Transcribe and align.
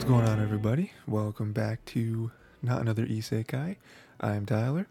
What's 0.00 0.08
going 0.08 0.26
on, 0.26 0.40
everybody? 0.40 0.92
Welcome 1.06 1.52
back 1.52 1.84
to 1.84 2.30
Not 2.62 2.80
Another 2.80 3.04
Isekai. 3.04 3.76
I'm 4.18 4.46
Tyler, 4.46 4.86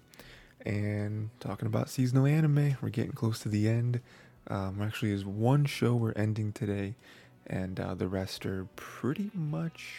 and 0.64 1.32
talking 1.40 1.66
about 1.66 1.90
seasonal 1.90 2.28
anime. 2.28 2.78
We're 2.80 2.90
getting 2.90 3.14
close 3.14 3.40
to 3.40 3.50
the 3.50 3.68
end. 3.68 4.02
Um, 4.50 4.84
actually, 4.84 5.10
is 5.10 5.26
one 5.26 5.66
show 5.66 5.96
we're 5.96 6.12
ending 6.12 6.52
today, 6.52 6.94
and 7.48 7.80
uh, 7.80 7.96
the 7.96 8.08
rest 8.08 8.46
are 8.46 8.66
pretty 8.76 9.32
much 9.34 9.96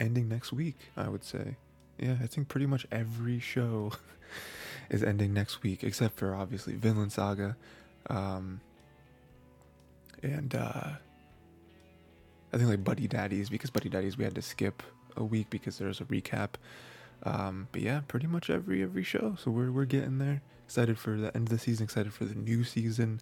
ending 0.00 0.28
next 0.28 0.52
week. 0.52 0.76
I 0.96 1.08
would 1.08 1.22
say, 1.22 1.58
yeah, 1.96 2.16
I 2.20 2.26
think 2.26 2.48
pretty 2.48 2.66
much 2.66 2.88
every 2.90 3.38
show 3.38 3.92
is 4.90 5.04
ending 5.04 5.32
next 5.32 5.62
week, 5.62 5.84
except 5.84 6.18
for 6.18 6.34
obviously 6.34 6.74
Vinland 6.74 7.12
Saga, 7.12 7.56
um, 8.08 8.60
and. 10.24 10.56
Uh, 10.56 10.90
I 12.52 12.56
think 12.56 12.68
like 12.68 12.84
Buddy 12.84 13.06
Daddies 13.06 13.48
because 13.48 13.70
Buddy 13.70 13.88
Daddies 13.88 14.18
we 14.18 14.24
had 14.24 14.34
to 14.34 14.42
skip 14.42 14.82
a 15.16 15.24
week 15.24 15.50
because 15.50 15.78
there's 15.78 16.00
a 16.00 16.04
recap. 16.04 16.50
Um, 17.22 17.68
but 17.72 17.82
yeah, 17.82 18.00
pretty 18.08 18.26
much 18.26 18.50
every 18.50 18.82
every 18.82 19.04
show. 19.04 19.36
So 19.38 19.50
we're 19.50 19.70
we're 19.70 19.84
getting 19.84 20.18
there. 20.18 20.42
Excited 20.64 20.98
for 20.98 21.16
the 21.16 21.34
end 21.34 21.48
of 21.48 21.50
the 21.50 21.58
season. 21.58 21.84
Excited 21.84 22.12
for 22.12 22.24
the 22.24 22.34
new 22.34 22.64
season. 22.64 23.20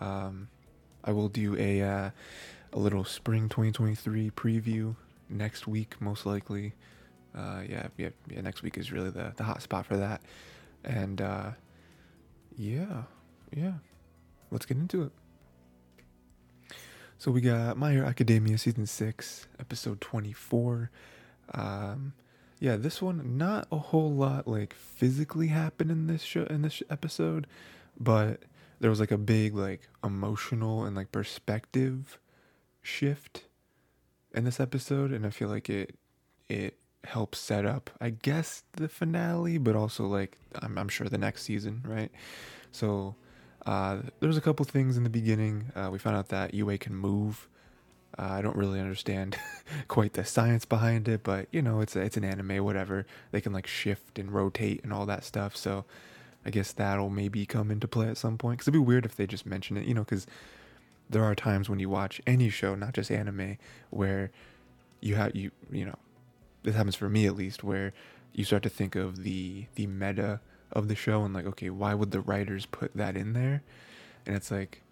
Um, 0.00 0.48
I 1.04 1.12
will 1.12 1.28
do 1.28 1.56
a 1.56 1.82
uh, 1.82 2.10
a 2.72 2.78
little 2.78 3.04
spring 3.04 3.48
2023 3.48 4.30
preview 4.30 4.96
next 5.28 5.66
week, 5.66 6.00
most 6.00 6.26
likely. 6.26 6.74
Uh, 7.34 7.62
yeah, 7.68 7.88
yeah, 7.96 8.10
yeah. 8.30 8.40
Next 8.42 8.62
week 8.62 8.76
is 8.76 8.92
really 8.92 9.10
the 9.10 9.32
the 9.36 9.44
hot 9.44 9.62
spot 9.62 9.86
for 9.86 9.96
that. 9.96 10.20
And 10.84 11.20
uh, 11.20 11.50
yeah, 12.56 13.04
yeah. 13.54 13.74
Let's 14.50 14.66
get 14.66 14.76
into 14.76 15.02
it. 15.02 15.12
So 17.22 17.30
we 17.30 17.40
got 17.40 17.76
My 17.76 17.92
Hero 17.92 18.08
Academia 18.08 18.58
season 18.58 18.84
six, 18.84 19.46
episode 19.60 20.00
twenty 20.00 20.32
four. 20.32 20.90
Um, 21.54 22.14
yeah, 22.58 22.74
this 22.74 23.00
one 23.00 23.38
not 23.38 23.68
a 23.70 23.78
whole 23.78 24.12
lot 24.12 24.48
like 24.48 24.74
physically 24.74 25.46
happened 25.46 25.92
in 25.92 26.08
this 26.08 26.22
show 26.22 26.42
in 26.50 26.62
this 26.62 26.82
episode, 26.90 27.46
but 27.96 28.42
there 28.80 28.90
was 28.90 28.98
like 28.98 29.12
a 29.12 29.18
big 29.18 29.54
like 29.54 29.88
emotional 30.02 30.82
and 30.82 30.96
like 30.96 31.12
perspective 31.12 32.18
shift 32.82 33.44
in 34.34 34.42
this 34.42 34.58
episode, 34.58 35.12
and 35.12 35.24
I 35.24 35.30
feel 35.30 35.48
like 35.48 35.70
it 35.70 35.94
it 36.48 36.76
helps 37.04 37.38
set 37.38 37.64
up, 37.64 37.88
I 38.00 38.10
guess, 38.10 38.64
the 38.72 38.88
finale, 38.88 39.58
but 39.58 39.76
also 39.76 40.08
like 40.08 40.38
I'm 40.60 40.76
I'm 40.76 40.88
sure 40.88 41.08
the 41.08 41.18
next 41.18 41.44
season, 41.44 41.84
right? 41.86 42.10
So 42.72 43.14
uh, 43.66 43.98
there's 44.20 44.36
a 44.36 44.40
couple 44.40 44.64
things 44.64 44.96
in 44.96 45.04
the 45.04 45.10
beginning. 45.10 45.66
Uh, 45.74 45.88
we 45.92 45.98
found 45.98 46.16
out 46.16 46.28
that 46.28 46.54
UA 46.54 46.78
can 46.78 46.94
move. 46.94 47.48
Uh, 48.18 48.22
I 48.22 48.42
don't 48.42 48.56
really 48.56 48.80
understand 48.80 49.38
quite 49.88 50.14
the 50.14 50.24
science 50.24 50.64
behind 50.64 51.08
it, 51.08 51.22
but 51.22 51.46
you 51.50 51.62
know, 51.62 51.80
it's 51.80 51.96
a, 51.96 52.00
it's 52.00 52.16
an 52.16 52.24
anime, 52.24 52.64
whatever. 52.64 53.06
They 53.30 53.40
can 53.40 53.52
like 53.52 53.66
shift 53.66 54.18
and 54.18 54.32
rotate 54.32 54.82
and 54.82 54.92
all 54.92 55.06
that 55.06 55.24
stuff. 55.24 55.56
So 55.56 55.84
I 56.44 56.50
guess 56.50 56.72
that'll 56.72 57.10
maybe 57.10 57.46
come 57.46 57.70
into 57.70 57.88
play 57.88 58.08
at 58.08 58.18
some 58.18 58.36
point. 58.36 58.58
Cause 58.58 58.68
it'd 58.68 58.74
be 58.74 58.84
weird 58.84 59.06
if 59.06 59.16
they 59.16 59.26
just 59.26 59.46
mention 59.46 59.76
it, 59.76 59.86
you 59.86 59.94
know, 59.94 60.04
cause 60.04 60.26
there 61.08 61.24
are 61.24 61.34
times 61.34 61.68
when 61.68 61.78
you 61.78 61.88
watch 61.88 62.20
any 62.26 62.48
show, 62.48 62.74
not 62.74 62.94
just 62.94 63.10
anime, 63.10 63.58
where 63.90 64.30
you 65.00 65.14
have 65.14 65.36
you 65.36 65.50
you 65.70 65.84
know, 65.84 65.96
this 66.64 66.74
happens 66.74 66.96
for 66.96 67.08
me 67.08 67.26
at 67.26 67.36
least, 67.36 67.62
where 67.62 67.92
you 68.32 68.44
start 68.44 68.62
to 68.64 68.68
think 68.68 68.96
of 68.96 69.22
the 69.22 69.66
the 69.76 69.86
meta 69.86 70.40
of 70.72 70.88
the 70.88 70.94
show 70.94 71.24
and 71.24 71.34
like 71.34 71.46
okay 71.46 71.70
why 71.70 71.94
would 71.94 72.10
the 72.10 72.20
writers 72.20 72.66
put 72.66 72.94
that 72.96 73.16
in 73.16 73.32
there? 73.32 73.62
And 74.26 74.36
it's 74.36 74.50
like 74.50 74.82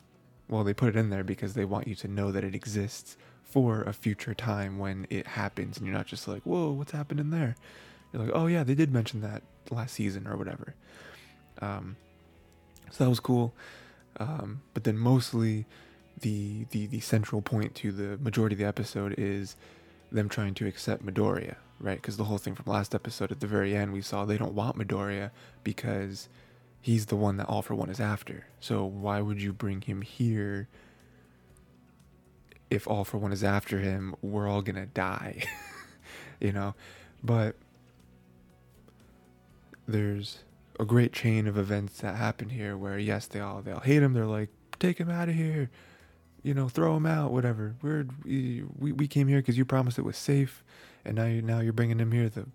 well 0.48 0.64
they 0.64 0.74
put 0.74 0.90
it 0.90 0.96
in 0.96 1.10
there 1.10 1.24
because 1.24 1.54
they 1.54 1.64
want 1.64 1.88
you 1.88 1.94
to 1.96 2.08
know 2.08 2.30
that 2.32 2.44
it 2.44 2.54
exists 2.54 3.16
for 3.42 3.82
a 3.82 3.92
future 3.92 4.34
time 4.34 4.78
when 4.78 5.06
it 5.10 5.26
happens 5.26 5.76
and 5.76 5.86
you're 5.86 5.96
not 5.96 6.06
just 6.06 6.28
like 6.28 6.42
whoa 6.42 6.70
what's 6.70 6.92
happened 6.92 7.20
in 7.20 7.30
there? 7.30 7.56
You're 8.12 8.22
like 8.24 8.32
oh 8.34 8.46
yeah 8.46 8.64
they 8.64 8.74
did 8.74 8.92
mention 8.92 9.20
that 9.22 9.42
last 9.70 9.94
season 9.94 10.26
or 10.26 10.36
whatever. 10.36 10.74
Um, 11.62 11.96
so 12.90 13.04
that 13.04 13.10
was 13.10 13.20
cool. 13.20 13.54
Um, 14.18 14.62
but 14.74 14.84
then 14.84 14.98
mostly 14.98 15.66
the, 16.20 16.64
the 16.70 16.86
the 16.86 17.00
central 17.00 17.40
point 17.40 17.74
to 17.76 17.92
the 17.92 18.18
majority 18.18 18.54
of 18.54 18.58
the 18.58 18.66
episode 18.66 19.14
is 19.16 19.56
them 20.12 20.28
trying 20.28 20.54
to 20.54 20.66
accept 20.66 21.04
Midoriya, 21.04 21.56
right? 21.80 21.96
Because 21.96 22.16
the 22.16 22.24
whole 22.24 22.38
thing 22.38 22.54
from 22.54 22.70
last 22.70 22.94
episode 22.94 23.32
at 23.32 23.40
the 23.40 23.46
very 23.46 23.74
end, 23.74 23.92
we 23.92 24.02
saw 24.02 24.24
they 24.24 24.38
don't 24.38 24.54
want 24.54 24.76
Midoriya 24.78 25.30
because 25.64 26.28
he's 26.80 27.06
the 27.06 27.16
one 27.16 27.36
that 27.38 27.48
All 27.48 27.62
for 27.62 27.74
One 27.74 27.90
is 27.90 28.00
after. 28.00 28.46
So 28.60 28.84
why 28.84 29.20
would 29.20 29.40
you 29.42 29.52
bring 29.52 29.80
him 29.80 30.02
here 30.02 30.68
if 32.70 32.86
All 32.86 33.04
for 33.04 33.18
One 33.18 33.32
is 33.32 33.42
after 33.42 33.78
him? 33.78 34.14
We're 34.22 34.48
all 34.48 34.62
gonna 34.62 34.86
die, 34.86 35.42
you 36.40 36.52
know? 36.52 36.74
But 37.22 37.56
there's 39.88 40.40
a 40.78 40.84
great 40.84 41.12
chain 41.12 41.46
of 41.46 41.58
events 41.58 42.00
that 42.00 42.16
happen 42.16 42.50
here 42.50 42.76
where 42.76 42.98
yes, 42.98 43.26
they 43.26 43.40
all 43.40 43.62
they 43.62 43.72
all 43.72 43.80
hate 43.80 44.02
him. 44.02 44.12
They're 44.12 44.26
like, 44.26 44.50
take 44.78 44.98
him 44.98 45.10
out 45.10 45.28
of 45.28 45.34
here 45.34 45.70
you 46.42 46.54
know, 46.54 46.68
throw 46.68 46.96
him 46.96 47.06
out, 47.06 47.32
whatever. 47.32 47.74
We're, 47.82 48.06
we 48.24 48.64
we 48.92 49.06
came 49.06 49.28
here 49.28 49.38
because 49.38 49.58
you 49.58 49.64
promised 49.64 49.98
it 49.98 50.04
was 50.04 50.16
safe, 50.16 50.64
and 51.04 51.16
now 51.16 51.26
you 51.26 51.42
now 51.42 51.60
you're 51.60 51.72
bringing 51.72 52.00
him 52.00 52.12
here, 52.12 52.28
the 52.28 52.46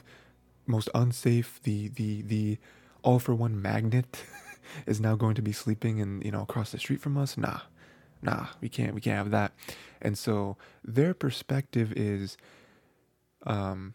most 0.65 0.89
unsafe, 0.93 1.59
the 1.63 1.89
the 1.89 2.21
the 2.21 2.57
all 3.03 3.19
for 3.19 3.35
one 3.35 3.61
magnet 3.61 4.23
is 4.85 4.99
now 4.99 5.15
going 5.15 5.35
to 5.35 5.41
be 5.41 5.51
sleeping 5.51 6.01
and 6.01 6.23
you 6.23 6.31
know 6.31 6.41
across 6.41 6.71
the 6.71 6.79
street 6.79 7.01
from 7.01 7.17
us. 7.17 7.37
Nah, 7.37 7.61
nah, 8.21 8.47
we 8.61 8.69
can't 8.69 8.93
we 8.93 9.01
can't 9.01 9.17
have 9.17 9.31
that. 9.31 9.53
And 10.01 10.17
so 10.17 10.57
their 10.83 11.13
perspective 11.13 11.93
is, 11.93 12.37
um, 13.45 13.93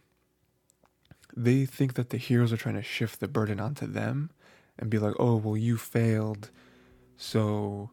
they 1.36 1.64
think 1.66 1.94
that 1.94 2.10
the 2.10 2.16
heroes 2.16 2.52
are 2.52 2.56
trying 2.56 2.74
to 2.76 2.82
shift 2.82 3.20
the 3.20 3.28
burden 3.28 3.60
onto 3.60 3.86
them, 3.86 4.30
and 4.78 4.90
be 4.90 4.98
like, 4.98 5.14
oh 5.18 5.36
well, 5.36 5.56
you 5.56 5.76
failed, 5.76 6.50
so 7.16 7.90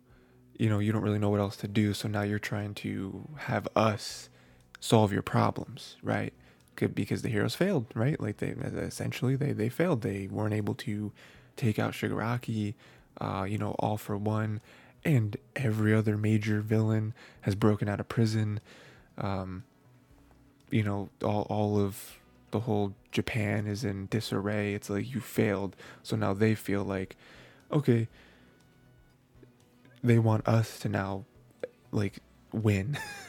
you 0.57 0.69
know, 0.69 0.79
you 0.79 0.91
don't 0.91 1.03
really 1.03 1.19
know 1.19 1.29
what 1.29 1.39
else 1.39 1.55
to 1.57 1.67
do. 1.67 1.93
So 1.93 2.07
now 2.07 2.23
you're 2.23 2.39
trying 2.39 2.73
to 2.75 3.27
have 3.37 3.67
us 3.75 4.29
solve 4.79 5.13
your 5.13 5.21
problems, 5.21 5.97
right? 6.01 6.33
Because 6.93 7.21
the 7.21 7.29
heroes 7.29 7.55
failed, 7.55 7.87
right? 7.93 8.19
Like 8.19 8.37
they 8.37 8.49
essentially 8.49 9.35
they 9.35 9.51
they 9.51 9.69
failed. 9.69 10.01
They 10.01 10.27
weren't 10.27 10.53
able 10.53 10.75
to 10.75 11.11
take 11.55 11.79
out 11.79 11.93
Shigaraki, 11.93 12.75
uh, 13.19 13.45
you 13.49 13.57
know, 13.57 13.71
all 13.79 13.97
for 13.97 14.17
one, 14.17 14.61
and 15.03 15.37
every 15.55 15.93
other 15.93 16.17
major 16.17 16.61
villain 16.61 17.13
has 17.41 17.55
broken 17.55 17.89
out 17.89 17.99
of 17.99 18.07
prison. 18.07 18.59
Um, 19.17 19.63
you 20.69 20.83
know, 20.83 21.09
all 21.23 21.47
all 21.49 21.79
of 21.79 22.19
the 22.51 22.61
whole 22.61 22.93
Japan 23.11 23.67
is 23.67 23.83
in 23.83 24.07
disarray. 24.07 24.73
It's 24.73 24.89
like 24.89 25.13
you 25.13 25.19
failed. 25.19 25.75
So 26.03 26.15
now 26.15 26.33
they 26.33 26.55
feel 26.55 26.83
like, 26.83 27.15
okay, 27.71 28.07
they 30.03 30.19
want 30.19 30.47
us 30.47 30.79
to 30.79 30.89
now 30.89 31.25
like 31.91 32.19
win. 32.51 32.97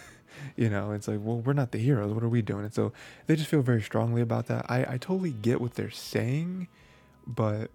you 0.57 0.69
know, 0.69 0.93
it's 0.93 1.09
like, 1.09 1.21
well, 1.23 1.39
we're 1.39 1.53
not 1.53 1.73
the 1.73 1.79
heroes. 1.79 2.13
What 2.13 2.23
are 2.23 2.29
we 2.29 2.43
doing? 2.43 2.65
And 2.65 2.75
so 2.75 2.93
they 3.27 3.37
just 3.37 3.49
feel 3.49 3.63
very 3.63 3.83
strongly 3.83 4.23
about 4.23 4.47
that. 4.47 4.67
I, 4.69 4.81
I 4.81 4.99
totally 4.99 5.33
get 5.33 5.61
what 5.61 5.75
they're 5.75 5.91
saying, 5.91 6.69
but 7.27 7.71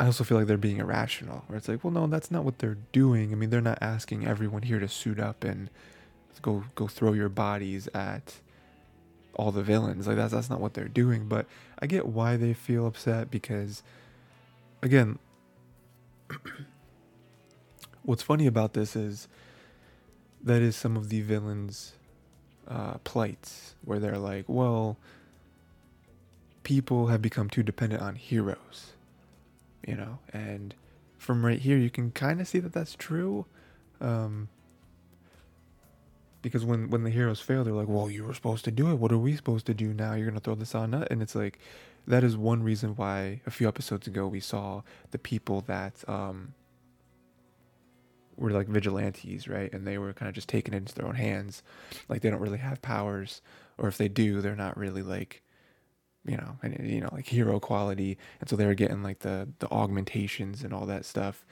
I 0.00 0.06
also 0.06 0.24
feel 0.24 0.38
like 0.38 0.46
they're 0.46 0.56
being 0.56 0.78
irrational. 0.78 1.44
Where 1.46 1.58
it's 1.58 1.68
like, 1.68 1.84
well, 1.84 1.92
no, 1.92 2.06
that's 2.06 2.30
not 2.30 2.44
what 2.44 2.58
they're 2.58 2.78
doing. 2.92 3.32
I 3.32 3.34
mean, 3.34 3.50
they're 3.50 3.60
not 3.60 3.78
asking 3.82 4.26
everyone 4.26 4.62
here 4.62 4.80
to 4.80 4.88
suit 4.88 5.20
up 5.20 5.44
and 5.44 5.68
go 6.40 6.64
go 6.74 6.86
throw 6.86 7.12
your 7.12 7.28
bodies 7.28 7.86
at 7.94 8.36
all 9.34 9.52
the 9.52 9.62
villains. 9.62 10.06
Like 10.06 10.16
that's 10.16 10.32
that's 10.32 10.50
not 10.50 10.60
what 10.60 10.72
they're 10.72 10.88
doing. 10.88 11.28
But 11.28 11.46
I 11.78 11.86
get 11.86 12.06
why 12.06 12.36
they 12.36 12.54
feel 12.54 12.86
upset 12.86 13.30
because, 13.30 13.82
again, 14.82 15.18
what's 18.02 18.22
funny 18.22 18.46
about 18.46 18.72
this 18.72 18.96
is 18.96 19.28
that 20.42 20.62
is 20.62 20.76
some 20.76 20.96
of 20.96 21.08
the 21.08 21.20
villains' 21.20 21.92
uh, 22.68 22.94
plights, 23.04 23.74
where 23.84 23.98
they're 23.98 24.18
like, 24.18 24.44
well, 24.48 24.96
people 26.62 27.08
have 27.08 27.22
become 27.22 27.48
too 27.48 27.62
dependent 27.62 28.02
on 28.02 28.14
heroes, 28.14 28.92
you 29.86 29.96
know, 29.96 30.18
and 30.32 30.74
from 31.18 31.44
right 31.44 31.60
here 31.60 31.76
you 31.76 31.90
can 31.90 32.10
kind 32.10 32.40
of 32.40 32.48
see 32.48 32.58
that 32.58 32.72
that's 32.72 32.94
true. 32.94 33.44
Um, 34.00 34.48
because 36.42 36.64
when 36.64 36.88
when 36.88 37.04
the 37.04 37.10
heroes 37.10 37.40
fail, 37.40 37.64
they're 37.64 37.74
like, 37.74 37.88
"Well, 37.88 38.10
you 38.10 38.24
were 38.24 38.32
supposed 38.32 38.64
to 38.64 38.70
do 38.70 38.90
it. 38.90 38.94
What 38.94 39.12
are 39.12 39.18
we 39.18 39.36
supposed 39.36 39.66
to 39.66 39.74
do 39.74 39.92
now? 39.92 40.14
You're 40.14 40.28
gonna 40.28 40.40
throw 40.40 40.54
this 40.54 40.74
on 40.74 40.94
us?" 40.94 41.06
And 41.10 41.20
it's 41.20 41.34
like, 41.34 41.58
that 42.06 42.24
is 42.24 42.36
one 42.36 42.62
reason 42.62 42.96
why 42.96 43.40
a 43.46 43.50
few 43.50 43.68
episodes 43.68 44.06
ago 44.06 44.26
we 44.26 44.40
saw 44.40 44.82
the 45.10 45.18
people 45.18 45.62
that 45.66 46.08
um, 46.08 46.54
were 48.40 48.50
like 48.50 48.68
vigilantes, 48.68 49.46
right? 49.46 49.72
And 49.72 49.86
they 49.86 49.98
were 49.98 50.12
kind 50.12 50.28
of 50.28 50.34
just 50.34 50.48
taken 50.48 50.74
into 50.74 50.94
their 50.94 51.06
own 51.06 51.14
hands. 51.14 51.62
Like 52.08 52.22
they 52.22 52.30
don't 52.30 52.40
really 52.40 52.58
have 52.58 52.82
powers, 52.82 53.42
or 53.78 53.88
if 53.88 53.98
they 53.98 54.08
do, 54.08 54.40
they're 54.40 54.56
not 54.56 54.76
really 54.76 55.02
like, 55.02 55.42
you 56.24 56.36
know, 56.36 56.56
and 56.62 56.90
you 56.90 57.00
know, 57.00 57.10
like 57.12 57.26
hero 57.26 57.60
quality. 57.60 58.18
And 58.40 58.48
so 58.48 58.56
they 58.56 58.66
were 58.66 58.74
getting 58.74 59.02
like 59.02 59.20
the 59.20 59.48
the 59.58 59.70
augmentations 59.70 60.64
and 60.64 60.72
all 60.72 60.86
that 60.86 61.04
stuff, 61.04 61.44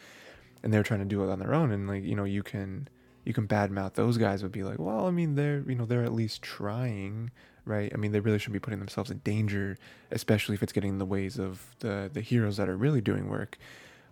and 0.63 0.73
they 0.73 0.79
were 0.79 0.85
trying 0.85 1.01
to 1.01 1.07
do 1.07 1.23
it 1.23 1.31
on 1.31 1.39
their 1.39 1.55
own. 1.55 1.71
And 1.71 1.87
like 1.87 2.05
you 2.05 2.17
know, 2.17 2.25
you 2.25 2.43
can 2.43 2.89
you 3.25 3.35
can 3.35 3.47
badmouth 3.47 3.95
those 3.95 4.17
guys 4.17 4.43
would 4.43 4.53
be 4.53 4.65
like, 4.65 4.79
well, 4.79 5.07
I 5.07 5.11
mean, 5.11 5.35
they're 5.35 5.63
you 5.69 5.75
know 5.75 5.85
they're 5.85 6.05
at 6.05 6.15
least 6.15 6.43
trying, 6.43 7.31
right? 7.67 7.93
I 7.93 7.99
mean, 7.99 8.13
they 8.13 8.21
really 8.21 8.39
shouldn't 8.39 8.55
be 8.55 8.61
putting 8.61 8.79
themselves 8.79 9.11
in 9.11 9.19
danger, 9.19 9.77
especially 10.11 10.55
if 10.55 10.63
it's 10.63 10.73
getting 10.73 10.91
in 10.91 10.99
the 10.99 11.05
ways 11.05 11.39
of 11.39 11.77
the 11.81 12.11
the 12.13 12.23
heroes 12.23 12.57
that 12.57 12.69
are 12.69 12.77
really 12.77 13.03
doing 13.03 13.29
work. 13.29 13.59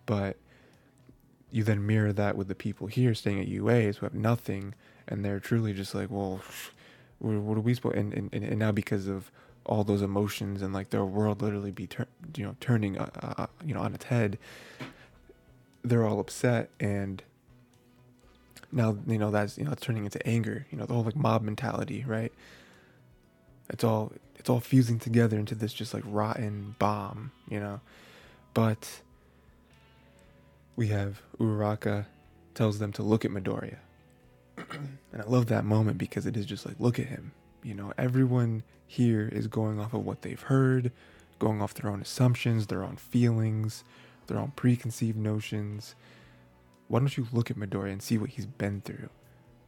But 0.05 0.37
you 1.51 1.63
then 1.63 1.85
mirror 1.85 2.13
that 2.13 2.35
with 2.35 2.47
the 2.47 2.55
people 2.55 2.87
here 2.87 3.13
staying 3.13 3.39
at 3.39 3.47
UAs 3.47 3.97
who 3.97 4.05
have 4.05 4.13
nothing, 4.13 4.73
and 5.07 5.23
they're 5.23 5.39
truly 5.39 5.73
just 5.73 5.95
like, 5.95 6.09
well, 6.09 6.41
what 7.19 7.57
are 7.57 7.61
we 7.61 7.73
supposed? 7.73 7.95
And, 7.95 8.13
and 8.13 8.31
and 8.33 8.59
now 8.59 8.71
because 8.71 9.07
of 9.07 9.31
all 9.67 9.83
those 9.83 10.01
emotions 10.01 10.61
and 10.61 10.73
like 10.73 10.89
their 10.89 11.05
world 11.05 11.41
literally 11.41 11.71
be 11.71 11.85
tur- 11.85 12.07
you 12.35 12.45
know 12.45 12.55
turning 12.59 12.97
uh, 12.97 13.09
uh, 13.21 13.33
uh, 13.43 13.47
you 13.65 13.73
know 13.73 13.81
on 13.81 13.93
its 13.93 14.05
head 14.05 14.39
they're 15.83 16.05
all 16.05 16.19
upset 16.19 16.69
and 16.79 17.21
now 18.71 18.97
you 19.05 19.17
know 19.17 19.29
that's 19.29 19.57
you 19.57 19.65
know 19.65 19.71
it's 19.71 19.81
turning 19.81 20.05
into 20.05 20.25
anger 20.25 20.65
you 20.71 20.77
know 20.77 20.85
the 20.85 20.93
whole 20.93 21.03
like 21.03 21.15
mob 21.15 21.41
mentality 21.41 22.03
right 22.07 22.31
it's 23.69 23.83
all 23.83 24.13
it's 24.35 24.49
all 24.49 24.59
fusing 24.59 24.97
together 24.99 25.37
into 25.37 25.53
this 25.53 25.73
just 25.73 25.93
like 25.93 26.03
rotten 26.05 26.75
bomb 26.79 27.31
you 27.49 27.59
know 27.59 27.81
but 28.53 29.01
we 30.77 30.87
have 30.87 31.21
uraraka 31.39 32.05
tells 32.53 32.79
them 32.79 32.93
to 32.93 33.03
look 33.03 33.25
at 33.25 33.31
midoriya 33.31 33.79
and 34.57 35.21
i 35.21 35.25
love 35.25 35.47
that 35.47 35.65
moment 35.65 35.97
because 35.97 36.25
it 36.25 36.37
is 36.37 36.45
just 36.45 36.65
like 36.65 36.75
look 36.79 36.97
at 36.97 37.07
him 37.07 37.33
you 37.63 37.73
know 37.73 37.91
everyone 37.97 38.63
here 38.87 39.29
is 39.31 39.47
going 39.47 39.79
off 39.79 39.93
of 39.93 40.05
what 40.05 40.21
they've 40.21 40.41
heard, 40.41 40.91
going 41.39 41.61
off 41.61 41.73
their 41.73 41.91
own 41.91 42.01
assumptions, 42.01 42.67
their 42.67 42.83
own 42.83 42.95
feelings, 42.95 43.83
their 44.27 44.37
own 44.39 44.53
preconceived 44.55 45.17
notions. 45.17 45.93
Why 46.87 46.99
don't 46.99 47.15
you 47.17 47.27
look 47.33 47.51
at 47.51 47.57
Midoriya 47.57 47.91
and 47.91 48.01
see 48.01 48.17
what 48.17 48.31
he's 48.31 48.45
been 48.45 48.81
through? 48.81 49.09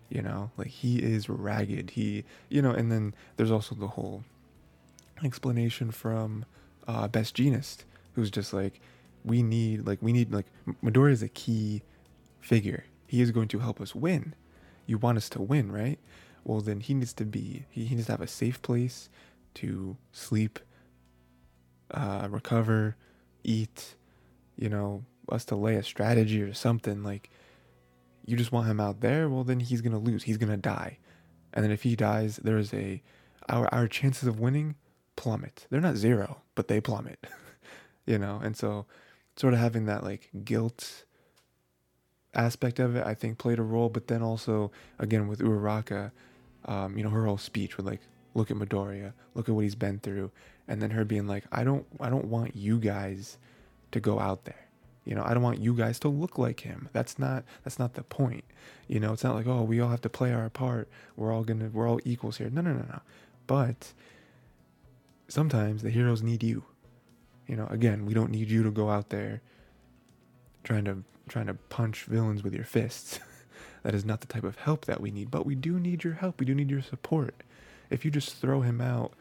You 0.07 0.21
know, 0.21 0.51
like 0.57 0.67
he 0.67 0.99
is 0.99 1.29
ragged. 1.29 1.91
He, 1.91 2.23
you 2.47 2.61
know, 2.61 2.71
and 2.71 2.91
then 2.91 3.13
there's 3.35 3.51
also 3.51 3.75
the 3.75 3.89
whole 3.89 4.23
explanation 5.23 5.91
from 5.91 6.45
uh, 6.87 7.07
Best 7.09 7.35
Jeanist, 7.35 7.83
who's 8.15 8.31
just 8.31 8.53
like, 8.53 8.79
we 9.23 9.43
need, 9.43 9.85
like, 9.87 9.99
we 10.01 10.13
need, 10.13 10.33
like, 10.33 10.47
Midoriya 10.83 11.11
is 11.11 11.23
a 11.23 11.29
key 11.29 11.83
figure. 12.39 12.85
He 13.07 13.21
is 13.21 13.31
going 13.31 13.47
to 13.49 13.59
help 13.59 13.81
us 13.81 13.95
win. 13.95 14.35
You 14.85 14.97
want 14.97 15.17
us 15.17 15.29
to 15.29 15.41
win, 15.41 15.71
right? 15.71 15.99
well 16.43 16.61
then 16.61 16.79
he 16.79 16.93
needs 16.93 17.13
to 17.13 17.25
be 17.25 17.65
he, 17.69 17.85
he 17.85 17.95
needs 17.95 18.07
to 18.07 18.13
have 18.13 18.21
a 18.21 18.27
safe 18.27 18.61
place 18.61 19.09
to 19.53 19.97
sleep 20.11 20.59
uh, 21.91 22.27
recover 22.29 22.95
eat 23.43 23.95
you 24.55 24.69
know 24.69 25.03
us 25.31 25.45
to 25.45 25.55
lay 25.55 25.75
a 25.75 25.83
strategy 25.83 26.41
or 26.41 26.53
something 26.53 27.03
like 27.03 27.29
you 28.25 28.35
just 28.35 28.51
want 28.51 28.67
him 28.67 28.79
out 28.79 29.01
there 29.01 29.29
well 29.29 29.43
then 29.43 29.59
he's 29.59 29.81
gonna 29.81 29.99
lose 29.99 30.23
he's 30.23 30.37
gonna 30.37 30.57
die 30.57 30.97
and 31.53 31.63
then 31.63 31.71
if 31.71 31.83
he 31.83 31.95
dies 31.95 32.37
there's 32.37 32.73
a 32.73 33.01
our 33.47 33.71
our 33.73 33.87
chances 33.87 34.27
of 34.27 34.39
winning 34.39 34.75
plummet 35.15 35.67
they're 35.69 35.81
not 35.81 35.95
zero 35.95 36.41
but 36.55 36.67
they 36.67 36.79
plummet 36.79 37.25
you 38.05 38.17
know 38.17 38.39
and 38.43 38.55
so 38.55 38.85
sort 39.39 39.53
of 39.53 39.59
having 39.59 39.85
that 39.85 40.03
like 40.03 40.29
guilt 40.43 41.05
aspect 42.33 42.77
of 42.79 42.95
it 42.95 43.05
i 43.05 43.13
think 43.13 43.37
played 43.37 43.57
a 43.57 43.63
role 43.63 43.89
but 43.89 44.07
then 44.07 44.21
also 44.21 44.71
again 44.99 45.27
with 45.27 45.39
uraraka 45.39 46.11
um, 46.65 46.97
you 46.97 47.03
know, 47.03 47.09
her 47.09 47.25
whole 47.25 47.37
speech 47.37 47.77
with 47.77 47.85
like, 47.85 48.01
look 48.33 48.51
at 48.51 48.57
Midoriya, 48.57 49.13
look 49.33 49.49
at 49.49 49.55
what 49.55 49.63
he's 49.63 49.75
been 49.75 49.99
through, 49.99 50.31
and 50.67 50.81
then 50.81 50.91
her 50.91 51.05
being 51.05 51.27
like, 51.27 51.45
I 51.51 51.63
don't, 51.63 51.85
I 51.99 52.09
don't 52.09 52.25
want 52.25 52.55
you 52.55 52.79
guys 52.79 53.37
to 53.91 53.99
go 53.99 54.19
out 54.19 54.45
there. 54.45 54.67
You 55.05 55.15
know, 55.15 55.23
I 55.25 55.33
don't 55.33 55.41
want 55.41 55.59
you 55.59 55.73
guys 55.73 55.97
to 55.99 56.09
look 56.09 56.37
like 56.37 56.59
him. 56.59 56.89
That's 56.93 57.17
not, 57.17 57.43
that's 57.63 57.79
not 57.79 57.95
the 57.95 58.03
point. 58.03 58.43
You 58.87 58.99
know, 58.99 59.13
it's 59.13 59.23
not 59.23 59.35
like, 59.35 59.47
oh, 59.47 59.63
we 59.63 59.79
all 59.79 59.89
have 59.89 60.01
to 60.01 60.09
play 60.09 60.33
our 60.33 60.49
part. 60.49 60.87
We're 61.15 61.33
all 61.33 61.43
gonna, 61.43 61.69
we're 61.73 61.87
all 61.89 61.99
equals 62.05 62.37
here. 62.37 62.49
No, 62.49 62.61
no, 62.61 62.73
no, 62.73 62.85
no. 62.87 62.99
But 63.47 63.93
sometimes 65.27 65.81
the 65.81 65.89
heroes 65.89 66.21
need 66.21 66.43
you. 66.43 66.65
You 67.49 67.55
know, 67.55 67.67
again, 67.71 68.05
we 68.05 68.13
don't 68.13 68.29
need 68.29 68.49
you 68.51 68.61
to 68.61 68.69
go 68.69 68.91
out 68.91 69.09
there 69.09 69.41
trying 70.63 70.85
to 70.85 71.03
trying 71.27 71.47
to 71.47 71.55
punch 71.55 72.03
villains 72.03 72.43
with 72.43 72.53
your 72.53 72.65
fists. 72.65 73.19
That 73.83 73.95
is 73.95 74.03
not 74.03 74.19
the 74.19 74.27
type 74.27 74.43
of 74.43 74.57
help 74.57 74.85
that 74.85 74.99
we 74.99 75.09
need, 75.09 75.31
but 75.31 75.45
we 75.45 75.55
do 75.55 75.79
need 75.79 76.03
your 76.03 76.15
help. 76.15 76.41
We 76.41 76.45
do 76.45 76.53
need 76.53 76.69
your 76.69 76.81
support. 76.81 77.43
If 77.89 78.03
you 78.03 78.11
just 78.11 78.35
throw 78.35 78.59
him 78.59 78.81
out, 78.81 79.13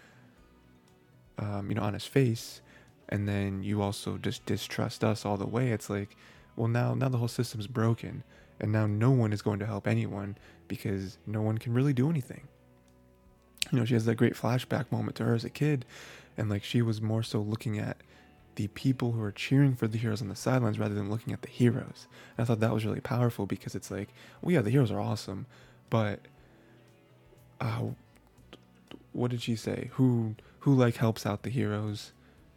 um, 1.39 1.69
you 1.69 1.77
know, 1.77 1.83
on 1.83 1.95
his 1.95 2.07
face, 2.07 2.61
and 3.09 3.29
then 3.29 3.63
you 3.63 3.81
also 3.81 4.19
just 4.19 4.45
distrust 4.47 5.05
us 5.05 5.25
all 5.25 5.37
the 5.37 5.47
way, 5.47 5.71
it's 5.71 5.89
like, 5.89 6.17
well, 6.57 6.67
now 6.67 6.93
now 6.95 7.09
the 7.09 7.19
whole 7.19 7.29
system's 7.29 7.69
broken, 7.69 8.25
and 8.59 8.73
now 8.73 8.89
no 8.89 9.13
one 9.13 9.33
is 9.33 9.43
going 9.43 9.61
to 9.61 9.67
help 9.67 9.87
anyone 9.87 10.37
because 10.67 11.19
no 11.25 11.41
one 11.41 11.59
can 11.59 11.73
really 11.73 11.93
do 11.93 12.11
anything. 12.11 12.49
You 13.71 13.79
know, 13.79 13.85
she 13.85 13.95
has 13.95 14.07
that 14.07 14.17
great 14.17 14.35
flashback 14.35 14.91
moment 14.91 15.17
to 15.17 15.25
her 15.25 15.35
as 15.35 15.45
a 15.45 15.51
kid, 15.51 15.85
and 16.37 16.51
like 16.51 16.65
she 16.65 16.83
was 16.83 17.01
more 17.01 17.23
so 17.23 17.41
looking 17.41 17.79
at 17.79 17.99
the 18.59 18.67
people 18.67 19.13
who 19.13 19.23
are 19.23 19.31
cheering 19.31 19.77
for 19.77 19.87
the 19.87 19.97
heroes 19.97 20.21
on 20.21 20.29
the 20.29 20.35
sidelines 20.35 20.81
rather 20.81 20.95
than 20.97 21.09
looking 21.09 21.33
at 21.33 21.43
the 21.43 21.49
heroes. 21.49 22.09
And 22.37 22.43
I 22.43 22.45
thought 22.45 22.59
that 22.59 22.75
was 22.75 22.85
really 22.85 22.99
powerful 23.01 23.47
because 23.47 23.77
it's 23.77 23.89
like, 23.89 24.09
well, 24.43 24.53
yeah, 24.53 24.63
the 24.63 24.71
heroes 24.71 24.91
are 24.91 24.99
awesome, 24.99 25.47
but 25.91 26.19
uh, 27.61 27.83
what 29.13 29.31
did 29.31 29.43
she 29.43 29.55
say? 29.55 29.91
Who 29.93 30.35
who 30.61 30.75
like 30.75 30.97
helps 30.97 31.25
out 31.25 31.45
the 31.45 31.51
heroes 31.51 32.11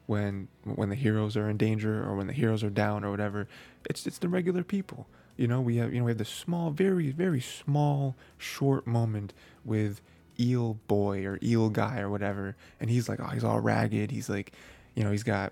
when 0.07 0.47
when 0.63 0.89
the 0.89 0.95
heroes 0.95 1.37
are 1.37 1.47
in 1.47 1.57
danger 1.57 2.03
or 2.03 2.15
when 2.15 2.25
the 2.25 2.33
heroes 2.33 2.63
are 2.63 2.71
down 2.71 3.03
or 3.03 3.11
whatever? 3.11 3.47
It's 3.87 4.07
it's 4.07 4.17
the 4.17 4.27
regular 4.27 4.63
people. 4.63 5.05
You 5.37 5.47
know, 5.47 5.61
we 5.61 5.75
have 5.77 5.93
you 5.93 5.99
know 5.99 6.05
we 6.05 6.11
have 6.11 6.17
this 6.17 6.29
small, 6.29 6.71
very 6.71 7.11
very 7.11 7.41
small, 7.41 8.15
short 8.39 8.87
moment 8.87 9.33
with 9.63 10.01
eel 10.39 10.79
boy 10.87 11.23
or 11.27 11.37
eel 11.43 11.69
guy 11.69 11.99
or 11.99 12.09
whatever 12.09 12.55
and 12.79 12.89
he's 12.89 13.07
like 13.07 13.19
oh 13.19 13.27
he's 13.27 13.43
all 13.43 13.59
ragged 13.59 14.09
he's 14.09 14.29
like 14.29 14.53
you 14.95 15.03
know 15.03 15.11
he's 15.11 15.23
got 15.23 15.51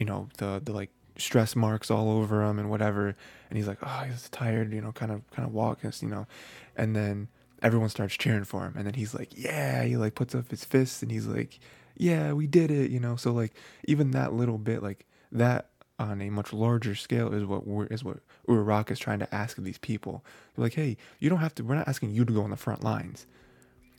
you 0.00 0.06
know 0.06 0.28
the 0.38 0.60
the 0.64 0.72
like 0.72 0.90
stress 1.16 1.54
marks 1.54 1.90
all 1.90 2.10
over 2.10 2.42
him 2.42 2.58
and 2.58 2.70
whatever 2.70 3.14
and 3.48 3.56
he's 3.56 3.68
like 3.68 3.78
oh 3.82 4.04
he's 4.08 4.28
tired 4.30 4.72
you 4.72 4.80
know 4.80 4.90
kind 4.90 5.12
of 5.12 5.28
kind 5.30 5.46
of 5.46 5.54
walking 5.54 5.92
you 6.00 6.08
know 6.08 6.26
and 6.76 6.96
then 6.96 7.28
everyone 7.62 7.90
starts 7.90 8.16
cheering 8.16 8.44
for 8.44 8.64
him 8.64 8.74
and 8.76 8.86
then 8.86 8.94
he's 8.94 9.14
like 9.14 9.28
yeah 9.36 9.84
he 9.84 9.96
like 9.96 10.14
puts 10.14 10.34
up 10.34 10.50
his 10.50 10.64
fists 10.64 11.02
and 11.02 11.12
he's 11.12 11.26
like 11.26 11.60
yeah 11.96 12.32
we 12.32 12.46
did 12.46 12.70
it 12.70 12.90
you 12.90 12.98
know 12.98 13.16
so 13.16 13.32
like 13.32 13.52
even 13.84 14.12
that 14.12 14.32
little 14.32 14.56
bit 14.56 14.82
like 14.82 15.06
that 15.30 15.66
on 15.98 16.22
a 16.22 16.30
much 16.30 16.52
larger 16.54 16.94
scale 16.94 17.32
is 17.34 17.44
what 17.44 17.66
we're, 17.66 17.84
is 17.86 18.02
what 18.02 18.20
Uraraka 18.48 18.92
is 18.92 18.98
trying 18.98 19.18
to 19.18 19.34
ask 19.34 19.58
of 19.58 19.64
these 19.64 19.76
people. 19.76 20.24
They're 20.56 20.64
like, 20.64 20.72
hey, 20.72 20.96
you 21.18 21.28
don't 21.28 21.40
have 21.40 21.54
to. 21.56 21.62
We're 21.62 21.74
not 21.74 21.88
asking 21.88 22.12
you 22.12 22.24
to 22.24 22.32
go 22.32 22.42
on 22.42 22.48
the 22.48 22.56
front 22.56 22.82
lines. 22.82 23.26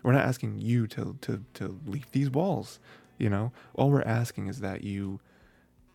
We're 0.02 0.14
not 0.14 0.26
asking 0.26 0.58
you 0.60 0.88
to 0.88 1.16
to 1.22 1.44
to 1.54 1.80
leave 1.86 2.12
these 2.12 2.32
walls. 2.32 2.80
You 3.20 3.30
know, 3.30 3.52
all 3.76 3.92
we're 3.92 4.02
asking 4.02 4.48
is 4.48 4.62
that 4.62 4.84
you 4.84 5.20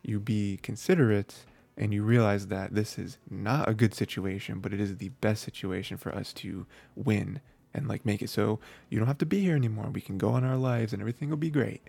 you 0.06 0.20
be 0.20 0.58
considerate 0.62 1.44
and 1.76 1.92
you 1.92 2.02
realize 2.02 2.46
that 2.46 2.74
this 2.74 2.98
is 2.98 3.18
not 3.28 3.68
a 3.68 3.74
good 3.74 3.94
situation, 3.94 4.60
but 4.60 4.72
it 4.72 4.80
is 4.80 4.96
the 4.96 5.10
best 5.20 5.42
situation 5.42 5.96
for 5.96 6.14
us 6.14 6.32
to 6.32 6.66
win 6.94 7.40
and 7.74 7.86
like 7.86 8.06
make 8.06 8.22
it 8.22 8.30
so 8.30 8.58
you 8.88 8.98
don't 8.98 9.08
have 9.08 9.18
to 9.18 9.26
be 9.26 9.40
here 9.40 9.54
anymore. 9.54 9.90
We 9.92 10.00
can 10.00 10.16
go 10.16 10.30
on 10.30 10.44
our 10.44 10.56
lives 10.56 10.92
and 10.92 11.02
everything 11.02 11.28
will 11.28 11.36
be 11.36 11.50
great. 11.50 11.82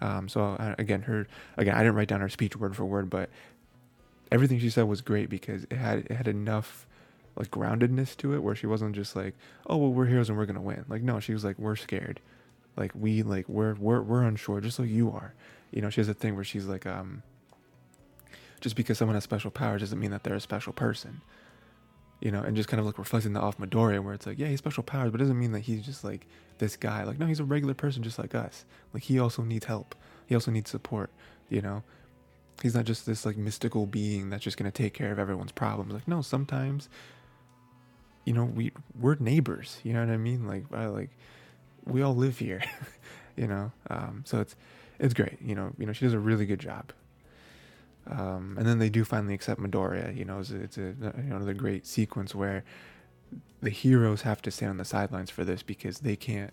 Um, 0.00 0.28
so 0.28 0.42
uh, 0.42 0.74
again, 0.78 1.02
her 1.02 1.26
again, 1.56 1.74
I 1.74 1.78
didn't 1.78 1.94
write 1.94 2.08
down 2.08 2.20
her 2.20 2.28
speech 2.28 2.56
word 2.56 2.76
for 2.76 2.84
word, 2.84 3.08
but 3.08 3.30
everything 4.30 4.58
she 4.58 4.68
said 4.68 4.84
was 4.84 5.00
great 5.00 5.30
because 5.30 5.64
it 5.64 5.76
had 5.76 6.00
it 6.00 6.12
had 6.12 6.28
enough 6.28 6.86
like 7.36 7.50
groundedness 7.50 8.16
to 8.18 8.34
it 8.34 8.42
where 8.42 8.54
she 8.54 8.66
wasn't 8.66 8.94
just 8.94 9.16
like, 9.16 9.34
oh 9.66 9.76
well, 9.78 9.92
we're 9.92 10.06
heroes 10.06 10.28
and 10.28 10.36
we're 10.36 10.46
gonna 10.46 10.60
win. 10.60 10.84
Like 10.88 11.02
no, 11.02 11.20
she 11.20 11.32
was 11.32 11.44
like, 11.44 11.58
we're 11.58 11.76
scared, 11.76 12.20
like 12.76 12.92
we 12.94 13.22
like 13.22 13.48
we're 13.48 13.74
we're 13.74 14.02
we're 14.02 14.22
unsure, 14.22 14.60
just 14.60 14.78
like 14.78 14.90
you 14.90 15.10
are. 15.10 15.32
You 15.70 15.80
know, 15.80 15.88
she 15.90 16.00
has 16.00 16.08
a 16.08 16.14
thing 16.14 16.34
where 16.34 16.44
she's 16.44 16.66
like, 16.66 16.84
um, 16.86 17.22
just 18.60 18.76
because 18.76 18.98
someone 18.98 19.14
has 19.14 19.24
special 19.24 19.50
powers 19.50 19.80
doesn't 19.80 19.98
mean 19.98 20.10
that 20.10 20.24
they're 20.24 20.34
a 20.34 20.40
special 20.40 20.72
person. 20.72 21.22
You 22.20 22.30
know, 22.30 22.40
and 22.40 22.56
just 22.56 22.68
kind 22.68 22.80
of 22.80 22.86
like 22.86 22.98
reflecting 22.98 23.34
that 23.34 23.42
off 23.42 23.58
Midoriya, 23.58 24.02
where 24.02 24.14
it's 24.14 24.26
like, 24.26 24.38
yeah, 24.38 24.46
he's 24.46 24.58
special 24.58 24.82
powers, 24.82 25.10
but 25.10 25.20
it 25.20 25.24
doesn't 25.24 25.38
mean 25.38 25.52
that 25.52 25.60
he's 25.60 25.84
just 25.84 26.02
like 26.02 26.26
this 26.58 26.74
guy. 26.74 27.04
Like, 27.04 27.18
no, 27.18 27.26
he's 27.26 27.40
a 27.40 27.44
regular 27.44 27.74
person 27.74 28.02
just 28.02 28.18
like 28.18 28.34
us. 28.34 28.64
Like, 28.94 29.02
he 29.02 29.18
also 29.18 29.42
needs 29.42 29.66
help. 29.66 29.94
He 30.26 30.34
also 30.34 30.50
needs 30.50 30.70
support. 30.70 31.10
You 31.50 31.60
know, 31.60 31.82
he's 32.62 32.74
not 32.74 32.86
just 32.86 33.04
this 33.04 33.26
like 33.26 33.36
mystical 33.36 33.86
being 33.86 34.30
that's 34.30 34.42
just 34.42 34.56
gonna 34.56 34.70
take 34.70 34.94
care 34.94 35.12
of 35.12 35.18
everyone's 35.18 35.52
problems. 35.52 35.92
Like, 35.92 36.08
no, 36.08 36.22
sometimes, 36.22 36.88
you 38.24 38.32
know, 38.32 38.44
we 38.44 38.72
we're 38.98 39.16
neighbors. 39.16 39.78
You 39.82 39.92
know 39.92 40.00
what 40.00 40.10
I 40.10 40.16
mean? 40.16 40.46
Like, 40.46 40.64
I, 40.72 40.86
like 40.86 41.10
we 41.84 42.02
all 42.02 42.16
live 42.16 42.38
here. 42.38 42.62
you 43.36 43.46
know, 43.46 43.72
um, 43.90 44.22
so 44.26 44.40
it's 44.40 44.56
it's 44.98 45.14
great. 45.14 45.38
You 45.42 45.54
know, 45.54 45.72
you 45.78 45.86
know, 45.86 45.92
she 45.92 46.04
does 46.04 46.14
a 46.14 46.18
really 46.18 46.46
good 46.46 46.60
job. 46.60 46.92
Um, 48.08 48.56
and 48.58 48.66
then 48.66 48.78
they 48.78 48.88
do 48.88 49.04
finally 49.04 49.34
accept 49.34 49.60
Midoriya. 49.60 50.16
You 50.16 50.24
know, 50.24 50.38
it's, 50.40 50.50
a, 50.50 50.56
it's 50.56 50.78
a 50.78 50.80
you 50.82 50.96
know, 51.00 51.36
another 51.36 51.54
great 51.54 51.86
sequence 51.86 52.34
where 52.34 52.64
the 53.60 53.70
heroes 53.70 54.22
have 54.22 54.42
to 54.42 54.50
stand 54.50 54.70
on 54.70 54.76
the 54.76 54.84
sidelines 54.84 55.30
for 55.30 55.44
this 55.44 55.62
because 55.62 56.00
they 56.00 56.16
can't 56.16 56.52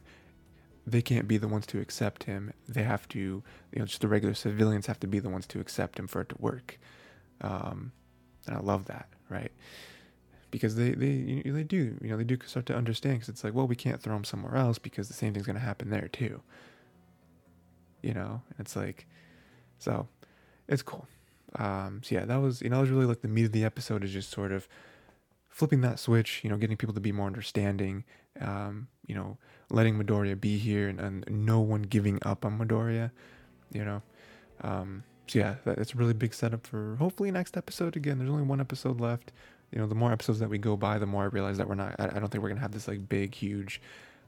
they 0.86 1.02
can't 1.02 1.30
be 1.30 1.38
the 1.38 1.48
ones 1.48 1.66
to 1.68 1.80
accept 1.80 2.24
him. 2.24 2.52
They 2.68 2.84
have 2.84 3.08
to, 3.10 3.20
you 3.20 3.44
know, 3.80 3.86
just 3.86 4.02
the 4.02 4.08
regular 4.10 4.34
civilians 4.34 4.88
have 4.88 5.00
to 5.00 5.08
be 5.08 5.20
the 5.20 5.30
ones 5.30 5.48
to 5.48 5.62
accept 5.62 5.98
him 5.98 6.08
for 6.08 6.22
it 6.22 6.30
to 6.30 6.36
work. 6.40 6.78
Um, 7.40 7.94
and 8.48 8.58
I 8.58 8.60
love 8.60 8.86
that, 8.88 9.08
right? 9.30 9.52
because 10.54 10.76
they 10.76 10.92
they 10.92 11.42
they 11.44 11.64
do 11.64 11.98
you 12.00 12.10
know 12.10 12.16
they 12.16 12.24
do 12.24 12.38
start 12.46 12.68
to 12.68 12.76
understand 12.76 13.16
because 13.16 13.28
it's 13.28 13.44
like 13.44 13.56
well 13.56 13.66
we 13.66 13.76
can't 13.76 14.00
throw 14.00 14.16
him 14.16 14.24
somewhere 14.24 14.56
else 14.56 14.78
because 14.78 15.08
the 15.08 15.14
same 15.14 15.34
thing's 15.34 15.48
going 15.48 15.56
to 15.56 15.60
happen 15.60 15.90
there 15.90 16.08
too 16.08 16.44
you 18.04 18.14
know 18.14 18.40
it's 18.60 18.76
like 18.76 19.08
so 19.80 20.08
it's 20.68 20.84
cool 20.84 21.08
um 21.60 22.02
so 22.04 22.16
yeah 22.16 22.26
that 22.26 22.38
was 22.38 22.62
you 22.62 22.70
know 22.70 22.78
that 22.78 22.82
was 22.82 22.90
really 22.90 23.06
like 23.06 23.22
the 23.22 23.28
meat 23.28 23.46
of 23.46 23.52
the 23.52 23.64
episode 23.64 24.04
is 24.04 24.12
just 24.12 24.30
sort 24.30 24.52
of 24.52 24.68
flipping 25.50 25.82
that 25.82 26.00
switch 26.00 26.42
you 26.44 26.50
know 26.50 26.58
getting 26.58 26.78
people 26.78 26.94
to 26.94 27.02
be 27.02 27.12
more 27.12 27.28
understanding 27.28 28.04
um 28.42 28.88
you 29.06 29.14
know 29.14 29.38
letting 29.70 29.98
midoriya 29.98 30.40
be 30.40 30.58
here 30.58 30.88
and, 30.90 31.00
and 31.00 31.26
no 31.30 31.60
one 31.60 31.84
giving 31.84 32.20
up 32.24 32.46
on 32.46 32.58
midoriya 32.58 33.12
you 33.72 33.84
know 33.84 34.02
um 34.62 35.04
so 35.28 35.40
yeah 35.40 35.56
that's 35.64 35.94
a 35.94 35.98
really 35.98 36.14
big 36.14 36.34
setup 36.34 36.66
for 36.66 36.96
hopefully 36.98 37.30
next 37.32 37.56
episode 37.56 37.96
again 37.96 38.18
there's 38.18 38.30
only 38.30 38.44
one 38.44 38.60
episode 38.60 39.00
left 39.00 39.32
you 39.74 39.80
know, 39.80 39.88
the 39.88 39.96
more 39.96 40.12
episodes 40.12 40.40
that 40.40 40.50
we 40.50 40.60
go 40.60 40.78
by, 40.78 41.00
the 41.00 41.08
more 41.08 41.24
I 41.24 41.28
realize 41.28 41.58
that 41.58 41.68
we're 41.68 41.76
not. 41.76 41.96
I, 41.98 42.06
I 42.06 42.20
don't 42.20 42.30
think 42.30 42.44
we're 42.44 42.50
gonna 42.50 42.62
have 42.62 42.72
this 42.72 42.88
like 42.88 43.10
big, 43.10 43.34
huge 43.34 43.82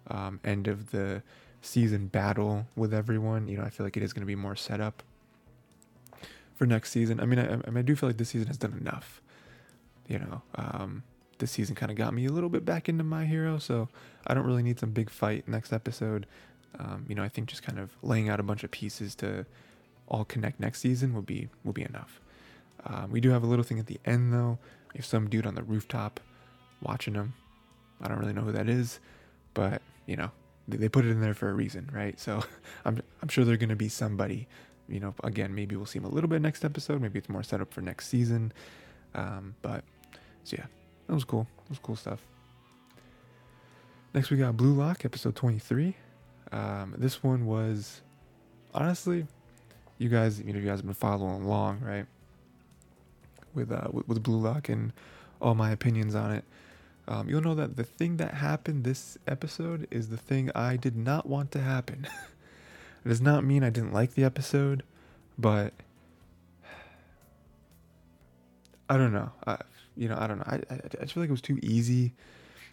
um, 0.07 0.39
end 0.43 0.67
of 0.67 0.89
the 0.89 1.21
season 1.61 2.07
battle 2.07 2.65
with 2.75 2.95
everyone. 2.95 3.47
You 3.47 3.57
know, 3.57 3.63
I 3.63 3.69
feel 3.69 3.85
like 3.85 3.95
it 3.95 4.01
is 4.01 4.11
gonna 4.11 4.25
be 4.25 4.35
more 4.35 4.55
set 4.55 4.81
up 4.81 5.03
for 6.55 6.65
next 6.65 6.91
season. 6.91 7.19
I 7.19 7.25
mean, 7.25 7.39
I, 7.39 7.53
I, 7.53 7.55
mean, 7.55 7.77
I 7.77 7.81
do 7.81 7.95
feel 7.95 8.09
like 8.09 8.17
this 8.17 8.29
season 8.29 8.47
has 8.47 8.57
done 8.57 8.75
enough. 8.79 9.21
You 10.07 10.19
know, 10.19 10.41
um, 10.55 11.03
this 11.37 11.51
season 11.51 11.75
kind 11.75 11.91
of 11.91 11.97
got 11.97 12.13
me 12.13 12.25
a 12.25 12.31
little 12.31 12.49
bit 12.49 12.65
back 12.65 12.87
into 12.89 13.03
my 13.03 13.25
hero, 13.25 13.57
so 13.57 13.89
I 14.25 14.33
don't 14.33 14.45
really 14.45 14.63
need 14.63 14.79
some 14.79 14.91
big 14.91 15.09
fight 15.09 15.47
next 15.47 15.73
episode. 15.73 16.25
Um, 16.79 17.05
you 17.07 17.15
know, 17.15 17.23
I 17.23 17.29
think 17.29 17.47
just 17.47 17.63
kind 17.63 17.79
of 17.79 17.91
laying 18.01 18.29
out 18.29 18.39
a 18.39 18.43
bunch 18.43 18.63
of 18.63 18.71
pieces 18.71 19.15
to 19.15 19.45
all 20.07 20.25
connect 20.25 20.59
next 20.59 20.81
season 20.81 21.13
will 21.13 21.21
be 21.21 21.49
will 21.63 21.73
be 21.73 21.83
enough. 21.83 22.21
Um, 22.85 23.11
we 23.11 23.19
do 23.19 23.31
have 23.31 23.43
a 23.43 23.47
little 23.47 23.63
thing 23.63 23.79
at 23.79 23.87
the 23.87 23.99
end 24.05 24.33
though. 24.33 24.59
Have 24.95 25.05
some 25.05 25.29
dude 25.29 25.45
on 25.45 25.55
the 25.55 25.63
rooftop 25.63 26.19
watching 26.81 27.15
them. 27.15 27.33
I 28.01 28.07
don't 28.07 28.19
really 28.19 28.33
know 28.33 28.41
who 28.41 28.51
that 28.53 28.69
is, 28.69 28.99
but 29.53 29.81
you 30.05 30.15
know, 30.15 30.31
they, 30.67 30.77
they 30.77 30.89
put 30.89 31.05
it 31.05 31.09
in 31.09 31.21
there 31.21 31.33
for 31.33 31.49
a 31.49 31.53
reason, 31.53 31.89
right? 31.91 32.19
So 32.19 32.43
I'm 32.85 33.01
I'm 33.21 33.27
sure 33.27 33.43
they're 33.43 33.57
gonna 33.57 33.75
be 33.75 33.89
somebody. 33.89 34.47
You 34.87 34.99
know, 34.99 35.15
again, 35.23 35.55
maybe 35.55 35.75
we'll 35.75 35.85
see 35.85 35.99
him 35.99 36.05
a 36.05 36.09
little 36.09 36.29
bit 36.29 36.41
next 36.41 36.63
episode. 36.63 37.01
Maybe 37.01 37.19
it's 37.19 37.29
more 37.29 37.43
set 37.43 37.61
up 37.61 37.73
for 37.73 37.81
next 37.81 38.07
season. 38.07 38.53
Um, 39.13 39.55
but 39.61 39.83
so 40.43 40.57
yeah, 40.57 40.65
that 41.07 41.13
was 41.13 41.23
cool. 41.23 41.47
That 41.63 41.69
was 41.69 41.79
cool 41.79 41.95
stuff. 41.95 42.21
Next, 44.13 44.29
we 44.29 44.37
got 44.37 44.55
Blue 44.55 44.73
Lock, 44.73 45.03
episode 45.03 45.35
23. 45.35 45.95
Um, 46.51 46.95
this 46.97 47.23
one 47.23 47.45
was 47.45 48.01
honestly, 48.73 49.25
you 49.97 50.09
guys, 50.09 50.39
you 50.39 50.53
know, 50.53 50.59
you 50.59 50.65
guys 50.65 50.79
have 50.79 50.85
been 50.85 50.93
following 50.93 51.43
along, 51.43 51.81
right? 51.81 52.05
with 53.55 53.71
uh, 53.71 53.87
with, 53.91 54.07
with 54.07 54.23
Blue 54.23 54.39
Lock 54.39 54.69
and 54.69 54.93
all 55.41 55.55
my 55.55 55.71
opinions 55.71 56.13
on 56.13 56.31
it. 56.31 56.43
Um, 57.07 57.29
you'll 57.29 57.41
know 57.41 57.55
that 57.55 57.75
the 57.75 57.83
thing 57.83 58.17
that 58.17 58.35
happened 58.35 58.83
this 58.83 59.17
episode 59.27 59.87
is 59.91 60.09
the 60.09 60.17
thing 60.17 60.51
I 60.55 60.75
did 60.75 60.95
not 60.95 61.27
want 61.27 61.51
to 61.51 61.61
happen. 61.61 62.07
it 63.05 63.09
does 63.09 63.21
not 63.21 63.43
mean 63.43 63.63
I 63.63 63.69
didn't 63.69 63.93
like 63.93 64.15
the 64.15 64.23
episode, 64.23 64.83
but 65.37 65.73
I 68.89 68.97
don't 68.97 69.13
know. 69.13 69.31
I, 69.45 69.57
you 69.95 70.09
know, 70.09 70.17
I 70.19 70.27
don't 70.27 70.39
know. 70.39 70.45
I, 70.47 70.55
I, 70.73 70.79
I 71.01 71.05
feel 71.05 71.21
like 71.21 71.29
it 71.29 71.31
was 71.31 71.41
too 71.41 71.59
easy, 71.61 72.13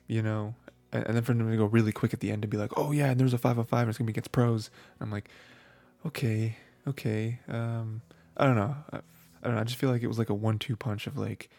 you 0.07 0.23
know. 0.23 0.55
And, 0.91 1.07
and 1.07 1.17
then 1.17 1.23
for 1.23 1.35
them 1.35 1.51
to 1.51 1.57
go 1.57 1.67
really 1.67 1.93
quick 1.93 2.15
at 2.15 2.21
the 2.21 2.31
end 2.31 2.43
to 2.43 2.49
be 2.49 2.57
like, 2.57 2.73
oh 2.77 2.93
yeah, 2.93 3.11
and 3.11 3.21
there's 3.21 3.35
a 3.35 3.39
five 3.39 3.59
on 3.59 3.67
five 3.67 3.83
and 3.83 3.91
it's 3.91 3.99
gonna 3.99 4.07
be 4.07 4.13
against 4.13 4.33
pros. 4.33 4.71
I'm 5.01 5.11
like, 5.11 5.29
okay, 6.07 6.57
okay. 6.89 7.39
Um, 7.49 8.01
I 8.37 8.47
don't 8.47 8.57
know. 8.57 8.75
I 8.91 9.01
don't 9.45 9.55
know. 9.55 9.61
I 9.61 9.65
just 9.65 9.79
feel 9.79 9.91
like 9.91 10.03
it 10.03 10.09
was 10.09 10.19
like 10.19 10.31
a 10.31 10.35
one-two 10.35 10.77
punch 10.77 11.07
of 11.07 11.19
like 11.19 11.51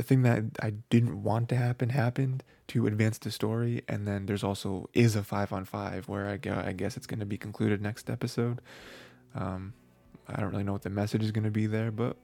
the 0.00 0.06
thing 0.06 0.22
that 0.22 0.44
I 0.62 0.70
didn't 0.88 1.22
want 1.22 1.50
to 1.50 1.56
happen 1.56 1.90
happened 1.90 2.42
to 2.68 2.86
advance 2.86 3.18
the 3.18 3.30
story, 3.30 3.82
and 3.86 4.08
then 4.08 4.24
there's 4.24 4.42
also 4.42 4.88
is 4.94 5.14
a 5.14 5.22
five 5.22 5.52
on 5.52 5.66
five 5.66 6.08
where 6.08 6.26
I, 6.26 6.38
go, 6.38 6.54
I 6.54 6.72
guess 6.72 6.96
it's 6.96 7.06
going 7.06 7.20
to 7.20 7.26
be 7.26 7.36
concluded 7.36 7.82
next 7.82 8.08
episode. 8.08 8.62
Um, 9.34 9.74
I 10.26 10.40
don't 10.40 10.52
really 10.52 10.64
know 10.64 10.72
what 10.72 10.84
the 10.84 10.88
message 10.88 11.22
is 11.22 11.32
going 11.32 11.44
to 11.44 11.50
be 11.50 11.66
there, 11.66 11.90
but 11.90 12.16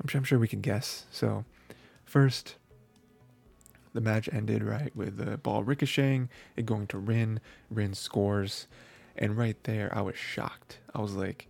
I'm 0.00 0.08
sure, 0.08 0.18
I'm 0.18 0.24
sure 0.24 0.40
we 0.40 0.48
can 0.48 0.60
guess. 0.60 1.04
So, 1.12 1.44
first, 2.04 2.56
the 3.94 4.00
match 4.00 4.28
ended 4.32 4.64
right 4.64 4.90
with 4.96 5.18
the 5.18 5.36
ball 5.36 5.62
ricocheting, 5.62 6.30
it 6.56 6.66
going 6.66 6.88
to 6.88 6.98
Rin. 6.98 7.38
Rin 7.70 7.94
scores, 7.94 8.66
and 9.14 9.36
right 9.36 9.62
there, 9.62 9.96
I 9.96 10.00
was 10.00 10.16
shocked. 10.16 10.78
I 10.92 11.00
was 11.00 11.14
like, 11.14 11.46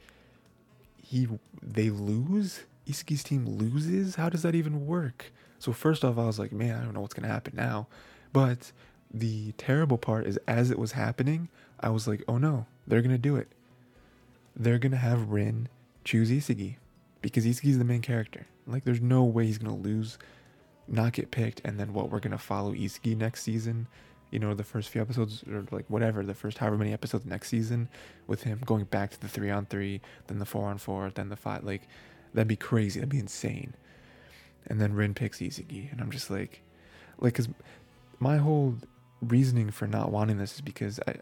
he 1.03 1.27
they 1.63 1.89
lose 1.89 2.65
Isagi's 2.87 3.23
team 3.25 3.47
loses? 3.47 4.15
How 4.17 4.29
does 4.29 4.43
that 4.43 4.55
even 4.55 4.87
work? 4.87 5.33
So 5.59 5.73
first 5.73 6.05
off 6.05 6.19
i 6.19 6.25
was 6.25 6.39
like 6.39 6.53
man 6.53 6.79
i 6.79 6.85
don't 6.85 6.95
know 6.95 7.01
what's 7.01 7.15
gonna 7.15 7.29
happen 7.29 7.55
now. 7.57 7.87
But 8.33 8.73
the 9.13 9.53
terrible 9.53 9.99
part 9.99 10.27
is 10.27 10.39
as 10.49 10.71
it 10.71 10.79
was 10.79 10.93
happening 10.93 11.49
i 11.81 11.89
was 11.89 12.09
like 12.09 12.25
oh 12.27 12.39
no 12.39 12.67
they're 12.87 13.03
gonna 13.03 13.19
do 13.19 13.37
it. 13.37 13.49
They're 14.55 14.79
gonna 14.79 14.97
have 14.97 15.31
rin 15.31 15.69
choose 16.05 16.31
Isagi 16.31 16.77
because 17.21 17.45
Isagi's 17.45 17.79
the 17.79 17.85
main 17.85 18.03
character. 18.03 18.47
Like 18.67 18.85
there's 18.85 19.01
no 19.01 19.25
way 19.25 19.47
he's 19.47 19.59
gonna 19.59 19.77
lose 19.77 20.19
not 20.89 21.13
get 21.13 21.31
picked 21.31 21.61
and 21.65 21.81
then 21.81 21.93
what 21.93 22.11
we're 22.11 22.21
gonna 22.21 22.39
follow 22.39 22.73
Isagi 22.73 23.17
next 23.17 23.43
season? 23.43 23.89
You 24.31 24.39
know, 24.41 24.55
the 24.55 24.65
first 24.65 24.89
few 24.91 25.01
episodes 25.01 25.45
or 25.51 25.65
like 25.71 25.85
whatever, 25.89 26.23
the 26.25 26.35
first 26.35 26.59
however 26.59 26.77
many 26.77 26.93
episodes 26.93 27.25
next 27.27 27.49
season 27.49 27.89
with 28.27 28.43
him 28.43 28.61
going 28.65 28.85
back 28.85 29.11
to 29.13 29.21
the 29.21 29.29
three 29.29 29.51
on 29.51 29.67
three, 29.67 30.01
then 30.27 30.39
the 30.39 30.45
four 30.45 30.69
on 30.69 30.79
four, 30.79 31.11
then 31.15 31.29
the 31.29 31.37
five. 31.37 31.65
Like, 31.65 31.83
that'd 32.37 32.49
be 32.49 32.57
crazy. 32.57 33.01
That'd 33.01 33.11
be 33.11 33.19
insane. 33.19 33.75
And 34.67 34.81
then 34.81 34.95
Rin 34.95 35.15
picks 35.15 35.39
Isagi. 35.39 35.91
And 35.91 36.01
I'm 36.01 36.11
just 36.11 36.31
like, 36.31 36.63
like, 37.19 37.35
cause 37.35 37.49
my 38.19 38.37
whole 38.37 38.77
reasoning 39.21 39.71
for 39.71 39.87
not 39.87 40.13
wanting 40.13 40.39
this 40.39 40.55
is 40.55 40.61
because 40.61 41.01
I, 41.09 41.15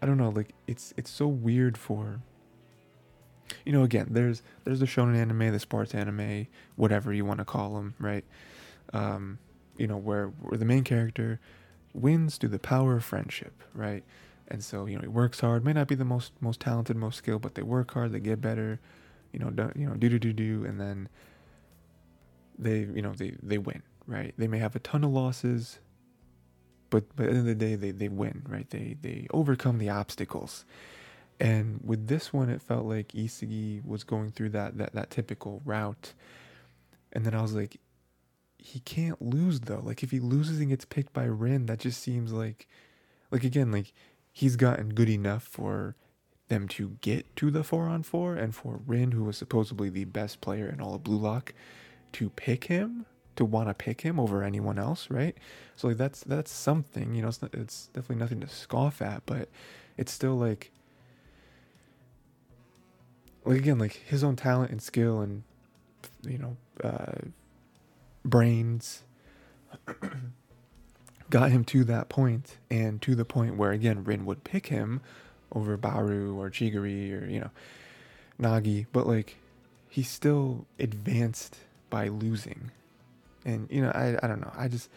I 0.00 0.06
don't 0.06 0.16
know, 0.16 0.30
like, 0.30 0.54
it's, 0.66 0.94
it's 0.96 1.10
so 1.10 1.26
weird 1.26 1.76
for, 1.76 2.20
you 3.66 3.72
know, 3.72 3.82
again, 3.82 4.08
there's, 4.10 4.42
there's 4.64 4.80
the 4.80 4.86
shonen 4.86 5.16
anime, 5.16 5.52
the 5.52 5.58
sports 5.58 5.94
anime, 5.94 6.46
whatever 6.76 7.12
you 7.12 7.24
want 7.24 7.38
to 7.38 7.44
call 7.44 7.74
them, 7.74 7.94
right? 7.98 8.24
Um, 8.92 9.38
you 9.76 9.86
know, 9.86 9.96
where, 9.96 10.28
where 10.28 10.58
the 10.58 10.64
main 10.64 10.84
character, 10.84 11.40
wins 11.94 12.36
through 12.36 12.50
the 12.50 12.58
power 12.58 12.96
of 12.96 13.04
friendship, 13.04 13.62
right? 13.74 14.02
And 14.48 14.62
so, 14.62 14.86
you 14.86 14.96
know, 14.96 15.02
he 15.02 15.08
works 15.08 15.40
hard, 15.40 15.64
may 15.64 15.72
not 15.72 15.88
be 15.88 15.94
the 15.94 16.04
most 16.04 16.32
most 16.40 16.60
talented, 16.60 16.96
most 16.96 17.16
skilled, 17.16 17.42
but 17.42 17.54
they 17.54 17.62
work 17.62 17.92
hard, 17.92 18.12
they 18.12 18.20
get 18.20 18.40
better, 18.40 18.80
you 19.32 19.38
know, 19.38 19.50
do, 19.50 19.72
you 19.76 19.86
know, 19.86 19.94
do 19.94 20.08
do 20.08 20.18
do 20.18 20.32
do, 20.32 20.64
and 20.64 20.80
then 20.80 21.08
they, 22.58 22.80
you 22.80 23.02
know, 23.02 23.12
they 23.12 23.36
they 23.42 23.58
win, 23.58 23.82
right? 24.06 24.34
They 24.36 24.48
may 24.48 24.58
have 24.58 24.76
a 24.76 24.80
ton 24.80 25.04
of 25.04 25.10
losses, 25.10 25.78
but 26.90 27.04
but 27.16 27.26
at 27.26 27.32
the 27.32 27.38
end 27.38 27.48
of 27.48 27.58
the 27.58 27.66
day, 27.66 27.74
they 27.74 27.90
they 27.90 28.08
win, 28.08 28.42
right? 28.48 28.68
They 28.68 28.96
they 29.00 29.26
overcome 29.30 29.78
the 29.78 29.90
obstacles. 29.90 30.64
And 31.40 31.80
with 31.82 32.06
this 32.06 32.32
one, 32.32 32.50
it 32.50 32.62
felt 32.62 32.84
like 32.84 33.08
Isagi 33.08 33.84
was 33.84 34.04
going 34.04 34.30
through 34.30 34.50
that 34.50 34.78
that 34.78 34.92
that 34.92 35.10
typical 35.10 35.62
route, 35.64 36.12
and 37.12 37.24
then 37.24 37.34
I 37.34 37.42
was 37.42 37.54
like, 37.54 37.78
he 38.58 38.80
can't 38.80 39.20
lose 39.20 39.60
though. 39.60 39.82
Like 39.82 40.02
if 40.02 40.10
he 40.10 40.20
loses 40.20 40.60
and 40.60 40.68
gets 40.68 40.84
picked 40.84 41.12
by 41.12 41.24
Rin, 41.24 41.66
that 41.66 41.80
just 41.80 42.00
seems 42.00 42.32
like 42.32 42.68
like 43.30 43.44
again, 43.44 43.72
like 43.72 43.92
he's 44.30 44.56
gotten 44.56 44.90
good 44.90 45.08
enough 45.08 45.42
for 45.42 45.96
them 46.52 46.68
to 46.68 46.98
get 47.00 47.34
to 47.36 47.50
the 47.50 47.64
four 47.64 47.88
on 47.88 48.02
four 48.02 48.36
and 48.36 48.54
for 48.54 48.80
Rin, 48.86 49.12
who 49.12 49.24
was 49.24 49.38
supposedly 49.38 49.88
the 49.88 50.04
best 50.04 50.42
player 50.42 50.68
in 50.68 50.80
all 50.82 50.94
of 50.94 51.02
Blue 51.02 51.16
Lock, 51.16 51.54
to 52.12 52.28
pick 52.30 52.64
him, 52.64 53.06
to 53.36 53.44
want 53.44 53.68
to 53.68 53.74
pick 53.74 54.02
him 54.02 54.20
over 54.20 54.42
anyone 54.42 54.78
else, 54.78 55.08
right? 55.10 55.36
So 55.76 55.88
like 55.88 55.96
that's 55.96 56.20
that's 56.22 56.50
something, 56.50 57.14
you 57.14 57.22
know, 57.22 57.28
it's 57.28 57.40
not, 57.40 57.54
it's 57.54 57.86
definitely 57.86 58.16
nothing 58.16 58.40
to 58.40 58.48
scoff 58.48 59.00
at, 59.00 59.24
but 59.24 59.48
it's 59.96 60.12
still 60.12 60.36
like 60.36 60.70
like 63.46 63.56
again, 63.56 63.78
like 63.78 63.94
his 64.06 64.22
own 64.22 64.36
talent 64.36 64.70
and 64.70 64.82
skill 64.82 65.20
and 65.20 65.42
you 66.22 66.36
know, 66.36 66.56
uh, 66.84 67.28
brains 68.24 69.04
got 71.30 71.50
him 71.50 71.64
to 71.64 71.82
that 71.84 72.10
point 72.10 72.58
and 72.70 73.00
to 73.00 73.14
the 73.14 73.24
point 73.24 73.56
where 73.56 73.70
again 73.70 74.04
Rin 74.04 74.26
would 74.26 74.44
pick 74.44 74.66
him 74.66 75.00
over 75.54 75.76
Baru 75.76 76.38
or 76.38 76.50
Chigiri 76.50 77.12
or 77.12 77.26
you 77.26 77.40
know 77.40 77.50
Nagi 78.40 78.86
but 78.92 79.06
like 79.06 79.36
he 79.88 80.02
still 80.02 80.66
advanced 80.78 81.58
by 81.90 82.08
losing. 82.08 82.70
And 83.44 83.68
you 83.70 83.82
know 83.82 83.90
I 83.90 84.18
I 84.22 84.26
don't 84.26 84.40
know. 84.40 84.52
I 84.56 84.68
just 84.68 84.88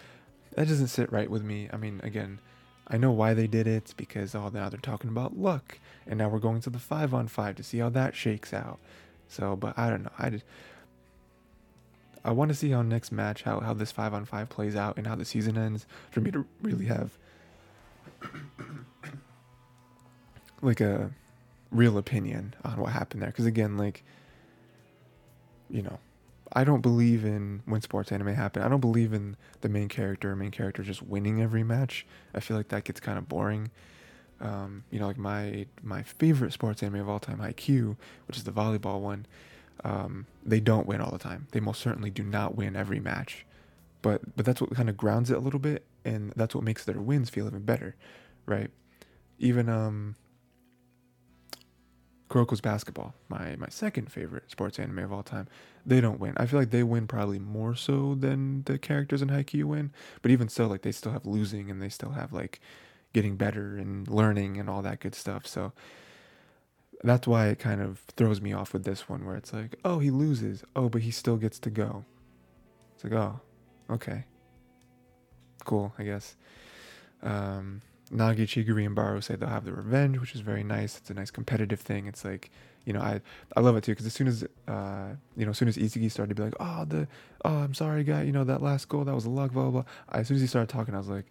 that 0.56 0.68
doesn't 0.68 0.88
sit 0.88 1.12
right 1.12 1.30
with 1.30 1.44
me. 1.44 1.70
I 1.72 1.78
mean 1.78 2.00
again 2.04 2.40
I 2.88 2.98
know 2.98 3.12
why 3.12 3.34
they 3.34 3.48
did 3.48 3.68
it. 3.68 3.94
Because 3.98 4.36
oh 4.36 4.50
now 4.54 4.70
they're 4.70 4.80
talking 4.80 5.10
about 5.10 5.38
luck. 5.38 5.80
And 6.08 6.20
now 6.20 6.30
we're 6.30 6.40
going 6.40 6.62
to 6.62 6.70
the 6.70 6.80
5 6.80 7.14
on 7.14 7.28
5 7.28 7.56
to 7.56 7.64
see 7.64 7.80
how 7.80 7.90
that 7.90 8.16
shakes 8.16 8.54
out. 8.54 8.80
So 9.28 9.56
but 9.56 9.78
I 9.78 9.90
don't 9.90 10.04
know. 10.04 10.12
I 10.18 10.30
just 10.30 10.46
I 12.26 12.32
want 12.32 12.50
to 12.50 12.56
see 12.56 12.72
how 12.72 12.82
next 12.82 13.12
match 13.12 13.44
how 13.44 13.60
how 13.60 13.74
this 13.74 13.92
five 13.92 14.14
on 14.14 14.26
five 14.26 14.50
plays 14.50 14.76
out 14.76 14.98
and 14.98 15.06
how 15.06 15.16
the 15.16 15.26
season 15.26 15.58
ends 15.58 15.86
for 16.10 16.22
me 16.22 16.32
to 16.32 16.46
really 16.62 16.86
have 16.86 17.18
like 20.62 20.82
a 20.82 21.12
real 21.72 21.98
opinion 21.98 22.56
on 22.64 22.80
what 22.80 22.92
happened 22.92 23.22
there. 23.22 23.30
Because 23.30 23.46
again, 23.46 23.78
like 23.78 24.04
you 25.70 25.82
know, 25.82 26.00
I 26.54 26.64
don't 26.64 26.82
believe 26.82 27.26
in 27.26 27.62
when 27.66 27.82
sports 27.82 28.12
anime 28.12 28.34
happen. 28.34 28.62
I 28.62 28.68
don't 28.68 28.80
believe 28.80 29.14
in 29.14 29.36
the 29.62 29.70
main 29.70 29.90
character 29.90 30.36
main 30.36 30.52
character 30.52 30.84
just 30.84 31.02
winning 31.02 31.42
every 31.42 31.64
match. 31.64 32.06
I 32.34 32.40
feel 32.40 32.58
like 32.58 32.70
that 32.70 32.84
gets 32.84 33.00
kind 33.00 33.18
of 33.18 33.28
boring. 33.28 33.72
Um, 34.42 34.84
you 34.92 35.00
know, 35.00 35.08
like 35.08 35.18
my 35.18 35.66
my 35.82 36.04
favorite 36.04 36.54
sports 36.54 36.84
anime 36.84 37.02
of 37.02 37.10
all 37.10 37.20
time, 37.20 37.40
Haikyuu, 37.40 37.96
which 38.28 38.38
is 38.38 38.44
the 38.44 38.52
volleyball 38.52 39.00
one. 39.00 39.26
Um, 39.84 40.26
they 40.46 40.60
don't 40.60 40.88
win 40.88 41.02
all 41.02 41.12
the 41.12 41.18
time. 41.20 41.48
They 41.52 41.60
most 41.60 41.82
certainly 41.82 42.10
do 42.10 42.24
not 42.24 42.56
win 42.56 42.76
every 42.76 43.00
match, 43.00 43.46
but 44.02 44.36
but 44.36 44.46
that's 44.46 44.62
what 44.62 44.74
kind 44.76 44.90
of 44.90 44.98
grounds 44.98 45.32
it 45.32 45.38
a 45.38 45.40
little 45.40 45.60
bit, 45.60 45.84
and 46.04 46.32
that's 46.36 46.54
what 46.54 46.64
makes 46.64 46.86
their 46.86 47.00
wins 47.00 47.30
feel 47.30 47.48
even 47.48 47.64
better, 47.64 47.96
right? 48.46 48.70
Even 49.40 49.70
um, 49.70 50.16
Kuroko's 52.30 52.62
Basketball, 52.62 53.14
my 53.30 53.56
my 53.56 53.68
second 53.70 54.12
favorite 54.12 54.50
sports 54.50 54.80
anime 54.80 55.00
of 55.00 55.14
all 55.14 55.24
time, 55.24 55.48
they 55.86 56.02
don't 56.02 56.20
win. 56.20 56.34
I 56.38 56.48
feel 56.48 56.60
like 56.60 56.72
they 56.72 56.84
win 56.84 57.08
probably 57.08 57.40
more 57.40 57.76
so 57.76 58.16
than 58.16 58.64
the 58.64 58.78
characters 58.80 59.22
in 59.22 59.30
Haikyuu 59.30 59.66
win, 59.66 59.92
but 60.22 60.32
even 60.32 60.50
so, 60.50 60.66
like 60.68 60.82
they 60.82 60.92
still 60.92 61.12
have 61.12 61.26
losing 61.26 61.70
and 61.70 61.82
they 61.82 61.90
still 61.90 62.12
have 62.12 62.34
like 62.34 62.60
getting 63.14 63.36
better 63.36 63.78
and 63.78 64.08
learning 64.08 64.58
and 64.58 64.70
all 64.70 64.82
that 64.82 65.00
good 65.00 65.16
stuff. 65.16 65.46
So 65.46 65.72
that's 67.04 67.28
why 67.28 67.48
it 67.48 67.60
kind 67.60 67.82
of 67.82 68.00
throws 68.18 68.42
me 68.42 68.54
off 68.54 68.74
with 68.74 68.84
this 68.84 69.08
one, 69.08 69.26
where 69.26 69.36
it's 69.36 69.54
like, 69.54 69.76
oh, 69.86 70.00
he 70.00 70.10
loses, 70.10 70.64
oh, 70.76 70.90
but 70.90 71.04
he 71.04 71.12
still 71.12 71.38
gets 71.38 71.60
to 71.60 71.70
go. 71.70 72.06
It's 72.96 73.04
like, 73.04 73.14
oh, 73.14 73.40
okay, 73.90 74.26
cool, 75.64 75.94
I 76.00 76.04
guess. 76.04 76.36
Um, 77.22 77.82
Nagi, 78.12 78.44
Chigiri, 78.46 78.86
and 78.86 78.96
Baru 78.96 79.22
say 79.22 79.36
they'll 79.36 79.50
have 79.50 79.66
the 79.66 79.74
revenge, 79.74 80.20
which 80.20 80.36
is 80.36 80.42
very 80.42 80.64
nice. 80.64 80.98
It's 80.98 81.10
a 81.10 81.14
nice 81.14 81.32
competitive 81.32 81.80
thing. 81.80 82.06
It's 82.06 82.24
like, 82.24 82.52
you 82.86 82.94
know, 82.94 83.02
I 83.02 83.22
I 83.56 83.62
love 83.62 83.76
it 83.76 83.84
too 83.84 83.94
because 83.94 84.06
as 84.06 84.14
soon 84.14 84.28
as 84.28 84.44
uh, 84.68 85.10
you 85.36 85.46
know, 85.46 85.52
as 85.52 85.58
soon 85.58 85.68
as 85.68 85.78
Isagi 85.78 86.12
started 86.12 86.36
to 86.36 86.42
be 86.42 86.44
like, 86.44 86.56
oh 86.60 86.86
the, 86.86 87.08
oh 87.44 87.58
I'm 87.58 87.74
sorry, 87.74 88.04
guy, 88.04 88.24
you 88.24 88.32
know 88.32 88.44
that 88.44 88.62
last 88.62 88.90
goal 88.90 89.04
that 89.06 89.16
was 89.16 89.26
a 89.26 89.30
luck, 89.30 89.54
blah 89.54 89.64
blah. 89.64 89.82
blah. 89.82 89.84
As 90.12 90.28
soon 90.28 90.36
as 90.36 90.42
he 90.42 90.48
started 90.48 90.70
talking, 90.70 90.94
I 90.94 91.00
was 91.00 91.08
like, 91.08 91.26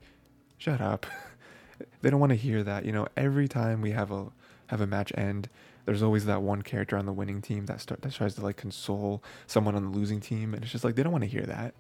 shut 0.59 0.81
up. 0.81 1.07
they 2.03 2.11
don't 2.11 2.21
want 2.21 2.31
to 2.31 2.37
hear 2.37 2.63
that. 2.65 2.85
You 2.85 2.93
know, 2.93 3.07
every 3.17 3.47
time 3.49 3.81
we 3.81 3.93
have 3.93 4.11
a 4.11 4.27
have 4.67 4.81
a 4.81 4.87
match 4.87 5.13
end, 5.17 5.49
there's 5.85 6.03
always 6.03 6.25
that 6.27 6.43
one 6.43 6.63
character 6.63 6.97
on 6.97 7.07
the 7.07 7.13
winning 7.13 7.41
team 7.41 7.67
that 7.67 7.81
start 7.81 8.03
that 8.03 8.13
tries 8.13 8.35
to 8.35 8.41
like 8.43 8.57
console 8.57 9.23
someone 9.47 9.77
on 9.77 9.85
the 9.85 9.97
losing 9.97 10.21
team, 10.21 10.55
and 10.55 10.63
it's 10.65 10.73
just 10.73 10.85
like 10.85 10.97
they 10.97 11.05
don't 11.05 11.13
want 11.13 11.23
to 11.23 11.31
hear 11.31 11.43
that. 11.47 11.75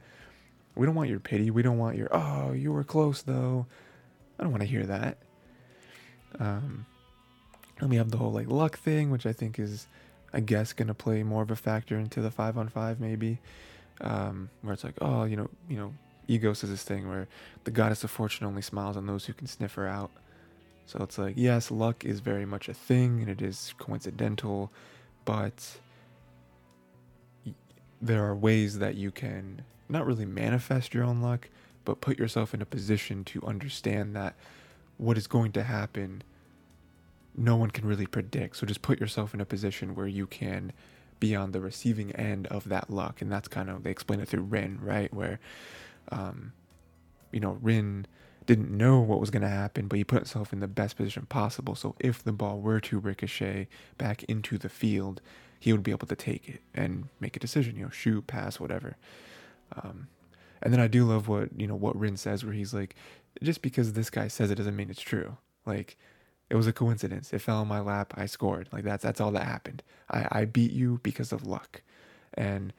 We 0.77 0.87
don't 0.87 0.95
want 0.95 1.11
your 1.11 1.21
pity. 1.21 1.51
We 1.51 1.63
don't 1.63 1.79
want 1.79 1.97
your 1.97 2.09
oh 2.13 2.53
you 2.53 2.73
were 2.73 2.85
close 2.85 3.23
though. 3.23 3.67
I 4.39 4.43
don't 4.43 4.53
want 4.53 4.63
to 4.63 4.69
hear 4.69 4.85
that. 4.87 5.19
Um, 6.39 6.87
and 7.79 7.91
we 7.91 7.97
have 7.97 8.11
the 8.11 8.19
whole 8.19 8.33
like 8.33 8.49
luck 8.49 8.79
thing, 8.79 9.11
which 9.11 9.27
I 9.27 9.33
think 9.33 9.59
is, 9.59 9.87
I 10.33 10.41
guess, 10.41 10.73
gonna 10.73 10.95
play 10.95 11.23
more 11.23 11.43
of 11.43 11.51
a 11.51 11.57
factor 11.57 11.99
into 11.99 12.21
the 12.21 12.31
five 12.31 12.59
on 12.59 12.69
five 12.69 13.01
maybe, 13.01 13.39
um, 14.01 14.51
where 14.63 14.75
it's 14.75 14.85
like, 14.85 14.95
oh, 15.01 15.25
you 15.25 15.37
know, 15.37 15.49
you 15.69 15.77
know, 15.77 15.93
ego 16.29 16.53
says 16.53 16.71
this 16.71 16.83
thing 16.83 17.09
where 17.09 17.29
the 17.65 17.71
goddess 17.71 18.05
of 18.05 18.11
fortune 18.11 18.47
only 18.47 18.63
smiles 18.63 18.97
on 18.97 19.07
those 19.07 19.27
who 19.27 19.33
can 19.33 19.47
sniff 19.47 19.75
her 19.75 19.87
out. 19.87 20.11
So 20.87 21.03
it's 21.03 21.19
like, 21.19 21.35
yes, 21.37 21.71
luck 21.71 22.05
is 22.05 22.21
very 22.21 22.45
much 22.45 22.69
a 22.69 22.75
thing 22.75 23.21
and 23.21 23.29
it 23.29 23.41
is 23.41 23.75
coincidental, 23.79 24.71
but 25.25 25.79
there 28.03 28.25
are 28.25 28.35
ways 28.35 28.79
that 28.79 28.95
you 28.95 29.11
can 29.11 29.63
not 29.89 30.07
really 30.07 30.27
manifest 30.27 30.93
your 30.93 31.05
own 31.05 31.23
luck, 31.23 31.49
but 31.85 32.01
put 32.01 32.19
yourself 32.19 32.55
in 32.55 32.63
a 32.63 32.67
position 32.67 33.25
to 33.25 33.43
understand 33.43 34.15
that 34.17 34.35
what 34.97 35.19
is 35.19 35.27
going 35.27 35.53
to 35.53 35.63
happen 35.63 36.23
no 37.37 37.57
one 37.57 37.71
can 37.71 37.87
really 37.87 38.07
predict. 38.07 38.57
So 38.57 38.67
just 38.67 38.83
put 38.83 39.01
yourself 39.01 39.35
in 39.35 39.41
a 39.41 39.45
position 39.45 39.95
where 39.95 40.07
you 40.07 40.27
can 40.27 40.73
be 41.21 41.35
on 41.35 41.53
the 41.53 41.61
receiving 41.61 42.13
end 42.13 42.47
of 42.49 42.69
that 42.69 42.91
luck. 42.91 43.21
And 43.21 43.31
that's 43.31 43.49
kind 43.49 43.71
of 43.71 43.83
they 43.83 43.91
explain 43.91 44.21
it 44.21 44.29
through 44.29 44.43
rin 44.43 44.79
right? 44.81 45.13
Where 45.13 45.41
um 46.11 46.53
you 47.33 47.41
know 47.41 47.59
rin 47.61 48.07
didn't 48.47 48.71
know 48.71 49.01
what 49.01 49.21
was 49.21 49.31
going 49.31 49.43
to 49.43 49.49
happen 49.49 49.89
but 49.89 49.97
he 49.97 50.05
put 50.05 50.19
himself 50.19 50.53
in 50.53 50.61
the 50.61 50.69
best 50.69 50.97
position 50.97 51.27
possible. 51.27 51.75
So 51.75 51.97
if 51.99 52.23
the 52.23 52.33
ball 52.33 52.61
were 52.61 52.81
to 52.81 52.99
ricochet 52.99 53.69
back 53.99 54.23
into 54.25 54.59
the 54.59 54.69
field 54.69 55.21
he 55.59 55.73
would 55.73 55.83
be 55.83 55.93
able 55.93 56.07
to 56.07 56.17
take 56.17 56.49
it 56.49 56.61
and 56.75 57.09
make 57.21 57.37
a 57.37 57.41
decision 57.41 57.77
you 57.77 57.85
know 57.85 57.91
shoot 57.91 58.27
pass 58.27 58.61
whatever. 58.61 58.97
Um, 59.75 60.09
and 60.63 60.73
then 60.73 60.81
I 60.81 60.87
do 60.87 61.05
love 61.05 61.29
what, 61.29 61.49
you 61.59 61.67
know, 61.67 61.77
what 61.77 61.99
Rin 61.99 62.17
says 62.17 62.45
where 62.45 62.55
he's 62.55 62.75
like, 62.75 62.95
just 63.43 63.63
because 63.63 63.93
this 63.93 64.11
guy 64.11 64.29
says 64.29 64.51
it 64.51 64.57
doesn't 64.57 64.77
mean 64.77 64.91
it's 64.91 65.01
true. 65.01 65.37
Like, 65.67 65.97
it 66.51 66.57
was 66.57 66.67
a 66.67 66.73
coincidence. 66.73 67.33
It 67.33 67.41
fell 67.41 67.59
on 67.59 67.69
my 67.69 67.81
lap. 67.81 68.15
I 68.17 68.27
scored. 68.27 68.69
Like 68.73 68.85
that's 68.85 69.03
that's 69.03 69.21
all 69.21 69.33
that 69.33 69.45
happened. 69.45 69.83
I, 70.11 70.27
I 70.31 70.45
beat 70.45 70.73
you 70.73 71.01
because 71.03 71.33
of 71.33 71.47
luck. 71.47 71.83
And 72.35 72.73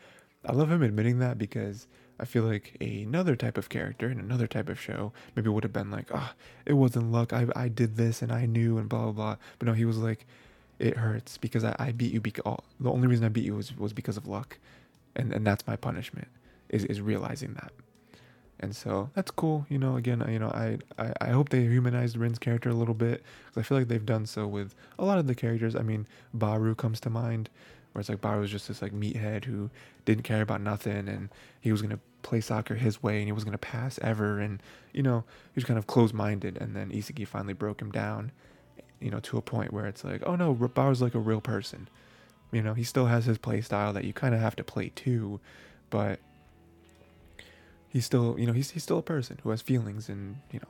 I 0.46 0.54
love 0.54 0.72
him 0.72 0.84
admitting 0.84 1.20
that 1.20 1.38
because 1.38 1.88
I 2.20 2.26
feel 2.26 2.44
like 2.44 2.78
another 2.80 3.36
type 3.36 3.58
of 3.58 3.70
character 3.70 4.10
in 4.10 4.20
another 4.20 4.48
type 4.48 4.70
of 4.70 4.80
show 4.80 5.12
maybe 5.36 5.50
would 5.50 5.64
have 5.64 5.74
been 5.74 5.92
like, 5.92 6.08
oh, 6.14 6.32
it 6.66 6.74
wasn't 6.74 7.12
luck. 7.12 7.34
I, 7.34 7.48
I 7.56 7.68
did 7.68 7.98
this 7.98 8.22
and 8.22 8.32
I 8.32 8.46
knew 8.46 8.78
and 8.78 8.88
blah, 8.88 9.04
blah, 9.04 9.12
blah. 9.12 9.36
But 9.60 9.68
no, 9.68 9.74
he 9.74 9.86
was 9.86 9.98
like, 9.98 10.26
it 10.78 10.98
hurts 10.98 11.38
because 11.38 11.64
I, 11.64 11.76
I 11.80 11.92
beat 11.92 12.14
you 12.14 12.22
because 12.22 12.60
the 12.80 12.92
only 12.92 13.08
reason 13.08 13.26
I 13.26 13.30
beat 13.30 13.46
you 13.46 13.56
was, 13.56 13.76
was 13.76 13.94
because 13.94 14.18
of 14.18 14.28
luck. 14.28 14.60
And, 15.16 15.34
and 15.34 15.46
that's 15.46 15.66
my 15.66 15.76
punishment 15.76 16.28
is, 16.69 16.86
is 16.86 17.01
realizing 17.01 17.54
that. 17.54 17.71
And 18.60 18.75
so 18.75 19.10
that's 19.13 19.32
cool. 19.32 19.65
You 19.69 19.78
know, 19.78 19.97
again, 19.97 20.23
you 20.30 20.39
know, 20.39 20.47
I, 20.47 20.78
I, 20.97 21.13
I 21.21 21.30
hope 21.30 21.49
they 21.49 21.62
humanized 21.62 22.17
Rin's 22.17 22.39
character 22.39 22.69
a 22.69 22.73
little 22.73 22.93
bit 22.93 23.21
because 23.45 23.60
I 23.60 23.63
feel 23.63 23.78
like 23.78 23.89
they've 23.89 24.06
done 24.06 24.25
so 24.25 24.47
with 24.47 24.73
a 24.97 25.06
lot 25.06 25.17
of 25.17 25.28
the 25.28 25.36
characters. 25.36 25.75
I 25.75 25.82
mean, 25.82 26.08
Baru 26.34 26.73
comes 26.73 26.99
to 27.01 27.10
mind, 27.10 27.49
where 27.95 28.01
it's 28.01 28.10
like 28.10 28.19
Baru 28.19 28.41
was 28.41 28.51
just 28.51 28.67
this 28.67 28.82
like 28.82 28.91
meathead 28.91 29.45
who 29.45 29.69
didn't 30.04 30.23
care 30.23 30.41
about 30.41 30.60
nothing 30.60 31.08
and 31.08 31.30
he 31.62 31.71
was 31.71 31.82
gonna 31.82 31.99
play 32.23 32.41
soccer 32.41 32.75
his 32.75 33.01
way 33.01 33.19
and 33.19 33.25
he 33.25 33.32
wasn't 33.32 33.47
gonna 33.47 33.58
pass 33.58 33.97
ever 34.01 34.39
and 34.39 34.62
you 34.91 35.01
know 35.01 35.23
he 35.54 35.56
was 35.56 35.63
kind 35.63 35.80
of 35.80 35.88
closed-minded 35.88 36.58
and 36.58 36.75
then 36.75 36.89
Isagi 36.91 37.25
finally 37.25 37.54
broke 37.54 37.82
him 37.82 37.91
down, 37.91 38.34
you 38.99 39.10
know, 39.10 39.21
to 39.21 39.38
a 39.38 39.41
point 39.41 39.71
where 39.71 39.86
it's 39.86 40.04
like, 40.04 40.23
oh 40.25 40.36
no, 40.36 40.54
Baru's 40.54 41.01
like 41.01 41.15
a 41.15 41.19
real 41.19 41.39
person. 41.39 41.88
You 42.51 42.62
know, 42.62 42.73
he 42.73 42.84
still 42.84 43.06
has 43.06 43.23
his 43.23 43.38
play 43.38 43.62
style 43.62 43.93
that 43.93 44.04
you 44.04 44.12
kind 44.12 44.36
of 44.36 44.41
have 44.41 44.58
to 44.58 44.63
play 44.65 44.91
too, 44.93 45.39
but 45.89 46.19
he's 47.96 48.04
still 48.04 48.36
you 48.38 48.46
know 48.46 48.52
he's 48.52 48.72
he's 48.72 48.84
still 48.84 48.98
a 48.98 49.02
person 49.02 49.40
who 49.42 49.52
has 49.52 49.62
feelings 49.62 50.10
and 50.10 50.36
you 50.52 50.60
know 50.60 50.68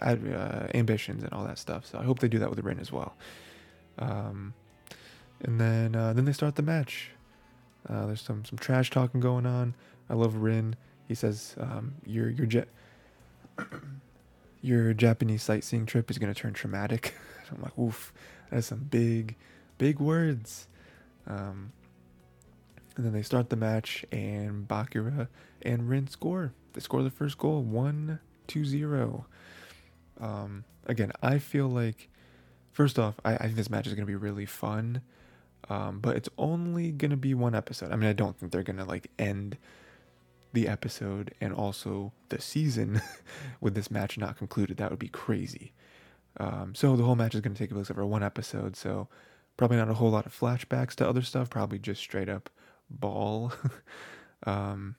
uh, 0.00 0.68
ambitions 0.72 1.24
and 1.24 1.32
all 1.32 1.44
that 1.44 1.58
stuff. 1.58 1.84
So 1.84 1.98
I 1.98 2.04
hope 2.04 2.20
they 2.20 2.28
do 2.28 2.38
that 2.38 2.48
with 2.48 2.60
Rin 2.60 2.78
as 2.78 2.92
well. 2.92 3.16
Um, 3.98 4.54
and 5.40 5.60
then 5.60 5.96
uh, 5.96 6.12
then 6.12 6.26
they 6.26 6.32
start 6.32 6.54
the 6.54 6.62
match. 6.62 7.10
Uh, 7.88 8.06
there's 8.06 8.22
some 8.22 8.44
some 8.44 8.56
trash 8.56 8.88
talking 8.90 9.18
going 9.18 9.46
on. 9.46 9.74
I 10.08 10.14
love 10.14 10.36
Rin. 10.36 10.76
He 11.08 11.16
says 11.16 11.56
um, 11.58 11.94
your 12.06 12.30
your 12.30 12.46
jet 12.46 12.68
your 14.62 14.94
Japanese 14.94 15.42
sightseeing 15.42 15.86
trip 15.86 16.08
is 16.08 16.18
gonna 16.18 16.34
turn 16.34 16.52
traumatic. 16.52 17.14
I'm 17.50 17.62
like, 17.62 17.76
oof, 17.76 18.12
that's 18.48 18.68
some 18.68 18.86
big 18.88 19.34
big 19.76 19.98
words. 19.98 20.68
Um, 21.26 21.72
and 22.96 23.04
then 23.04 23.12
they 23.12 23.22
start 23.22 23.50
the 23.50 23.56
match, 23.56 24.04
and 24.12 24.68
Bachira 24.68 25.26
and 25.62 25.88
Rin 25.88 26.06
score. 26.06 26.52
They 26.72 26.80
score 26.80 27.02
the 27.02 27.10
first 27.10 27.38
goal, 27.38 27.62
1 27.62 28.18
2 28.46 28.64
0. 28.64 29.26
Um, 30.20 30.64
again, 30.86 31.12
I 31.22 31.38
feel 31.38 31.68
like, 31.68 32.08
first 32.72 32.98
off, 32.98 33.14
I, 33.24 33.34
I 33.34 33.38
think 33.38 33.56
this 33.56 33.70
match 33.70 33.86
is 33.86 33.94
going 33.94 34.06
to 34.06 34.10
be 34.10 34.16
really 34.16 34.46
fun, 34.46 35.02
um, 35.68 36.00
but 36.00 36.16
it's 36.16 36.28
only 36.36 36.90
going 36.90 37.10
to 37.10 37.16
be 37.16 37.34
one 37.34 37.54
episode. 37.54 37.92
I 37.92 37.96
mean, 37.96 38.08
I 38.08 38.12
don't 38.12 38.38
think 38.38 38.52
they're 38.52 38.62
going 38.62 38.78
to 38.78 38.84
like 38.84 39.10
end 39.18 39.56
the 40.52 40.68
episode 40.68 41.32
and 41.40 41.52
also 41.52 42.12
the 42.28 42.40
season 42.40 43.00
with 43.60 43.74
this 43.74 43.90
match 43.90 44.18
not 44.18 44.36
concluded. 44.36 44.76
That 44.76 44.90
would 44.90 44.98
be 44.98 45.08
crazy. 45.08 45.72
Um, 46.38 46.74
so 46.74 46.96
the 46.96 47.04
whole 47.04 47.16
match 47.16 47.34
is 47.34 47.40
going 47.40 47.54
to 47.54 47.58
take 47.58 47.70
place 47.70 47.90
over 47.90 48.04
one 48.04 48.22
episode. 48.22 48.76
So 48.76 49.08
probably 49.56 49.76
not 49.76 49.88
a 49.90 49.94
whole 49.94 50.10
lot 50.10 50.26
of 50.26 50.38
flashbacks 50.38 50.94
to 50.96 51.08
other 51.08 51.22
stuff. 51.22 51.50
Probably 51.50 51.78
just 51.78 52.00
straight 52.00 52.28
up 52.28 52.50
ball. 52.88 53.52
um, 54.46 54.96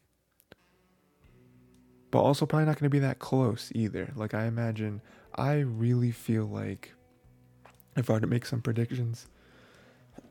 but 2.11 2.19
also 2.19 2.45
probably 2.45 2.65
not 2.65 2.77
going 2.77 2.85
to 2.85 2.89
be 2.89 2.99
that 2.99 3.19
close 3.19 3.71
either. 3.73 4.11
Like 4.15 4.33
I 4.33 4.45
imagine, 4.45 5.01
I 5.33 5.55
really 5.59 6.11
feel 6.11 6.45
like 6.45 6.93
if 7.95 8.09
I 8.09 8.13
were 8.13 8.19
to 8.19 8.27
make 8.27 8.45
some 8.45 8.61
predictions, 8.61 9.27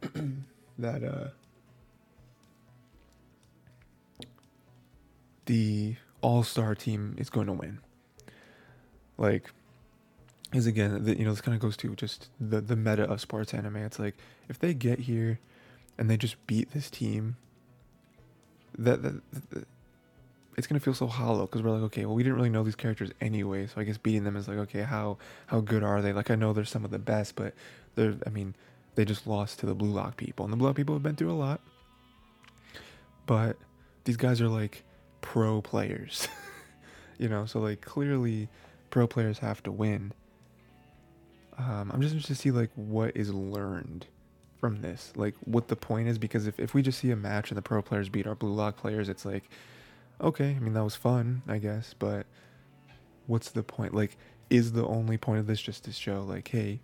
that 0.78 1.02
uh, 1.02 1.28
the 5.46 5.96
All 6.20 6.42
Star 6.42 6.74
team 6.74 7.16
is 7.18 7.30
going 7.30 7.46
to 7.46 7.52
win. 7.54 7.78
Like, 9.16 9.50
is 10.52 10.66
again, 10.66 11.04
the, 11.04 11.18
you 11.18 11.24
know, 11.24 11.30
this 11.30 11.40
kind 11.40 11.54
of 11.54 11.60
goes 11.60 11.76
to 11.78 11.94
just 11.94 12.28
the 12.40 12.60
the 12.60 12.76
meta 12.76 13.04
of 13.04 13.20
sports 13.20 13.54
anime. 13.54 13.76
It's 13.76 13.98
like 13.98 14.16
if 14.48 14.58
they 14.58 14.74
get 14.74 15.00
here 15.00 15.38
and 15.98 16.10
they 16.10 16.16
just 16.16 16.44
beat 16.46 16.72
this 16.72 16.90
team, 16.90 17.36
that, 18.78 19.02
that, 19.02 19.20
that 19.50 19.68
it's 20.60 20.66
gonna 20.66 20.78
feel 20.78 20.94
so 20.94 21.06
hollow 21.06 21.46
because 21.46 21.62
we're 21.62 21.70
like, 21.70 21.82
okay, 21.84 22.04
well, 22.04 22.14
we 22.14 22.22
didn't 22.22 22.36
really 22.36 22.50
know 22.50 22.62
these 22.62 22.76
characters 22.76 23.10
anyway, 23.18 23.66
so 23.66 23.80
I 23.80 23.84
guess 23.84 23.96
beating 23.96 24.24
them 24.24 24.36
is 24.36 24.46
like, 24.46 24.58
okay, 24.58 24.82
how 24.82 25.16
how 25.46 25.60
good 25.60 25.82
are 25.82 26.02
they? 26.02 26.12
Like, 26.12 26.30
I 26.30 26.34
know 26.34 26.52
they're 26.52 26.66
some 26.66 26.84
of 26.84 26.90
the 26.90 26.98
best, 26.98 27.34
but 27.34 27.54
they're, 27.94 28.14
I 28.26 28.30
mean, 28.30 28.54
they 28.94 29.06
just 29.06 29.26
lost 29.26 29.58
to 29.60 29.66
the 29.66 29.74
Blue 29.74 29.90
Lock 29.90 30.18
people, 30.18 30.44
and 30.44 30.52
the 30.52 30.58
Blue 30.58 30.66
Lock 30.66 30.76
people 30.76 30.94
have 30.94 31.02
been 31.02 31.16
through 31.16 31.32
a 31.32 31.32
lot. 31.32 31.62
But 33.24 33.56
these 34.04 34.18
guys 34.18 34.42
are 34.42 34.48
like 34.48 34.84
pro 35.22 35.62
players. 35.62 36.28
you 37.18 37.28
know, 37.28 37.46
so 37.46 37.58
like 37.58 37.80
clearly 37.80 38.48
pro 38.90 39.06
players 39.06 39.38
have 39.38 39.62
to 39.62 39.72
win. 39.72 40.12
Um, 41.56 41.90
I'm 41.90 42.02
just 42.02 42.12
interested 42.12 42.34
to 42.34 42.40
see 42.40 42.50
like 42.50 42.70
what 42.74 43.16
is 43.16 43.32
learned 43.32 44.06
from 44.58 44.82
this, 44.82 45.12
like 45.16 45.34
what 45.46 45.68
the 45.68 45.76
point 45.76 46.08
is, 46.08 46.18
because 46.18 46.46
if, 46.46 46.60
if 46.60 46.74
we 46.74 46.82
just 46.82 46.98
see 46.98 47.10
a 47.10 47.16
match 47.16 47.50
and 47.50 47.56
the 47.56 47.62
pro 47.62 47.80
players 47.80 48.10
beat 48.10 48.26
our 48.26 48.34
blue 48.34 48.52
lock 48.52 48.76
players, 48.76 49.08
it's 49.08 49.24
like, 49.24 49.44
okay, 50.20 50.54
I 50.56 50.59
mean 50.59 50.74
that 50.74 50.85
was 50.85 50.96
fun, 50.96 51.42
I 51.48 51.59
guess, 51.59 51.94
but 51.98 52.26
what's 53.26 53.50
the 53.50 53.62
point? 53.62 53.94
Like, 53.94 54.16
is 54.48 54.72
the 54.72 54.87
only 54.87 55.16
point 55.16 55.40
of 55.40 55.46
this 55.46 55.61
just 55.61 55.85
to 55.85 55.92
show 55.92 56.22
like, 56.22 56.48
hey, 56.48 56.80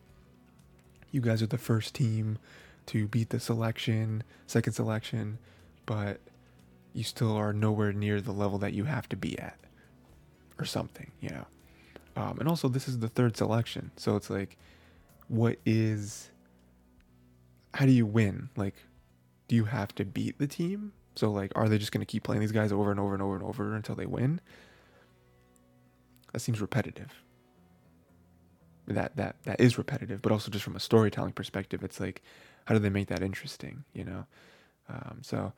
you 1.10 1.20
guys 1.20 1.42
are 1.42 1.46
the 1.46 1.58
first 1.58 1.94
team 1.94 2.38
to 2.86 3.08
beat 3.08 3.30
the 3.30 3.40
selection, 3.40 4.22
second 4.46 4.72
selection, 4.72 5.38
but 5.86 6.20
you 6.92 7.02
still 7.04 7.32
are 7.32 7.52
nowhere 7.52 7.92
near 7.92 8.20
the 8.20 8.32
level 8.32 8.58
that 8.58 8.72
you 8.72 8.84
have 8.84 9.08
to 9.08 9.16
be 9.16 9.38
at, 9.38 9.58
or 10.58 10.64
something, 10.64 11.10
you 11.20 11.30
know. 11.30 11.46
Um, 12.16 12.38
and 12.38 12.48
also, 12.48 12.68
this 12.68 12.88
is 12.88 13.00
the 13.00 13.08
third 13.08 13.36
selection, 13.36 13.90
so 13.96 14.16
it's 14.16 14.30
like, 14.30 14.56
what 15.28 15.58
is? 15.66 16.30
How 17.74 17.84
do 17.84 17.92
you 17.92 18.06
win? 18.06 18.48
Like, 18.56 18.76
do 19.48 19.56
you 19.56 19.64
have 19.64 19.94
to 19.96 20.04
beat 20.04 20.38
the 20.38 20.46
team? 20.46 20.92
So 21.16 21.30
like, 21.30 21.52
are 21.56 21.68
they 21.68 21.78
just 21.78 21.92
gonna 21.92 22.04
keep 22.04 22.22
playing 22.22 22.40
these 22.40 22.52
guys 22.52 22.72
over 22.72 22.90
and 22.90 23.00
over 23.00 23.14
and 23.14 23.22
over 23.22 23.34
and 23.34 23.44
over 23.44 23.74
until 23.74 23.94
they 23.94 24.06
win? 24.06 24.40
That 26.32 26.40
seems 26.40 26.60
repetitive. 26.60 27.22
That 28.86 29.16
that 29.16 29.36
that 29.44 29.60
is 29.60 29.78
repetitive, 29.78 30.22
but 30.22 30.30
also 30.30 30.50
just 30.50 30.62
from 30.62 30.76
a 30.76 30.80
storytelling 30.80 31.32
perspective, 31.32 31.82
it's 31.82 31.98
like, 31.98 32.22
how 32.66 32.74
do 32.74 32.78
they 32.78 32.90
make 32.90 33.08
that 33.08 33.22
interesting? 33.22 33.84
You 33.94 34.04
know, 34.04 34.26
um, 34.88 35.18
so 35.22 35.52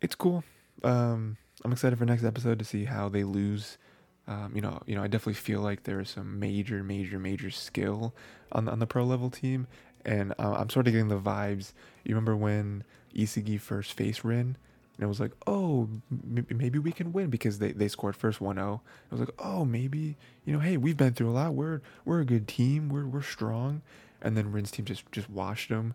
it's 0.00 0.14
cool. 0.14 0.42
Um, 0.82 1.36
I'm 1.64 1.72
excited 1.72 1.98
for 1.98 2.04
next 2.04 2.24
episode 2.24 2.58
to 2.58 2.64
see 2.64 2.84
how 2.84 3.08
they 3.08 3.24
lose. 3.24 3.78
Um, 4.26 4.52
you 4.54 4.60
know, 4.60 4.80
you 4.86 4.94
know, 4.94 5.02
I 5.02 5.06
definitely 5.06 5.34
feel 5.34 5.60
like 5.60 5.84
there 5.84 6.00
is 6.00 6.10
some 6.10 6.38
major, 6.38 6.82
major, 6.84 7.18
major 7.18 7.50
skill 7.50 8.14
on 8.52 8.66
the, 8.66 8.72
on 8.72 8.78
the 8.78 8.86
pro 8.86 9.04
level 9.04 9.30
team, 9.30 9.66
and 10.04 10.34
uh, 10.38 10.56
I'm 10.58 10.70
sort 10.70 10.86
of 10.86 10.92
getting 10.92 11.08
the 11.08 11.18
vibes. 11.18 11.72
You 12.04 12.14
remember 12.14 12.36
when 12.36 12.84
Isagi 13.14 13.60
first 13.60 13.92
faced 13.92 14.24
Rin, 14.24 14.56
and 14.96 15.04
it 15.04 15.06
was 15.06 15.20
like, 15.20 15.32
oh, 15.46 15.88
m- 16.10 16.46
maybe 16.50 16.78
we 16.78 16.92
can 16.92 17.12
win 17.12 17.30
because 17.30 17.58
they, 17.58 17.72
they 17.72 17.88
scored 17.88 18.16
first 18.16 18.40
1-0. 18.40 18.74
It 18.74 18.80
was 19.10 19.20
like, 19.20 19.34
oh, 19.38 19.64
maybe 19.64 20.16
you 20.44 20.52
know, 20.52 20.58
hey, 20.60 20.76
we've 20.76 20.96
been 20.96 21.14
through 21.14 21.30
a 21.30 21.32
lot. 21.32 21.54
We're 21.54 21.80
we're 22.04 22.20
a 22.20 22.24
good 22.24 22.48
team. 22.48 22.88
We're 22.88 23.06
we're 23.06 23.22
strong. 23.22 23.82
And 24.20 24.36
then 24.36 24.50
Rin's 24.50 24.70
team 24.70 24.84
just 24.84 25.10
just 25.12 25.30
washed 25.30 25.68
them. 25.68 25.94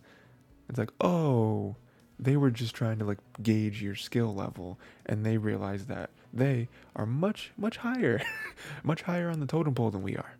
It's 0.69 0.79
like, 0.79 0.91
oh, 1.01 1.75
they 2.19 2.37
were 2.37 2.51
just 2.51 2.75
trying 2.75 2.99
to 2.99 3.05
like 3.05 3.19
gauge 3.41 3.81
your 3.81 3.95
skill 3.95 4.33
level 4.33 4.79
and 5.05 5.25
they 5.25 5.37
realized 5.37 5.87
that 5.87 6.09
they 6.31 6.69
are 6.95 7.05
much 7.05 7.51
much 7.57 7.77
higher 7.77 8.21
much 8.83 9.03
higher 9.03 9.29
on 9.29 9.39
the 9.39 9.45
totem 9.45 9.73
pole 9.73 9.91
than 9.91 10.03
we 10.03 10.15
are 10.15 10.35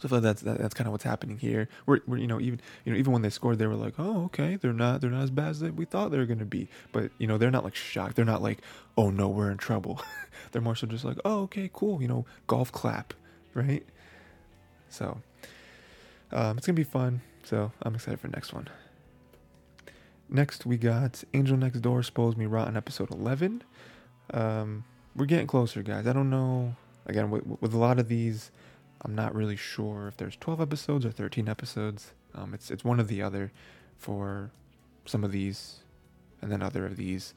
so 0.00 0.06
I 0.06 0.08
feel 0.08 0.18
like 0.18 0.22
that's 0.22 0.42
that, 0.42 0.58
that's 0.58 0.74
kind 0.74 0.86
of 0.86 0.92
what's 0.92 1.04
happening 1.04 1.38
here. 1.38 1.68
We're, 1.86 2.00
we're, 2.06 2.18
you 2.18 2.26
know 2.26 2.40
even 2.40 2.60
you 2.84 2.92
know 2.92 2.98
even 2.98 3.12
when 3.12 3.22
they 3.22 3.30
scored, 3.30 3.58
they 3.58 3.66
were 3.66 3.74
like, 3.74 3.94
oh 3.98 4.24
okay, 4.26 4.56
they're 4.56 4.72
not 4.72 5.00
they're 5.00 5.10
not 5.10 5.22
as 5.22 5.30
bad 5.30 5.50
as 5.50 5.62
we 5.62 5.84
thought 5.84 6.10
they 6.10 6.18
were 6.18 6.26
gonna 6.26 6.44
be. 6.44 6.68
But 6.92 7.10
you 7.18 7.26
know 7.26 7.38
they're 7.38 7.50
not 7.50 7.64
like 7.64 7.74
shocked. 7.74 8.16
They're 8.16 8.24
not 8.24 8.42
like 8.42 8.58
oh 8.96 9.10
no 9.10 9.28
we're 9.28 9.50
in 9.50 9.58
trouble. 9.58 10.00
they're 10.52 10.62
more 10.62 10.76
so 10.76 10.86
just 10.86 11.04
like 11.04 11.18
oh 11.24 11.42
okay 11.42 11.70
cool 11.72 12.00
you 12.00 12.08
know 12.08 12.26
golf 12.46 12.72
clap 12.72 13.14
right. 13.54 13.84
So 14.88 15.20
um, 16.32 16.58
it's 16.58 16.66
gonna 16.66 16.76
be 16.76 16.84
fun. 16.84 17.20
So 17.44 17.72
I'm 17.82 17.94
excited 17.94 18.20
for 18.20 18.28
the 18.28 18.36
next 18.36 18.52
one. 18.52 18.68
Next, 20.30 20.66
we 20.66 20.76
got 20.76 21.24
Angel 21.32 21.56
Next 21.56 21.80
Door 21.80 22.02
Spoils 22.02 22.36
Me 22.36 22.44
Rotten, 22.44 22.76
episode 22.76 23.10
11. 23.10 23.62
Um, 24.34 24.84
we're 25.16 25.24
getting 25.24 25.46
closer, 25.46 25.82
guys. 25.82 26.06
I 26.06 26.12
don't 26.12 26.28
know. 26.28 26.76
Again, 27.06 27.30
with, 27.30 27.46
with, 27.62 27.72
a 27.72 27.78
lot 27.78 27.98
of 27.98 28.08
these, 28.08 28.50
I'm 29.02 29.14
not 29.14 29.34
really 29.34 29.56
sure 29.56 30.08
if 30.08 30.16
there's 30.16 30.36
12 30.36 30.60
episodes 30.60 31.06
or 31.06 31.10
13 31.10 31.48
episodes. 31.48 32.12
Um, 32.34 32.54
it's 32.54 32.70
it's 32.70 32.84
one 32.84 33.00
or 33.00 33.04
the 33.04 33.22
other 33.22 33.52
for 33.96 34.50
some 35.04 35.24
of 35.24 35.32
these, 35.32 35.80
and 36.42 36.50
then 36.50 36.62
other 36.62 36.84
of 36.84 36.96
these. 36.96 37.34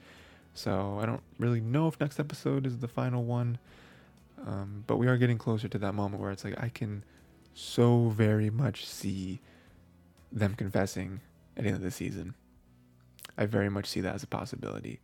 So 0.54 1.00
I 1.02 1.06
don't 1.06 1.24
really 1.40 1.62
know 1.62 1.88
if 1.88 2.00
next 2.00 2.20
episode 2.20 2.66
is 2.66 2.80
the 2.80 2.88
final 2.88 3.24
one. 3.24 3.58
Um, 4.46 4.84
but 4.88 4.98
we 4.98 5.08
are 5.08 5.18
getting 5.18 5.38
closer 5.38 5.68
to 5.68 5.78
that 5.78 5.94
moment 5.94 6.22
where 6.22 6.32
it's 6.32 6.44
like 6.44 6.62
I 6.62 6.70
can 6.70 7.04
so 7.54 8.10
very 8.10 8.50
much 8.50 8.86
see 8.86 9.40
them 10.32 10.56
confessing 10.56 11.22
at 11.56 11.64
the 11.64 11.70
end 11.70 11.78
of 11.78 11.84
the 11.84 11.92
season. 11.92 12.34
I 13.38 13.46
very 13.46 13.70
much 13.70 13.88
see 13.88 14.02
that 14.02 14.16
as 14.16 14.24
a 14.24 14.28
possibility. 14.28 15.00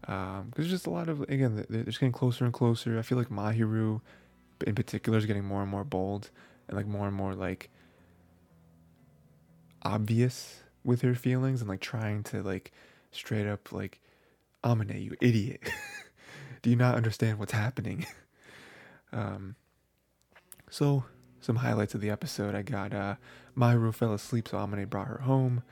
Because 0.00 0.40
um, 0.40 0.52
there's 0.56 0.70
just 0.70 0.86
a 0.86 0.90
lot 0.90 1.08
of, 1.08 1.20
again, 1.22 1.64
they're 1.68 1.84
just 1.84 2.00
getting 2.00 2.12
closer 2.12 2.44
and 2.44 2.52
closer. 2.52 2.98
I 2.98 3.02
feel 3.02 3.18
like 3.18 3.28
Mahiru 3.28 4.00
in 4.62 4.74
particular 4.74 5.18
is 5.18 5.26
getting 5.26 5.44
more 5.44 5.62
and 5.62 5.70
more 5.70 5.84
bold 5.84 6.30
and 6.68 6.76
like 6.76 6.86
more 6.86 7.06
and 7.06 7.16
more 7.16 7.34
like 7.34 7.70
obvious 9.82 10.62
with 10.84 11.02
her 11.02 11.14
feelings 11.14 11.60
and 11.60 11.68
like 11.68 11.80
trying 11.80 12.22
to 12.24 12.42
like 12.42 12.72
straight 13.10 13.46
up 13.46 13.72
like, 13.72 14.00
Amane, 14.64 15.02
you 15.02 15.16
idiot. 15.20 15.60
Do 16.62 16.70
you 16.70 16.76
not 16.76 16.94
understand 16.94 17.38
what's 17.38 17.52
happening? 17.52 18.06
um, 19.12 19.56
so, 20.70 21.04
some 21.40 21.56
highlights 21.56 21.94
of 21.94 22.00
the 22.00 22.10
episode 22.10 22.54
I 22.54 22.62
got 22.62 22.94
uh, 22.94 23.16
Mahiru 23.56 23.92
fell 23.92 24.14
asleep, 24.14 24.48
so 24.48 24.58
Amane 24.58 24.88
brought 24.88 25.08
her 25.08 25.22
home. 25.22 25.62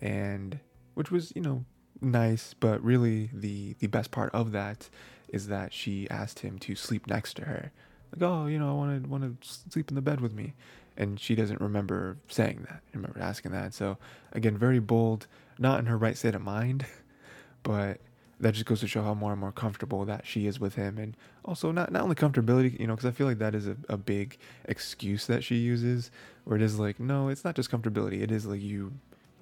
And 0.00 0.60
which 0.94 1.10
was 1.10 1.32
you 1.34 1.42
know 1.42 1.64
nice 2.00 2.54
but 2.58 2.82
really 2.82 3.30
the 3.32 3.74
the 3.78 3.86
best 3.86 4.10
part 4.10 4.32
of 4.34 4.52
that 4.52 4.88
is 5.28 5.48
that 5.48 5.72
she 5.72 6.08
asked 6.10 6.40
him 6.40 6.58
to 6.58 6.74
sleep 6.74 7.06
next 7.06 7.34
to 7.34 7.44
her 7.44 7.72
like 8.12 8.22
oh 8.22 8.46
you 8.46 8.58
know 8.58 8.70
i 8.70 8.72
want 8.72 9.02
to 9.02 9.08
want 9.08 9.22
to 9.42 9.48
sleep 9.70 9.90
in 9.90 9.94
the 9.94 10.02
bed 10.02 10.20
with 10.20 10.32
me 10.32 10.54
and 10.96 11.20
she 11.20 11.34
doesn't 11.34 11.60
remember 11.60 12.16
saying 12.28 12.66
that 12.68 12.80
remember 12.92 13.20
asking 13.20 13.52
that 13.52 13.74
so 13.74 13.96
again 14.32 14.56
very 14.56 14.78
bold 14.78 15.26
not 15.58 15.78
in 15.78 15.86
her 15.86 15.98
right 15.98 16.16
state 16.16 16.34
of 16.34 16.42
mind 16.42 16.86
but 17.62 18.00
that 18.40 18.54
just 18.54 18.66
goes 18.66 18.78
to 18.78 18.86
show 18.86 19.02
how 19.02 19.14
more 19.14 19.32
and 19.32 19.40
more 19.40 19.50
comfortable 19.50 20.04
that 20.04 20.24
she 20.24 20.46
is 20.46 20.60
with 20.60 20.76
him 20.76 20.96
and 20.96 21.16
also 21.44 21.72
not 21.72 21.90
not 21.90 22.02
only 22.02 22.14
comfortability 22.14 22.78
you 22.78 22.86
know 22.86 22.94
because 22.94 23.08
i 23.08 23.12
feel 23.12 23.26
like 23.26 23.38
that 23.38 23.54
is 23.54 23.66
a, 23.66 23.76
a 23.88 23.96
big 23.96 24.38
excuse 24.66 25.26
that 25.26 25.42
she 25.42 25.56
uses 25.56 26.10
where 26.44 26.56
it 26.56 26.62
is 26.62 26.78
like 26.78 27.00
no 27.00 27.28
it's 27.28 27.44
not 27.44 27.54
just 27.54 27.70
comfortability 27.70 28.22
it 28.22 28.30
is 28.30 28.46
like 28.46 28.60
you 28.60 28.92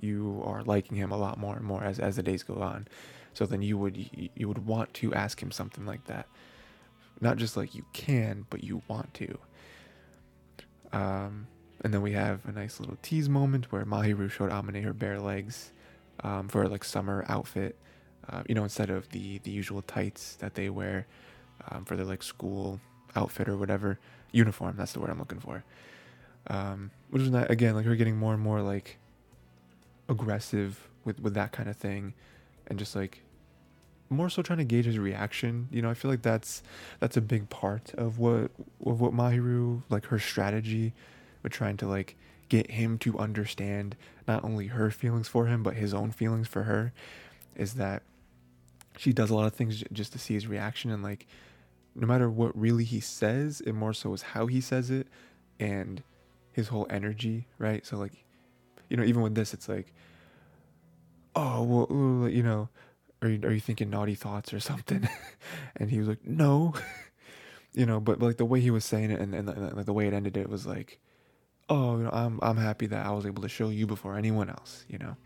you 0.01 0.43
are 0.45 0.63
liking 0.63 0.97
him 0.97 1.11
a 1.11 1.17
lot 1.17 1.39
more 1.39 1.57
and 1.57 1.65
more 1.65 1.83
as, 1.83 1.99
as 1.99 2.17
the 2.17 2.23
days 2.23 2.43
go 2.43 2.57
on. 2.57 2.87
So 3.35 3.47
then 3.47 3.63
you 3.63 3.77
would 3.79 4.31
you 4.35 4.49
would 4.49 4.67
want 4.67 4.95
to 4.95 5.13
ask 5.15 5.43
him 5.43 5.51
something 5.51 5.85
like 5.85 6.05
that. 6.07 6.27
Not 7.21 7.37
just 7.37 7.57
like 7.57 7.75
you 7.75 7.85
can, 7.93 8.47
but 8.51 8.63
you 8.63 8.83
want 8.89 9.15
to. 9.15 9.39
Um, 10.93 11.47
and 11.83 11.93
then 11.93 12.03
we 12.03 12.13
have 12.13 12.45
a 12.47 12.53
nice 12.53 12.81
little 12.81 12.99
tease 13.03 13.29
moment 13.29 13.71
where 13.73 13.85
Mahiru 13.85 14.31
showed 14.31 14.51
Amane 14.51 14.83
her 14.85 14.93
bare 14.93 15.21
legs 15.21 15.73
um, 16.23 16.49
for 16.49 16.69
like 16.69 16.85
summer 16.85 17.25
outfit. 17.29 17.77
Uh, 18.29 18.43
you 18.49 18.55
know, 18.55 18.65
instead 18.65 18.91
of 18.91 19.09
the 19.11 19.39
the 19.39 19.51
usual 19.51 19.83
tights 19.83 20.35
that 20.37 20.55
they 20.55 20.69
wear 20.69 21.07
um, 21.71 21.85
for 21.85 21.97
their 21.97 22.07
like 22.07 22.23
school 22.23 22.81
outfit 23.15 23.49
or 23.49 23.57
whatever 23.57 23.99
uniform. 24.33 24.75
That's 24.77 24.93
the 24.93 25.01
word 25.01 25.11
I'm 25.11 25.19
looking 25.19 25.41
for. 25.41 25.65
Um, 26.49 26.91
which 27.11 27.23
is 27.23 27.31
not 27.31 27.51
again 27.51 27.75
like 27.75 27.85
her 27.87 27.97
getting 27.97 28.17
more 28.17 28.35
and 28.35 28.43
more 28.43 28.63
like 28.63 28.99
aggressive 30.09 30.89
with 31.05 31.21
with 31.21 31.35
that 31.35 31.53
kind 31.53 31.69
of 31.69 31.77
thing 31.77 32.15
and 32.69 32.79
just 32.79 32.95
like 32.95 33.23
more 34.09 34.29
so 34.29 34.43
trying 34.43 34.59
to 34.59 34.65
gauge 34.65 34.85
his 34.85 34.99
reaction. 34.99 35.69
You 35.71 35.83
know 35.83 35.91
i 35.91 35.95
feel 35.95 36.11
like 36.11 36.23
that's 36.23 36.63
that's 37.01 37.17
a 37.17 37.21
big 37.21 37.49
part 37.51 37.93
of 37.95 38.19
what 38.19 38.51
of 38.85 39.01
what 39.01 39.13
mahiru 39.13 39.83
like 39.89 40.07
her 40.07 40.19
strategy 40.19 40.93
with 41.43 41.53
trying 41.53 41.77
to 41.79 41.87
like 41.87 42.17
get 42.49 42.71
him 42.71 42.99
to 42.99 43.19
understand 43.19 43.97
not 44.29 44.45
only 44.45 44.69
her 44.69 44.91
feelings 44.91 45.29
for 45.29 45.47
him 45.47 45.63
but 45.63 45.75
his 45.75 45.93
own 45.93 46.11
feelings 46.11 46.47
for 46.47 46.65
her 46.65 46.93
is 47.57 47.75
that 47.75 48.03
she 48.97 49.13
does 49.13 49.31
a 49.31 49.35
lot 49.35 49.47
of 49.47 49.53
things 49.53 49.83
just 49.93 50.13
to 50.13 50.19
see 50.19 50.35
his 50.35 50.47
reaction 50.47 50.91
and 50.91 51.03
like 51.03 51.27
no 51.95 52.07
matter 52.07 52.31
what 52.31 52.57
really 52.57 52.85
he 52.85 53.01
says 53.01 53.61
it 53.63 53.73
more 53.73 53.93
so 53.93 54.13
is 54.13 54.23
how 54.23 54.47
he 54.47 54.61
says 54.61 54.91
it 54.91 55.09
and 55.59 56.03
his 56.53 56.69
whole 56.69 56.87
energy 56.89 57.47
right? 57.59 57.85
So 57.85 57.97
like 57.97 58.25
you 58.89 58.97
know, 58.97 59.05
even 59.05 59.23
with 59.23 59.35
this, 59.35 59.55
it's 59.55 59.69
like, 59.69 59.93
oh, 61.35 61.63
well, 61.63 62.29
you 62.29 62.43
know, 62.43 62.69
are 63.23 63.29
you, 63.29 63.41
are 63.45 63.53
you 63.53 63.61
thinking 63.61 63.91
naughty 63.91 64.15
thoughts 64.15 64.53
or 64.53 64.61
something? 64.71 65.09
and 65.77 65.91
he 65.91 65.99
was 65.99 66.09
like, 66.09 66.25
no, 66.25 66.75
you 67.73 67.87
know, 67.87 68.01
but 68.01 68.21
like 68.21 68.37
the 68.37 68.45
way 68.45 68.61
he 68.61 68.71
was 68.71 68.85
saying 68.85 69.11
it 69.11 69.21
and, 69.21 69.35
and, 69.35 69.49
and 69.49 69.85
the 69.85 69.93
way 69.93 70.07
it 70.07 70.15
ended, 70.15 70.37
it 70.37 70.49
was 70.49 70.67
like, 70.67 70.99
oh, 71.69 71.97
you 71.97 72.05
know, 72.05 72.11
I'm, 72.11 72.39
I'm 72.43 72.57
happy 72.57 72.87
that 72.87 73.05
I 73.05 73.11
was 73.11 73.27
able 73.27 73.43
to 73.43 73.49
show 73.49 73.69
you 73.69 73.87
before 73.87 74.17
anyone 74.17 74.49
else, 74.49 74.85
you 74.89 74.99
know? 74.99 75.17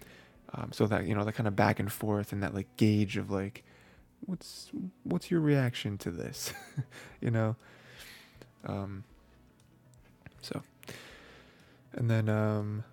Um, 0.55 0.70
so 0.72 0.87
that, 0.87 1.07
you 1.07 1.14
know, 1.14 1.24
that 1.24 1.35
kind 1.35 1.46
of 1.46 1.55
back 1.55 1.79
and 1.79 1.92
forth 1.92 2.33
and 2.33 2.42
that 2.42 2.55
like 2.55 2.76
gauge 2.76 3.16
of 3.16 3.31
like, 3.31 3.62
what's, 4.24 4.70
what's 5.05 5.31
your 5.31 5.40
reaction 5.40 5.98
to 5.98 6.11
this? 6.11 6.53
you 7.20 7.31
know? 7.31 7.57
Um, 8.66 9.05
so, 10.40 10.62
and 11.92 12.11
then, 12.11 12.29
um, 12.29 12.85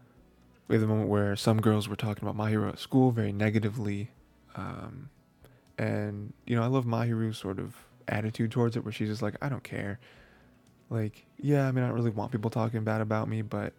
we 0.67 0.75
have 0.75 0.81
the 0.81 0.88
moment 0.88 1.10
where 1.10 1.36
some 1.36 1.62
girls 1.62 1.88
were 1.88 1.95
talking 1.95 2.27
about 2.27 2.38
Mahiru 2.38 2.69
at 2.69 2.79
school 2.79 3.12
very 3.12 3.31
negatively. 3.31 4.10
Um, 4.58 5.10
And 5.78 6.34
you 6.48 6.56
know, 6.56 6.63
I 6.63 6.67
love 6.67 6.86
Mahiru's 6.86 7.38
sort 7.38 7.60
of 7.60 7.76
attitude 8.08 8.52
towards 8.52 8.76
it, 8.76 8.84
where 8.84 8.91
she's 8.91 9.10
just 9.10 9.22
like, 9.22 9.36
I 9.41 9.50
don't 9.50 9.63
care. 9.63 10.00
Like, 10.89 11.26
yeah, 11.39 11.67
I 11.67 11.72
mean, 11.72 11.84
I 11.84 11.88
don't 11.88 11.96
really 11.96 12.10
want 12.12 12.32
people 12.32 12.50
talking 12.50 12.84
bad 12.84 13.02
about 13.02 13.28
me, 13.30 13.41
but 13.43 13.74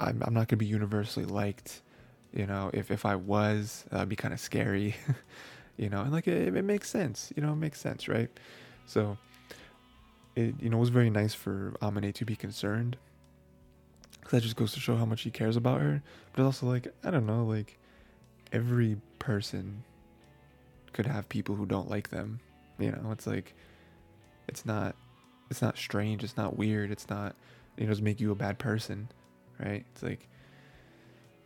I'm 0.00 0.22
I'm 0.24 0.34
not 0.34 0.48
gonna 0.48 0.58
be 0.58 0.66
universally 0.66 1.26
liked. 1.26 1.82
You 2.32 2.46
know, 2.46 2.70
if 2.74 2.90
if 2.90 3.04
I 3.06 3.16
was, 3.16 3.84
that'd 3.90 4.08
be 4.08 4.16
kind 4.16 4.34
of 4.34 4.40
scary. 4.40 4.96
you 5.76 5.88
know, 5.88 6.00
and 6.02 6.12
like 6.12 6.26
it, 6.26 6.56
it 6.56 6.64
makes 6.64 6.90
sense. 6.90 7.32
You 7.36 7.42
know, 7.42 7.52
it 7.52 7.56
makes 7.56 7.80
sense, 7.80 8.08
right? 8.08 8.30
So 8.86 9.16
it 10.36 10.54
you 10.60 10.68
know 10.70 10.78
was 10.78 10.88
very 10.90 11.10
nice 11.10 11.34
for 11.34 11.74
Amane 11.80 12.12
to 12.14 12.24
be 12.24 12.36
concerned. 12.36 12.96
Cause 14.22 14.30
that 14.32 14.40
just 14.42 14.56
goes 14.56 14.72
to 14.72 14.80
show 14.80 14.96
how 14.96 15.04
much 15.04 15.22
he 15.22 15.30
cares 15.30 15.56
about 15.56 15.80
her. 15.80 16.02
But 16.32 16.44
also 16.44 16.66
like 16.66 16.88
I 17.04 17.10
don't 17.10 17.26
know, 17.26 17.44
like 17.44 17.78
every 18.54 18.96
person 19.18 19.82
could 20.92 21.06
have 21.06 21.28
people 21.28 21.56
who 21.56 21.66
don't 21.66 21.90
like 21.90 22.08
them. 22.08 22.40
You 22.78 22.92
know, 22.92 23.10
it's 23.10 23.26
like 23.26 23.52
it's 24.48 24.64
not 24.64 24.94
it's 25.50 25.60
not 25.60 25.76
strange, 25.76 26.24
it's 26.24 26.36
not 26.36 26.56
weird, 26.56 26.90
it's 26.90 27.10
not 27.10 27.34
you 27.76 27.84
know, 27.84 27.90
doesn't 27.90 28.04
make 28.04 28.20
you 28.20 28.30
a 28.30 28.36
bad 28.36 28.58
person, 28.58 29.08
right? 29.58 29.84
It's 29.92 30.02
like 30.02 30.28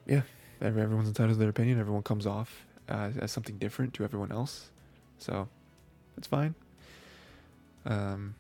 yeah, 0.07 0.23
everyone's 0.61 1.09
entitled 1.09 1.35
to 1.35 1.39
their 1.39 1.49
opinion. 1.49 1.81
Everyone 1.81 2.03
comes 2.03 2.27
off 2.27 2.67
uh, 2.89 3.11
as 3.19 3.33
something 3.33 3.59
different 3.59 3.95
to 3.95 4.05
everyone 4.05 4.31
else, 4.31 4.71
so 5.19 5.49
it's 6.17 6.27
fine. 6.27 6.55
Um, 7.87 8.35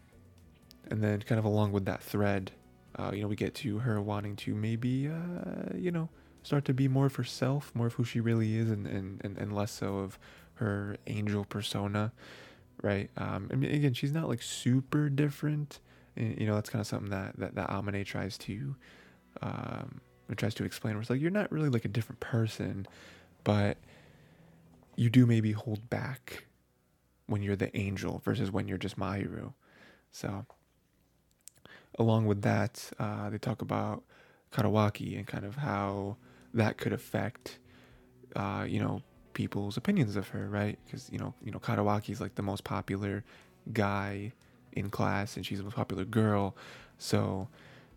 and 0.90 1.02
then 1.02 1.22
kind 1.22 1.38
of 1.38 1.44
along 1.44 1.72
with 1.72 1.87
that 1.87 2.02
thread, 2.02 2.52
uh, 2.98 3.12
you 3.14 3.22
know, 3.22 3.28
we 3.28 3.37
get 3.37 3.54
to 3.57 3.78
her 3.78 4.00
wanting 4.00 4.37
to 4.37 4.54
maybe, 4.54 5.09
uh, 5.09 5.74
you 5.74 5.90
know, 5.90 6.09
start 6.48 6.64
to 6.64 6.74
be 6.74 6.88
more 6.88 7.06
of 7.06 7.16
herself, 7.16 7.70
more 7.74 7.88
of 7.88 7.94
who 7.94 8.04
she 8.04 8.20
really 8.20 8.56
is, 8.56 8.70
and 8.70 8.87
and 8.87 9.20
and, 9.22 9.37
and 9.38 9.54
less 9.54 9.70
so 9.70 9.98
of 9.98 10.18
her 10.54 10.96
angel 11.06 11.44
persona, 11.44 12.11
right? 12.82 13.11
Um, 13.16 13.48
I 13.52 13.56
mean, 13.56 13.70
again, 13.70 13.94
she's 13.94 14.12
not 14.12 14.28
like 14.28 14.42
super 14.42 15.08
different. 15.11 15.78
You 16.16 16.46
know, 16.46 16.54
that's 16.54 16.70
kind 16.70 16.80
of 16.80 16.87
something 16.87 17.11
that 17.11 17.38
that 17.38 17.54
that 17.54 17.68
Amane 17.68 18.04
tries 18.04 18.38
to, 18.38 18.74
um, 19.42 20.00
tries 20.37 20.54
to 20.54 20.64
explain. 20.64 20.94
Where 20.94 21.02
it's 21.02 21.11
like 21.11 21.20
you're 21.20 21.30
not 21.30 21.52
really 21.52 21.68
like 21.68 21.84
a 21.84 21.88
different 21.88 22.20
person, 22.20 22.87
but 23.44 23.76
you 24.96 25.11
do 25.11 25.26
maybe 25.26 25.52
hold 25.52 25.88
back 25.90 26.46
when 27.26 27.42
you're 27.42 27.56
the 27.56 27.76
angel 27.76 28.22
versus 28.24 28.50
when 28.50 28.66
you're 28.66 28.78
just 28.78 28.98
Mahiru. 28.98 29.52
So, 30.11 30.46
along 31.98 32.24
with 32.24 32.40
that, 32.42 32.90
uh, 32.98 33.28
they 33.28 33.38
talk 33.38 33.61
about 33.61 34.02
Kadowaki 34.50 35.16
and 35.16 35.26
kind 35.26 35.44
of 35.44 35.56
how 35.56 36.16
that 36.54 36.78
could 36.78 36.92
affect, 36.92 37.58
uh, 38.37 38.64
you 38.68 38.80
know, 38.80 39.02
people's 39.34 39.76
opinions 39.76 40.16
of 40.16 40.28
her, 40.28 40.48
right? 40.48 40.78
Because 40.84 41.08
you 41.12 41.18
know, 41.18 41.34
you 41.44 41.52
know, 41.52 41.58
Kadowaki 41.58 42.11
is 42.11 42.20
like 42.20 42.34
the 42.34 42.42
most 42.42 42.64
popular 42.64 43.24
guy 43.72 44.32
in 44.72 44.90
class, 44.90 45.37
and 45.37 45.46
she's 45.46 45.58
the 45.58 45.64
most 45.64 45.76
popular 45.76 46.04
girl, 46.04 46.56
so 46.98 47.48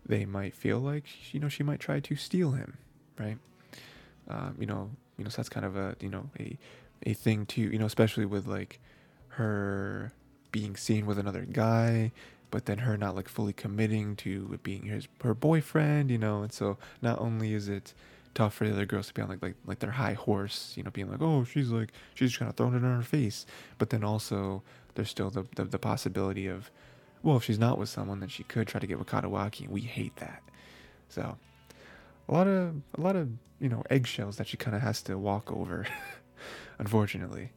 they 0.06 0.24
might 0.24 0.54
feel 0.54 0.78
like 0.78 1.04
you 1.32 1.40
know 1.40 1.48
she 1.48 1.62
might 1.62 1.80
try 1.80 2.00
to 2.00 2.16
steal 2.16 2.52
him, 2.52 2.78
right? 3.18 3.38
Um, 4.28 4.56
you 4.58 4.66
know, 4.66 4.90
you 5.16 5.24
know, 5.24 5.30
so 5.30 5.38
that's 5.38 5.48
kind 5.48 5.66
of 5.66 5.76
a 5.76 5.96
you 6.00 6.08
know 6.08 6.30
a 6.38 6.58
a 7.04 7.14
thing 7.14 7.46
too, 7.46 7.62
you 7.62 7.78
know, 7.78 7.86
especially 7.86 8.24
with 8.24 8.46
like 8.46 8.80
her 9.28 10.12
being 10.50 10.76
seen 10.76 11.06
with 11.06 11.18
another 11.18 11.46
guy, 11.50 12.12
but 12.50 12.66
then 12.66 12.78
her 12.78 12.96
not 12.96 13.16
like 13.16 13.28
fully 13.28 13.52
committing 13.52 14.14
to 14.16 14.58
being 14.62 14.84
his 14.84 15.08
her 15.22 15.34
boyfriend, 15.34 16.10
you 16.10 16.18
know, 16.18 16.42
and 16.42 16.52
so 16.52 16.78
not 17.00 17.18
only 17.18 17.54
is 17.54 17.68
it 17.68 17.94
tough 18.34 18.54
for 18.54 18.66
the 18.66 18.72
other 18.72 18.86
girls 18.86 19.08
to 19.08 19.14
be 19.14 19.22
on 19.22 19.28
like 19.28 19.42
like 19.42 19.56
like 19.66 19.78
their 19.80 19.90
high 19.90 20.14
horse, 20.14 20.72
you 20.76 20.82
know, 20.82 20.90
being 20.90 21.10
like, 21.10 21.20
oh, 21.20 21.44
she's 21.44 21.70
like 21.70 21.92
she's 22.14 22.36
kind 22.36 22.48
of 22.48 22.56
throwing 22.56 22.74
it 22.74 22.78
in 22.78 22.82
her 22.84 23.02
face, 23.02 23.46
but 23.78 23.90
then 23.90 24.04
also 24.04 24.62
there's 24.94 25.10
still 25.10 25.30
the, 25.30 25.44
the 25.56 25.64
the 25.64 25.78
possibility 25.78 26.46
of, 26.46 26.70
well, 27.22 27.36
if 27.36 27.44
she's 27.44 27.58
not 27.58 27.78
with 27.78 27.88
someone, 27.88 28.20
then 28.20 28.28
she 28.28 28.44
could 28.44 28.66
try 28.66 28.80
to 28.80 28.86
get 28.86 28.98
with 28.98 29.08
Kadowaki, 29.08 29.62
and 29.62 29.70
we 29.70 29.80
hate 29.82 30.16
that. 30.16 30.42
So, 31.08 31.36
a 32.28 32.32
lot 32.32 32.46
of 32.46 32.74
a 32.96 33.00
lot 33.00 33.16
of 33.16 33.28
you 33.60 33.68
know 33.68 33.82
eggshells 33.90 34.36
that 34.36 34.48
she 34.48 34.56
kind 34.56 34.76
of 34.76 34.82
has 34.82 35.02
to 35.02 35.18
walk 35.18 35.52
over, 35.52 35.86
unfortunately. 36.78 37.50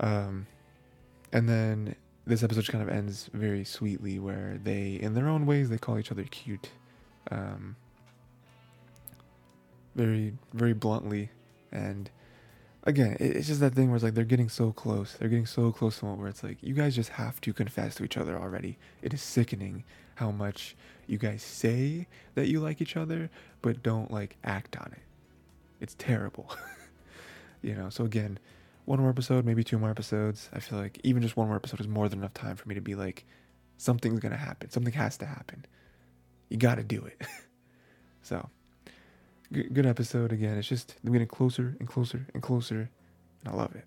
Um, 0.00 0.46
and 1.32 1.48
then 1.48 1.96
this 2.26 2.42
episode 2.42 2.66
kind 2.68 2.82
of 2.82 2.88
ends 2.88 3.30
very 3.32 3.64
sweetly, 3.64 4.18
where 4.18 4.58
they, 4.62 4.94
in 4.94 5.14
their 5.14 5.28
own 5.28 5.46
ways, 5.46 5.68
they 5.68 5.78
call 5.78 5.98
each 5.98 6.10
other 6.10 6.24
cute. 6.24 6.70
Um, 7.30 7.76
very, 9.96 10.34
very 10.52 10.74
bluntly, 10.74 11.30
and 11.72 12.10
again, 12.84 13.16
it's 13.18 13.48
just 13.48 13.60
that 13.60 13.74
thing 13.74 13.88
where 13.88 13.96
it's 13.96 14.04
like 14.04 14.14
they're 14.14 14.24
getting 14.24 14.48
so 14.48 14.72
close. 14.72 15.14
They're 15.14 15.28
getting 15.28 15.46
so 15.46 15.72
close 15.72 15.98
to 15.98 16.06
one 16.06 16.18
where 16.18 16.28
it's 16.28 16.42
like 16.42 16.58
you 16.62 16.74
guys 16.74 16.94
just 16.94 17.10
have 17.10 17.40
to 17.42 17.52
confess 17.52 17.96
to 17.96 18.04
each 18.04 18.16
other 18.16 18.38
already. 18.38 18.78
It 19.02 19.12
is 19.12 19.20
sickening 19.20 19.84
how 20.14 20.30
much 20.30 20.76
you 21.06 21.18
guys 21.18 21.42
say 21.42 22.06
that 22.34 22.48
you 22.48 22.60
like 22.60 22.80
each 22.80 22.96
other, 22.96 23.28
but 23.60 23.82
don't 23.82 24.10
like 24.10 24.36
act 24.44 24.76
on 24.76 24.92
it. 24.92 25.02
It's 25.80 25.94
terrible. 25.98 26.50
you 27.62 27.74
know, 27.74 27.90
so 27.90 28.04
again, 28.04 28.38
one 28.86 29.00
more 29.00 29.10
episode, 29.10 29.44
maybe 29.44 29.64
two 29.64 29.78
more 29.78 29.90
episodes. 29.90 30.48
I 30.52 30.60
feel 30.60 30.78
like 30.78 31.00
even 31.02 31.22
just 31.22 31.36
one 31.36 31.48
more 31.48 31.56
episode 31.56 31.80
is 31.80 31.88
more 31.88 32.08
than 32.08 32.20
enough 32.20 32.34
time 32.34 32.56
for 32.56 32.68
me 32.68 32.74
to 32.76 32.80
be 32.80 32.94
like, 32.94 33.26
something's 33.76 34.20
gonna 34.20 34.36
happen. 34.36 34.70
Something 34.70 34.94
has 34.94 35.16
to 35.18 35.26
happen. 35.26 35.64
You 36.48 36.56
got 36.56 36.76
to 36.76 36.84
do 36.84 37.04
it. 37.04 37.20
so, 38.22 38.48
good, 39.52 39.86
episode 39.86 40.32
again. 40.32 40.58
It's 40.58 40.68
just 40.68 40.96
I'm 41.04 41.12
getting 41.12 41.28
closer 41.28 41.76
and 41.78 41.88
closer 41.88 42.26
and 42.34 42.42
closer, 42.42 42.90
and 43.44 43.54
I 43.54 43.56
love 43.56 43.74
it. 43.74 43.84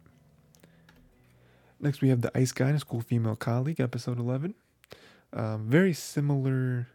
Next, 1.80 2.02
we 2.02 2.10
have 2.10 2.22
the 2.22 2.38
Ice 2.38 2.52
Guy 2.52 2.66
and 2.66 2.74
His 2.74 2.84
Cool 2.84 3.02
Female 3.02 3.36
Colleague, 3.36 3.80
episode 3.80 4.20
11. 4.20 4.54
Um, 5.32 5.66
very 5.70 5.94
similar, 5.94 6.88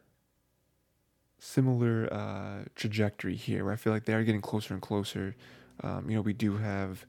similar 1.38 2.12
uh, 2.12 2.64
trajectory 2.74 3.37
here, 3.37 3.64
where 3.64 3.72
I 3.72 3.77
feel 3.77 3.92
like 3.92 4.05
they 4.05 4.14
are 4.14 4.24
getting 4.24 4.42
closer 4.42 4.74
and 4.74 4.83
closer. 4.83 5.37
Um, 5.83 6.11
you 6.11 6.16
know, 6.16 6.22
we 6.22 6.33
do 6.33 6.57
have 6.57 7.07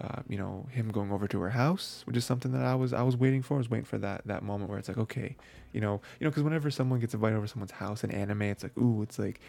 uh, 0.00 0.20
you 0.28 0.36
know 0.36 0.66
him 0.70 0.88
going 0.90 1.10
over 1.10 1.26
to 1.26 1.40
her 1.40 1.50
house, 1.50 2.02
which 2.06 2.16
is 2.16 2.24
something 2.24 2.52
that 2.52 2.62
I 2.62 2.74
was 2.74 2.92
I 2.92 3.02
was 3.02 3.16
waiting 3.16 3.42
for. 3.42 3.54
I 3.54 3.58
was 3.58 3.70
waiting 3.70 3.84
for 3.84 3.98
that 3.98 4.22
that 4.26 4.42
moment 4.42 4.70
where 4.70 4.78
it's 4.78 4.88
like, 4.88 4.98
okay, 4.98 5.36
you 5.72 5.80
know, 5.80 6.00
you 6.20 6.24
know, 6.24 6.30
because 6.30 6.42
whenever 6.42 6.70
someone 6.70 7.00
gets 7.00 7.14
invited 7.14 7.36
over 7.36 7.46
someone's 7.46 7.72
house 7.72 8.04
in 8.04 8.10
anime, 8.10 8.42
it's 8.42 8.62
like, 8.62 8.76
ooh, 8.78 9.02
it's 9.02 9.18
like 9.18 9.40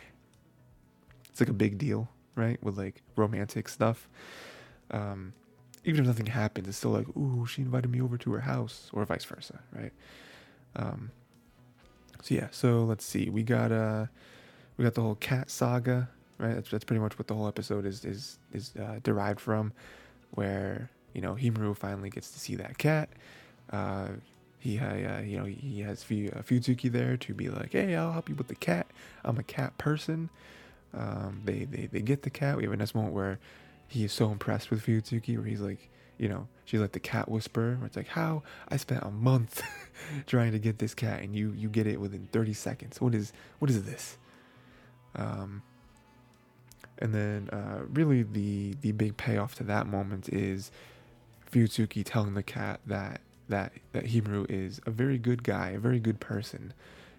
it's 1.37 1.41
like 1.41 1.49
a 1.49 1.53
big 1.53 1.77
deal, 1.77 2.09
right? 2.33 2.57
With 2.63 2.79
like 2.79 3.03
romantic 3.15 3.69
stuff. 3.69 4.09
Um, 4.89 5.33
even 5.83 6.01
if 6.01 6.07
nothing 6.07 6.25
happens, 6.25 6.67
it's 6.67 6.79
still 6.79 6.89
like, 6.89 7.07
ooh, 7.15 7.45
she 7.45 7.61
invited 7.61 7.91
me 7.91 8.01
over 8.01 8.17
to 8.17 8.31
her 8.31 8.39
house, 8.39 8.89
or 8.91 9.05
vice 9.05 9.23
versa, 9.23 9.59
right? 9.71 9.93
Um, 10.75 11.11
so 12.23 12.33
yeah, 12.33 12.47
so 12.49 12.83
let's 12.85 13.05
see, 13.05 13.29
we 13.29 13.43
got 13.43 13.71
uh, 13.71 14.07
we 14.77 14.83
got 14.83 14.95
the 14.95 15.01
whole 15.01 15.13
cat 15.13 15.51
saga, 15.51 16.09
right? 16.39 16.55
That's 16.55 16.71
that's 16.71 16.83
pretty 16.83 17.01
much 17.01 17.19
what 17.19 17.27
the 17.27 17.35
whole 17.35 17.47
episode 17.47 17.85
is 17.85 18.03
is 18.03 18.39
is 18.51 18.73
uh, 18.75 18.99
derived 19.03 19.39
from 19.39 19.73
where 20.31 20.89
you 21.13 21.21
know 21.21 21.35
Himuro 21.35 21.77
finally 21.77 22.09
gets 22.09 22.31
to 22.31 22.39
see 22.39 22.55
that 22.55 22.79
cat. 22.79 23.09
Uh, 23.71 24.07
he 24.57 24.79
uh, 24.79 25.19
you 25.19 25.37
know 25.37 25.45
he 25.45 25.81
has 25.81 26.01
uh, 26.01 26.41
Fuyutsuki 26.41 26.91
there 26.91 27.15
to 27.15 27.35
be 27.35 27.49
like, 27.49 27.73
hey, 27.73 27.95
I'll 27.95 28.13
help 28.13 28.27
you 28.27 28.33
with 28.33 28.47
the 28.47 28.55
cat. 28.55 28.87
I'm 29.23 29.37
a 29.37 29.43
cat 29.43 29.77
person. 29.77 30.31
Um, 30.93 31.41
they, 31.45 31.65
they 31.65 31.87
they 31.87 32.01
get 32.01 32.23
the 32.23 32.29
cat. 32.29 32.57
We 32.57 32.63
have 32.63 32.73
a 32.73 32.77
nice 32.77 32.95
moment 32.95 33.13
where 33.13 33.39
he 33.87 34.03
is 34.03 34.11
so 34.11 34.31
impressed 34.31 34.69
with 34.69 34.85
Fuyutsuki, 34.85 35.37
where 35.37 35.45
he's 35.45 35.61
like, 35.61 35.89
you 36.17 36.27
know, 36.27 36.47
she's 36.65 36.79
like 36.79 36.93
the 36.93 36.99
cat 36.99 37.29
whisperer. 37.29 37.75
Where 37.75 37.85
it's 37.85 37.97
like, 37.97 38.07
how 38.07 38.43
I 38.69 38.77
spent 38.77 39.03
a 39.03 39.11
month 39.11 39.61
trying 40.27 40.51
to 40.53 40.59
get 40.59 40.79
this 40.79 40.93
cat, 40.93 41.21
and 41.21 41.35
you 41.35 41.53
you 41.55 41.69
get 41.69 41.87
it 41.87 41.99
within 41.99 42.27
30 42.31 42.53
seconds. 42.53 43.01
What 43.01 43.13
is 43.13 43.33
what 43.59 43.69
is 43.69 43.83
this? 43.83 44.17
Um, 45.15 45.61
and 46.99 47.13
then 47.13 47.49
uh, 47.51 47.81
really 47.89 48.23
the 48.23 48.75
the 48.81 48.91
big 48.91 49.17
payoff 49.17 49.55
to 49.55 49.63
that 49.65 49.87
moment 49.87 50.29
is 50.29 50.71
Fuyutsuki 51.51 52.03
telling 52.05 52.33
the 52.33 52.43
cat 52.43 52.79
that 52.85 53.21
that 53.49 53.73
that 53.93 54.05
Himuro 54.05 54.49
is 54.49 54.81
a 54.85 54.91
very 54.91 55.17
good 55.17 55.43
guy, 55.43 55.69
a 55.69 55.79
very 55.79 55.99
good 55.99 56.19
person. 56.19 56.73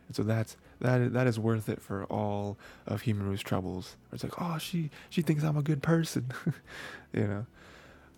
And 0.07 0.17
so 0.17 0.23
that's 0.23 0.57
that 0.81 1.13
that 1.13 1.27
is 1.27 1.39
worth 1.39 1.69
it 1.69 1.81
for 1.81 2.05
all 2.05 2.59
of 2.87 3.03
Himuro's 3.03 3.43
troubles. 3.43 3.97
It's 4.13 4.23
like, 4.23 4.41
oh, 4.41 4.59
she 4.59 4.91
she 5.11 5.23
thinks 5.23 5.43
I'm 5.43 5.57
a 5.57 5.63
good 5.63 5.83
person, 5.83 6.33
you 7.13 7.27
know. 7.27 7.47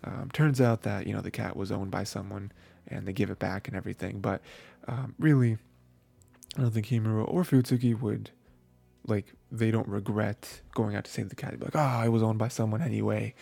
Um, 0.03 0.29
turns 0.33 0.59
out 0.59 0.81
that 0.83 1.07
you 1.07 1.13
know 1.13 1.21
the 1.21 1.31
cat 1.31 1.55
was 1.55 1.71
owned 1.71 1.91
by 1.91 2.03
someone, 2.03 2.51
and 2.87 3.07
they 3.07 3.13
give 3.13 3.29
it 3.29 3.39
back 3.39 3.67
and 3.67 3.77
everything. 3.77 4.19
But 4.19 4.41
um, 4.87 5.15
really, 5.19 5.57
I 6.57 6.61
don't 6.61 6.71
think 6.71 6.87
Himuro 6.87 7.25
or 7.27 7.43
Fuyutsuki 7.43 7.99
would 7.99 8.31
like 9.07 9.33
they 9.51 9.71
don't 9.71 9.87
regret 9.87 10.61
going 10.73 10.95
out 10.95 11.05
to 11.05 11.11
save 11.11 11.29
the 11.29 11.35
cat. 11.35 11.51
They'd 11.51 11.59
be 11.59 11.65
like, 11.65 11.75
oh, 11.75 11.79
I 11.79 12.09
was 12.09 12.23
owned 12.23 12.39
by 12.39 12.47
someone 12.47 12.81
anyway. 12.81 13.33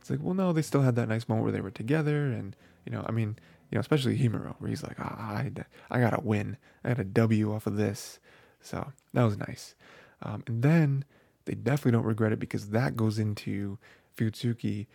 It's 0.00 0.10
like, 0.10 0.20
well, 0.22 0.34
no, 0.34 0.52
they 0.52 0.62
still 0.62 0.82
had 0.82 0.96
that 0.96 1.08
nice 1.08 1.28
moment 1.28 1.44
where 1.44 1.52
they 1.52 1.60
were 1.60 1.70
together, 1.70 2.26
and 2.26 2.54
you 2.84 2.92
know, 2.92 3.04
I 3.08 3.12
mean, 3.12 3.38
you 3.70 3.76
know, 3.76 3.80
especially 3.80 4.18
Himuro, 4.18 4.54
where 4.58 4.68
he's 4.68 4.82
like, 4.82 4.96
ah, 5.00 5.36
I, 5.36 5.50
I 5.90 6.00
got 6.00 6.18
a 6.18 6.20
win, 6.20 6.58
I 6.84 6.88
got 6.88 6.98
a 6.98 7.04
W 7.04 7.54
off 7.54 7.66
of 7.66 7.76
this, 7.76 8.18
so 8.64 8.92
that 9.12 9.22
was 9.22 9.36
nice. 9.36 9.74
Um, 10.22 10.42
and 10.46 10.62
then 10.62 11.04
they 11.44 11.54
definitely 11.54 11.92
don't 11.92 12.06
regret 12.06 12.32
it 12.32 12.40
because 12.40 12.70
that 12.70 12.96
goes 12.96 13.18
into 13.18 13.78
Fuyutsuki 14.16 14.86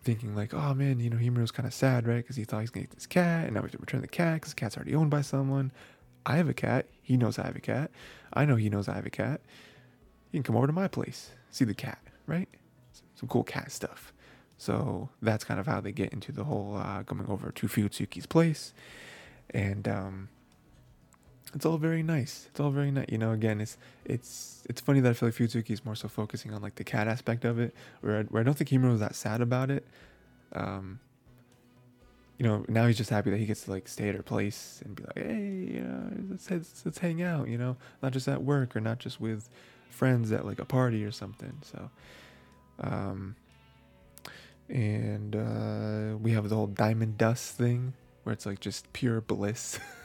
thinking 0.00 0.34
like, 0.34 0.54
oh 0.54 0.72
man, 0.72 1.00
you 1.00 1.10
know, 1.10 1.16
Himuro's 1.16 1.50
kind 1.50 1.66
of 1.66 1.74
sad, 1.74 2.06
right? 2.06 2.18
Because 2.18 2.36
he 2.36 2.44
thought 2.44 2.60
he's 2.60 2.70
gonna 2.70 2.86
get 2.86 2.94
this 2.94 3.06
cat, 3.06 3.44
and 3.44 3.54
now 3.54 3.60
we 3.60 3.64
have 3.64 3.72
to 3.72 3.78
return 3.78 4.00
the 4.00 4.08
cat 4.08 4.34
because 4.34 4.54
the 4.54 4.60
cat's 4.60 4.76
already 4.76 4.94
owned 4.94 5.10
by 5.10 5.20
someone. 5.20 5.72
I 6.24 6.36
have 6.36 6.48
a 6.48 6.54
cat. 6.54 6.86
He 7.02 7.16
knows 7.16 7.38
I 7.38 7.46
have 7.46 7.56
a 7.56 7.60
cat. 7.60 7.90
I 8.32 8.44
know 8.44 8.54
he 8.56 8.70
knows 8.70 8.88
I 8.88 8.94
have 8.94 9.06
a 9.06 9.10
cat. 9.10 9.40
You 10.30 10.38
can 10.38 10.44
come 10.44 10.56
over 10.56 10.68
to 10.68 10.72
my 10.72 10.88
place, 10.88 11.32
see 11.50 11.64
the 11.64 11.74
cat, 11.74 11.98
right? 12.26 12.48
Some 13.16 13.28
cool 13.28 13.44
cat 13.44 13.72
stuff. 13.72 14.12
So 14.56 15.08
that's 15.20 15.42
kind 15.42 15.58
of 15.58 15.66
how 15.66 15.80
they 15.80 15.90
get 15.90 16.12
into 16.12 16.30
the 16.30 16.44
whole 16.44 16.76
uh, 16.76 17.02
coming 17.02 17.26
over 17.26 17.50
to 17.50 17.66
Fuyutsuki's 17.66 18.26
place, 18.26 18.72
and 19.50 19.88
um, 19.88 20.28
it's 21.54 21.66
all 21.66 21.76
very 21.76 22.02
nice. 22.02 22.46
It's 22.50 22.60
all 22.60 22.70
very 22.70 22.90
nice. 22.90 23.06
You 23.08 23.18
know, 23.18 23.32
again, 23.32 23.60
it's 23.60 23.76
it's 24.04 24.62
it's 24.68 24.80
funny 24.80 25.00
that 25.00 25.10
I 25.10 25.12
feel 25.12 25.28
like 25.28 25.36
Fuyutsuki 25.36 25.70
is 25.70 25.84
more 25.84 25.94
so 25.94 26.08
focusing 26.08 26.52
on 26.54 26.62
like 26.62 26.76
the 26.76 26.84
cat 26.84 27.08
aspect 27.08 27.44
of 27.44 27.58
it, 27.58 27.74
where 28.00 28.20
I, 28.20 28.22
where 28.24 28.40
I 28.40 28.44
don't 28.44 28.54
think 28.54 28.70
Himuro 28.70 28.92
was 28.92 29.00
that 29.00 29.14
sad 29.14 29.40
about 29.40 29.70
it. 29.70 29.86
Um, 30.54 31.00
you 32.38 32.46
know, 32.46 32.64
now 32.68 32.86
he's 32.86 32.96
just 32.96 33.10
happy 33.10 33.30
that 33.30 33.36
he 33.36 33.46
gets 33.46 33.64
to 33.64 33.70
like 33.70 33.86
stay 33.86 34.08
at 34.08 34.14
her 34.14 34.22
place 34.22 34.82
and 34.84 34.96
be 34.96 35.04
like, 35.04 35.18
hey, 35.18 35.74
you 35.74 35.80
know, 35.80 36.10
let's 36.30 36.50
let's, 36.50 36.82
let's 36.84 36.98
hang 36.98 37.22
out. 37.22 37.48
You 37.48 37.58
know, 37.58 37.76
not 38.02 38.12
just 38.12 38.28
at 38.28 38.42
work 38.42 38.74
or 38.74 38.80
not 38.80 38.98
just 38.98 39.20
with 39.20 39.48
friends 39.90 40.32
at 40.32 40.46
like 40.46 40.58
a 40.58 40.64
party 40.64 41.04
or 41.04 41.12
something. 41.12 41.58
So, 41.62 41.90
um, 42.80 43.36
and 44.68 45.36
uh, 45.36 46.16
we 46.16 46.32
have 46.32 46.48
the 46.48 46.56
whole 46.56 46.66
diamond 46.66 47.18
dust 47.18 47.56
thing 47.56 47.92
where 48.24 48.32
it's 48.32 48.46
like 48.46 48.60
just 48.60 48.90
pure 48.92 49.20
bliss. 49.20 49.78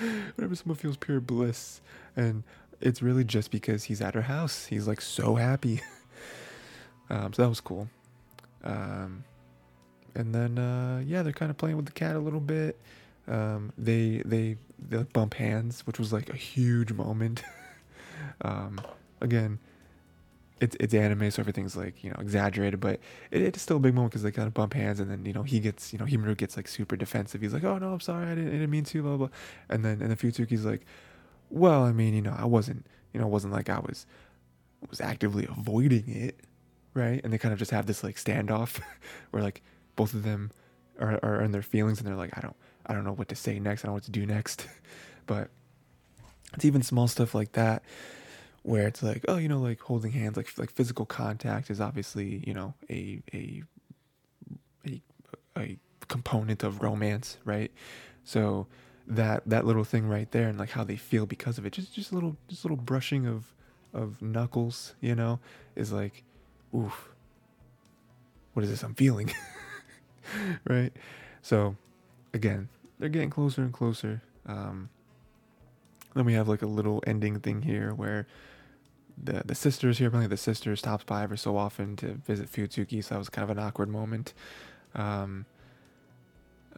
whenever 0.36 0.54
someone 0.54 0.76
feels 0.76 0.96
pure 0.96 1.20
bliss 1.20 1.80
and 2.16 2.42
it's 2.80 3.00
really 3.00 3.24
just 3.24 3.50
because 3.50 3.84
he's 3.84 4.00
at 4.00 4.14
her 4.14 4.22
house. 4.22 4.66
He's 4.66 4.88
like 4.88 5.00
so 5.00 5.36
happy. 5.36 5.80
Um, 7.10 7.30
so 7.34 7.42
that 7.42 7.48
was 7.50 7.60
cool. 7.60 7.88
Um, 8.64 9.24
and 10.14 10.34
then 10.34 10.58
uh, 10.58 11.02
yeah 11.04 11.22
they're 11.22 11.34
kind 11.34 11.50
of 11.50 11.58
playing 11.58 11.76
with 11.76 11.84
the 11.84 11.92
cat 11.92 12.16
a 12.16 12.18
little 12.18 12.40
bit. 12.40 12.80
Um, 13.28 13.70
they 13.76 14.22
they 14.24 14.56
they 14.78 15.02
bump 15.02 15.34
hands 15.34 15.86
which 15.86 15.98
was 15.98 16.10
like 16.10 16.30
a 16.30 16.36
huge 16.36 16.92
moment. 16.92 17.42
Um, 18.40 18.80
again 19.20 19.58
it's 20.62 20.76
it's 20.78 20.94
anime, 20.94 21.28
so 21.32 21.40
everything's 21.40 21.76
like 21.76 22.04
you 22.04 22.10
know 22.10 22.16
exaggerated, 22.20 22.78
but 22.78 23.00
it, 23.32 23.42
it's 23.42 23.60
still 23.60 23.78
a 23.78 23.80
big 23.80 23.94
moment 23.94 24.12
because 24.12 24.22
they 24.22 24.30
kind 24.30 24.46
of 24.46 24.54
bump 24.54 24.74
hands, 24.74 25.00
and 25.00 25.10
then 25.10 25.26
you 25.26 25.32
know 25.32 25.42
he 25.42 25.58
gets 25.58 25.92
you 25.92 25.98
know 25.98 26.04
Himuro 26.04 26.36
gets 26.36 26.56
like 26.56 26.68
super 26.68 26.96
defensive. 26.96 27.40
He's 27.40 27.52
like, 27.52 27.64
"Oh 27.64 27.78
no, 27.78 27.92
I'm 27.92 28.00
sorry, 28.00 28.26
I 28.26 28.34
didn't, 28.36 28.48
I 28.48 28.52
didn't 28.52 28.70
mean 28.70 28.84
to," 28.84 29.02
blah 29.02 29.16
blah, 29.16 29.28
and 29.68 29.84
then 29.84 30.00
and 30.00 30.10
then 30.10 30.16
Fuyutsuki's 30.16 30.64
like, 30.64 30.86
"Well, 31.50 31.82
I 31.82 31.90
mean, 31.90 32.14
you 32.14 32.22
know, 32.22 32.34
I 32.38 32.44
wasn't, 32.44 32.86
you 33.12 33.20
know, 33.20 33.26
it 33.26 33.30
wasn't 33.30 33.52
like 33.52 33.68
I 33.68 33.80
was 33.80 34.06
was 34.88 35.00
actively 35.00 35.46
avoiding 35.46 36.08
it, 36.08 36.38
right?" 36.94 37.20
And 37.24 37.32
they 37.32 37.38
kind 37.38 37.52
of 37.52 37.58
just 37.58 37.72
have 37.72 37.86
this 37.86 38.04
like 38.04 38.14
standoff 38.14 38.80
where 39.32 39.42
like 39.42 39.62
both 39.96 40.14
of 40.14 40.22
them 40.22 40.52
are 41.00 41.18
are 41.24 41.42
in 41.42 41.50
their 41.50 41.62
feelings, 41.62 41.98
and 41.98 42.06
they're 42.06 42.14
like, 42.14 42.38
"I 42.38 42.40
don't, 42.40 42.56
I 42.86 42.94
don't 42.94 43.04
know 43.04 43.14
what 43.14 43.28
to 43.30 43.36
say 43.36 43.58
next. 43.58 43.82
I 43.82 43.86
don't 43.86 43.90
know 43.90 43.96
what 43.96 44.04
to 44.04 44.12
do 44.12 44.26
next," 44.26 44.68
but 45.26 45.50
it's 46.54 46.64
even 46.64 46.82
small 46.82 47.08
stuff 47.08 47.34
like 47.34 47.52
that 47.52 47.82
where 48.62 48.86
it's 48.86 49.02
like, 49.02 49.24
oh, 49.28 49.36
you 49.36 49.48
know, 49.48 49.58
like 49.58 49.80
holding 49.80 50.12
hands, 50.12 50.36
like 50.36 50.56
like 50.58 50.70
physical 50.70 51.04
contact 51.04 51.70
is 51.70 51.80
obviously, 51.80 52.42
you 52.46 52.54
know, 52.54 52.74
a 52.88 53.22
a 53.34 53.62
a, 54.86 55.02
a 55.56 55.78
component 56.08 56.62
of 56.62 56.82
romance, 56.82 57.38
right? 57.44 57.72
So 58.24 58.66
that 59.06 59.42
that 59.46 59.66
little 59.66 59.84
thing 59.84 60.06
right 60.06 60.30
there 60.30 60.48
and 60.48 60.58
like 60.58 60.70
how 60.70 60.84
they 60.84 60.96
feel 60.96 61.26
because 61.26 61.58
of 61.58 61.66
it, 61.66 61.72
just 61.72 61.92
just 61.92 62.12
a 62.12 62.14
little 62.14 62.36
just 62.48 62.64
a 62.64 62.66
little 62.66 62.82
brushing 62.82 63.26
of 63.26 63.52
of 63.92 64.22
knuckles, 64.22 64.94
you 65.00 65.14
know, 65.14 65.40
is 65.76 65.92
like, 65.92 66.22
oof, 66.74 67.08
what 68.54 68.62
is 68.62 68.70
this 68.70 68.82
I'm 68.82 68.94
feeling? 68.94 69.32
right? 70.68 70.92
So 71.42 71.76
again, 72.32 72.68
they're 72.98 73.08
getting 73.08 73.30
closer 73.30 73.62
and 73.62 73.72
closer. 73.72 74.22
Um, 74.46 74.88
then 76.14 76.24
we 76.24 76.34
have 76.34 76.48
like 76.48 76.62
a 76.62 76.66
little 76.66 77.02
ending 77.06 77.40
thing 77.40 77.62
here 77.62 77.92
where 77.94 78.26
the 79.22 79.42
the 79.44 79.54
sisters 79.54 79.98
here, 79.98 80.08
apparently 80.08 80.28
the 80.28 80.36
sister 80.36 80.74
stops 80.76 81.04
by 81.04 81.22
ever 81.22 81.36
so 81.36 81.56
often 81.56 81.96
to 81.96 82.14
visit 82.14 82.50
Fuyutsuki, 82.50 83.02
so 83.02 83.14
that 83.14 83.18
was 83.18 83.28
kind 83.28 83.44
of 83.44 83.56
an 83.56 83.62
awkward 83.62 83.88
moment. 83.88 84.34
Um, 84.94 85.46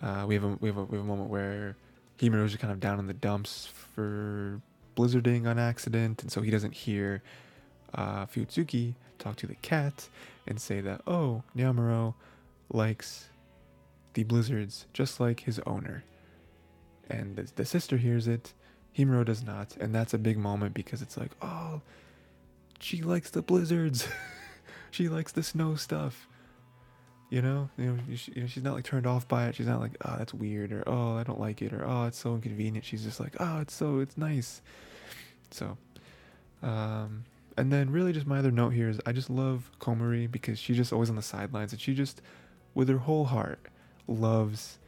uh, 0.01 0.25
we 0.27 0.35
have 0.35 0.45
a 0.45 0.59
we 0.61 0.69
have 0.69 0.77
a 0.77 0.85
we 0.85 0.97
have 0.97 1.05
a 1.05 1.09
moment 1.09 1.31
where 1.31 1.77
Himuro's 2.19 2.53
just 2.53 2.61
kind 2.61 2.73
of 2.73 2.81
down 2.81 2.99
in 2.99 3.07
the 3.07 3.15
dumps 3.15 3.69
for 3.95 4.61
blizzarding 4.97 5.47
on 5.47 5.59
accident, 5.59 6.23
and 6.23 6.31
so 6.31 6.43
he 6.43 6.51
doesn't 6.51 6.75
hear 6.75 7.23
uh, 7.95 8.27
Fuyutsuki 8.27 8.95
talk 9.19 9.37
to 9.37 9.47
the 9.47 9.55
cat 9.57 10.09
and 10.47 10.61
say 10.61 10.81
that 10.81 11.01
oh 11.07 11.43
Nyamuro 11.57 12.15
likes 12.71 13.29
the 14.15 14.25
blizzards 14.25 14.87
just 14.93 15.21
like 15.21 15.41
his 15.41 15.61
owner, 15.67 16.05
and 17.09 17.37
the, 17.37 17.51
the 17.57 17.65
sister 17.65 17.97
hears 17.97 18.29
it. 18.29 18.53
Himuro 18.97 19.25
does 19.25 19.43
not, 19.43 19.77
and 19.81 19.93
that's 19.93 20.15
a 20.15 20.19
big 20.19 20.39
moment 20.39 20.73
because 20.73 21.03
it's 21.03 21.17
like, 21.17 21.33
oh, 21.43 21.81
she 22.85 23.01
likes 23.01 23.31
the 23.31 23.41
blizzards. 23.41 24.07
she 24.91 25.09
likes 25.09 25.33
the 25.33 25.43
snow 25.43 25.75
stuff. 25.75 26.29
You 27.31 27.41
know, 27.41 27.71
you 27.79 27.87
know, 27.87 27.99
she, 28.15 28.33
you 28.33 28.43
know, 28.43 28.47
she's 28.47 28.63
not 28.63 28.75
like 28.75 28.85
turned 28.85 29.07
off 29.07 29.27
by 29.27 29.49
it. 29.49 29.55
She's 29.55 29.67
not 29.67 29.81
like, 29.81 29.97
oh, 30.05 30.17
that's 30.19 30.35
weird, 30.35 30.71
or 30.71 30.85
oh, 30.87 31.17
I 31.17 31.23
don't 31.23 31.41
like 31.41 31.63
it, 31.63 31.73
or 31.73 31.85
oh, 31.85 32.05
it's 32.05 32.19
so 32.19 32.35
inconvenient. 32.35 32.85
She's 32.85 33.03
just 33.03 33.21
like, 33.21 33.37
oh, 33.41 33.61
it's 33.61 33.73
so, 33.75 34.01
it's 34.01 34.19
nice. 34.19 34.61
So, 35.51 35.79
um, 36.63 37.25
and 37.57 37.73
then 37.73 37.91
really 37.91 38.13
just 38.13 38.27
my 38.27 38.39
other 38.39 38.51
note 38.51 38.71
here 38.71 38.91
is 38.91 39.01
I 39.07 39.13
just 39.13 39.31
love 39.31 39.71
Komori 39.81 40.31
because 40.31 40.59
she's 40.59 40.77
just 40.77 40.93
always 40.93 41.09
on 41.09 41.17
the 41.17 41.23
sidelines 41.23 41.73
and 41.73 41.81
she 41.81 41.95
just, 41.95 42.21
with 42.75 42.91
her 42.91 42.99
whole 42.99 43.25
heart, 43.25 43.61
loves 44.07 44.79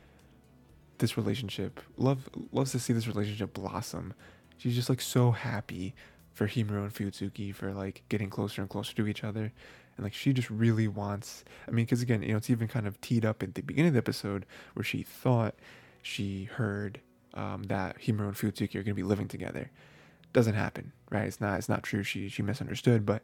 this 0.99 1.17
relationship. 1.17 1.81
Love 1.97 2.29
loves 2.53 2.73
to 2.73 2.79
see 2.79 2.93
this 2.93 3.09
relationship 3.09 3.55
blossom. 3.55 4.13
She's 4.59 4.75
just 4.75 4.91
like 4.91 5.01
so 5.01 5.31
happy 5.31 5.95
for 6.37 6.47
Himuro 6.47 6.83
and 6.83 6.95
Fuyutsuki 6.95 7.55
for 7.55 7.73
like 7.73 8.03
getting 8.11 8.29
closer 8.29 8.61
and 8.61 8.69
closer 8.69 8.95
to 8.95 9.07
each 9.07 9.25
other. 9.25 9.55
And 9.97 10.05
like 10.05 10.13
she 10.13 10.35
just 10.35 10.51
really 10.51 10.87
wants, 10.87 11.45
I 11.67 11.71
mean, 11.71 11.87
because 11.87 12.03
again, 12.03 12.23
you 12.23 12.33
know, 12.33 12.37
it's 12.37 12.51
even 12.51 12.69
kind 12.69 12.87
of 12.87 13.01
teed 13.01 13.25
up 13.25 13.43
at 13.43 13.55
the 13.55 13.63
beginning 13.63 13.89
of 13.89 13.95
the 13.95 13.99
episode 13.99 14.45
where 14.75 14.85
she 14.85 15.03
thought 15.03 15.55
she 16.03 16.45
heard 16.45 17.01
um, 17.33 17.63
that 17.65 17.99
Himuro 18.01 18.29
and 18.29 18.35
Fuyutsuki 18.35 18.75
are 18.75 18.83
going 18.83 18.85
to 18.85 18.95
be 18.95 19.03
living 19.03 19.29
together. 19.29 19.71
Doesn't 20.35 20.55
happen, 20.55 20.93
right? 21.11 21.25
It's 21.25 21.41
not. 21.41 21.57
It's 21.57 21.71
not 21.71 21.83
true. 21.83 22.03
She 22.03 22.29
she 22.29 22.43
misunderstood, 22.43 23.07
but 23.07 23.23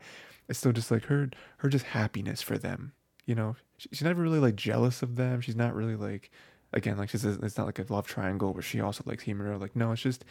it's 0.49 0.59
still 0.59 0.73
just 0.73 0.91
like 0.91 1.05
her 1.05 1.29
her 1.59 1.69
just 1.69 1.85
happiness 1.85 2.41
for 2.41 2.57
them. 2.57 2.93
You 3.27 3.35
know, 3.35 3.57
she, 3.77 3.91
she's 3.93 4.03
never 4.03 4.23
really 4.23 4.39
like 4.39 4.57
jealous 4.57 5.03
of 5.03 5.17
them. 5.17 5.43
She's 5.43 5.57
not 5.57 5.75
really 5.75 5.97
like 5.97 6.31
again 6.73 6.97
like 6.97 7.11
she's 7.11 7.27
it's 7.27 7.59
not 7.59 7.67
like 7.67 7.79
a 7.79 7.85
love 7.93 8.07
triangle 8.07 8.55
where 8.55 8.63
she 8.63 8.81
also 8.81 9.05
likes 9.05 9.25
Himuro. 9.25 9.61
Like 9.61 9.77
no, 9.77 9.93
it's 9.93 10.01
just 10.01 10.25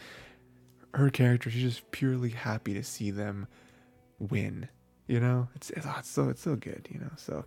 her 0.94 1.10
character, 1.10 1.50
she's 1.50 1.62
just 1.62 1.90
purely 1.90 2.30
happy 2.30 2.74
to 2.74 2.84
see 2.84 3.10
them 3.10 3.46
win. 4.18 4.68
You 5.06 5.20
know, 5.20 5.48
it's 5.54 5.70
it's, 5.70 5.86
oh, 5.86 5.96
it's 5.98 6.10
so 6.10 6.28
it's 6.28 6.42
so 6.42 6.56
good. 6.56 6.88
You 6.90 7.00
know, 7.00 7.10
so 7.16 7.44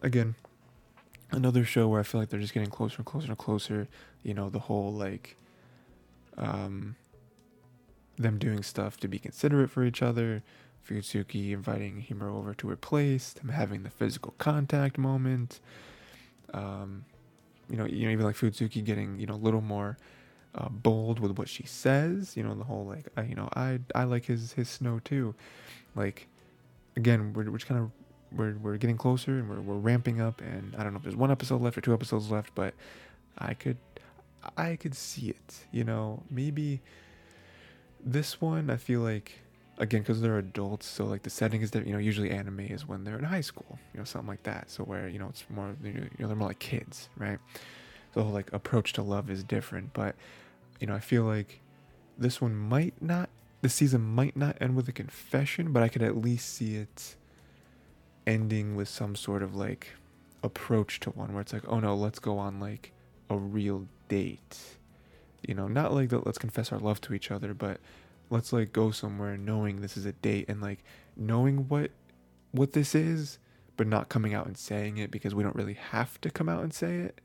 again, 0.00 0.34
another 1.30 1.64
show 1.64 1.88
where 1.88 2.00
I 2.00 2.02
feel 2.02 2.20
like 2.20 2.30
they're 2.30 2.40
just 2.40 2.54
getting 2.54 2.70
closer 2.70 2.96
and 2.98 3.06
closer 3.06 3.28
and 3.28 3.38
closer. 3.38 3.88
You 4.22 4.34
know, 4.34 4.48
the 4.48 4.58
whole 4.58 4.92
like, 4.92 5.36
um, 6.36 6.96
them 8.16 8.38
doing 8.38 8.62
stuff 8.62 8.96
to 8.98 9.08
be 9.08 9.18
considerate 9.18 9.70
for 9.70 9.84
each 9.84 10.02
other. 10.02 10.42
Fuyutsuki 10.88 11.52
inviting 11.52 12.04
Himuro 12.08 12.34
over 12.36 12.54
to 12.54 12.68
her 12.68 12.76
place, 12.76 13.32
them 13.32 13.50
having 13.50 13.84
the 13.84 13.90
physical 13.90 14.34
contact 14.38 14.98
moment. 14.98 15.60
Um, 16.52 17.04
you 17.70 17.76
know, 17.76 17.84
you 17.84 18.06
know, 18.06 18.12
even 18.12 18.24
like 18.24 18.36
Fuyutsuki 18.36 18.84
getting 18.84 19.18
you 19.18 19.26
know 19.26 19.34
a 19.34 19.36
little 19.36 19.60
more 19.60 19.96
uh, 20.54 20.68
bold 20.68 21.20
with 21.20 21.38
what 21.38 21.48
she 21.48 21.64
says. 21.64 22.36
You 22.36 22.42
know, 22.42 22.54
the 22.54 22.64
whole 22.64 22.84
like, 22.86 23.06
you 23.28 23.34
know, 23.34 23.48
I 23.54 23.80
I 23.94 24.04
like 24.04 24.26
his 24.26 24.52
his 24.52 24.68
snow 24.68 25.00
too. 25.04 25.34
Like, 25.94 26.28
again, 26.96 27.32
we're 27.32 27.50
we're 27.50 27.58
just 27.58 27.68
kind 27.68 27.80
of 27.80 27.90
we're 28.36 28.56
we're 28.58 28.76
getting 28.76 28.96
closer 28.96 29.38
and 29.38 29.48
we're 29.48 29.60
we're 29.60 29.80
ramping 29.80 30.20
up. 30.20 30.40
And 30.40 30.74
I 30.76 30.82
don't 30.82 30.92
know 30.92 30.98
if 30.98 31.02
there's 31.02 31.16
one 31.16 31.30
episode 31.30 31.60
left 31.60 31.78
or 31.78 31.80
two 31.80 31.94
episodes 31.94 32.30
left, 32.30 32.54
but 32.54 32.74
I 33.38 33.54
could 33.54 33.78
I 34.56 34.76
could 34.76 34.94
see 34.94 35.28
it. 35.28 35.66
You 35.70 35.84
know, 35.84 36.22
maybe 36.30 36.80
this 38.04 38.40
one 38.40 38.70
I 38.70 38.76
feel 38.76 39.00
like 39.00 39.42
again 39.78 40.02
because 40.02 40.20
they're 40.20 40.38
adults 40.38 40.86
so 40.86 41.04
like 41.04 41.22
the 41.22 41.30
setting 41.30 41.62
is 41.62 41.70
that 41.70 41.86
you 41.86 41.92
know 41.92 41.98
usually 41.98 42.30
anime 42.30 42.60
is 42.60 42.86
when 42.86 43.04
they're 43.04 43.18
in 43.18 43.24
high 43.24 43.40
school 43.40 43.78
you 43.92 43.98
know 43.98 44.04
something 44.04 44.28
like 44.28 44.42
that 44.42 44.70
so 44.70 44.84
where 44.84 45.08
you 45.08 45.18
know 45.18 45.28
it's 45.28 45.44
more 45.48 45.74
you 45.82 45.92
know 46.18 46.26
they're 46.26 46.36
more 46.36 46.48
like 46.48 46.58
kids 46.58 47.08
right 47.16 47.38
so 48.12 48.22
like 48.22 48.52
approach 48.52 48.92
to 48.92 49.02
love 49.02 49.30
is 49.30 49.42
different 49.42 49.92
but 49.94 50.14
you 50.82 50.88
know, 50.88 50.96
I 50.96 51.00
feel 51.00 51.22
like 51.22 51.60
this 52.18 52.40
one 52.40 52.56
might 52.56 53.00
not, 53.00 53.30
the 53.60 53.68
season 53.68 54.00
might 54.00 54.36
not 54.36 54.56
end 54.60 54.74
with 54.74 54.88
a 54.88 54.92
confession, 54.92 55.72
but 55.72 55.80
I 55.80 55.88
could 55.88 56.02
at 56.02 56.16
least 56.16 56.52
see 56.52 56.74
it 56.74 57.14
ending 58.26 58.74
with 58.74 58.88
some 58.88 59.14
sort 59.14 59.44
of 59.44 59.54
like 59.54 59.92
approach 60.42 60.98
to 61.00 61.10
one 61.10 61.32
where 61.32 61.40
it's 61.40 61.52
like, 61.52 61.62
oh 61.68 61.78
no, 61.78 61.94
let's 61.94 62.18
go 62.18 62.36
on 62.36 62.58
like 62.58 62.90
a 63.30 63.36
real 63.36 63.86
date. 64.08 64.58
You 65.46 65.54
know, 65.54 65.68
not 65.68 65.94
like 65.94 66.10
let's 66.10 66.38
confess 66.38 66.72
our 66.72 66.80
love 66.80 67.00
to 67.02 67.14
each 67.14 67.30
other, 67.30 67.54
but 67.54 67.78
let's 68.28 68.52
like 68.52 68.72
go 68.72 68.90
somewhere 68.90 69.36
knowing 69.36 69.82
this 69.82 69.96
is 69.96 70.04
a 70.04 70.12
date 70.12 70.46
and 70.48 70.60
like 70.60 70.82
knowing 71.16 71.68
what 71.68 71.92
what 72.50 72.72
this 72.72 72.92
is, 72.92 73.38
but 73.76 73.86
not 73.86 74.08
coming 74.08 74.34
out 74.34 74.46
and 74.46 74.58
saying 74.58 74.96
it 74.96 75.12
because 75.12 75.32
we 75.32 75.44
don't 75.44 75.54
really 75.54 75.78
have 75.92 76.20
to 76.22 76.30
come 76.30 76.48
out 76.48 76.64
and 76.64 76.74
say 76.74 76.96
it. 76.96 77.20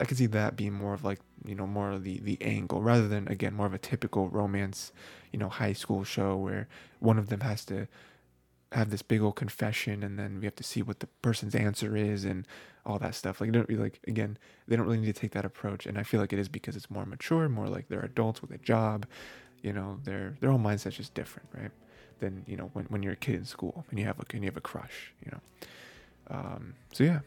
I 0.00 0.04
could 0.04 0.18
see 0.18 0.26
that 0.26 0.56
being 0.56 0.72
more 0.72 0.94
of 0.94 1.04
like 1.04 1.20
you 1.44 1.54
know 1.54 1.66
more 1.66 1.90
of 1.90 2.04
the 2.04 2.20
the 2.20 2.38
angle 2.40 2.82
rather 2.82 3.08
than 3.08 3.28
again 3.28 3.54
more 3.54 3.66
of 3.66 3.74
a 3.74 3.78
typical 3.78 4.28
romance 4.28 4.92
you 5.32 5.38
know 5.38 5.48
high 5.48 5.72
school 5.72 6.04
show 6.04 6.36
where 6.36 6.68
one 6.98 7.18
of 7.18 7.28
them 7.28 7.40
has 7.40 7.64
to 7.66 7.88
have 8.72 8.90
this 8.90 9.02
big 9.02 9.22
old 9.22 9.36
confession 9.36 10.02
and 10.02 10.18
then 10.18 10.38
we 10.40 10.44
have 10.44 10.56
to 10.56 10.64
see 10.64 10.82
what 10.82 11.00
the 11.00 11.06
person's 11.22 11.54
answer 11.54 11.96
is 11.96 12.24
and 12.24 12.46
all 12.84 12.98
that 12.98 13.14
stuff. 13.14 13.40
Like 13.40 13.52
don't 13.52 13.68
really 13.68 13.82
like 13.82 14.00
again 14.06 14.38
they 14.66 14.76
don't 14.76 14.86
really 14.86 14.98
need 14.98 15.14
to 15.14 15.20
take 15.20 15.32
that 15.32 15.44
approach. 15.44 15.86
And 15.86 15.98
i 15.98 16.02
feel 16.02 16.20
like 16.20 16.32
it 16.32 16.38
is 16.38 16.48
because 16.48 16.76
it's 16.76 16.90
more 16.90 17.06
mature 17.06 17.48
more 17.48 17.68
like 17.68 17.88
they're 17.88 18.00
adults 18.00 18.42
with 18.42 18.50
a 18.50 18.58
job 18.58 19.06
you 19.62 19.72
know 19.72 19.98
their 20.04 20.36
their 20.40 20.50
whole 20.50 20.60
mindset's 20.60 20.96
just 20.96 21.14
different 21.14 21.48
right 21.54 21.70
than 22.18 22.44
you 22.46 22.56
know 22.56 22.70
when, 22.72 22.84
when 22.86 23.02
you're 23.02 23.14
a 23.14 23.16
kid 23.16 23.36
in 23.36 23.44
school 23.44 23.84
and 23.90 23.98
you 23.98 24.04
have 24.04 24.18
a 24.18 24.24
and 24.32 24.42
you 24.42 24.48
have 24.48 24.56
a 24.56 24.60
crush 24.60 25.12
you 25.24 25.30
know. 25.32 25.40
Um, 26.28 26.74
so 26.92 27.04
yeah. 27.04 27.20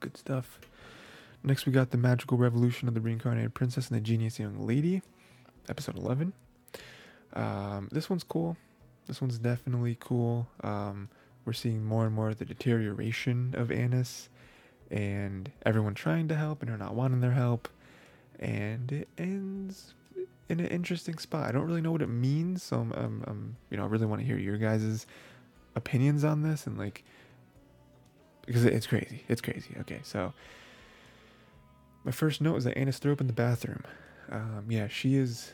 Good 0.00 0.16
stuff 0.16 0.60
Next, 1.46 1.64
we 1.64 1.70
got 1.70 1.92
The 1.92 1.96
Magical 1.96 2.36
Revolution 2.36 2.88
of 2.88 2.94
the 2.94 3.00
Reincarnated 3.00 3.54
Princess 3.54 3.86
and 3.88 3.96
the 3.96 4.00
Genius 4.00 4.36
Young 4.40 4.66
Lady, 4.66 5.00
episode 5.68 5.96
11. 5.96 6.32
Um, 7.34 7.88
this 7.92 8.10
one's 8.10 8.24
cool. 8.24 8.56
This 9.06 9.20
one's 9.20 9.38
definitely 9.38 9.96
cool. 10.00 10.48
Um, 10.64 11.08
we're 11.44 11.52
seeing 11.52 11.84
more 11.84 12.04
and 12.04 12.12
more 12.12 12.30
of 12.30 12.38
the 12.38 12.44
deterioration 12.44 13.54
of 13.56 13.70
Annis 13.70 14.28
and 14.90 15.52
everyone 15.64 15.94
trying 15.94 16.26
to 16.26 16.34
help 16.34 16.62
and 16.62 16.70
her 16.70 16.76
not 16.76 16.96
wanting 16.96 17.20
their 17.20 17.30
help. 17.30 17.68
And 18.40 18.90
it 18.90 19.08
ends 19.16 19.94
in 20.48 20.58
an 20.58 20.66
interesting 20.66 21.16
spot. 21.18 21.48
I 21.48 21.52
don't 21.52 21.68
really 21.68 21.80
know 21.80 21.92
what 21.92 22.02
it 22.02 22.08
means, 22.08 22.64
so 22.64 22.80
I'm, 22.80 22.92
I'm, 22.94 23.24
I'm 23.24 23.56
you 23.70 23.76
know, 23.76 23.84
I 23.84 23.86
really 23.86 24.06
want 24.06 24.20
to 24.20 24.26
hear 24.26 24.36
your 24.36 24.58
guys' 24.58 25.06
opinions 25.76 26.24
on 26.24 26.42
this 26.42 26.66
and 26.66 26.76
like, 26.76 27.04
because 28.46 28.64
it's 28.64 28.88
crazy. 28.88 29.22
It's 29.28 29.40
crazy. 29.40 29.76
Okay, 29.82 30.00
so 30.02 30.32
my 32.06 32.12
first 32.12 32.40
note 32.40 32.56
is 32.56 32.64
that 32.64 32.78
Annis 32.78 32.98
threw 32.98 33.12
up 33.12 33.20
in 33.20 33.26
the 33.26 33.32
bathroom. 33.32 33.82
Um, 34.30 34.64
yeah, 34.68 34.88
she 34.88 35.16
is. 35.16 35.52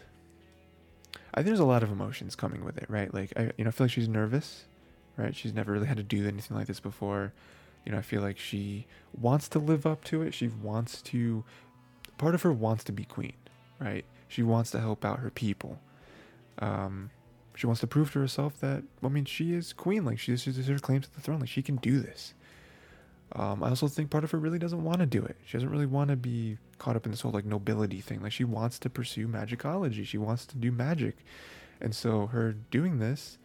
I 1.34 1.38
think 1.38 1.46
there's 1.46 1.61
a 1.61 1.64
lot 1.64 1.82
of 1.82 1.90
emotions 1.90 2.36
coming 2.36 2.62
with 2.62 2.76
it, 2.76 2.84
right? 2.88 3.12
Like, 3.12 3.32
I, 3.36 3.50
you 3.57 3.64
know, 3.64 3.68
I 3.68 3.70
feel 3.72 3.86
like 3.86 3.92
she's 3.92 4.09
nervous, 4.09 4.66
right? 5.16 5.34
She's 5.34 5.55
never 5.55 5.72
really 5.72 5.86
had 5.86 5.96
to 5.96 6.03
do 6.03 6.28
anything 6.28 6.57
like 6.57 6.66
this 6.66 6.78
before. 6.78 7.32
You 7.86 7.92
know, 7.92 7.98
I 7.98 8.03
feel 8.03 8.20
like 8.20 8.38
she 8.38 8.86
wants 9.18 9.48
to 9.48 9.59
live 9.59 9.86
up 9.86 10.05
to 10.05 10.22
it. 10.22 10.34
She 10.34 10.48
wants 10.48 11.03
to. 11.03 11.42
Part 12.18 12.34
of 12.34 12.42
her 12.42 12.53
wants 12.53 12.84
to 12.84 12.92
be 12.92 13.05
queen, 13.05 13.32
right? 13.80 14.05
She 14.28 14.42
wants 14.42 14.70
to 14.72 14.80
help 14.80 15.05
out 15.05 15.18
her 15.20 15.30
people. 15.30 15.80
Um, 16.59 17.11
she 17.55 17.66
wants 17.66 17.80
to 17.80 17.86
prove 17.86 18.12
to 18.12 18.20
herself 18.20 18.61
that, 18.61 18.82
I 19.03 19.09
mean, 19.09 19.24
she 19.24 19.55
is 19.55 19.72
queen. 19.72 20.05
Like, 20.05 20.18
she, 20.18 20.36
she's 20.36 20.66
her 20.66 20.78
claim 20.78 21.00
to 21.00 21.12
the 21.12 21.20
throne. 21.20 21.40
Like, 21.40 21.48
she 21.48 21.62
can 21.62 21.76
do 21.76 21.98
this. 21.98 22.34
Um, 23.35 23.62
I 23.62 23.70
also 23.70 23.89
think 23.89 24.11
part 24.11 24.24
of 24.24 24.30
her 24.33 24.39
really 24.39 24.59
doesn't 24.59 24.85
want 24.85 24.99
to 24.99 25.07
do 25.07 25.24
it. 25.24 25.37
She 25.47 25.57
doesn't 25.57 25.70
really 25.70 25.87
want 25.87 26.11
to 26.11 26.16
be 26.16 26.59
caught 26.78 26.97
up 26.97 27.07
in 27.07 27.12
this 27.12 27.22
whole 27.22 27.33
like 27.33 27.47
nobility 27.47 28.01
thing. 28.01 28.20
Like 28.22 28.33
she 28.33 28.45
wants 28.45 28.78
to 28.80 28.91
pursue 28.91 29.26
magicology. 29.26 30.05
She 30.05 30.18
wants 30.18 30.45
to 30.47 30.57
do 30.57 30.70
magic. 30.70 31.16
And 31.80 31.95
so 31.95 32.26
her 32.26 32.53
doing 32.53 32.99
this 32.99 33.39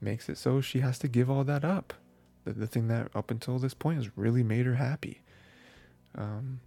makes 0.00 0.28
it 0.28 0.36
so 0.36 0.60
she 0.60 0.80
has 0.80 0.98
to 0.98 1.08
give 1.08 1.30
all 1.30 1.44
that 1.44 1.64
up. 1.64 1.94
The, 2.44 2.52
the 2.52 2.66
thing 2.66 2.88
that 2.88 3.10
up 3.14 3.30
until 3.30 3.58
this 3.58 3.74
point 3.74 3.98
has 3.98 4.16
really 4.16 4.42
made 4.42 4.66
her 4.66 4.74
happy. 4.74 5.22
Um, 6.16 6.60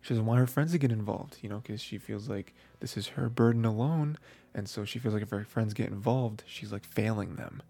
she 0.00 0.10
doesn't 0.10 0.26
want 0.26 0.38
her 0.38 0.46
friends 0.46 0.72
to 0.72 0.78
get 0.78 0.92
involved, 0.92 1.38
you 1.40 1.48
know, 1.48 1.58
because 1.58 1.80
she 1.80 1.98
feels 1.98 2.28
like 2.28 2.54
this 2.80 2.96
is 2.96 3.08
her 3.08 3.28
burden 3.28 3.64
alone. 3.64 4.18
And 4.54 4.68
so 4.68 4.84
she 4.84 4.98
feels 4.98 5.14
like 5.14 5.22
if 5.22 5.30
her 5.30 5.44
friends 5.44 5.74
get 5.74 5.88
involved, 5.88 6.44
she's 6.46 6.70
like 6.70 6.84
failing 6.84 7.36
them. 7.36 7.62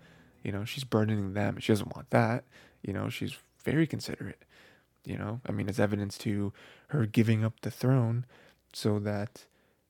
You 0.43 0.53
know, 0.53 0.65
she's 0.65 0.85
burdening 0.85 1.33
them. 1.33 1.59
She 1.61 1.73
doesn't 1.73 1.95
want 1.95 2.11
that. 2.11 2.45
You 2.83 2.93
know, 2.93 3.09
she's 3.09 3.37
very 3.65 3.87
considerate. 3.87 4.45
You 5.05 5.19
know, 5.19 5.41
I 5.47 5.53
mean, 5.53 5.69
it's 5.69 5.79
evidence 5.79 6.17
to 6.19 6.53
her 6.89 7.05
giving 7.05 7.45
up 7.45 7.61
the 7.61 7.71
throne 7.71 8.25
so 8.73 8.99
that 9.01 9.45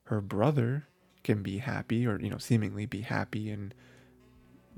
her 0.05 0.21
brother 0.21 0.87
can 1.23 1.43
be 1.43 1.59
happy 1.59 2.07
or, 2.07 2.21
you 2.21 2.29
know, 2.29 2.39
seemingly 2.39 2.87
be 2.87 3.03
happy 3.03 3.49
and, 3.51 3.75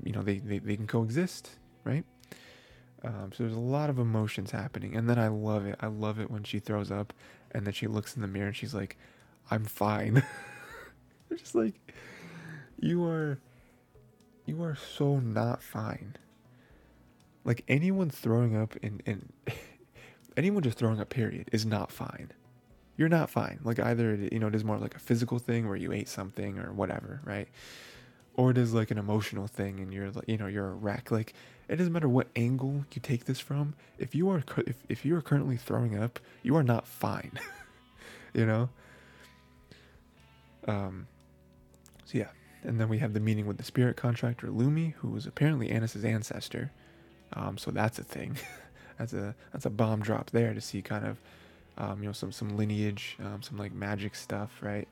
you 0.03 0.11
know, 0.11 0.21
they, 0.21 0.37
they, 0.37 0.59
they 0.59 0.75
can 0.75 0.85
coexist, 0.85 1.51
right? 1.83 2.05
Um, 3.03 3.31
so 3.33 3.43
there's 3.43 3.55
a 3.55 3.59
lot 3.59 3.89
of 3.89 3.97
emotions 3.97 4.51
happening. 4.51 4.95
And 4.95 5.09
then 5.09 5.17
I 5.17 5.27
love 5.27 5.65
it. 5.65 5.75
I 5.79 5.87
love 5.87 6.19
it 6.19 6.29
when 6.29 6.43
she 6.43 6.59
throws 6.59 6.91
up 6.91 7.13
and 7.51 7.65
then 7.65 7.73
she 7.73 7.87
looks 7.87 8.15
in 8.15 8.21
the 8.21 8.27
mirror 8.27 8.47
and 8.47 8.55
she's 8.55 8.75
like, 8.75 8.95
I'm 9.49 9.65
fine. 9.65 10.23
just 11.35 11.55
like, 11.55 11.73
you 12.79 13.05
are, 13.05 13.39
you 14.45 14.61
are 14.61 14.75
so 14.75 15.19
not 15.19 15.63
fine 15.63 16.15
like 17.47 17.63
anyone 17.69 18.09
throwing 18.09 18.55
up 18.57 18.75
and 18.83 19.01
in 19.05 19.29
anyone 20.37 20.61
just 20.61 20.77
throwing 20.77 20.99
up 20.99 21.09
period 21.09 21.49
is 21.53 21.65
not 21.65 21.91
fine. 21.91 22.31
You're 22.97 23.09
not 23.09 23.29
fine. 23.29 23.59
Like 23.63 23.79
either 23.79 24.15
you 24.15 24.37
know 24.37 24.47
it 24.47 24.55
is 24.55 24.65
more 24.65 24.77
like 24.77 24.93
a 24.93 24.99
physical 24.99 25.39
thing 25.39 25.65
where 25.67 25.77
you 25.77 25.93
ate 25.93 26.09
something 26.09 26.59
or 26.59 26.73
whatever 26.73 27.21
right? 27.23 27.47
Or 28.35 28.51
it 28.51 28.57
is 28.57 28.73
like 28.73 28.91
an 28.91 28.99
emotional 28.99 29.47
thing 29.47 29.79
and 29.79 29.93
you're 29.93 30.11
like 30.11 30.27
you 30.27 30.37
know 30.37 30.47
you're 30.47 30.67
a 30.67 30.73
wreck. 30.73 31.09
Like 31.09 31.33
it 31.69 31.77
doesn't 31.77 31.93
matter 31.93 32.09
what 32.09 32.27
angle 32.35 32.85
you 32.93 33.01
take 33.01 33.25
this 33.25 33.39
from. 33.39 33.75
If 33.97 34.13
you 34.13 34.29
are 34.29 34.43
if, 34.57 34.75
if 34.89 35.05
you 35.05 35.15
are 35.15 35.21
currently 35.21 35.55
throwing 35.55 35.97
up 35.97 36.19
you 36.43 36.55
are 36.57 36.63
not 36.63 36.85
fine 36.85 37.39
you 38.33 38.45
know? 38.45 38.69
Um 40.67 41.07
so 42.03 42.17
yeah. 42.17 42.29
And 42.63 42.77
then 42.77 42.89
we 42.89 42.97
have 42.97 43.13
the 43.13 43.21
meeting 43.21 43.45
with 43.45 43.57
the 43.57 43.63
spirit 43.63 43.95
contractor 43.95 44.47
lumi 44.47 44.95
who 44.95 45.07
was 45.07 45.25
apparently 45.25 45.69
annis's 45.69 46.03
ancestor 46.03 46.73
um, 47.33 47.57
so 47.57 47.71
that's 47.71 47.99
a 47.99 48.03
thing. 48.03 48.37
that's 48.97 49.13
a 49.13 49.35
that's 49.51 49.65
a 49.65 49.69
bomb 49.69 50.01
drop 50.01 50.31
there 50.31 50.53
to 50.53 50.61
see 50.61 50.81
kind 50.81 51.05
of 51.05 51.17
um, 51.77 52.01
you 52.01 52.07
know 52.07 52.13
some 52.13 52.31
some 52.31 52.57
lineage, 52.57 53.17
um, 53.19 53.41
some 53.41 53.57
like 53.57 53.73
magic 53.73 54.15
stuff, 54.15 54.51
right? 54.61 54.87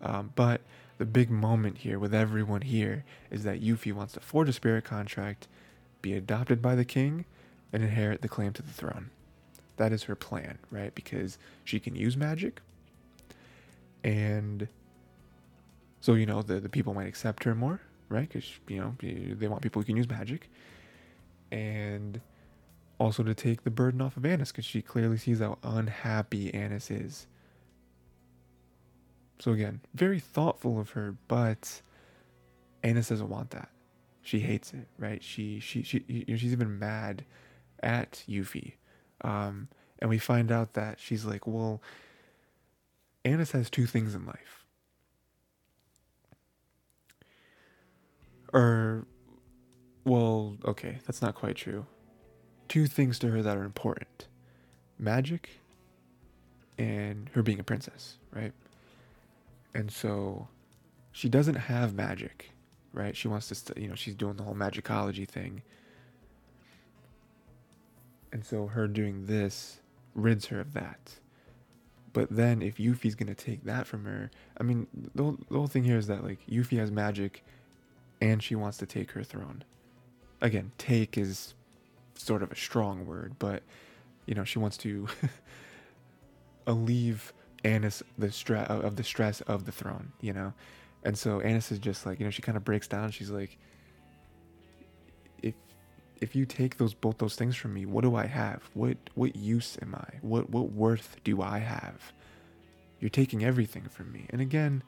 Um, 0.00 0.32
but 0.34 0.60
the 0.98 1.06
big 1.06 1.30
moment 1.30 1.78
here 1.78 1.98
with 1.98 2.14
everyone 2.14 2.62
here 2.62 3.04
is 3.30 3.44
that 3.44 3.62
Yuffie 3.62 3.92
wants 3.92 4.14
to 4.14 4.20
forge 4.20 4.48
a 4.48 4.52
spirit 4.52 4.84
contract, 4.84 5.48
be 6.02 6.14
adopted 6.14 6.60
by 6.60 6.74
the 6.74 6.84
king, 6.84 7.24
and 7.72 7.82
inherit 7.82 8.22
the 8.22 8.28
claim 8.28 8.52
to 8.54 8.62
the 8.62 8.72
throne. 8.72 9.10
That 9.76 9.92
is 9.92 10.04
her 10.04 10.14
plan, 10.14 10.58
right? 10.70 10.94
Because 10.94 11.38
she 11.64 11.78
can 11.78 11.94
use 11.94 12.16
magic, 12.16 12.60
and 14.02 14.68
so 16.00 16.14
you 16.14 16.26
know 16.26 16.42
the 16.42 16.60
the 16.60 16.68
people 16.68 16.94
might 16.94 17.08
accept 17.08 17.44
her 17.44 17.54
more, 17.54 17.80
right? 18.08 18.28
Because 18.28 18.50
you 18.68 18.80
know 18.80 18.94
they 19.00 19.48
want 19.48 19.62
people 19.62 19.80
who 19.80 19.86
can 19.86 19.96
use 19.96 20.08
magic 20.08 20.48
and 21.56 22.20
also 22.98 23.22
to 23.22 23.34
take 23.34 23.64
the 23.64 23.70
burden 23.70 24.02
off 24.02 24.16
of 24.16 24.26
Annis 24.26 24.52
because 24.52 24.66
she 24.66 24.82
clearly 24.82 25.16
sees 25.16 25.40
how 25.40 25.58
unhappy 25.62 26.52
Annis 26.52 26.90
is. 26.90 27.26
So 29.38 29.52
again, 29.52 29.80
very 29.94 30.20
thoughtful 30.20 30.78
of 30.78 30.90
her, 30.90 31.16
but 31.28 31.80
Annis 32.82 33.08
doesn't 33.08 33.28
want 33.28 33.50
that. 33.50 33.70
She 34.22 34.40
hates 34.40 34.72
it, 34.74 34.88
right? 34.98 35.22
She 35.22 35.60
she 35.60 35.82
she 35.82 36.04
you 36.08 36.24
know, 36.28 36.36
she's 36.36 36.52
even 36.52 36.78
mad 36.78 37.24
at 37.82 38.22
Yuffie. 38.28 38.74
Um, 39.22 39.68
and 39.98 40.10
we 40.10 40.18
find 40.18 40.52
out 40.52 40.74
that 40.74 41.00
she's 41.00 41.24
like, 41.24 41.46
well, 41.46 41.80
Annis 43.24 43.52
has 43.52 43.70
two 43.70 43.86
things 43.86 44.14
in 44.14 44.26
life. 44.26 44.64
Or 48.52 49.06
well, 50.06 50.56
okay, 50.64 50.98
that's 51.04 51.20
not 51.20 51.34
quite 51.34 51.56
true. 51.56 51.84
Two 52.68 52.86
things 52.86 53.18
to 53.18 53.28
her 53.28 53.42
that 53.42 53.56
are 53.56 53.64
important 53.64 54.28
magic 54.98 55.50
and 56.78 57.28
her 57.34 57.42
being 57.42 57.60
a 57.60 57.64
princess, 57.64 58.16
right? 58.32 58.52
And 59.74 59.90
so 59.90 60.48
she 61.12 61.28
doesn't 61.28 61.56
have 61.56 61.92
magic, 61.92 62.50
right? 62.92 63.14
She 63.14 63.28
wants 63.28 63.48
to, 63.48 63.54
st- 63.54 63.78
you 63.78 63.88
know, 63.88 63.94
she's 63.94 64.14
doing 64.14 64.36
the 64.36 64.42
whole 64.44 64.54
magicology 64.54 65.26
thing. 65.26 65.62
And 68.32 68.44
so 68.44 68.68
her 68.68 68.86
doing 68.86 69.26
this 69.26 69.80
rids 70.14 70.46
her 70.46 70.60
of 70.60 70.72
that. 70.72 71.16
But 72.12 72.30
then 72.30 72.62
if 72.62 72.76
Yuffie's 72.76 73.14
going 73.14 73.34
to 73.34 73.34
take 73.34 73.64
that 73.64 73.86
from 73.86 74.04
her, 74.04 74.30
I 74.58 74.62
mean, 74.62 74.86
the 75.14 75.22
whole, 75.22 75.38
the 75.50 75.58
whole 75.58 75.66
thing 75.66 75.84
here 75.84 75.98
is 75.98 76.06
that, 76.06 76.24
like, 76.24 76.38
Yuffie 76.46 76.78
has 76.78 76.90
magic 76.90 77.44
and 78.20 78.42
she 78.42 78.54
wants 78.54 78.78
to 78.78 78.86
take 78.86 79.10
her 79.10 79.22
throne 79.22 79.64
again, 80.40 80.72
take 80.78 81.16
is 81.18 81.54
sort 82.14 82.42
of 82.42 82.52
a 82.52 82.56
strong 82.56 83.06
word, 83.06 83.34
but 83.38 83.62
you 84.26 84.34
know, 84.34 84.44
she 84.44 84.58
wants 84.58 84.76
to 84.78 85.06
alleviate 86.66 87.32
Annis 87.66 88.02
the 88.16 88.30
stress 88.30 88.70
uh, 88.70 88.74
of 88.74 88.96
the 88.96 89.04
stress 89.04 89.40
of 89.42 89.66
the 89.66 89.72
throne, 89.72 90.12
you 90.20 90.32
know. 90.32 90.52
And 91.04 91.18
so 91.18 91.40
Annis 91.40 91.72
is 91.72 91.78
just 91.78 92.06
like, 92.06 92.18
you 92.18 92.24
know, 92.24 92.30
she 92.30 92.42
kind 92.42 92.56
of 92.56 92.64
breaks 92.64 92.88
down. 92.88 93.10
She's 93.10 93.30
like, 93.30 93.58
if 95.42 95.54
if 96.20 96.34
you 96.34 96.46
take 96.46 96.78
those 96.78 96.94
both 96.94 97.18
those 97.18 97.34
things 97.34 97.56
from 97.56 97.74
me, 97.74 97.86
what 97.86 98.02
do 98.02 98.14
I 98.14 98.26
have? 98.26 98.62
What 98.74 98.96
what 99.14 99.36
use 99.36 99.76
am 99.82 99.94
I? 99.94 100.18
What 100.22 100.50
what 100.50 100.72
worth 100.72 101.16
do 101.24 101.42
I 101.42 101.58
have? 101.58 102.12
You're 103.00 103.10
taking 103.10 103.44
everything 103.44 103.84
from 103.88 104.12
me. 104.12 104.26
And 104.30 104.40
again, 104.40 104.82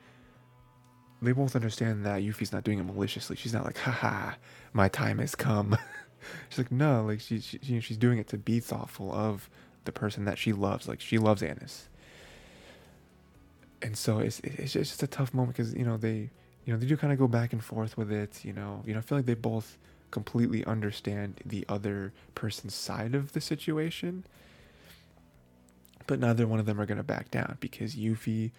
they 1.21 1.33
both 1.33 1.57
understand 1.57 2.07
that 2.07 2.23
Yuffie's 2.23 2.53
not 2.53 2.65
doing 2.65 2.79
it 2.79 2.85
maliciously. 2.85 3.37
She's 3.37 3.53
not 3.53 3.65
like, 3.65 3.79
haha, 3.79 4.35
my 4.73 4.89
time 4.89 5.19
has 5.19 5.35
come. 5.35 5.77
she's 6.49 6.59
like, 6.59 6.73
no, 6.73 7.05
like 7.05 7.21
she, 7.21 7.41
she 7.41 7.59
you 7.63 7.75
know, 7.77 7.81
she's 7.81 7.97
doing 7.97 8.19
it 8.19 8.29
to 8.29 8.39
be 8.39 8.61
thoughtful 8.61 9.13
of 9.13 9.49
the 9.85 9.93
person 9.93 10.25
that 10.27 10.39
she 10.39 10.53
loves. 10.53 10.87
Like 10.87 11.01
she 11.01 11.19
loves 11.19 11.43
Annis. 11.43 11.89
And 13.81 13.97
so 13.97 14.19
it's 14.19 14.41
it's 14.41 14.73
just 14.73 15.03
a 15.03 15.07
tough 15.07 15.33
moment 15.33 15.57
because 15.57 15.73
you 15.75 15.85
know 15.85 15.97
they 15.97 16.31
you 16.65 16.73
know 16.73 16.77
they 16.77 16.87
do 16.87 16.97
kind 16.97 17.13
of 17.13 17.19
go 17.19 17.29
back 17.29 17.53
and 17.53 17.63
forth 17.63 17.97
with 17.97 18.11
it. 18.13 18.45
You 18.45 18.53
know 18.53 18.83
you 18.85 18.93
know 18.93 18.99
I 18.99 19.03
feel 19.03 19.19
like 19.19 19.27
they 19.27 19.35
both 19.35 19.79
completely 20.11 20.65
understand 20.65 21.41
the 21.45 21.65
other 21.69 22.13
person's 22.35 22.75
side 22.75 23.15
of 23.15 23.33
the 23.33 23.41
situation, 23.41 24.25
but 26.07 26.19
neither 26.19 26.47
one 26.47 26.59
of 26.59 26.67
them 26.67 26.81
are 26.81 26.87
gonna 26.87 27.05
back 27.05 27.31
down 27.31 27.57
because 27.61 27.95
Yuffie, 27.95 28.51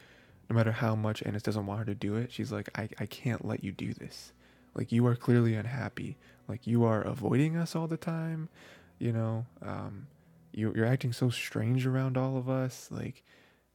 no 0.49 0.55
matter 0.55 0.71
how 0.71 0.95
much 0.95 1.21
Annis 1.23 1.43
doesn't 1.43 1.65
want 1.65 1.79
her 1.79 1.85
to 1.85 1.95
do 1.95 2.15
it, 2.15 2.31
she's 2.31 2.51
like 2.51 2.69
I 2.77 2.89
I 2.99 3.05
can't 3.05 3.45
let 3.45 3.63
you 3.63 3.71
do 3.71 3.93
this. 3.93 4.33
Like 4.75 4.91
you 4.91 5.05
are 5.07 5.15
clearly 5.15 5.55
unhappy. 5.55 6.17
Like 6.47 6.65
you 6.65 6.83
are 6.83 7.01
avoiding 7.01 7.55
us 7.57 7.75
all 7.75 7.87
the 7.87 7.97
time. 7.97 8.49
You 8.97 9.13
know. 9.13 9.45
Um, 9.61 10.07
you 10.51 10.73
you're 10.75 10.85
acting 10.85 11.13
so 11.13 11.29
strange 11.29 11.85
around 11.85 12.17
all 12.17 12.37
of 12.37 12.49
us. 12.49 12.89
Like 12.91 13.23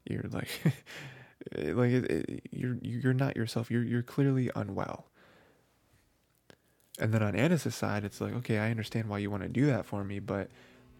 you're 0.04 0.24
like 0.30 0.48
like 1.56 1.90
it, 1.90 2.10
it, 2.10 2.42
you're 2.50 2.76
you're 2.82 3.14
not 3.14 3.36
yourself. 3.36 3.70
You're 3.70 3.84
you're 3.84 4.02
clearly 4.02 4.50
unwell. 4.54 5.06
And 7.00 7.12
then 7.12 7.24
on 7.24 7.34
Annis's 7.34 7.74
side, 7.74 8.04
it's 8.04 8.20
like, 8.20 8.34
okay, 8.34 8.58
I 8.58 8.70
understand 8.70 9.08
why 9.08 9.18
you 9.18 9.28
want 9.28 9.42
to 9.42 9.48
do 9.48 9.66
that 9.66 9.84
for 9.84 10.04
me, 10.04 10.20
but 10.20 10.50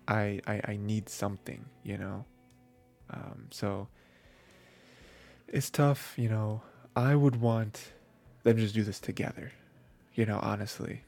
I 0.08 0.40
I, 0.46 0.60
I 0.68 0.76
need 0.76 1.08
something, 1.08 1.64
you 1.82 1.98
know. 1.98 2.24
Um, 3.10 3.48
so 3.50 3.88
it's 5.48 5.70
tough, 5.70 6.14
you 6.16 6.28
know. 6.28 6.62
I 6.96 7.14
would 7.14 7.40
want 7.40 7.92
them 8.42 8.56
to 8.56 8.62
just 8.62 8.74
do 8.74 8.82
this 8.82 9.00
together, 9.00 9.52
you 10.14 10.26
know, 10.26 10.38
honestly. 10.42 11.02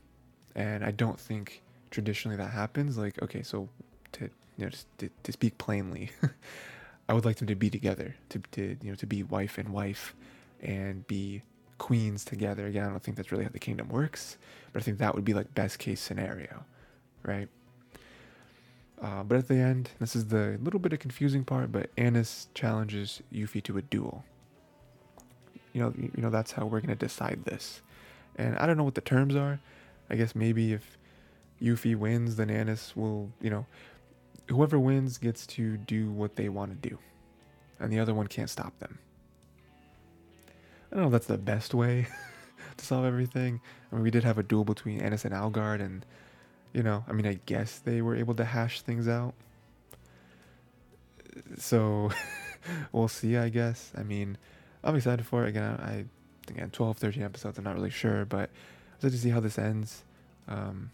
And 0.55 0.85
I 0.85 0.91
don't 0.91 1.21
think 1.21 1.63
traditionally 1.91 2.37
that 2.37 2.51
happens. 2.51 2.99
Like, 2.99 3.23
okay, 3.23 3.43
so 3.43 3.69
to 4.13 4.25
you 4.57 4.65
know, 4.65 4.69
just 4.71 4.87
to, 4.99 5.11
to 5.23 5.33
speak 5.33 5.59
plainly, 5.59 6.11
I 7.09 7.15
would 7.15 7.25
like 7.25 7.37
them 7.37 7.47
to 7.47 7.55
be 7.55 7.71
together, 7.71 8.17
to, 8.31 8.41
to 8.53 8.77
you 8.83 8.91
know, 8.91 8.97
to 8.97 9.07
be 9.07 9.23
wife 9.23 9.59
and 9.59 9.69
wife, 9.69 10.15
and 10.61 11.07
be 11.07 11.43
queens 11.79 12.25
together. 12.25 12.67
Again, 12.67 12.85
I 12.85 12.89
don't 12.89 13.03
think 13.03 13.17
that's 13.17 13.31
really 13.31 13.45
how 13.45 13.51
the 13.51 13.59
kingdom 13.59 13.89
works, 13.89 14.39
but 14.73 14.83
I 14.83 14.85
think 14.85 14.99
that 14.99 15.15
would 15.15 15.25
be 15.25 15.35
like 15.35 15.55
best 15.55 15.79
case 15.79 16.01
scenario, 16.01 16.65
right? 17.23 17.49
Uh, 19.01 19.23
but 19.23 19.37
at 19.37 19.49
the 19.49 19.57
end, 19.57 19.91
this 20.01 20.17
is 20.17 20.27
the 20.27 20.59
little 20.63 20.81
bit 20.81 20.93
of 20.93 20.99
confusing 20.99 21.45
part. 21.45 21.71
But 21.71 21.91
Annis 21.97 22.49
challenges 22.55 23.23
Yuffie 23.33 23.63
to 23.65 23.77
a 23.77 23.83
duel. 23.83 24.25
You 25.73 25.83
know, 25.83 25.95
you 25.97 26.23
know 26.23 26.31
that's 26.31 26.53
how 26.53 26.65
we're 26.65 26.81
gonna 26.81 26.95
decide 26.95 27.45
this, 27.45 27.83
and 28.37 28.57
I 28.57 28.67
don't 28.67 28.79
know 28.79 28.85
what 28.85 28.95
the 28.95 29.03
terms 29.03 29.37
are. 29.37 29.61
I 30.09 30.17
guess 30.17 30.35
maybe 30.35 30.73
if 30.73 30.97
Yuffie 31.61 31.97
wins, 31.97 32.37
then 32.37 32.49
Annis 32.49 32.97
will, 32.97 33.31
you 33.43 33.51
know, 33.51 33.67
whoever 34.49 34.79
wins 34.79 35.19
gets 35.19 35.47
to 35.49 35.77
do 35.77 36.11
what 36.11 36.37
they 36.37 36.49
want 36.49 36.71
to 36.71 36.89
do, 36.89 36.99
and 37.79 37.93
the 37.93 37.99
other 37.99 38.15
one 38.15 38.27
can't 38.27 38.49
stop 38.49 38.79
them. 38.79 38.99
I 40.91 40.95
don't 40.95 41.03
know 41.03 41.07
if 41.09 41.13
that's 41.13 41.27
the 41.27 41.37
best 41.37 41.75
way 41.75 42.07
to 42.79 42.85
solve 42.85 43.05
everything. 43.05 43.61
I 43.93 43.97
mean, 43.97 44.05
we 44.05 44.11
did 44.11 44.25
have 44.25 44.39
a 44.39 44.43
duel 44.43 44.65
between 44.65 45.03
Annis 45.03 45.27
and 45.27 45.35
Algard, 45.35 45.81
and 45.83 46.07
you 46.77 46.83
know, 46.83 47.03
I 47.09 47.13
mean, 47.13 47.27
I 47.27 47.41
guess 47.47 47.79
they 47.79 48.03
were 48.03 48.15
able 48.15 48.35
to 48.35 48.45
hash 48.45 48.83
things 48.83 49.09
out. 49.09 49.33
So 51.57 52.11
we'll 52.93 53.09
see, 53.09 53.39
I 53.39 53.49
guess. 53.49 53.93
I 53.97 54.03
mean, 54.03 54.37
I'm 54.85 54.95
excited 54.95 55.25
for 55.25 55.47
it. 55.47 55.49
Again, 55.49 55.65
I 55.65 56.05
again 56.51 56.69
12, 56.69 56.99
13 56.99 57.23
episodes. 57.23 57.57
I'm 57.57 57.65
not 57.65 57.77
really 57.77 57.89
sure, 57.89 58.27
but 58.27 58.51
I'm 58.51 58.97
excited 58.97 59.13
to 59.13 59.19
see 59.19 59.31
how 59.31 59.41
this 59.41 59.59
ends. 59.59 60.05
Um, 60.49 60.91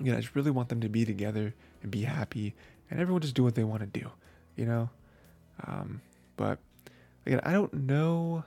again, 0.00 0.16
I 0.16 0.20
just 0.20 0.34
really 0.34 0.50
want 0.50 0.70
them 0.70 0.80
to 0.80 0.88
be 0.88 1.04
together 1.04 1.54
and 1.80 1.92
be 1.92 2.02
happy, 2.02 2.56
and 2.90 2.98
everyone 2.98 3.22
just 3.22 3.36
do 3.36 3.44
what 3.44 3.54
they 3.54 3.62
want 3.62 3.82
to 3.82 4.00
do, 4.00 4.10
you 4.56 4.66
know. 4.66 4.90
Um, 5.68 6.00
but 6.36 6.58
again, 7.26 7.40
I 7.44 7.52
don't 7.52 7.72
know. 7.72 8.42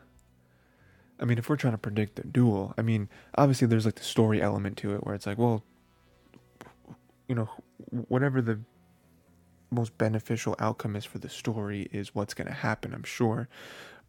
I 1.22 1.24
mean, 1.24 1.38
if 1.38 1.48
we're 1.48 1.56
trying 1.56 1.74
to 1.74 1.78
predict 1.78 2.18
the 2.18 2.24
duel, 2.24 2.74
I 2.78 2.82
mean, 2.82 3.08
obviously 3.36 3.66
there's 3.66 3.86
like 3.86 3.96
the 3.96 4.04
story 4.04 4.42
element 4.42 4.76
to 4.80 4.94
it 4.94 5.06
where 5.06 5.16
it's 5.16 5.26
like, 5.26 5.38
well, 5.38 5.64
you 7.28 7.36
know, 7.36 7.50
whatever 8.08 8.42
the 8.42 8.60
most 9.72 9.98
beneficial 9.98 10.56
outcome 10.60 10.96
is 10.96 11.06
for 11.06 11.18
the 11.18 11.30
story 11.30 11.88
is 11.92 12.14
what's 12.14 12.34
going 12.34 12.48
to 12.48 12.54
happen, 12.54 12.94
I'm 12.94 13.04
sure. 13.04 13.48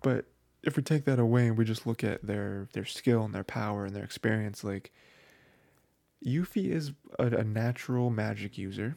But 0.02 0.26
if 0.62 0.76
we 0.76 0.82
take 0.82 1.04
that 1.04 1.18
away 1.18 1.46
and 1.46 1.56
we 1.56 1.64
just 1.64 1.86
look 1.86 2.04
at 2.04 2.24
their 2.24 2.68
their 2.72 2.84
skill 2.84 3.24
and 3.24 3.34
their 3.34 3.44
power 3.44 3.86
and 3.86 3.94
their 3.94 4.04
experience, 4.04 4.64
like 4.64 4.92
Yuffie 6.24 6.70
is 6.70 6.92
a, 7.18 7.26
a 7.26 7.44
natural 7.44 8.10
magic 8.10 8.58
user. 8.58 8.96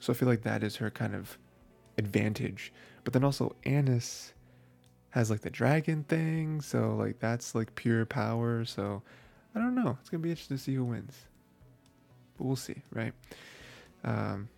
So 0.00 0.12
I 0.12 0.16
feel 0.16 0.28
like 0.28 0.42
that 0.42 0.62
is 0.62 0.76
her 0.76 0.90
kind 0.90 1.14
of 1.14 1.38
advantage. 1.98 2.72
But 3.04 3.12
then 3.12 3.24
also 3.24 3.56
Annis 3.64 4.34
has 5.10 5.30
like 5.30 5.40
the 5.40 5.50
dragon 5.50 6.04
thing, 6.04 6.60
so 6.60 6.94
like 6.96 7.18
that's 7.20 7.54
like 7.54 7.74
pure 7.74 8.04
power. 8.04 8.64
So 8.64 9.02
I 9.54 9.58
don't 9.58 9.74
know. 9.74 9.96
It's 10.00 10.10
gonna 10.10 10.22
be 10.22 10.30
interesting 10.30 10.56
to 10.56 10.62
see 10.62 10.74
who 10.74 10.84
wins. 10.84 11.26
But 12.36 12.44
we'll 12.44 12.56
see, 12.56 12.82
right? 12.92 13.12
Um, 14.04 14.48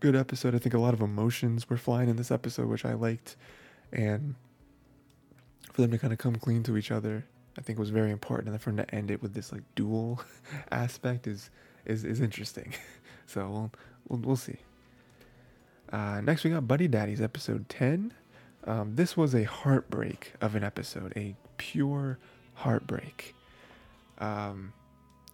good 0.00 0.16
episode. 0.16 0.54
I 0.54 0.58
think 0.58 0.74
a 0.74 0.78
lot 0.78 0.94
of 0.94 1.00
emotions 1.00 1.68
were 1.68 1.76
flying 1.76 2.08
in 2.08 2.16
this 2.16 2.30
episode, 2.30 2.68
which 2.68 2.84
I 2.84 2.94
liked, 2.94 3.36
and 3.92 4.34
for 5.72 5.82
them 5.82 5.90
to 5.90 5.98
kind 5.98 6.12
of 6.12 6.18
come 6.18 6.36
clean 6.36 6.62
to 6.64 6.76
each 6.76 6.90
other, 6.90 7.24
I 7.58 7.62
think 7.62 7.78
was 7.78 7.90
very 7.90 8.10
important. 8.10 8.48
And 8.48 8.60
for 8.60 8.70
them 8.70 8.84
to 8.84 8.94
end 8.94 9.10
it 9.10 9.22
with 9.22 9.34
this 9.34 9.52
like 9.52 9.62
duel 9.74 10.22
aspect 10.70 11.26
is 11.26 11.50
is 11.84 12.04
is 12.04 12.20
interesting. 12.20 12.74
so 13.26 13.48
we'll 13.48 13.70
we'll, 14.08 14.20
we'll 14.20 14.36
see. 14.36 14.56
Uh, 15.92 16.20
next, 16.20 16.44
we 16.44 16.50
got 16.50 16.68
Buddy 16.68 16.86
Daddies, 16.86 17.20
episode 17.20 17.68
10. 17.68 18.14
Um, 18.64 18.94
this 18.94 19.16
was 19.16 19.34
a 19.34 19.44
heartbreak 19.44 20.34
of 20.40 20.54
an 20.54 20.62
episode, 20.62 21.12
a 21.16 21.34
pure 21.56 22.18
heartbreak. 22.54 23.34
Um, 24.18 24.72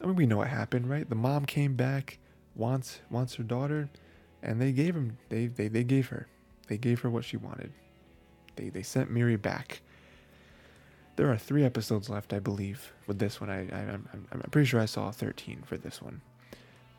I 0.01 0.07
mean, 0.07 0.17
we 0.17 0.27
know 0.27 0.39
what 0.39 0.49
happened, 0.49 0.89
right? 0.91 1.09
The 1.09 1.15
mom 1.15 1.47
came 1.47 1.75
back, 1.75 2.19
wants 2.55 3.01
wants 3.11 3.35
her 3.35 3.43
daughter, 3.43 3.89
and 4.43 4.61
they 4.61 4.73
gave 4.73 4.95
him 4.95 5.19
they 5.29 5.47
they, 5.47 5.69
they 5.69 5.85
gave 5.85 6.09
her, 6.09 6.29
they 6.69 6.79
gave 6.79 7.01
her 7.01 7.11
what 7.11 7.25
she 7.25 7.37
wanted. 7.37 7.73
They 8.57 8.69
they 8.69 8.83
sent 8.83 9.11
Miri 9.11 9.37
back. 9.37 9.81
There 11.17 11.31
are 11.31 11.39
three 11.39 11.65
episodes 11.65 12.11
left, 12.11 12.35
I 12.35 12.41
believe, 12.41 12.93
with 13.07 13.19
this 13.19 13.41
one. 13.41 13.49
I, 13.49 13.61
I 13.71 13.81
I'm 13.93 14.27
I'm 14.31 14.41
pretty 14.51 14.67
sure 14.67 14.81
I 14.81 14.87
saw 14.87 15.11
13 15.11 15.63
for 15.65 15.77
this 15.77 16.03
one. 16.03 16.21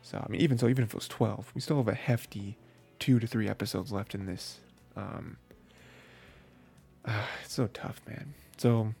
So 0.02 0.22
I 0.24 0.30
mean, 0.30 0.40
even 0.40 0.58
so, 0.58 0.68
even 0.68 0.84
if 0.84 0.90
it 0.90 0.94
was 0.94 1.08
12, 1.08 1.52
we 1.54 1.60
still 1.60 1.76
have 1.76 1.88
a 1.88 1.94
hefty 1.94 2.56
two 2.98 3.18
to 3.20 3.26
three 3.26 3.48
episodes 3.48 3.92
left 3.92 4.14
in 4.14 4.26
this. 4.26 4.60
Um, 4.96 5.36
uh, 7.04 7.22
it's 7.44 7.54
so 7.54 7.68
tough, 7.68 8.00
man. 8.08 8.34
So 8.56 8.94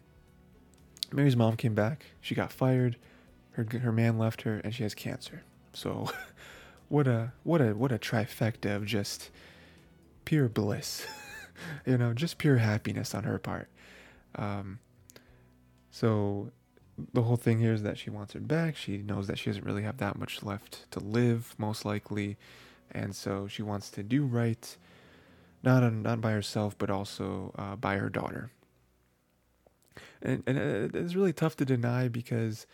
Mary's 1.12 1.36
mom 1.36 1.56
came 1.56 1.74
back. 1.74 2.06
She 2.20 2.34
got 2.34 2.52
fired. 2.52 2.96
Her 3.58 3.66
her 3.80 3.90
man 3.90 4.18
left 4.18 4.42
her, 4.42 4.60
and 4.62 4.72
she 4.72 4.84
has 4.84 4.94
cancer. 4.94 5.42
So, 5.72 6.08
what 6.88 7.08
a 7.08 7.32
what 7.42 7.60
a 7.60 7.74
what 7.74 7.90
a 7.90 7.98
trifecta 7.98 8.76
of 8.76 8.86
just 8.86 9.30
pure 10.24 10.48
bliss. 10.48 11.04
you 11.84 11.98
know, 11.98 12.14
just 12.14 12.38
pure 12.38 12.58
happiness 12.58 13.16
on 13.16 13.24
her 13.24 13.36
part. 13.40 13.68
Um, 14.36 14.78
so 15.90 16.52
the 17.12 17.22
whole 17.22 17.34
thing 17.34 17.58
here 17.58 17.72
is 17.72 17.82
that 17.82 17.98
she 17.98 18.10
wants 18.10 18.34
her 18.34 18.40
back. 18.40 18.76
She 18.76 18.98
knows 18.98 19.26
that 19.26 19.40
she 19.40 19.50
doesn't 19.50 19.64
really 19.64 19.82
have 19.82 19.96
that 19.96 20.16
much 20.16 20.44
left 20.44 20.88
to 20.92 21.00
live, 21.00 21.56
most 21.58 21.84
likely, 21.84 22.36
and 22.92 23.16
so 23.16 23.48
she 23.48 23.62
wants 23.62 23.90
to 23.90 24.04
do 24.04 24.24
right, 24.24 24.76
not 25.64 25.82
on, 25.82 26.02
not 26.02 26.20
by 26.20 26.30
herself, 26.30 26.78
but 26.78 26.90
also 26.90 27.52
uh, 27.58 27.74
by 27.74 27.96
her 27.96 28.08
daughter. 28.08 28.52
And 30.22 30.44
and 30.46 30.58
uh, 30.58 30.96
it's 30.96 31.16
really 31.16 31.32
tough 31.32 31.56
to 31.56 31.64
deny 31.64 32.06
because 32.06 32.68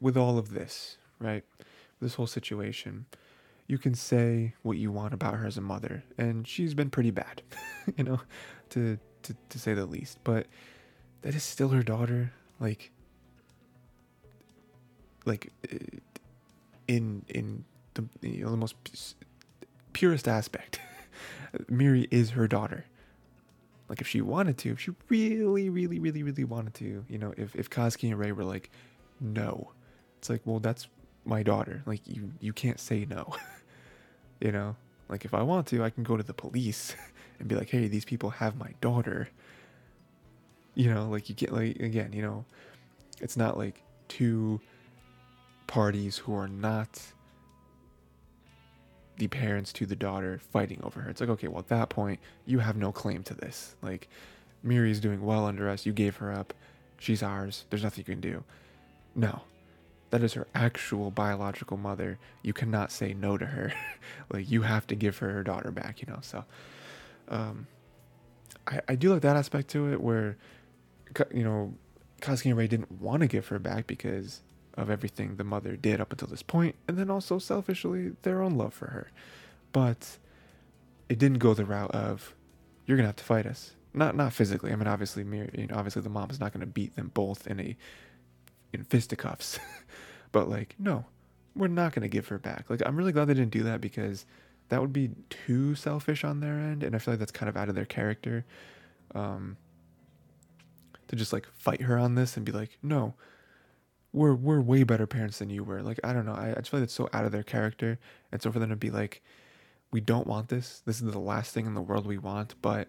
with 0.00 0.16
all 0.16 0.38
of 0.38 0.52
this, 0.52 0.96
right, 1.18 1.44
this 2.00 2.14
whole 2.14 2.26
situation, 2.26 3.06
you 3.66 3.78
can 3.78 3.94
say 3.94 4.54
what 4.62 4.76
you 4.78 4.92
want 4.92 5.14
about 5.14 5.34
her 5.34 5.46
as 5.46 5.56
a 5.56 5.60
mother, 5.60 6.04
and 6.18 6.46
she's 6.46 6.74
been 6.74 6.90
pretty 6.90 7.10
bad, 7.10 7.42
you 7.96 8.04
know, 8.04 8.20
to 8.70 8.98
to 9.22 9.36
to 9.48 9.58
say 9.58 9.74
the 9.74 9.86
least. 9.86 10.18
But 10.24 10.46
that 11.22 11.34
is 11.34 11.42
still 11.42 11.68
her 11.70 11.82
daughter, 11.82 12.32
like 12.60 12.92
like 15.24 15.52
uh, 15.72 15.76
in 16.86 17.24
in 17.28 17.64
the 17.94 18.04
you 18.22 18.44
know 18.44 18.50
the 18.50 18.56
most 18.56 18.76
purest 19.92 20.28
aspect. 20.28 20.80
Miri 21.68 22.06
is 22.10 22.30
her 22.30 22.46
daughter. 22.46 22.84
Like 23.88 24.00
if 24.00 24.08
she 24.08 24.20
wanted 24.20 24.58
to, 24.58 24.72
if 24.72 24.80
she 24.80 24.92
really, 25.08 25.68
really, 25.70 25.98
really, 25.98 26.22
really 26.22 26.44
wanted 26.44 26.74
to, 26.74 27.04
you 27.08 27.18
know, 27.18 27.32
if 27.36 27.54
if 27.54 27.70
Kazuki 27.70 28.08
and 28.10 28.18
Rei 28.18 28.32
were 28.32 28.44
like, 28.44 28.70
no, 29.20 29.72
it's 30.18 30.28
like, 30.28 30.42
well, 30.44 30.60
that's 30.60 30.88
my 31.24 31.42
daughter. 31.42 31.82
Like 31.86 32.00
you, 32.06 32.32
you 32.40 32.52
can't 32.52 32.80
say 32.80 33.06
no. 33.08 33.34
you 34.40 34.52
know, 34.52 34.76
like 35.08 35.24
if 35.24 35.34
I 35.34 35.42
want 35.42 35.66
to, 35.68 35.82
I 35.82 35.90
can 35.90 36.02
go 36.02 36.16
to 36.16 36.22
the 36.22 36.34
police 36.34 36.94
and 37.38 37.48
be 37.48 37.54
like, 37.54 37.70
hey, 37.70 37.88
these 37.88 38.04
people 38.04 38.30
have 38.30 38.56
my 38.56 38.72
daughter. 38.80 39.28
You 40.74 40.92
know, 40.92 41.08
like 41.08 41.28
you 41.28 41.34
get 41.34 41.52
like 41.52 41.80
again, 41.80 42.12
you 42.12 42.22
know, 42.22 42.44
it's 43.20 43.36
not 43.36 43.56
like 43.56 43.82
two 44.08 44.60
parties 45.66 46.18
who 46.18 46.34
are 46.34 46.48
not 46.48 47.00
the 49.18 49.28
parents 49.28 49.72
to 49.72 49.86
the 49.86 49.96
daughter 49.96 50.38
fighting 50.52 50.80
over 50.82 51.00
her. 51.00 51.10
It's 51.10 51.20
like, 51.20 51.30
okay, 51.30 51.48
well, 51.48 51.60
at 51.60 51.68
that 51.68 51.88
point, 51.88 52.20
you 52.44 52.58
have 52.58 52.76
no 52.76 52.92
claim 52.92 53.22
to 53.24 53.34
this. 53.34 53.74
Like, 53.82 54.08
Miri's 54.62 55.00
doing 55.00 55.24
well 55.24 55.46
under 55.46 55.68
us. 55.68 55.86
You 55.86 55.92
gave 55.92 56.16
her 56.16 56.32
up. 56.32 56.52
She's 56.98 57.22
ours. 57.22 57.64
There's 57.70 57.82
nothing 57.82 58.04
you 58.06 58.14
can 58.14 58.20
do. 58.20 58.44
No. 59.16 59.42
That 60.10 60.22
is 60.22 60.34
her 60.34 60.46
actual 60.54 61.10
biological 61.10 61.76
mother. 61.76 62.18
You 62.42 62.52
cannot 62.52 62.92
say 62.92 63.12
no 63.12 63.36
to 63.36 63.46
her. 63.46 63.72
like, 64.30 64.48
you 64.48 64.62
have 64.62 64.86
to 64.86 64.94
give 64.94 65.18
her 65.18 65.32
her 65.32 65.42
daughter 65.42 65.72
back, 65.72 66.00
you 66.00 66.06
know? 66.06 66.20
So, 66.22 66.44
um, 67.28 67.66
I, 68.68 68.80
I 68.88 68.94
do 68.94 69.12
like 69.12 69.22
that 69.22 69.36
aspect 69.36 69.68
to 69.70 69.92
it 69.92 70.00
where, 70.00 70.36
you 71.32 71.42
know, 71.42 71.74
Katsuki 72.20 72.46
and 72.46 72.56
Rei 72.56 72.68
didn't 72.68 72.92
want 72.92 73.22
to 73.22 73.26
give 73.26 73.48
her 73.48 73.58
back 73.58 73.86
because 73.86 74.42
of 74.74 74.90
everything 74.90 75.36
the 75.36 75.44
mother 75.44 75.76
did 75.76 76.00
up 76.00 76.12
until 76.12 76.28
this 76.28 76.42
point, 76.42 76.76
and 76.86 76.98
then 76.98 77.10
also 77.10 77.38
selfishly 77.38 78.12
their 78.22 78.42
own 78.42 78.56
love 78.56 78.74
for 78.74 78.88
her. 78.88 79.10
But 79.72 80.18
it 81.08 81.18
didn't 81.18 81.38
go 81.38 81.54
the 81.54 81.64
route 81.64 81.90
of 81.92 82.34
you're 82.86 82.96
gonna 82.96 83.08
have 83.08 83.16
to 83.16 83.24
fight 83.24 83.46
us. 83.46 83.74
Not 83.94 84.14
not 84.14 84.32
physically. 84.32 84.72
I 84.72 84.76
mean, 84.76 84.86
obviously, 84.86 85.24
you 85.24 85.66
know, 85.66 85.76
obviously 85.76 86.02
the 86.02 86.10
mom 86.10 86.30
is 86.30 86.40
not 86.40 86.52
gonna 86.52 86.66
beat 86.66 86.96
them 86.96 87.10
both 87.14 87.46
in 87.46 87.60
a 87.60 87.76
in 88.72 88.84
fisticuffs. 88.84 89.58
but 90.32 90.48
like, 90.48 90.74
no, 90.78 91.04
we're 91.54 91.68
not 91.68 91.92
gonna 91.92 92.08
give 92.08 92.28
her 92.28 92.38
back. 92.38 92.68
Like, 92.68 92.82
I'm 92.84 92.96
really 92.96 93.12
glad 93.12 93.26
they 93.26 93.34
didn't 93.34 93.52
do 93.52 93.64
that 93.64 93.80
because 93.80 94.26
that 94.68 94.80
would 94.80 94.92
be 94.92 95.10
too 95.30 95.74
selfish 95.74 96.24
on 96.24 96.40
their 96.40 96.58
end, 96.58 96.82
and 96.82 96.94
I 96.94 96.98
feel 96.98 97.12
like 97.12 97.18
that's 97.18 97.32
kind 97.32 97.48
of 97.48 97.56
out 97.56 97.68
of 97.68 97.74
their 97.74 97.84
character. 97.84 98.44
Um, 99.14 99.56
to 101.08 101.16
just 101.16 101.32
like 101.32 101.46
fight 101.56 101.82
her 101.82 101.96
on 101.96 102.14
this 102.14 102.36
and 102.36 102.44
be 102.44 102.52
like, 102.52 102.78
no, 102.82 103.14
we're 104.12 104.34
we're 104.34 104.60
way 104.60 104.82
better 104.82 105.06
parents 105.06 105.38
than 105.38 105.50
you 105.50 105.62
were. 105.62 105.82
Like 105.82 106.00
I 106.02 106.12
don't 106.12 106.26
know, 106.26 106.34
I, 106.34 106.50
I 106.50 106.54
just 106.54 106.70
feel 106.70 106.80
like 106.80 106.84
it's 106.84 106.94
so 106.94 107.08
out 107.12 107.24
of 107.24 107.32
their 107.32 107.42
character, 107.42 107.98
and 108.32 108.42
so 108.42 108.50
for 108.50 108.58
them 108.58 108.70
to 108.70 108.76
be 108.76 108.90
like, 108.90 109.22
we 109.90 110.00
don't 110.00 110.26
want 110.26 110.48
this. 110.48 110.82
This 110.84 111.00
is 111.00 111.10
the 111.10 111.18
last 111.18 111.52
thing 111.52 111.66
in 111.66 111.74
the 111.74 111.82
world 111.82 112.06
we 112.06 112.18
want, 112.18 112.54
but 112.60 112.88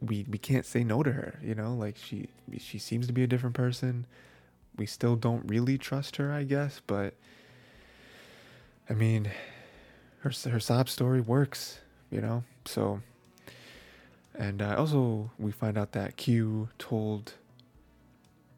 we 0.00 0.26
we 0.28 0.38
can't 0.38 0.66
say 0.66 0.84
no 0.84 1.02
to 1.02 1.12
her. 1.12 1.38
You 1.42 1.54
know, 1.54 1.74
like 1.74 1.96
she 1.96 2.28
she 2.58 2.78
seems 2.78 3.06
to 3.06 3.12
be 3.12 3.22
a 3.22 3.26
different 3.26 3.54
person. 3.54 4.06
We 4.76 4.86
still 4.86 5.16
don't 5.16 5.46
really 5.48 5.76
trust 5.76 6.16
her, 6.16 6.32
I 6.32 6.44
guess, 6.44 6.80
but 6.86 7.14
I 8.88 8.94
mean, 8.94 9.30
her 10.20 10.32
her 10.50 10.60
sob 10.60 10.88
story 10.88 11.20
works. 11.20 11.80
You 12.10 12.20
know, 12.20 12.44
so. 12.64 13.00
And 14.34 14.62
uh, 14.62 14.76
also, 14.78 15.32
we 15.36 15.50
find 15.50 15.76
out 15.76 15.92
that 15.92 16.16
Q 16.16 16.68
told 16.78 17.32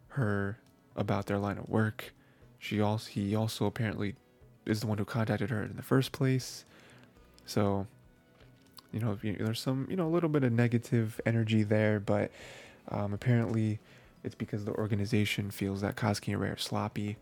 her 0.08 0.58
about 0.94 1.26
their 1.26 1.38
line 1.38 1.56
of 1.56 1.68
work. 1.70 2.12
She 2.58 2.82
also 2.82 3.10
he 3.10 3.34
also 3.34 3.64
apparently 3.64 4.14
is 4.66 4.80
the 4.80 4.86
one 4.86 4.98
who 4.98 5.06
contacted 5.06 5.48
her 5.48 5.62
in 5.62 5.76
the 5.76 5.82
first 5.82 6.12
place. 6.12 6.66
So, 7.46 7.86
you 8.92 9.00
know, 9.00 9.18
there's 9.22 9.60
some 9.60 9.86
you 9.90 9.96
know 9.96 10.06
a 10.06 10.10
little 10.10 10.28
bit 10.28 10.44
of 10.44 10.52
negative 10.52 11.20
energy 11.24 11.62
there, 11.62 12.00
but 12.00 12.30
um, 12.88 13.12
apparently 13.12 13.78
it's 14.24 14.34
because 14.34 14.64
the 14.64 14.72
organization 14.72 15.50
feels 15.50 15.80
that 15.80 15.96
Katsuki 15.96 16.28
and 16.28 16.40
Rei 16.40 16.48
are 16.48 16.58
sloppy. 16.58 17.16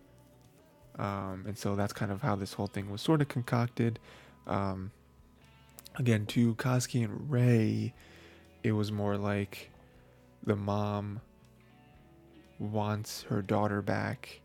Um, 0.98 1.44
and 1.46 1.56
so 1.56 1.76
that's 1.76 1.92
kind 1.92 2.10
of 2.10 2.22
how 2.22 2.34
this 2.34 2.54
whole 2.54 2.66
thing 2.66 2.90
was 2.90 3.00
sort 3.00 3.20
of 3.20 3.28
concocted. 3.28 4.00
Um, 4.46 4.90
again, 5.96 6.26
to 6.26 6.54
Katsuki 6.56 7.04
and 7.04 7.30
Rei, 7.30 7.94
it 8.64 8.72
was 8.72 8.90
more 8.90 9.16
like 9.16 9.70
the 10.44 10.56
mom 10.56 11.20
wants 12.58 13.22
her 13.24 13.42
daughter 13.42 13.80
back. 13.80 14.40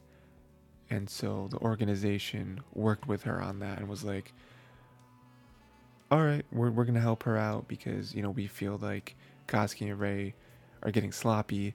And 0.89 1.09
so 1.09 1.47
the 1.49 1.57
organization 1.57 2.61
worked 2.73 3.07
with 3.07 3.23
her 3.23 3.41
on 3.41 3.59
that 3.59 3.79
and 3.79 3.87
was 3.87 4.03
like, 4.03 4.31
all 6.13 6.21
right, 6.21 6.45
we're, 6.51 6.69
we're 6.69 6.83
going 6.83 6.93
to 6.93 7.01
help 7.01 7.23
her 7.23 7.39
out 7.39 7.67
because, 7.67 8.13
you 8.13 8.21
know, 8.21 8.29
we 8.29 8.45
feel 8.45 8.77
like 8.79 9.15
Katsuki 9.47 9.89
and 9.89 9.99
Rei 9.99 10.35
are 10.83 10.91
getting 10.91 11.11
sloppy. 11.11 11.73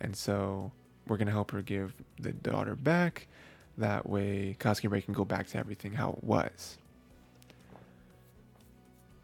And 0.00 0.14
so 0.14 0.70
we're 1.08 1.16
going 1.16 1.26
to 1.26 1.32
help 1.32 1.50
her 1.50 1.60
give 1.60 1.92
the 2.20 2.30
daughter 2.30 2.76
back. 2.76 3.26
That 3.76 4.08
way, 4.08 4.56
Katsuki 4.60 4.84
and 4.84 4.92
Rei 4.92 5.00
can 5.00 5.12
go 5.12 5.24
back 5.24 5.48
to 5.48 5.58
everything 5.58 5.94
how 5.94 6.10
it 6.10 6.22
was. 6.22 6.78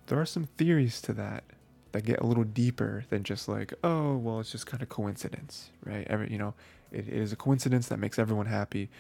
There 0.09 0.21
are 0.21 0.27
some 0.27 0.49
theories 0.59 1.01
to 1.03 1.13
that 1.13 1.45
that 1.93 2.05
get 2.05 2.19
a 2.19 2.27
little 2.27 2.43
deeper 2.43 3.05
than 3.09 3.23
just 3.23 3.49
like, 3.49 3.73
oh, 3.85 4.17
well, 4.17 4.41
it's 4.41 4.51
just 4.51 4.67
kind 4.67 4.83
of 4.83 4.89
coincidence, 4.89 5.71
right? 5.85 6.09
Every, 6.11 6.29
you 6.29 6.39
know, 6.39 6.55
it, 6.91 7.07
it 7.07 7.15
is 7.15 7.33
a 7.33 7.37
coincidence 7.37 7.87
that 7.87 8.01
makes 8.01 8.19
everyone 8.19 8.47
happy, 8.47 8.91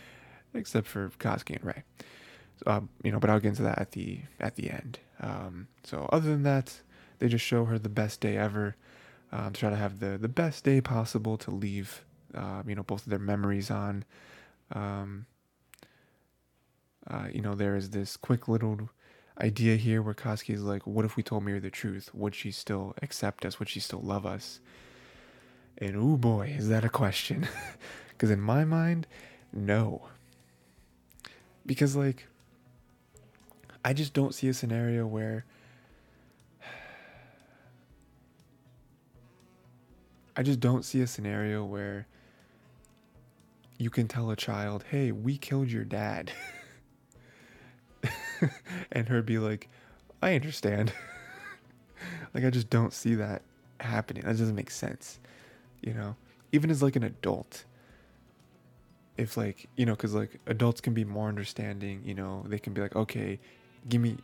except 0.54 0.86
for 0.86 1.10
Katsuki 1.18 1.56
and 1.56 1.64
Rei. 1.64 1.82
Um, 2.66 2.88
you 3.02 3.10
know, 3.10 3.18
but 3.18 3.30
I'll 3.30 3.40
get 3.40 3.48
into 3.48 3.62
that 3.62 3.80
at 3.80 3.90
the 3.90 4.20
at 4.38 4.54
the 4.54 4.70
end. 4.70 5.00
Um, 5.20 5.68
so 5.84 6.08
other 6.12 6.30
than 6.30 6.42
that, 6.44 6.80
they 7.18 7.28
just 7.28 7.44
show 7.44 7.64
her 7.66 7.78
the 7.78 7.88
best 7.88 8.20
day 8.20 8.36
ever. 8.36 8.76
Um, 9.32 9.52
try 9.52 9.70
to 9.70 9.76
have 9.76 10.00
the 10.00 10.18
the 10.18 10.28
best 10.28 10.64
day 10.64 10.80
possible 10.80 11.36
to 11.38 11.50
leave, 11.50 12.04
uh, 12.34 12.62
you 12.66 12.74
know, 12.74 12.82
both 12.82 13.04
of 13.04 13.10
their 13.10 13.18
memories 13.18 13.70
on. 13.70 14.04
Um, 14.72 15.26
uh, 17.06 17.28
you 17.32 17.40
know, 17.40 17.54
there 17.54 17.76
is 17.76 17.90
this 17.90 18.16
quick 18.16 18.48
little 18.48 18.90
idea 19.40 19.76
here 19.76 20.02
where 20.02 20.14
Koski 20.14 20.54
is 20.54 20.62
like, 20.62 20.86
what 20.86 21.04
if 21.04 21.16
we 21.16 21.22
told 21.22 21.44
Miri 21.44 21.60
the 21.60 21.70
truth? 21.70 22.10
Would 22.12 22.34
she 22.34 22.50
still 22.50 22.94
accept 23.02 23.44
us? 23.44 23.58
Would 23.58 23.68
she 23.68 23.80
still 23.80 24.00
love 24.00 24.26
us? 24.26 24.60
And 25.78 25.96
oh 25.96 26.16
boy, 26.16 26.54
is 26.56 26.68
that 26.68 26.84
a 26.84 26.90
question. 26.90 27.48
Because 28.20 28.30
in 28.30 28.42
my 28.42 28.66
mind, 28.66 29.06
no. 29.50 30.02
Because, 31.64 31.96
like, 31.96 32.26
I 33.84 33.92
just 33.92 34.12
don't 34.12 34.34
see 34.34 34.48
a 34.48 34.54
scenario 34.54 35.06
where. 35.06 35.44
I 40.36 40.42
just 40.42 40.60
don't 40.60 40.84
see 40.84 41.00
a 41.00 41.06
scenario 41.06 41.64
where 41.64 42.06
you 43.80 43.90
can 43.90 44.08
tell 44.08 44.30
a 44.30 44.36
child, 44.36 44.84
hey, 44.90 45.10
we 45.10 45.36
killed 45.36 45.70
your 45.70 45.84
dad. 45.84 46.32
and 48.92 49.08
her 49.08 49.22
be 49.22 49.38
like, 49.38 49.68
I 50.22 50.34
understand. 50.34 50.92
like 52.34 52.44
I 52.44 52.50
just 52.50 52.70
don't 52.70 52.92
see 52.92 53.14
that 53.16 53.42
happening. 53.80 54.22
That 54.22 54.36
doesn't 54.36 54.54
make 54.54 54.70
sense. 54.70 55.18
You 55.82 55.94
know, 55.94 56.16
even 56.52 56.70
as 56.70 56.82
like 56.82 56.96
an 56.96 57.04
adult. 57.04 57.64
If 59.16 59.36
like 59.36 59.68
you 59.76 59.86
know, 59.86 59.92
because 59.92 60.14
like 60.14 60.40
adults 60.46 60.80
can 60.80 60.94
be 60.94 61.04
more 61.04 61.28
understanding. 61.28 62.02
You 62.04 62.14
know, 62.14 62.44
they 62.46 62.58
can 62.58 62.72
be 62.72 62.80
like, 62.80 62.96
okay, 62.96 63.38
give 63.88 64.00
me, 64.00 64.16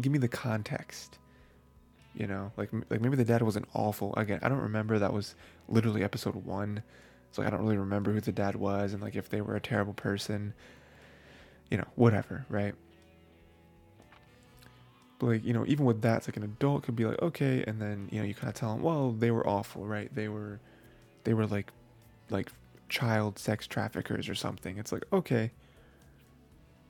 give 0.00 0.12
me 0.12 0.18
the 0.18 0.28
context. 0.28 1.18
You 2.14 2.26
know, 2.26 2.52
like 2.56 2.70
like 2.90 3.00
maybe 3.00 3.16
the 3.16 3.24
dad 3.24 3.40
wasn't 3.42 3.66
awful. 3.72 4.14
Again, 4.16 4.38
I 4.42 4.48
don't 4.48 4.58
remember. 4.58 4.98
That 4.98 5.12
was 5.12 5.34
literally 5.68 6.04
episode 6.04 6.34
one. 6.34 6.82
So 7.30 7.40
like, 7.40 7.50
I 7.50 7.56
don't 7.56 7.64
really 7.64 7.78
remember 7.78 8.12
who 8.12 8.20
the 8.20 8.32
dad 8.32 8.54
was 8.54 8.92
and 8.92 9.02
like 9.02 9.16
if 9.16 9.30
they 9.30 9.40
were 9.40 9.56
a 9.56 9.60
terrible 9.60 9.94
person. 9.94 10.52
You 11.70 11.78
know, 11.78 11.86
whatever, 11.94 12.44
right? 12.50 12.74
but 15.22 15.28
like 15.28 15.44
you 15.44 15.52
know 15.52 15.64
even 15.66 15.86
with 15.86 16.02
that 16.02 16.26
like 16.26 16.36
an 16.36 16.42
adult 16.42 16.82
could 16.82 16.96
be 16.96 17.04
like 17.04 17.20
okay 17.22 17.62
and 17.66 17.80
then 17.80 18.08
you 18.10 18.18
know 18.18 18.26
you 18.26 18.34
kind 18.34 18.48
of 18.48 18.54
tell 18.54 18.74
them 18.74 18.82
well 18.82 19.12
they 19.12 19.30
were 19.30 19.46
awful 19.48 19.86
right 19.86 20.12
they 20.14 20.28
were 20.28 20.58
they 21.22 21.32
were 21.32 21.46
like 21.46 21.72
like 22.28 22.50
child 22.88 23.38
sex 23.38 23.68
traffickers 23.68 24.28
or 24.28 24.34
something 24.34 24.76
it's 24.78 24.90
like 24.90 25.04
okay 25.12 25.52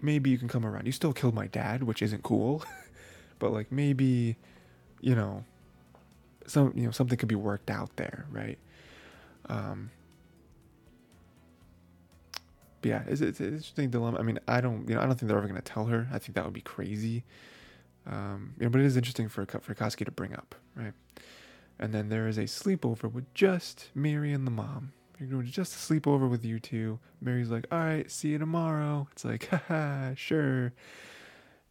maybe 0.02 0.30
you 0.30 0.38
can 0.38 0.48
come 0.48 0.66
around. 0.66 0.86
You 0.86 0.92
still 0.92 1.12
killed 1.12 1.34
my 1.34 1.46
dad 1.46 1.82
which 1.82 2.02
isn't 2.02 2.22
cool 2.22 2.64
but 3.38 3.52
like 3.52 3.70
maybe 3.72 4.36
you 5.00 5.14
know 5.14 5.44
some 6.46 6.72
you 6.74 6.84
know 6.84 6.90
something 6.90 7.16
could 7.18 7.28
be 7.28 7.34
worked 7.34 7.70
out 7.70 7.96
there 7.96 8.26
right? 8.30 8.58
Um 9.48 9.90
but 12.80 12.88
yeah 12.88 13.02
it's, 13.06 13.20
it's, 13.20 13.38
it's 13.38 13.40
an 13.40 13.46
interesting 13.54 13.90
dilemma. 13.90 14.18
I 14.18 14.22
mean 14.22 14.38
i 14.48 14.60
don't 14.60 14.88
you 14.88 14.94
know 14.94 15.00
i 15.00 15.06
don't 15.06 15.16
think 15.18 15.28
they're 15.28 15.38
ever 15.38 15.48
going 15.48 15.60
to 15.60 15.72
tell 15.72 15.86
her. 15.86 16.08
I 16.12 16.18
think 16.18 16.34
that 16.34 16.44
would 16.44 16.54
be 16.54 16.60
crazy. 16.60 17.24
Um, 18.06 18.54
you 18.58 18.64
know, 18.64 18.70
but 18.70 18.80
it 18.80 18.86
is 18.86 18.96
interesting 18.96 19.28
for 19.28 19.46
for 19.46 19.74
Katsuki 19.74 20.04
to 20.04 20.10
bring 20.10 20.34
up, 20.34 20.54
right? 20.74 20.92
And 21.78 21.92
then 21.92 22.08
there 22.08 22.26
is 22.28 22.38
a 22.38 22.44
sleepover 22.44 23.10
with 23.10 23.32
just 23.34 23.90
Mary 23.94 24.32
and 24.32 24.46
the 24.46 24.50
mom. 24.50 24.92
You're 25.18 25.28
going 25.28 25.46
to 25.46 25.52
just 25.52 25.72
sleep 25.72 26.06
over 26.06 26.26
with 26.26 26.44
you 26.44 26.58
two. 26.58 26.98
Mary's 27.20 27.50
like, 27.50 27.66
all 27.70 27.78
right, 27.78 28.10
see 28.10 28.28
you 28.28 28.38
tomorrow. 28.38 29.08
It's 29.12 29.24
like, 29.24 29.48
haha, 29.50 30.14
sure. 30.14 30.72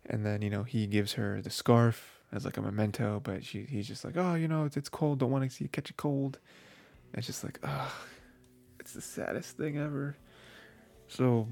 And 0.06 0.26
then 0.26 0.42
you 0.42 0.50
know 0.50 0.64
he 0.64 0.88
gives 0.88 1.14
her 1.14 1.42
the 1.42 1.50
scarf 1.50 2.22
as 2.32 2.46
like 2.46 2.58
a 2.58 2.62
memento, 2.62 3.20
but 3.24 3.44
she 3.44 3.64
he's 3.64 3.88
just 3.88 4.04
like, 4.04 4.18
oh, 4.18 4.36
you 4.36 4.48
know, 4.48 4.66
it's, 4.66 4.78
it's 4.78 4.89
cold. 4.89 5.20
Don't 5.20 5.32
want 5.32 5.44
to 5.44 5.50
see 5.50 5.66
you 5.66 5.70
catch 5.70 5.89
a 5.89 5.94
cold. 5.94 6.39
And 7.12 7.20
it's 7.20 7.28
just 7.28 7.44
like, 7.44 7.60
ugh, 7.64 7.92
it's 8.80 8.94
the 8.94 9.02
saddest 9.02 9.58
thing 9.58 9.78
ever. 9.78 10.16
So, 11.08 11.48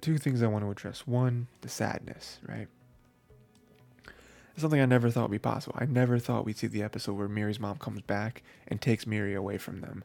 two 0.00 0.16
things 0.16 0.42
I 0.42 0.46
want 0.46 0.64
to 0.64 0.70
address. 0.70 1.06
One, 1.06 1.48
the 1.60 1.68
sadness, 1.68 2.38
right? 2.46 2.68
something 4.56 4.80
I 4.80 4.86
never 4.86 5.10
thought 5.10 5.24
would 5.24 5.30
be 5.30 5.38
possible. 5.38 5.76
I 5.78 5.86
never 5.86 6.18
thought 6.18 6.44
we'd 6.44 6.58
see 6.58 6.66
the 6.66 6.82
episode 6.82 7.14
where 7.14 7.28
Mary's 7.28 7.58
mom 7.58 7.78
comes 7.78 8.02
back 8.02 8.42
and 8.68 8.80
takes 8.80 9.06
Miri 9.06 9.34
away 9.34 9.58
from 9.58 9.80
them. 9.80 10.04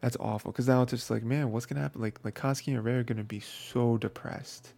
That's 0.00 0.16
awful. 0.18 0.50
Because 0.50 0.68
now 0.68 0.82
it's 0.82 0.92
just 0.92 1.10
like, 1.10 1.22
man, 1.22 1.52
what's 1.52 1.66
gonna 1.66 1.82
happen? 1.82 2.00
Like, 2.00 2.18
like 2.24 2.34
Katsuki 2.34 2.68
and 2.68 2.84
Rei 2.84 2.94
are 2.94 3.02
gonna 3.02 3.24
be 3.24 3.40
so 3.40 3.98
depressed. 3.98 4.72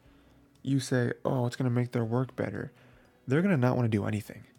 You 0.63 0.81
say, 0.81 1.13
oh, 1.25 1.47
it's 1.47 1.57
gonna 1.57 1.71
make 1.71 1.93
their 1.93 2.05
work 2.05 2.35
better. 2.37 2.73
They're 3.27 3.43
gonna 3.43 3.57
not 3.57 3.77
want 3.77 3.91
to 3.91 3.97
do 3.97 4.07
anything. 4.07 4.45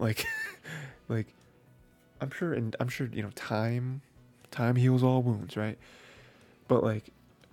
Like, 0.00 0.28
like, 1.08 1.26
I'm 2.20 2.30
sure, 2.30 2.52
and 2.52 2.76
I'm 2.78 2.86
sure 2.88 3.08
you 3.12 3.20
know, 3.20 3.30
time, 3.34 4.00
time 4.52 4.76
heals 4.76 5.02
all 5.02 5.22
wounds, 5.22 5.56
right? 5.56 5.76
But 6.68 6.84
like, 6.84 7.06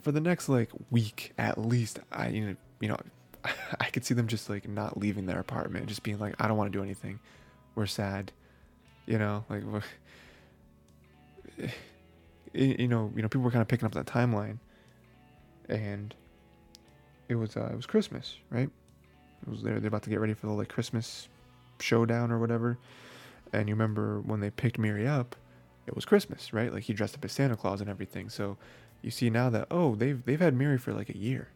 for 0.03 0.11
the 0.11 0.21
next 0.21 0.47
like 0.47 0.69
week 0.91 1.33
at 1.39 1.57
least, 1.57 1.97
I 2.11 2.27
you 2.27 2.45
know, 2.45 2.55
you 2.81 2.89
know, 2.89 2.97
I 3.79 3.85
could 3.85 4.05
see 4.05 4.13
them 4.13 4.27
just 4.27 4.47
like 4.47 4.67
not 4.67 4.95
leaving 4.95 5.25
their 5.25 5.39
apartment, 5.39 5.87
just 5.87 6.03
being 6.03 6.19
like, 6.19 6.35
I 6.39 6.47
don't 6.47 6.55
want 6.55 6.71
to 6.71 6.77
do 6.77 6.83
anything. 6.83 7.19
We're 7.73 7.87
sad, 7.87 8.31
you 9.07 9.17
know, 9.17 9.43
like. 9.49 9.63
Eh. 11.59 11.69
You 12.55 12.87
know, 12.87 13.11
you 13.15 13.21
know, 13.21 13.27
people 13.27 13.41
were 13.41 13.51
kind 13.51 13.61
of 13.61 13.67
picking 13.67 13.85
up 13.85 13.93
that 13.93 14.05
timeline, 14.05 14.59
and 15.69 16.13
it 17.27 17.35
was 17.35 17.57
uh, 17.57 17.69
it 17.71 17.75
was 17.75 17.85
Christmas, 17.85 18.37
right? 18.49 18.69
It 19.41 19.49
was 19.49 19.61
they're 19.61 19.79
they're 19.79 19.87
about 19.87 20.03
to 20.03 20.09
get 20.09 20.19
ready 20.19 20.33
for 20.33 20.47
the 20.47 20.53
like 20.53 20.69
Christmas 20.69 21.27
showdown 21.79 22.31
or 22.31 22.39
whatever, 22.39 22.77
and 23.53 23.67
you 23.67 23.75
remember 23.75 24.21
when 24.21 24.39
they 24.39 24.49
picked 24.49 24.77
Miri 24.77 25.07
up, 25.07 25.35
it 25.87 25.95
was 25.95 26.05
Christmas, 26.05 26.53
right? 26.53 26.73
Like 26.73 26.83
he 26.83 26.93
dressed 26.93 27.15
up 27.15 27.25
as 27.25 27.31
Santa 27.31 27.55
Claus 27.55 27.81
and 27.81 27.89
everything. 27.89 28.29
So 28.29 28.57
you 29.01 29.11
see 29.11 29.29
now 29.29 29.49
that 29.49 29.67
oh 29.71 29.95
they've 29.95 30.23
they've 30.25 30.39
had 30.39 30.55
Miri 30.55 30.77
for 30.77 30.93
like 30.93 31.09
a 31.09 31.17
year, 31.17 31.49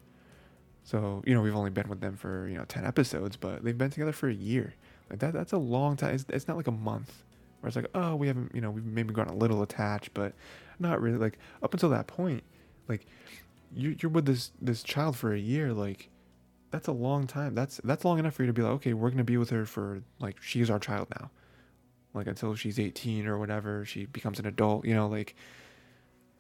so 0.84 1.24
you 1.26 1.34
know 1.34 1.42
we've 1.42 1.56
only 1.56 1.72
been 1.72 1.90
with 1.90 2.02
them 2.02 2.18
for 2.18 2.48
you 2.48 2.58
know 2.58 2.66
ten 2.66 2.86
episodes, 2.86 3.36
but 3.36 3.64
they've 3.64 3.78
been 3.78 3.92
together 3.92 4.12
for 4.14 4.30
a 4.30 4.34
year. 4.34 4.74
Like 5.10 5.20
that 5.20 5.34
that's 5.34 5.54
a 5.54 5.58
long 5.58 5.96
time. 5.96 6.16
It's, 6.16 6.26
it's 6.30 6.48
not 6.48 6.58
like 6.58 6.68
a 6.68 6.72
month 6.72 7.24
where 7.62 7.68
it's 7.68 7.76
like 7.76 7.88
oh 7.96 8.16
we 8.16 8.28
haven't 8.28 8.54
you 8.54 8.62
know 8.62 8.72
we've 8.72 8.86
maybe 8.86 9.14
gotten 9.14 9.34
a 9.34 9.38
little 9.38 9.62
attached, 9.62 10.14
but 10.14 10.34
not 10.80 11.02
really 11.02 11.18
like 11.18 11.38
up 11.62 11.74
until 11.74 11.90
that 11.90 12.08
point 12.08 12.44
like 12.88 13.06
you, 13.74 13.96
you're 14.00 14.12
with 14.12 14.26
this 14.26 14.52
this 14.62 14.84
child 14.84 15.16
for 15.16 15.34
a 15.34 15.40
year 15.40 15.74
like 15.74 16.10
that's 16.72 16.88
a 16.88 16.92
long 16.92 17.28
time. 17.28 17.56
That's 17.56 17.82
that's 17.84 18.06
long 18.06 18.20
enough 18.20 18.36
for 18.36 18.44
you 18.44 18.48
to 18.48 18.54
be 18.54 18.62
like 18.62 18.74
okay 18.74 18.94
we're 18.94 19.10
gonna 19.10 19.24
be 19.24 19.38
with 19.38 19.50
her 19.50 19.66
for 19.66 20.02
like 20.20 20.42
she's 20.42 20.70
our 20.70 20.80
child 20.80 21.08
now. 21.20 21.32
Like 22.14 22.28
until 22.28 22.56
she's 22.56 22.80
18 22.80 23.28
or 23.28 23.38
whatever 23.38 23.86
she 23.86 24.06
becomes 24.06 24.40
an 24.40 24.48
adult 24.48 24.86
you 24.86 24.94
know 24.94 25.08
like 25.08 25.36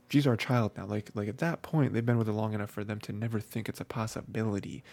she's 0.10 0.28
our 0.28 0.38
child 0.38 0.72
now. 0.78 0.86
Like 0.86 1.10
like 1.14 1.28
at 1.28 1.40
that 1.40 1.62
point 1.62 1.94
they've 1.94 2.06
been 2.06 2.18
with 2.18 2.28
her 2.28 2.34
long 2.34 2.54
enough 2.54 2.70
for 2.70 2.84
them 2.84 3.00
to 3.02 3.14
never 3.14 3.40
think 3.40 3.70
it's 3.70 3.82
a 3.82 3.86
possibility 3.86 4.84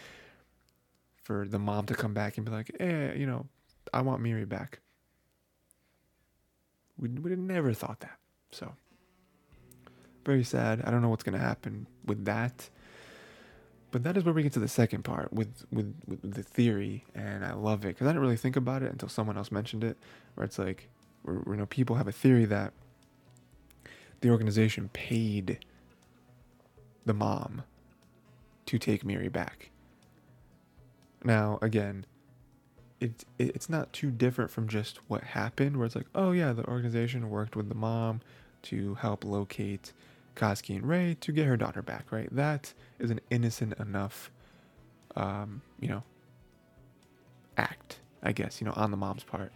for 1.22 1.46
the 1.46 1.58
mom 1.58 1.86
to 1.86 1.94
come 1.94 2.14
back 2.14 2.36
and 2.36 2.46
be 2.46 2.52
like 2.52 2.70
eh 2.78 3.12
you 3.14 3.26
know 3.26 3.46
i 3.92 4.00
want 4.00 4.22
miri 4.22 4.44
back. 4.44 4.80
We, 6.98 7.10
we 7.10 7.36
never 7.36 7.74
thought 7.74 8.00
that 8.00 8.18
so 8.52 8.72
very 10.26 10.44
sad. 10.44 10.82
I 10.84 10.90
don't 10.90 11.00
know 11.00 11.08
what's 11.08 11.22
going 11.22 11.38
to 11.38 11.44
happen 11.44 11.86
with 12.04 12.26
that. 12.26 12.68
But 13.92 14.02
that 14.02 14.16
is 14.16 14.24
where 14.24 14.34
we 14.34 14.42
get 14.42 14.52
to 14.54 14.58
the 14.58 14.68
second 14.68 15.04
part 15.04 15.32
with, 15.32 15.64
with, 15.72 15.94
with 16.06 16.34
the 16.34 16.42
theory, 16.42 17.04
and 17.14 17.44
I 17.44 17.54
love 17.54 17.84
it 17.84 17.88
because 17.88 18.06
I 18.06 18.10
didn't 18.10 18.22
really 18.22 18.36
think 18.36 18.56
about 18.56 18.82
it 18.82 18.90
until 18.90 19.08
someone 19.08 19.38
else 19.38 19.50
mentioned 19.50 19.84
it, 19.84 19.96
where 20.34 20.44
it's 20.44 20.58
like, 20.58 20.90
where, 21.22 21.40
you 21.46 21.56
know, 21.56 21.66
people 21.66 21.96
have 21.96 22.08
a 22.08 22.12
theory 22.12 22.44
that 22.46 22.74
the 24.20 24.28
organization 24.30 24.90
paid 24.92 25.64
the 27.06 27.14
mom 27.14 27.62
to 28.66 28.78
take 28.78 29.04
Mary 29.04 29.28
back. 29.28 29.70
Now, 31.24 31.58
again, 31.62 32.04
it, 33.00 33.24
it, 33.38 33.54
it's 33.54 33.70
not 33.70 33.92
too 33.92 34.10
different 34.10 34.50
from 34.50 34.68
just 34.68 34.98
what 35.08 35.22
happened, 35.22 35.76
where 35.76 35.86
it's 35.86 35.96
like, 35.96 36.08
oh 36.14 36.32
yeah, 36.32 36.52
the 36.52 36.66
organization 36.66 37.30
worked 37.30 37.56
with 37.56 37.68
the 37.68 37.74
mom 37.74 38.20
to 38.62 38.94
help 38.94 39.24
locate 39.24 39.92
Katsuki 40.36 40.76
and 40.76 40.88
Rei 40.88 41.16
to 41.20 41.32
get 41.32 41.46
her 41.46 41.56
daughter 41.56 41.82
back, 41.82 42.12
right? 42.12 42.28
That 42.34 42.72
is 42.98 43.10
an 43.10 43.20
innocent 43.30 43.74
enough, 43.78 44.30
um, 45.16 45.62
you 45.80 45.88
know, 45.88 46.02
act, 47.56 48.00
I 48.22 48.32
guess, 48.32 48.60
you 48.60 48.66
know, 48.66 48.74
on 48.76 48.90
the 48.90 48.96
mom's 48.96 49.24
part. 49.24 49.52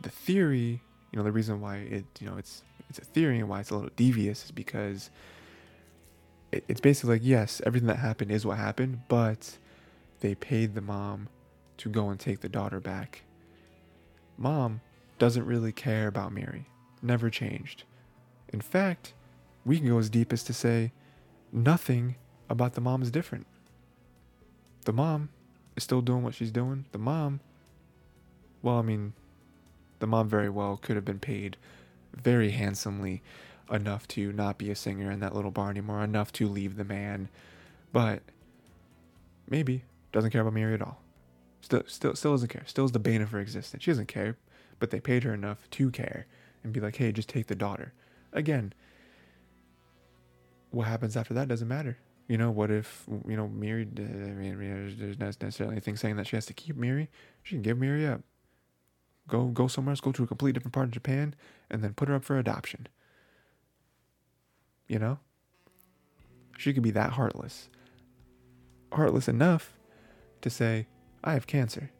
The 0.00 0.10
theory, 0.10 0.80
you 1.12 1.16
know, 1.18 1.22
the 1.22 1.32
reason 1.32 1.60
why 1.60 1.76
it, 1.76 2.04
you 2.20 2.28
know, 2.28 2.36
it's 2.36 2.62
it's 2.88 2.98
a 2.98 3.04
theory 3.04 3.38
and 3.38 3.48
why 3.48 3.60
it's 3.60 3.70
a 3.70 3.74
little 3.74 3.90
devious 3.94 4.46
is 4.46 4.50
because 4.50 5.10
it, 6.50 6.64
it's 6.66 6.80
basically 6.80 7.14
like, 7.16 7.22
yes, 7.24 7.62
everything 7.64 7.86
that 7.86 7.98
happened 7.98 8.32
is 8.32 8.44
what 8.44 8.58
happened, 8.58 9.02
but 9.08 9.58
they 10.20 10.34
paid 10.34 10.74
the 10.74 10.80
mom 10.80 11.28
to 11.76 11.88
go 11.88 12.10
and 12.10 12.18
take 12.18 12.40
the 12.40 12.48
daughter 12.48 12.80
back. 12.80 13.22
Mom 14.36 14.80
doesn't 15.18 15.44
really 15.46 15.72
care 15.72 16.08
about 16.08 16.32
Mary. 16.32 16.66
Never 17.02 17.30
changed. 17.30 17.84
In 18.52 18.60
fact, 18.60 19.14
we 19.64 19.78
can 19.78 19.88
go 19.88 19.98
as 19.98 20.10
deep 20.10 20.32
as 20.32 20.42
to 20.44 20.52
say 20.52 20.92
nothing 21.52 22.16
about 22.48 22.74
the 22.74 22.80
mom 22.80 23.02
is 23.02 23.10
different. 23.10 23.46
The 24.84 24.92
mom 24.92 25.28
is 25.76 25.84
still 25.84 26.00
doing 26.00 26.22
what 26.22 26.34
she's 26.34 26.50
doing. 26.50 26.86
The 26.92 26.98
mom, 26.98 27.40
well, 28.62 28.76
I 28.76 28.82
mean, 28.82 29.12
the 29.98 30.06
mom 30.06 30.28
very 30.28 30.48
well 30.48 30.76
could 30.76 30.96
have 30.96 31.04
been 31.04 31.18
paid 31.18 31.56
very 32.14 32.50
handsomely 32.50 33.22
enough 33.70 34.08
to 34.08 34.32
not 34.32 34.58
be 34.58 34.70
a 34.70 34.74
singer 34.74 35.10
in 35.10 35.20
that 35.20 35.34
little 35.34 35.50
bar 35.50 35.70
anymore, 35.70 36.02
enough 36.02 36.32
to 36.32 36.48
leave 36.48 36.76
the 36.76 36.84
man, 36.84 37.28
but 37.92 38.22
maybe 39.48 39.84
doesn't 40.12 40.30
care 40.30 40.40
about 40.40 40.54
Mary 40.54 40.74
at 40.74 40.82
all. 40.82 41.00
Still, 41.60 41.82
still, 41.86 42.14
still 42.14 42.32
doesn't 42.32 42.48
care. 42.48 42.64
Still 42.66 42.86
is 42.86 42.92
the 42.92 42.98
bane 42.98 43.22
of 43.22 43.30
her 43.30 43.38
existence. 43.38 43.82
She 43.82 43.90
doesn't 43.90 44.08
care, 44.08 44.36
but 44.78 44.90
they 44.90 44.98
paid 44.98 45.22
her 45.22 45.34
enough 45.34 45.68
to 45.70 45.90
care 45.90 46.26
and 46.64 46.72
be 46.72 46.80
like, 46.80 46.96
hey, 46.96 47.12
just 47.12 47.28
take 47.28 47.46
the 47.46 47.54
daughter. 47.54 47.92
Again, 48.32 48.72
what 50.70 50.86
happens 50.86 51.16
after 51.16 51.34
that 51.34 51.48
doesn't 51.48 51.68
matter. 51.68 51.98
You 52.28 52.38
know, 52.38 52.50
what 52.50 52.70
if 52.70 53.06
you 53.26 53.36
know 53.36 53.48
Miri? 53.48 53.88
I 53.96 54.00
mean, 54.00 54.96
there's 54.98 55.18
not 55.18 55.36
necessarily 55.42 55.74
anything 55.74 55.96
saying 55.96 56.16
that 56.16 56.28
she 56.28 56.36
has 56.36 56.46
to 56.46 56.54
keep 56.54 56.76
Miri. 56.76 57.08
She 57.42 57.56
can 57.56 57.62
give 57.62 57.76
Miri 57.78 58.06
up. 58.06 58.20
Go 59.26 59.46
go 59.46 59.66
somewhere 59.66 59.92
else. 59.92 60.00
Go 60.00 60.12
to 60.12 60.22
a 60.22 60.26
completely 60.26 60.52
different 60.52 60.74
part 60.74 60.86
of 60.86 60.92
Japan, 60.92 61.34
and 61.68 61.82
then 61.82 61.94
put 61.94 62.08
her 62.08 62.14
up 62.14 62.24
for 62.24 62.38
adoption. 62.38 62.86
You 64.86 65.00
know, 65.00 65.18
she 66.56 66.72
could 66.72 66.84
be 66.84 66.92
that 66.92 67.12
heartless. 67.12 67.68
Heartless 68.92 69.26
enough 69.28 69.76
to 70.42 70.50
say, 70.50 70.86
"I 71.24 71.32
have 71.34 71.46
cancer. 71.48 71.90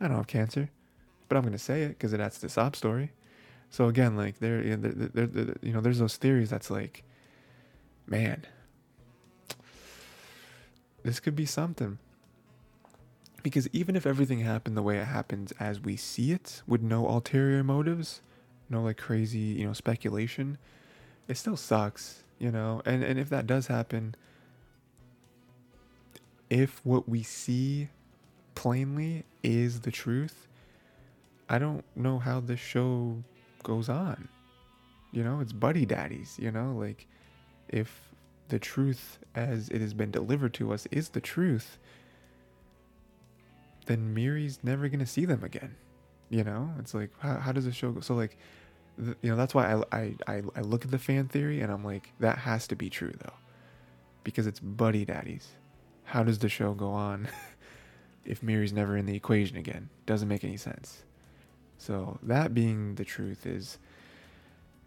I 0.00 0.08
don't 0.08 0.16
have 0.16 0.26
cancer, 0.26 0.70
but 1.28 1.36
I'm 1.36 1.42
going 1.42 1.52
to 1.52 1.58
say 1.58 1.82
it 1.82 1.88
because 1.90 2.12
that's 2.12 2.38
the 2.38 2.48
sob 2.48 2.74
story." 2.74 3.12
So 3.68 3.88
again, 3.88 4.16
like 4.16 4.38
there, 4.38 4.62
there, 4.76 5.26
there, 5.26 5.56
you 5.60 5.72
know, 5.72 5.80
there's 5.80 5.98
those 5.98 6.16
theories 6.16 6.48
that's 6.48 6.70
like 6.70 7.04
man, 8.06 8.44
this 11.02 11.20
could 11.20 11.36
be 11.36 11.46
something. 11.46 11.98
Because 13.42 13.68
even 13.72 13.94
if 13.94 14.06
everything 14.06 14.40
happened 14.40 14.76
the 14.76 14.82
way 14.82 14.96
it 14.98 15.04
happens 15.04 15.52
as 15.60 15.78
we 15.78 15.96
see 15.96 16.32
it, 16.32 16.62
with 16.66 16.80
no 16.80 17.06
ulterior 17.06 17.62
motives, 17.62 18.22
no 18.70 18.82
like 18.82 18.96
crazy, 18.96 19.38
you 19.38 19.66
know, 19.66 19.74
speculation, 19.74 20.56
it 21.28 21.36
still 21.36 21.56
sucks, 21.56 22.24
you 22.38 22.50
know? 22.50 22.80
And 22.86 23.04
and 23.04 23.18
if 23.18 23.28
that 23.28 23.46
does 23.46 23.66
happen, 23.66 24.14
if 26.48 26.80
what 26.84 27.06
we 27.06 27.22
see 27.22 27.90
plainly 28.54 29.24
is 29.42 29.80
the 29.80 29.90
truth, 29.90 30.48
I 31.48 31.58
don't 31.58 31.84
know 31.94 32.18
how 32.18 32.40
this 32.40 32.60
show 32.60 33.22
goes 33.62 33.90
on. 33.90 34.28
You 35.12 35.22
know, 35.22 35.40
it's 35.40 35.52
buddy 35.52 35.84
daddies, 35.84 36.38
you 36.40 36.50
know, 36.50 36.72
like 36.72 37.06
if 37.68 38.10
the 38.48 38.58
truth 38.58 39.18
as 39.34 39.68
it 39.68 39.80
has 39.80 39.94
been 39.94 40.10
delivered 40.10 40.54
to 40.54 40.72
us 40.72 40.86
is 40.90 41.10
the 41.10 41.20
truth, 41.20 41.78
then 43.86 44.14
Miri's 44.14 44.58
never 44.62 44.88
going 44.88 45.00
to 45.00 45.06
see 45.06 45.24
them 45.24 45.42
again. 45.44 45.76
You 46.30 46.44
know, 46.44 46.70
it's 46.78 46.94
like, 46.94 47.10
how, 47.18 47.38
how 47.38 47.52
does 47.52 47.64
the 47.64 47.72
show 47.72 47.92
go? 47.92 48.00
So, 48.00 48.14
like, 48.14 48.36
you 48.98 49.30
know, 49.30 49.36
that's 49.36 49.54
why 49.54 49.74
I, 49.74 49.82
I, 49.92 50.14
I, 50.26 50.42
I 50.56 50.60
look 50.60 50.84
at 50.84 50.90
the 50.90 50.98
fan 50.98 51.28
theory 51.28 51.60
and 51.60 51.70
I'm 51.70 51.84
like, 51.84 52.12
that 52.20 52.38
has 52.38 52.66
to 52.68 52.76
be 52.76 52.88
true, 52.90 53.12
though. 53.18 53.34
Because 54.22 54.46
it's 54.46 54.60
buddy 54.60 55.04
daddies. 55.04 55.48
How 56.04 56.22
does 56.22 56.38
the 56.38 56.48
show 56.48 56.72
go 56.72 56.90
on 56.90 57.28
if 58.24 58.42
Miri's 58.42 58.72
never 58.72 58.96
in 58.96 59.06
the 59.06 59.16
equation 59.16 59.56
again? 59.56 59.90
Doesn't 60.06 60.28
make 60.28 60.44
any 60.44 60.56
sense. 60.56 61.02
So, 61.76 62.18
that 62.22 62.54
being 62.54 62.94
the 62.94 63.04
truth 63.04 63.46
is 63.46 63.78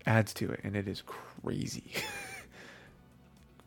adds 0.06 0.34
to 0.36 0.50
it, 0.52 0.62
and 0.64 0.76
it 0.76 0.88
is 0.88 1.04
crazy. 1.06 1.92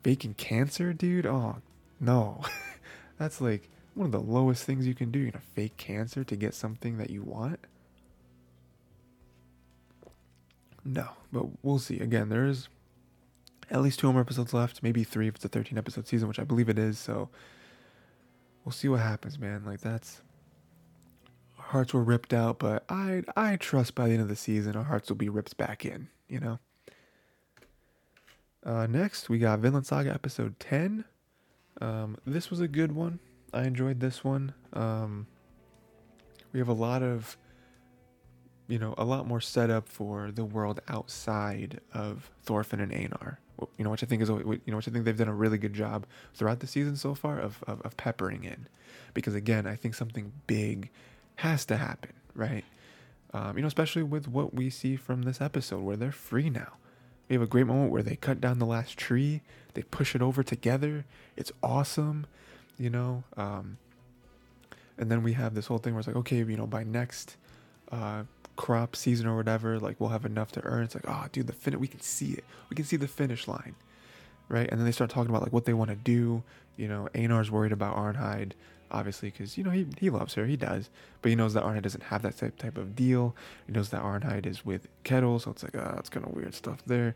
faking 0.03 0.35
cancer, 0.35 0.93
dude. 0.93 1.25
Oh, 1.25 1.57
no. 1.99 2.43
That's 3.17 3.41
like 3.41 3.69
one 3.93 4.05
of 4.05 4.11
the 4.11 4.19
lowest 4.19 4.63
things 4.63 4.87
you 4.87 4.95
can 4.95 5.11
do. 5.11 5.19
You're 5.19 5.31
to 5.31 5.39
fake 5.39 5.77
cancer 5.77 6.23
to 6.23 6.35
get 6.35 6.53
something 6.53 6.97
that 6.97 7.09
you 7.09 7.21
want? 7.23 7.59
No, 10.83 11.09
but 11.31 11.45
we'll 11.63 11.79
see. 11.79 11.99
Again, 11.99 12.29
there's 12.29 12.67
at 13.69 13.81
least 13.81 13.99
two 13.99 14.11
more 14.11 14.21
episodes 14.21 14.53
left, 14.53 14.81
maybe 14.81 15.03
three 15.03 15.27
if 15.27 15.35
it's 15.35 15.45
a 15.45 15.49
13 15.49 15.77
episode 15.77 16.07
season, 16.07 16.27
which 16.27 16.39
I 16.39 16.43
believe 16.43 16.69
it 16.69 16.79
is. 16.79 16.97
So 16.97 17.29
we'll 18.65 18.73
see 18.73 18.89
what 18.89 18.99
happens, 18.99 19.37
man. 19.37 19.63
Like 19.65 19.81
that's 19.81 20.21
hearts 21.55 21.93
were 21.93 22.03
ripped 22.03 22.33
out, 22.33 22.59
but 22.59 22.83
I 22.89 23.23
I 23.37 23.55
trust 23.57 23.95
by 23.95 24.07
the 24.07 24.13
end 24.13 24.21
of 24.21 24.27
the 24.27 24.35
season 24.35 24.75
our 24.75 24.83
hearts 24.83 25.09
will 25.09 25.17
be 25.17 25.29
ripped 25.29 25.57
back 25.57 25.85
in. 25.85 26.09
You 26.27 26.39
know. 26.39 26.59
Uh, 28.63 28.85
next, 28.87 29.29
we 29.29 29.39
got 29.39 29.59
Vinland 29.59 29.85
Saga 29.85 30.13
episode 30.13 30.59
10. 30.59 31.05
Um, 31.79 32.17
this 32.25 32.49
was 32.49 32.59
a 32.59 32.67
good 32.67 32.91
one. 32.91 33.19
I 33.53 33.63
enjoyed 33.63 33.99
this 33.99 34.23
one. 34.23 34.53
Um, 34.73 35.27
we 36.53 36.59
have 36.59 36.67
a 36.67 36.73
lot 36.73 37.01
of, 37.01 37.37
you 38.67 38.77
know, 38.77 38.93
a 38.97 39.03
lot 39.03 39.27
more 39.27 39.41
setup 39.41 39.89
for 39.89 40.31
the 40.31 40.45
world 40.45 40.79
outside 40.87 41.81
of 41.93 42.29
Thorfinn 42.43 42.79
and 42.79 42.93
Einar. 42.93 43.39
You 43.77 43.83
know, 43.83 43.91
which 43.91 44.03
I 44.03 44.07
think 44.07 44.23
is, 44.23 44.29
you 44.29 44.61
know, 44.67 44.77
which 44.77 44.87
I 44.87 44.91
think 44.91 45.05
they've 45.05 45.17
done 45.17 45.27
a 45.27 45.33
really 45.33 45.59
good 45.59 45.73
job 45.73 46.07
throughout 46.33 46.61
the 46.61 46.67
season 46.67 46.95
so 46.95 47.13
far 47.13 47.39
of, 47.39 47.63
of, 47.67 47.81
of 47.81 47.95
peppering 47.95 48.43
in. 48.43 48.67
Because 49.13 49.35
again, 49.35 49.67
I 49.67 49.75
think 49.75 49.93
something 49.93 50.31
big 50.47 50.89
has 51.35 51.65
to 51.65 51.77
happen, 51.77 52.13
right? 52.33 52.63
Um, 53.33 53.57
you 53.57 53.61
know, 53.61 53.67
especially 53.67 54.03
with 54.03 54.27
what 54.27 54.53
we 54.53 54.69
see 54.69 54.95
from 54.95 55.23
this 55.23 55.41
episode 55.41 55.83
where 55.83 55.95
they're 55.95 56.11
free 56.11 56.49
now. 56.49 56.73
We 57.31 57.35
have 57.35 57.43
a 57.43 57.47
great 57.47 57.65
moment 57.65 57.93
where 57.93 58.03
they 58.03 58.17
cut 58.17 58.41
down 58.41 58.59
the 58.59 58.65
last 58.65 58.97
tree, 58.97 59.39
they 59.73 59.83
push 59.83 60.15
it 60.15 60.21
over 60.21 60.43
together. 60.43 61.05
It's 61.37 61.49
awesome, 61.63 62.27
you 62.77 62.89
know. 62.89 63.23
Um, 63.37 63.77
and 64.97 65.09
then 65.09 65.23
we 65.23 65.31
have 65.31 65.55
this 65.55 65.67
whole 65.67 65.77
thing 65.77 65.93
where 65.93 65.99
it's 65.99 66.07
like, 66.07 66.17
okay, 66.17 66.39
you 66.39 66.57
know, 66.57 66.67
by 66.67 66.83
next 66.83 67.37
uh, 67.89 68.23
crop 68.57 68.97
season 68.97 69.27
or 69.27 69.37
whatever, 69.37 69.79
like 69.79 69.97
we'll 69.97 70.09
have 70.09 70.25
enough 70.25 70.51
to 70.51 70.61
earn. 70.65 70.83
It's 70.83 70.93
like, 70.93 71.05
oh, 71.07 71.27
dude, 71.31 71.47
the 71.47 71.53
finish, 71.53 71.79
we 71.79 71.87
can 71.87 72.01
see 72.01 72.31
it. 72.33 72.43
We 72.69 72.75
can 72.75 72.83
see 72.83 72.97
the 72.97 73.07
finish 73.07 73.47
line, 73.47 73.75
right? 74.49 74.69
And 74.69 74.77
then 74.77 74.85
they 74.85 74.91
start 74.91 75.09
talking 75.09 75.29
about 75.29 75.41
like 75.41 75.53
what 75.53 75.63
they 75.63 75.73
want 75.73 75.89
to 75.89 75.95
do. 75.95 76.43
You 76.75 76.89
know, 76.89 77.07
Einar's 77.15 77.49
worried 77.49 77.71
about 77.71 77.95
Arnheid 77.95 78.51
obviously, 78.91 79.29
because 79.29 79.57
you 79.57 79.63
know 79.63 79.71
he 79.71 79.87
he 79.97 80.09
loves 80.09 80.33
her, 80.35 80.45
he 80.45 80.57
does, 80.57 80.89
but 81.21 81.29
he 81.29 81.35
knows 81.35 81.53
that 81.53 81.63
Arnheid 81.63 81.81
doesn't 81.81 82.03
have 82.03 82.21
that 82.21 82.37
type 82.37 82.57
type 82.57 82.77
of 82.77 82.95
deal. 82.95 83.35
He 83.65 83.73
knows 83.73 83.89
that 83.89 84.01
Arnheid 84.01 84.45
is 84.45 84.65
with 84.65 84.87
Ketil, 85.03 85.41
so 85.41 85.51
it's 85.51 85.63
like 85.63 85.75
ah, 85.77 85.95
it's 85.97 86.09
kind 86.09 86.25
of 86.25 86.33
weird 86.33 86.53
stuff 86.53 86.83
there. 86.85 87.15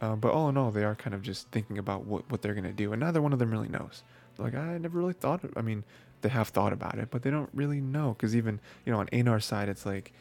Um, 0.00 0.18
but 0.18 0.32
all 0.32 0.48
in 0.48 0.56
all, 0.56 0.70
they 0.70 0.84
are 0.84 0.96
kind 0.96 1.14
of 1.14 1.22
just 1.22 1.48
thinking 1.50 1.78
about 1.78 2.04
what 2.06 2.30
what 2.30 2.42
they're 2.42 2.54
gonna 2.54 2.72
do, 2.72 2.92
and 2.92 3.00
neither 3.00 3.22
one 3.22 3.32
of 3.32 3.38
them 3.38 3.50
really 3.50 3.68
knows. 3.68 4.02
Like 4.38 4.54
I 4.54 4.78
never 4.78 4.98
really 4.98 5.12
thought. 5.12 5.42
I 5.56 5.62
mean, 5.62 5.84
they 6.22 6.28
have 6.28 6.48
thought 6.48 6.72
about 6.72 6.98
it, 6.98 7.08
but 7.10 7.22
they 7.22 7.30
don't 7.30 7.50
really 7.52 7.80
know 7.80 8.14
because 8.18 8.34
even 8.34 8.60
you 8.84 8.92
know 8.92 8.98
on 8.98 9.06
Einar's 9.08 9.44
side, 9.44 9.68
it's 9.68 9.86
like, 9.86 10.12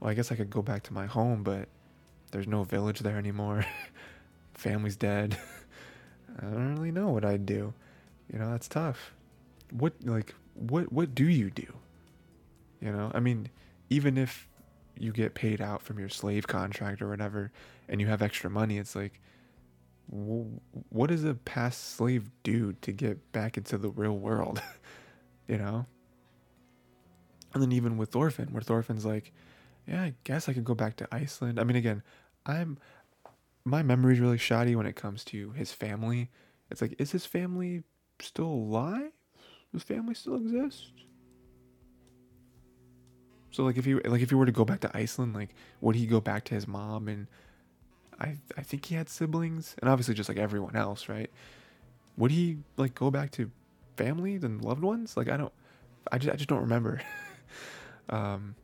well, 0.00 0.10
I 0.10 0.14
guess 0.14 0.32
I 0.32 0.36
could 0.36 0.50
go 0.50 0.62
back 0.62 0.82
to 0.84 0.92
my 0.92 1.06
home, 1.06 1.42
but 1.42 1.68
there's 2.32 2.48
no 2.48 2.64
village 2.64 3.00
there 3.00 3.18
anymore. 3.18 3.64
Family's 4.54 4.96
dead. 4.96 5.36
I 6.38 6.42
don't 6.42 6.74
really 6.74 6.90
know 6.90 7.10
what 7.10 7.24
I'd 7.24 7.46
do. 7.46 7.74
You 8.32 8.38
know, 8.38 8.50
that's 8.50 8.66
tough 8.66 9.12
what 9.74 9.94
like 10.04 10.34
what 10.54 10.92
what 10.92 11.14
do 11.14 11.24
you 11.24 11.50
do? 11.50 11.66
You 12.80 12.92
know, 12.92 13.10
I 13.14 13.20
mean, 13.20 13.50
even 13.90 14.16
if 14.16 14.48
you 14.98 15.12
get 15.12 15.34
paid 15.34 15.60
out 15.60 15.82
from 15.82 15.98
your 15.98 16.08
slave 16.08 16.46
contract 16.46 17.02
or 17.02 17.08
whatever, 17.08 17.50
and 17.88 18.00
you 18.00 18.06
have 18.06 18.22
extra 18.22 18.48
money, 18.48 18.78
it's 18.78 18.94
like, 18.94 19.20
what 20.06 21.08
does 21.08 21.24
a 21.24 21.34
past 21.34 21.96
slave 21.96 22.30
do 22.42 22.74
to 22.82 22.92
get 22.92 23.32
back 23.32 23.56
into 23.56 23.78
the 23.78 23.88
real 23.90 24.16
world? 24.16 24.62
you 25.48 25.58
know. 25.58 25.86
And 27.52 27.62
then 27.62 27.72
even 27.72 27.96
with 27.96 28.10
Thorfinn, 28.10 28.48
where 28.52 28.62
Thorfinn's 28.62 29.04
like, 29.04 29.32
yeah, 29.86 30.02
I 30.02 30.14
guess 30.24 30.48
I 30.48 30.52
could 30.52 30.64
go 30.64 30.74
back 30.74 30.96
to 30.96 31.08
Iceland. 31.12 31.58
I 31.58 31.64
mean, 31.64 31.76
again, 31.76 32.02
I'm 32.46 32.78
my 33.64 33.82
memory's 33.82 34.20
really 34.20 34.38
shoddy 34.38 34.76
when 34.76 34.86
it 34.86 34.94
comes 34.96 35.24
to 35.24 35.50
his 35.52 35.72
family. 35.72 36.30
It's 36.70 36.82
like, 36.82 36.94
is 36.98 37.12
his 37.12 37.24
family 37.24 37.82
still 38.20 38.46
alive? 38.46 39.12
His 39.74 39.82
family 39.82 40.14
still 40.14 40.36
exists. 40.36 40.92
So 43.50 43.64
like 43.64 43.76
if 43.76 43.84
he 43.84 43.94
like 43.94 44.22
if 44.22 44.30
he 44.30 44.34
were 44.34 44.46
to 44.46 44.52
go 44.52 44.64
back 44.64 44.80
to 44.80 44.96
Iceland, 44.96 45.34
like 45.34 45.50
would 45.80 45.96
he 45.96 46.06
go 46.06 46.20
back 46.20 46.44
to 46.44 46.54
his 46.54 46.66
mom 46.66 47.08
and 47.08 47.26
I 48.18 48.36
I 48.56 48.62
think 48.62 48.86
he 48.86 48.94
had 48.94 49.08
siblings 49.08 49.74
and 49.80 49.90
obviously 49.90 50.14
just 50.14 50.28
like 50.28 50.38
everyone 50.38 50.76
else, 50.76 51.08
right? 51.08 51.30
Would 52.16 52.30
he 52.30 52.58
like 52.76 52.94
go 52.94 53.10
back 53.10 53.32
to 53.32 53.50
family 53.96 54.36
and 54.36 54.64
loved 54.64 54.82
ones? 54.82 55.16
Like 55.16 55.28
I 55.28 55.36
don't 55.36 55.52
I 56.10 56.18
just 56.18 56.32
I 56.32 56.36
just 56.36 56.48
don't 56.48 56.62
remember. 56.62 57.00
um 58.08 58.54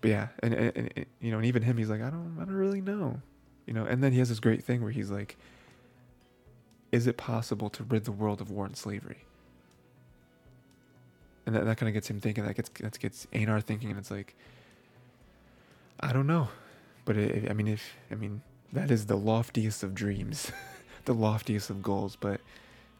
but 0.00 0.10
yeah, 0.10 0.28
and, 0.40 0.54
and, 0.54 0.76
and 0.76 1.06
you 1.20 1.32
know, 1.32 1.38
and 1.38 1.46
even 1.46 1.62
him 1.62 1.76
he's 1.76 1.90
like 1.90 2.00
I 2.00 2.10
don't 2.10 2.38
I 2.40 2.44
don't 2.44 2.54
really 2.54 2.80
know. 2.80 3.20
You 3.66 3.74
know, 3.74 3.84
and 3.84 4.02
then 4.02 4.12
he 4.12 4.18
has 4.20 4.28
this 4.28 4.40
great 4.40 4.62
thing 4.62 4.82
where 4.82 4.92
he's 4.92 5.10
like 5.10 5.36
is 6.90 7.06
it 7.06 7.16
possible 7.16 7.68
to 7.70 7.84
rid 7.84 8.04
the 8.04 8.12
world 8.12 8.40
of 8.40 8.50
war 8.50 8.66
and 8.66 8.76
slavery? 8.76 9.24
And 11.48 11.56
that, 11.56 11.64
that 11.64 11.78
kind 11.78 11.88
of 11.88 11.94
gets 11.94 12.10
him 12.10 12.20
thinking. 12.20 12.44
That 12.44 12.56
gets 12.56 12.68
that 12.80 12.98
gets 12.98 13.26
Einar 13.34 13.62
thinking, 13.62 13.88
and 13.88 13.98
it's 13.98 14.10
like, 14.10 14.36
I 15.98 16.12
don't 16.12 16.26
know, 16.26 16.48
but 17.06 17.16
it, 17.16 17.50
I 17.50 17.54
mean, 17.54 17.68
if 17.68 17.96
I 18.10 18.16
mean 18.16 18.42
that 18.74 18.90
is 18.90 19.06
the 19.06 19.16
loftiest 19.16 19.82
of 19.82 19.94
dreams, 19.94 20.52
the 21.06 21.14
loftiest 21.14 21.70
of 21.70 21.82
goals, 21.82 22.16
but 22.16 22.42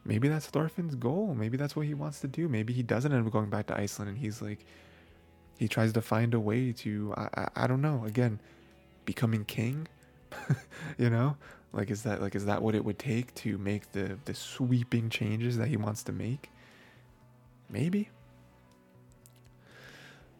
maybe 0.02 0.28
that's 0.28 0.46
Thorfinn's 0.46 0.94
goal. 0.94 1.34
Maybe 1.34 1.58
that's 1.58 1.76
what 1.76 1.84
he 1.84 1.92
wants 1.92 2.20
to 2.20 2.26
do. 2.26 2.48
Maybe 2.48 2.72
he 2.72 2.82
doesn't 2.82 3.12
end 3.12 3.26
up 3.26 3.30
going 3.30 3.50
back 3.50 3.66
to 3.66 3.78
Iceland, 3.78 4.08
and 4.08 4.18
he's 4.18 4.40
like, 4.40 4.64
he 5.58 5.68
tries 5.68 5.92
to 5.92 6.00
find 6.00 6.32
a 6.32 6.40
way 6.40 6.72
to, 6.72 7.12
I, 7.18 7.28
I, 7.34 7.48
I 7.64 7.66
don't 7.66 7.82
know, 7.82 8.04
again, 8.06 8.40
becoming 9.04 9.44
king. 9.44 9.88
you 10.98 11.10
know, 11.10 11.36
like 11.74 11.90
is 11.90 12.02
that 12.04 12.22
like 12.22 12.34
is 12.34 12.46
that 12.46 12.62
what 12.62 12.74
it 12.74 12.82
would 12.82 12.98
take 12.98 13.34
to 13.34 13.58
make 13.58 13.92
the 13.92 14.18
the 14.24 14.32
sweeping 14.32 15.10
changes 15.10 15.58
that 15.58 15.68
he 15.68 15.76
wants 15.76 16.02
to 16.04 16.12
make? 16.12 16.50
Maybe. 17.68 18.08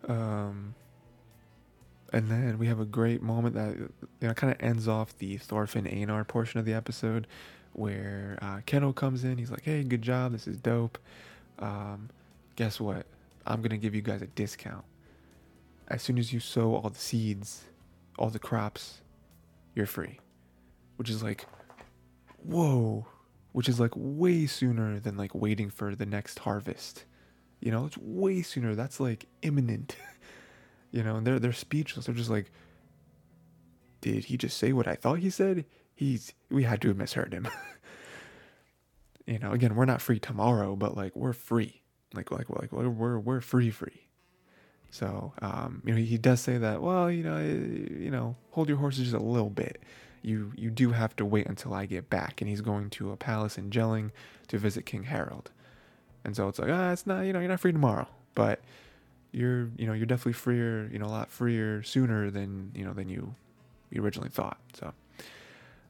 Um, 0.09 0.75
and 2.13 2.31
then 2.31 2.59
we 2.59 2.67
have 2.67 2.81
a 2.81 2.87
great 2.87 3.23
moment 3.23 3.55
that 3.55 3.77
you 3.77 3.91
know 4.23 4.35
kind 4.35 4.53
of 4.53 4.61
ends 4.61 4.89
off 4.89 5.17
the 5.19 5.37
Thorfinn 5.37 5.87
Einar 5.87 6.25
portion 6.25 6.59
of 6.59 6.67
the 6.67 6.73
episode, 6.73 7.27
where 7.75 8.39
uh, 8.43 8.61
Keno 8.67 8.93
comes 8.93 9.25
in. 9.25 9.39
He's 9.39 9.51
like, 9.51 9.65
"Hey, 9.65 9.83
good 9.85 10.03
job. 10.03 10.33
This 10.33 10.47
is 10.49 10.57
dope. 10.57 10.99
Um, 11.59 12.09
guess 12.57 12.81
what? 12.81 13.07
I'm 13.47 13.63
gonna 13.63 13.77
give 13.77 13.95
you 13.95 14.03
guys 14.03 14.23
a 14.23 14.27
discount. 14.27 14.85
As 15.89 16.03
soon 16.03 16.19
as 16.19 16.33
you 16.33 16.41
sow 16.41 16.75
all 16.75 16.91
the 16.91 16.99
seeds, 16.99 17.65
all 18.19 18.31
the 18.31 18.39
crops, 18.39 19.03
you're 19.75 19.87
free." 19.87 20.19
Which 20.97 21.11
is 21.11 21.23
like, 21.23 21.47
whoa. 22.43 23.07
Which 23.53 23.69
is 23.69 23.79
like 23.81 23.93
way 23.95 24.47
sooner 24.47 24.99
than 24.99 25.17
like 25.17 25.35
waiting 25.35 25.71
for 25.71 25.95
the 25.95 26.07
next 26.07 26.41
harvest. 26.41 27.05
You 27.61 27.73
know, 27.73 27.87
it's 27.87 27.99
way 27.99 28.43
sooner. 28.43 28.75
That's 28.75 29.01
like 29.01 29.27
imminent. 29.43 29.97
you 30.93 31.03
know, 31.03 31.17
and 31.17 31.27
they're 31.27 31.39
they're 31.39 31.53
speechless. 31.53 32.07
They're 32.07 32.15
just 32.15 32.31
like, 32.31 32.51
did 34.01 34.27
he 34.27 34.37
just 34.37 34.57
say 34.57 34.73
what 34.73 34.87
I 34.87 34.95
thought 34.95 35.19
he 35.19 35.31
said? 35.31 35.65
He's 35.95 36.33
we 36.51 36.63
had 36.63 36.81
to 36.83 36.89
have 36.89 36.97
misheard 36.97 37.33
him. 37.33 37.49
you 39.27 39.39
know, 39.39 39.53
again, 39.53 39.75
we're 39.75 39.85
not 39.85 40.01
free 40.01 40.19
tomorrow, 40.19 40.77
but 40.77 40.97
like 40.97 41.15
we're 41.17 41.33
free. 41.33 41.83
Like 42.15 42.31
like 42.31 42.49
like 42.49 42.73
we're 42.73 43.19
we're, 43.19 43.41
free 43.41 43.71
free. 43.71 44.09
So, 44.91 45.35
um, 45.43 45.83
you 45.85 45.93
know, 45.93 46.01
he 46.01 46.17
does 46.17 46.41
say 46.41 46.57
that. 46.57 46.81
Well, 46.81 47.11
you 47.11 47.23
know, 47.23 47.37
eh, 47.37 48.03
you 48.03 48.11
know, 48.11 48.37
hold 48.53 48.69
your 48.69 48.79
horses 48.79 49.11
just 49.11 49.15
a 49.15 49.23
little 49.23 49.51
bit. 49.51 49.83
You 50.23 50.53
you 50.57 50.71
do 50.71 50.93
have 50.93 51.15
to 51.17 51.27
wait 51.27 51.47
until 51.47 51.75
I 51.75 51.85
get 51.85 52.09
back. 52.09 52.41
And 52.41 52.49
he's 52.49 52.63
going 52.63 52.89
to 52.91 53.13
a 53.13 53.17
palace 53.17 53.59
in 53.59 53.71
Jelling 53.71 54.11
to 54.49 54.57
visit 54.57 54.87
King 54.87 55.05
Harald. 55.05 55.51
And 56.25 56.37
so 56.37 56.49
it's 56.49 56.59
like, 56.59 56.71
ah, 56.71 56.93
it's 56.93 57.07
not, 57.07 57.23
you 57.23 57.33
know, 57.33 57.41
you're 57.41 57.49
not 57.49 57.61
free 57.61 57.73
tomorrow, 57.73 58.07
but 58.35 58.61
you're, 59.33 59.71
you 59.77 59.87
know, 59.87 59.93
you're 59.93 60.07
definitely 60.07 60.33
freer, 60.33 60.89
you 60.93 60.99
know, 60.99 61.07
a 61.07 61.09
lot 61.09 61.31
freer 61.31 61.83
sooner 61.83 62.31
than, 62.31 62.73
you 62.75 62.85
know, 62.85 62.93
than 62.93 63.09
you, 63.09 63.35
you 63.91 64.03
originally 64.03 64.31
thought. 64.31 64.59
So 64.75 64.93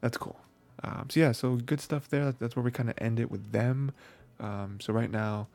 that's 0.01 0.17
cool. 0.17 0.39
Um, 0.85 1.07
so 1.11 1.21
yeah, 1.21 1.33
so 1.33 1.57
good 1.57 1.81
stuff 1.81 2.09
there. 2.09 2.33
That's 2.33 2.55
where 2.55 2.63
we 2.63 2.71
kind 2.71 2.89
of 2.91 2.95
end 2.99 3.19
it 3.19 3.31
with 3.31 3.53
them. 3.53 3.93
Um, 4.39 4.79
so 4.81 4.93
right 4.93 5.11
now, 5.11 5.49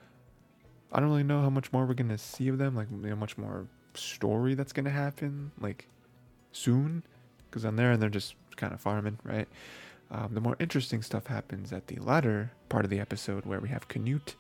I 0.91 0.99
don't 0.99 1.09
really 1.09 1.24
know 1.24 1.41
how 1.41 1.49
much 1.49 1.71
more 1.71 1.86
we're 1.86 1.93
gonna 1.93 2.17
see 2.17 2.47
of 2.49 2.57
them. 2.57 2.76
Like, 2.76 2.88
you 2.91 3.09
know, 3.09 3.15
much 3.15 3.38
more 3.38 3.67
story 3.93 4.53
that's 4.53 4.74
gonna 4.74 4.89
happen 4.89 5.51
like 5.59 5.88
soon, 6.51 7.03
because 7.49 7.63
I'm 7.63 7.76
there 7.76 7.91
and 7.91 8.01
they're 8.01 8.09
just 8.09 8.36
kind 8.55 8.74
of 8.74 8.82
farming, 8.82 9.19
right? 9.24 9.47
Um, 10.11 10.34
the 10.34 10.41
more 10.41 10.55
interesting 10.59 11.01
stuff 11.01 11.28
happens 11.28 11.74
at 11.74 11.88
the 11.88 11.95
latter 11.97 12.51
part 12.69 12.84
of 12.84 12.91
the 12.91 12.99
episode 12.99 13.45
where 13.45 13.59
we 13.59 13.69
have 13.69 13.88
Canute 13.88 14.36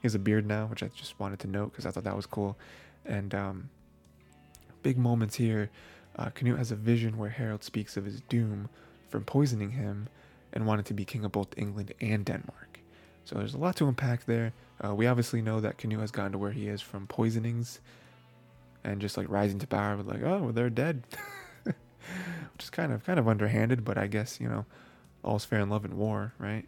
he 0.00 0.06
has 0.06 0.14
a 0.14 0.18
beard 0.18 0.46
now, 0.46 0.66
which 0.66 0.82
I 0.82 0.88
just 0.88 1.18
wanted 1.18 1.38
to 1.40 1.46
note 1.48 1.72
because 1.72 1.86
I 1.86 1.90
thought 1.90 2.04
that 2.04 2.16
was 2.16 2.26
cool. 2.26 2.56
And 3.04 3.34
um, 3.34 3.70
big 4.82 4.98
moments 4.98 5.36
here. 5.36 5.70
Uh, 6.16 6.30
Canute 6.30 6.58
has 6.58 6.72
a 6.72 6.76
vision 6.76 7.16
where 7.16 7.30
Harald 7.30 7.62
speaks 7.62 7.96
of 7.96 8.04
his 8.04 8.20
doom 8.22 8.68
from 9.08 9.24
poisoning 9.24 9.72
him 9.72 10.08
and 10.52 10.66
wanted 10.66 10.86
to 10.86 10.94
be 10.94 11.04
king 11.04 11.24
of 11.24 11.32
both 11.32 11.48
England 11.56 11.92
and 12.00 12.24
Denmark. 12.24 12.80
So 13.24 13.36
there's 13.36 13.54
a 13.54 13.58
lot 13.58 13.76
to 13.76 13.86
unpack 13.86 14.24
there. 14.24 14.52
Uh, 14.82 14.94
we 14.94 15.06
obviously 15.06 15.42
know 15.42 15.60
that 15.60 15.78
Canute 15.78 16.00
has 16.00 16.10
gotten 16.10 16.32
to 16.32 16.38
where 16.38 16.52
he 16.52 16.68
is 16.68 16.80
from 16.80 17.06
poisonings 17.06 17.80
and 18.84 19.00
just 19.00 19.16
like 19.16 19.28
rising 19.28 19.58
to 19.58 19.66
power 19.66 19.96
with 19.96 20.06
like, 20.06 20.22
oh, 20.22 20.44
well, 20.44 20.52
they're 20.52 20.70
dead, 20.70 21.02
which 21.64 21.74
is 22.60 22.70
kind 22.70 22.92
of 22.92 23.04
kind 23.04 23.18
of 23.18 23.28
underhanded, 23.28 23.84
but 23.84 23.98
I 23.98 24.06
guess 24.06 24.40
you 24.40 24.48
know, 24.48 24.64
all's 25.22 25.44
fair 25.44 25.60
in 25.60 25.68
love 25.68 25.84
and 25.84 25.94
war, 25.94 26.32
right? 26.38 26.66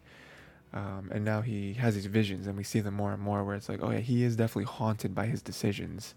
Um, 0.73 1.09
and 1.11 1.25
now 1.25 1.41
he 1.41 1.73
has 1.73 1.95
these 1.95 2.05
visions, 2.05 2.47
and 2.47 2.55
we 2.55 2.63
see 2.63 2.79
them 2.79 2.93
more 2.93 3.11
and 3.11 3.21
more. 3.21 3.43
Where 3.43 3.55
it's 3.55 3.67
like, 3.67 3.79
oh 3.81 3.91
yeah, 3.91 3.99
he 3.99 4.23
is 4.23 4.35
definitely 4.35 4.71
haunted 4.71 5.13
by 5.13 5.25
his 5.25 5.41
decisions, 5.41 6.15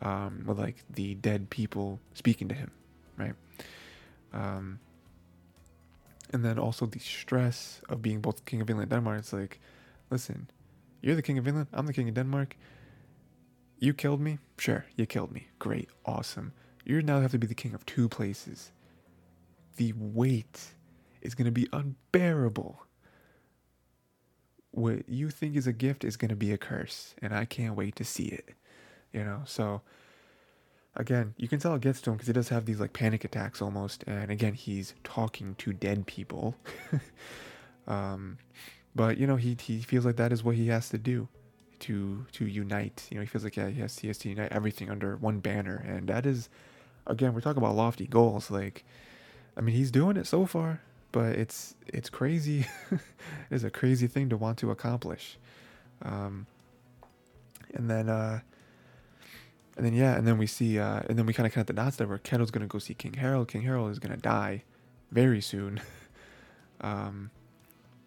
um, 0.00 0.44
with 0.46 0.58
like 0.58 0.76
the 0.88 1.14
dead 1.14 1.50
people 1.50 1.98
speaking 2.14 2.48
to 2.48 2.54
him, 2.54 2.70
right? 3.16 3.34
Um, 4.32 4.78
and 6.32 6.44
then 6.44 6.58
also 6.58 6.86
the 6.86 7.00
stress 7.00 7.80
of 7.88 8.00
being 8.00 8.20
both 8.20 8.44
king 8.44 8.60
of 8.60 8.70
England 8.70 8.92
and 8.92 8.98
Denmark. 8.98 9.18
It's 9.18 9.32
like, 9.32 9.60
listen, 10.10 10.48
you're 11.00 11.16
the 11.16 11.22
king 11.22 11.38
of 11.38 11.48
England, 11.48 11.68
I'm 11.72 11.86
the 11.86 11.92
king 11.92 12.08
of 12.08 12.14
Denmark. 12.14 12.56
You 13.78 13.94
killed 13.94 14.20
me, 14.20 14.38
sure, 14.58 14.84
you 14.94 15.06
killed 15.06 15.32
me, 15.32 15.48
great, 15.58 15.88
awesome. 16.04 16.52
You 16.84 17.02
now 17.02 17.20
have 17.20 17.32
to 17.32 17.38
be 17.38 17.46
the 17.46 17.54
king 17.54 17.74
of 17.74 17.84
two 17.86 18.08
places. 18.08 18.72
The 19.76 19.94
weight 19.96 20.74
is 21.22 21.34
going 21.34 21.46
to 21.46 21.50
be 21.50 21.68
unbearable. 21.72 22.86
What 24.72 25.08
you 25.08 25.30
think 25.30 25.56
is 25.56 25.66
a 25.66 25.72
gift 25.72 26.04
is 26.04 26.16
going 26.16 26.28
to 26.28 26.36
be 26.36 26.52
a 26.52 26.58
curse, 26.58 27.14
and 27.20 27.34
I 27.34 27.44
can't 27.44 27.74
wait 27.74 27.96
to 27.96 28.04
see 28.04 28.26
it. 28.26 28.50
You 29.12 29.24
know, 29.24 29.42
so 29.44 29.82
again, 30.96 31.34
you 31.36 31.48
can 31.48 31.58
tell 31.58 31.74
it 31.74 31.80
gets 31.80 32.00
to 32.02 32.10
him 32.10 32.16
because 32.16 32.28
he 32.28 32.32
does 32.32 32.48
have 32.48 32.66
these 32.66 32.80
like 32.80 32.92
panic 32.92 33.24
attacks 33.24 33.60
almost, 33.60 34.04
and 34.06 34.30
again, 34.30 34.54
he's 34.54 34.94
talking 35.04 35.54
to 35.56 35.72
dead 35.72 36.06
people. 36.06 36.54
um, 37.88 38.38
but 38.94 39.18
you 39.18 39.26
know, 39.26 39.36
he 39.36 39.56
he 39.60 39.80
feels 39.80 40.04
like 40.04 40.16
that 40.16 40.32
is 40.32 40.44
what 40.44 40.56
he 40.56 40.68
has 40.68 40.88
to 40.90 40.98
do 40.98 41.28
to 41.80 42.26
to 42.32 42.46
unite. 42.46 43.08
You 43.10 43.16
know, 43.16 43.22
he 43.22 43.26
feels 43.26 43.44
like 43.44 43.56
yeah, 43.56 43.68
he 43.68 43.80
has, 43.80 43.98
he 43.98 44.08
has 44.08 44.18
to 44.18 44.28
unite 44.28 44.52
everything 44.52 44.90
under 44.90 45.16
one 45.16 45.40
banner, 45.40 45.76
and 45.86 46.08
that 46.08 46.26
is, 46.26 46.48
again, 47.06 47.34
we're 47.34 47.40
talking 47.40 47.62
about 47.62 47.76
lofty 47.76 48.06
goals. 48.06 48.50
Like, 48.50 48.84
I 49.56 49.60
mean, 49.60 49.74
he's 49.74 49.90
doing 49.90 50.16
it 50.16 50.26
so 50.26 50.46
far, 50.46 50.80
but 51.12 51.36
it's 51.36 51.74
it's 51.86 52.10
crazy. 52.10 52.66
it's 53.50 53.64
a 53.64 53.70
crazy 53.70 54.06
thing 54.06 54.28
to 54.30 54.36
want 54.36 54.58
to 54.58 54.70
accomplish. 54.70 55.38
Um, 56.02 56.46
and 57.74 57.90
then 57.90 58.08
uh, 58.08 58.40
and 59.76 59.86
then 59.86 59.94
yeah, 59.94 60.16
and 60.16 60.26
then 60.26 60.38
we 60.38 60.46
see 60.46 60.78
uh, 60.78 61.00
and 61.08 61.18
then 61.18 61.26
we 61.26 61.32
kind 61.32 61.46
of 61.46 61.52
connect 61.52 61.68
the 61.68 61.72
dots 61.72 61.96
there 61.96 62.06
where 62.06 62.18
Ketil's 62.18 62.50
gonna 62.50 62.66
go 62.66 62.78
see 62.78 62.94
King 62.94 63.14
Harald. 63.14 63.48
King 63.48 63.62
Harald 63.62 63.90
is 63.90 63.98
gonna 63.98 64.16
die 64.16 64.64
very 65.10 65.40
soon. 65.40 65.80
um, 66.80 67.30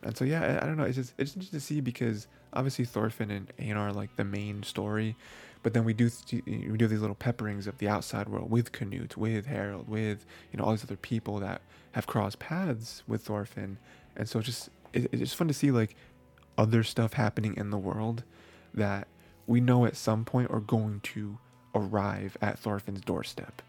and 0.02 0.18
so 0.18 0.26
yeah, 0.26 0.42
I, 0.42 0.64
I, 0.64 0.68
don't 0.68 0.78
know. 0.78 0.84
It's 0.84 0.98
just 0.98 1.14
it's 1.18 1.36
interesting 1.36 1.60
to 1.60 1.66
see 1.66 1.82
because 1.82 2.28
obviously 2.54 2.86
Thorfinn 2.86 3.32
and 3.32 3.52
Einar 3.60 3.90
are 3.90 3.94
like 3.94 4.16
the 4.16 4.24
main 4.24 4.64
story, 4.64 5.16
but 5.64 5.74
then 5.74 5.86
we 5.86 5.94
do 5.94 6.10
th- 6.10 6.44
we 6.46 6.78
do 6.78 6.88
these 6.88 7.00
little 7.00 7.16
pepperings 7.16 7.66
of 7.68 7.78
the 7.78 7.88
outside 7.88 8.28
world 8.30 8.52
with 8.52 8.72
Canute, 8.74 9.18
with 9.18 9.46
Harald, 9.46 9.88
with 9.88 10.26
you 10.52 10.60
know 10.60 10.66
all 10.66 10.72
these 10.72 10.84
other 10.84 10.98
people 10.98 11.40
that 11.40 11.62
have 11.94 12.06
crossed 12.06 12.40
paths 12.40 13.02
with 13.08 13.24
Thorfinn, 13.24 13.78
and 14.16 14.28
so 14.30 14.40
it's 14.40 14.46
just 14.46 14.70
it, 14.92 15.06
it's 15.12 15.20
just 15.20 15.36
fun 15.36 15.48
to 15.48 15.54
see 15.54 15.72
like 15.72 15.96
other 16.58 16.84
stuff 16.84 17.14
happening 17.14 17.56
in 17.58 17.72
the 17.72 17.78
world 17.78 18.24
that 18.74 19.08
we 19.48 19.60
know 19.60 19.86
at 19.86 19.96
some 19.96 20.26
point 20.26 20.52
are 20.52 20.60
going 20.60 21.00
to 21.02 21.38
arrive 21.74 22.38
at 22.42 22.60
Thorfinn's 22.60 23.02
doorstep. 23.02 23.62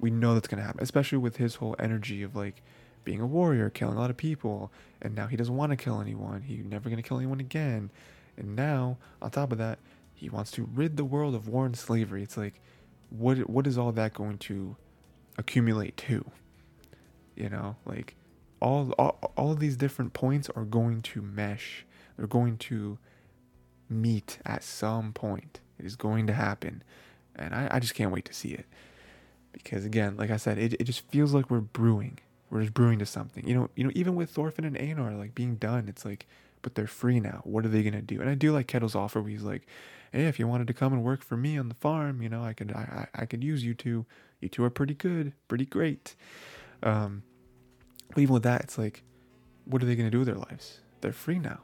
We 0.00 0.10
know 0.10 0.34
that's 0.34 0.48
gonna 0.48 0.62
happen, 0.62 0.82
especially 0.82 1.18
with 1.18 1.36
his 1.36 1.56
whole 1.56 1.76
energy 1.78 2.22
of 2.22 2.34
like 2.34 2.60
being 3.04 3.20
a 3.20 3.26
warrior, 3.26 3.70
killing 3.70 3.96
a 3.96 4.00
lot 4.00 4.10
of 4.10 4.16
people, 4.16 4.72
and 5.00 5.14
now 5.14 5.28
he 5.28 5.36
doesn't 5.36 5.56
want 5.56 5.70
to 5.70 5.76
kill 5.76 6.00
anyone. 6.00 6.42
He's 6.42 6.64
never 6.64 6.90
gonna 6.90 7.02
kill 7.02 7.18
anyone 7.18 7.40
again. 7.40 7.90
And 8.36 8.56
now, 8.56 8.98
on 9.22 9.30
top 9.30 9.52
of 9.52 9.58
that, 9.58 9.78
he 10.14 10.28
wants 10.28 10.50
to 10.52 10.68
rid 10.72 10.96
the 10.96 11.04
world 11.04 11.34
of 11.34 11.48
war 11.48 11.66
and 11.66 11.76
slavery. 11.76 12.22
It's 12.22 12.36
like, 12.36 12.60
what 13.10 13.50
what 13.50 13.66
is 13.66 13.76
all 13.76 13.92
that 13.92 14.14
going 14.14 14.38
to 14.38 14.76
accumulate 15.36 15.96
to? 15.98 16.24
You 17.36 17.50
know, 17.50 17.76
like 17.84 18.16
all 18.60 18.92
all, 18.92 19.32
all 19.36 19.52
of 19.52 19.60
these 19.60 19.76
different 19.76 20.12
points 20.12 20.48
are 20.54 20.64
going 20.64 21.02
to 21.02 21.22
mesh. 21.22 21.84
They're 22.16 22.26
going 22.26 22.58
to 22.58 22.98
meet 23.88 24.38
at 24.44 24.62
some 24.62 25.12
point. 25.12 25.60
It 25.78 25.86
is 25.86 25.96
going 25.96 26.26
to 26.28 26.32
happen. 26.32 26.82
And 27.36 27.54
I, 27.54 27.68
I 27.72 27.80
just 27.80 27.94
can't 27.94 28.12
wait 28.12 28.24
to 28.26 28.32
see 28.32 28.50
it. 28.50 28.66
Because 29.52 29.84
again, 29.84 30.16
like 30.16 30.30
I 30.30 30.36
said, 30.36 30.58
it, 30.58 30.74
it 30.74 30.84
just 30.84 31.08
feels 31.08 31.34
like 31.34 31.50
we're 31.50 31.60
brewing. 31.60 32.18
We're 32.50 32.60
just 32.60 32.74
brewing 32.74 32.98
to 33.00 33.06
something. 33.06 33.46
You 33.46 33.54
know, 33.54 33.70
you 33.74 33.84
know, 33.84 33.90
even 33.94 34.14
with 34.14 34.30
Thorfinn 34.30 34.64
and 34.64 34.76
Einar 34.78 35.12
like 35.12 35.34
being 35.34 35.56
done, 35.56 35.88
it's 35.88 36.04
like, 36.04 36.26
but 36.62 36.74
they're 36.74 36.86
free 36.86 37.20
now. 37.20 37.40
What 37.44 37.64
are 37.64 37.68
they 37.68 37.82
gonna 37.82 38.02
do? 38.02 38.20
And 38.20 38.30
I 38.30 38.34
do 38.34 38.52
like 38.52 38.68
Ketil's 38.68 38.94
offer 38.94 39.20
where 39.20 39.30
he's 39.30 39.42
like, 39.42 39.66
Hey, 40.14 40.26
if 40.26 40.38
you 40.38 40.46
wanted 40.46 40.68
to 40.68 40.74
come 40.74 40.92
and 40.92 41.02
work 41.02 41.24
for 41.24 41.36
me 41.36 41.58
on 41.58 41.68
the 41.68 41.74
farm, 41.74 42.22
you 42.22 42.28
know, 42.28 42.44
I 42.44 42.52
could 42.52 42.72
I, 42.72 43.08
I, 43.14 43.26
could 43.26 43.42
use 43.42 43.64
you 43.64 43.74
two. 43.74 44.06
You 44.40 44.48
two 44.48 44.62
are 44.62 44.70
pretty 44.70 44.94
good, 44.94 45.32
pretty 45.48 45.66
great. 45.66 46.14
Um 46.82 47.22
but 48.10 48.20
even 48.20 48.34
with 48.34 48.44
that, 48.44 48.62
it's 48.62 48.78
like, 48.78 49.02
what 49.64 49.82
are 49.82 49.86
they 49.86 49.96
gonna 49.96 50.10
do 50.10 50.18
with 50.18 50.28
their 50.28 50.36
lives? 50.36 50.80
They're 51.00 51.12
free 51.12 51.38
now 51.38 51.60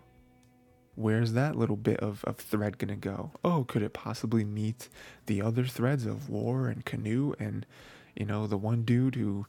where's 1.00 1.32
that 1.32 1.56
little 1.56 1.76
bit 1.76 1.98
of, 2.00 2.22
of 2.24 2.36
thread 2.36 2.78
gonna 2.78 2.96
go? 2.96 3.32
Oh, 3.42 3.64
could 3.64 3.82
it 3.82 3.92
possibly 3.92 4.44
meet 4.44 4.88
the 5.26 5.40
other 5.40 5.64
threads 5.64 6.04
of 6.04 6.28
war 6.28 6.68
and 6.68 6.84
Canute 6.84 7.36
and 7.40 7.66
you 8.14 8.26
know 8.26 8.46
the 8.46 8.58
one 8.58 8.82
dude 8.82 9.14
who 9.14 9.46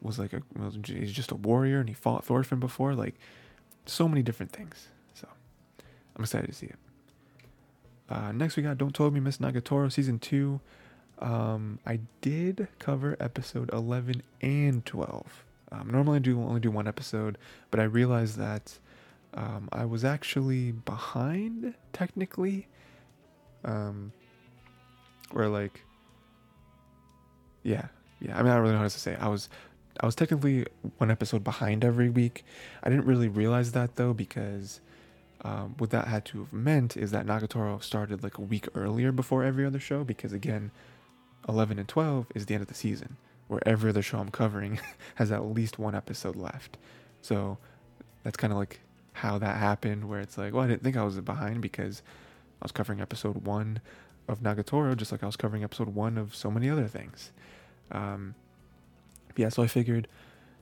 was 0.00 0.18
like 0.18 0.32
a 0.32 0.42
was, 0.58 0.78
he's 0.84 1.12
just 1.12 1.30
a 1.30 1.36
warrior 1.36 1.80
and 1.80 1.88
he 1.88 1.94
fought 1.94 2.24
Thorfinn 2.24 2.60
before, 2.60 2.94
like 2.94 3.14
so 3.86 4.08
many 4.08 4.22
different 4.22 4.52
things. 4.52 4.88
So 5.14 5.28
I'm 6.16 6.24
excited 6.24 6.48
to 6.48 6.52
see 6.52 6.66
it. 6.66 6.78
Uh, 8.08 8.32
next 8.32 8.56
we 8.56 8.62
got 8.62 8.78
Don't 8.78 8.94
Told 8.94 9.12
Me 9.14 9.20
Miss 9.20 9.38
Nagatoro 9.38 9.90
season 9.90 10.18
two. 10.18 10.60
Um, 11.18 11.78
I 11.86 12.00
did 12.20 12.68
cover 12.78 13.16
episode 13.18 13.72
11 13.72 14.22
and 14.40 14.84
12. 14.84 15.44
Um, 15.72 15.90
normally 15.90 16.16
I 16.16 16.20
do 16.20 16.40
only 16.40 16.60
do 16.60 16.70
one 16.70 16.86
episode, 16.86 17.38
but 17.70 17.80
I 17.80 17.84
realized 17.84 18.38
that 18.38 18.78
um, 19.34 19.68
I 19.72 19.84
was 19.84 20.04
actually 20.04 20.72
behind 20.72 21.74
technically. 21.92 22.68
Um, 23.64 24.12
where 25.32 25.48
like, 25.48 25.82
yeah, 27.64 27.86
yeah. 28.20 28.38
I 28.38 28.42
mean, 28.42 28.52
I 28.52 28.54
don't 28.54 28.62
really 28.62 28.74
know 28.74 28.78
how 28.78 28.84
to 28.84 28.90
say. 28.90 29.12
It. 29.12 29.18
I 29.20 29.26
was, 29.26 29.48
I 29.98 30.06
was 30.06 30.14
technically 30.14 30.66
one 30.98 31.10
episode 31.10 31.42
behind 31.42 31.84
every 31.84 32.10
week. 32.10 32.44
I 32.84 32.90
didn't 32.90 33.06
really 33.06 33.28
realize 33.28 33.72
that 33.72 33.96
though 33.96 34.12
because. 34.12 34.80
Um, 35.42 35.74
what 35.78 35.90
that 35.90 36.08
had 36.08 36.24
to 36.26 36.38
have 36.38 36.52
meant 36.52 36.96
is 36.96 37.10
that 37.10 37.26
Nagatoro 37.26 37.82
started 37.82 38.22
like 38.22 38.38
a 38.38 38.42
week 38.42 38.68
earlier 38.74 39.12
before 39.12 39.44
every 39.44 39.66
other 39.66 39.78
show 39.78 40.02
because 40.02 40.32
again, 40.32 40.70
11 41.48 41.78
and 41.78 41.86
12 41.86 42.26
is 42.34 42.46
the 42.46 42.54
end 42.54 42.62
of 42.62 42.68
the 42.68 42.74
season 42.74 43.16
where 43.48 43.60
every 43.66 43.90
other 43.90 44.02
show 44.02 44.18
I'm 44.18 44.30
covering 44.30 44.80
has 45.16 45.30
at 45.30 45.44
least 45.44 45.78
one 45.78 45.94
episode 45.94 46.36
left. 46.36 46.78
So 47.22 47.58
that's 48.22 48.36
kind 48.36 48.52
of 48.52 48.58
like 48.58 48.80
how 49.12 49.38
that 49.38 49.56
happened, 49.56 50.08
where 50.08 50.20
it's 50.20 50.36
like, 50.36 50.52
well, 50.52 50.64
I 50.64 50.68
didn't 50.68 50.82
think 50.82 50.96
I 50.96 51.04
was 51.04 51.18
behind 51.20 51.62
because 51.62 52.02
I 52.60 52.64
was 52.64 52.72
covering 52.72 53.00
episode 53.00 53.46
one 53.46 53.80
of 54.28 54.40
Nagatoro, 54.40 54.96
just 54.96 55.12
like 55.12 55.22
I 55.22 55.26
was 55.26 55.36
covering 55.36 55.62
episode 55.64 55.88
one 55.88 56.18
of 56.18 56.34
so 56.34 56.50
many 56.50 56.68
other 56.68 56.88
things. 56.88 57.32
Um, 57.90 58.34
yeah, 59.36 59.48
so 59.48 59.62
I 59.62 59.68
figured 59.68 60.08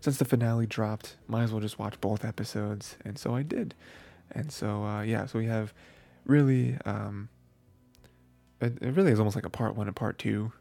since 0.01 0.19
the 0.19 0.25
finale 0.25 0.67
dropped, 0.67 1.17
might 1.27 1.45
as 1.45 1.53
well 1.53 1.61
just 1.61 1.79
watch 1.79 2.01
both 2.01 2.25
episodes, 2.25 2.97
and 3.05 3.19
so 3.19 3.35
I 3.35 3.43
did. 3.43 3.75
And 4.35 4.51
so 4.53 4.85
uh, 4.85 5.03
yeah, 5.03 5.27
so 5.27 5.39
we 5.39 5.47
have 5.47 5.73
really, 6.25 6.77
um, 6.85 7.29
it, 8.61 8.79
it 8.81 8.95
really 8.95 9.13
is 9.13 9.19
almost 9.19 9.37
like 9.37 9.47
a 9.47 9.51
part 9.51 9.77
one 9.77 9.87
and 9.87 9.97
part 9.97 10.19
two 10.19 10.53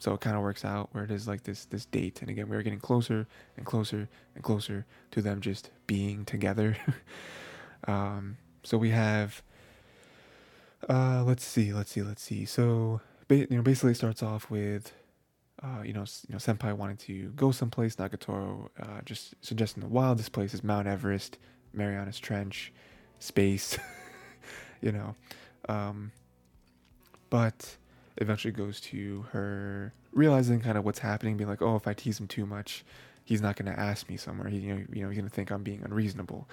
so 0.00 0.14
it 0.14 0.20
kind 0.22 0.34
of 0.34 0.42
works 0.42 0.64
out 0.64 0.88
where 0.92 1.04
it 1.04 1.10
is 1.10 1.28
like 1.28 1.42
this 1.42 1.66
this 1.66 1.84
date, 1.84 2.22
and 2.22 2.30
again 2.30 2.48
we're 2.48 2.62
getting 2.62 2.80
closer 2.80 3.28
and 3.58 3.66
closer 3.66 4.08
and 4.34 4.42
closer 4.42 4.86
to 5.10 5.20
them 5.20 5.42
just 5.42 5.70
being 5.86 6.24
together. 6.24 6.74
um, 7.86 8.38
so 8.62 8.78
we 8.78 8.90
have, 8.90 9.42
uh, 10.88 11.22
let's 11.26 11.44
see, 11.44 11.74
let's 11.74 11.90
see, 11.90 12.00
let's 12.00 12.22
see. 12.22 12.46
So 12.46 13.02
you 13.28 13.46
know, 13.50 13.60
basically 13.60 13.92
it 13.92 13.96
starts 13.96 14.22
off 14.22 14.50
with, 14.50 14.90
uh, 15.62 15.82
you 15.84 15.92
know, 15.92 16.06
you 16.26 16.32
know, 16.32 16.38
Senpai 16.38 16.72
wanting 16.72 16.96
to 16.96 17.28
go 17.36 17.50
someplace. 17.50 17.96
Nagatoro 17.96 18.70
uh, 18.80 19.02
just 19.04 19.34
suggesting 19.42 19.82
the 19.82 19.88
wildest 19.88 20.32
place 20.32 20.54
is 20.54 20.64
Mount 20.64 20.88
Everest, 20.88 21.36
Marianas 21.74 22.18
Trench, 22.18 22.72
space. 23.20 23.78
you 24.80 24.90
know, 24.90 25.14
um, 25.68 26.10
but 27.30 27.76
eventually 28.16 28.52
goes 28.52 28.80
to 28.80 29.26
her 29.32 29.92
realizing 30.12 30.60
kind 30.60 30.76
of 30.76 30.84
what's 30.84 30.98
happening, 30.98 31.36
being 31.36 31.48
like, 31.48 31.62
oh, 31.62 31.76
if 31.76 31.86
I 31.86 31.94
tease 31.94 32.18
him 32.18 32.26
too 32.26 32.44
much, 32.44 32.84
he's 33.24 33.40
not 33.40 33.56
going 33.56 33.72
to 33.72 33.78
ask 33.78 34.08
me 34.08 34.16
somewhere. 34.16 34.48
He, 34.48 34.58
you 34.58 34.74
know, 34.74 34.84
you 34.92 35.02
know, 35.02 35.08
he's 35.10 35.18
going 35.18 35.28
to 35.28 35.34
think 35.34 35.50
I'm 35.50 35.62
being 35.62 35.82
unreasonable. 35.84 36.48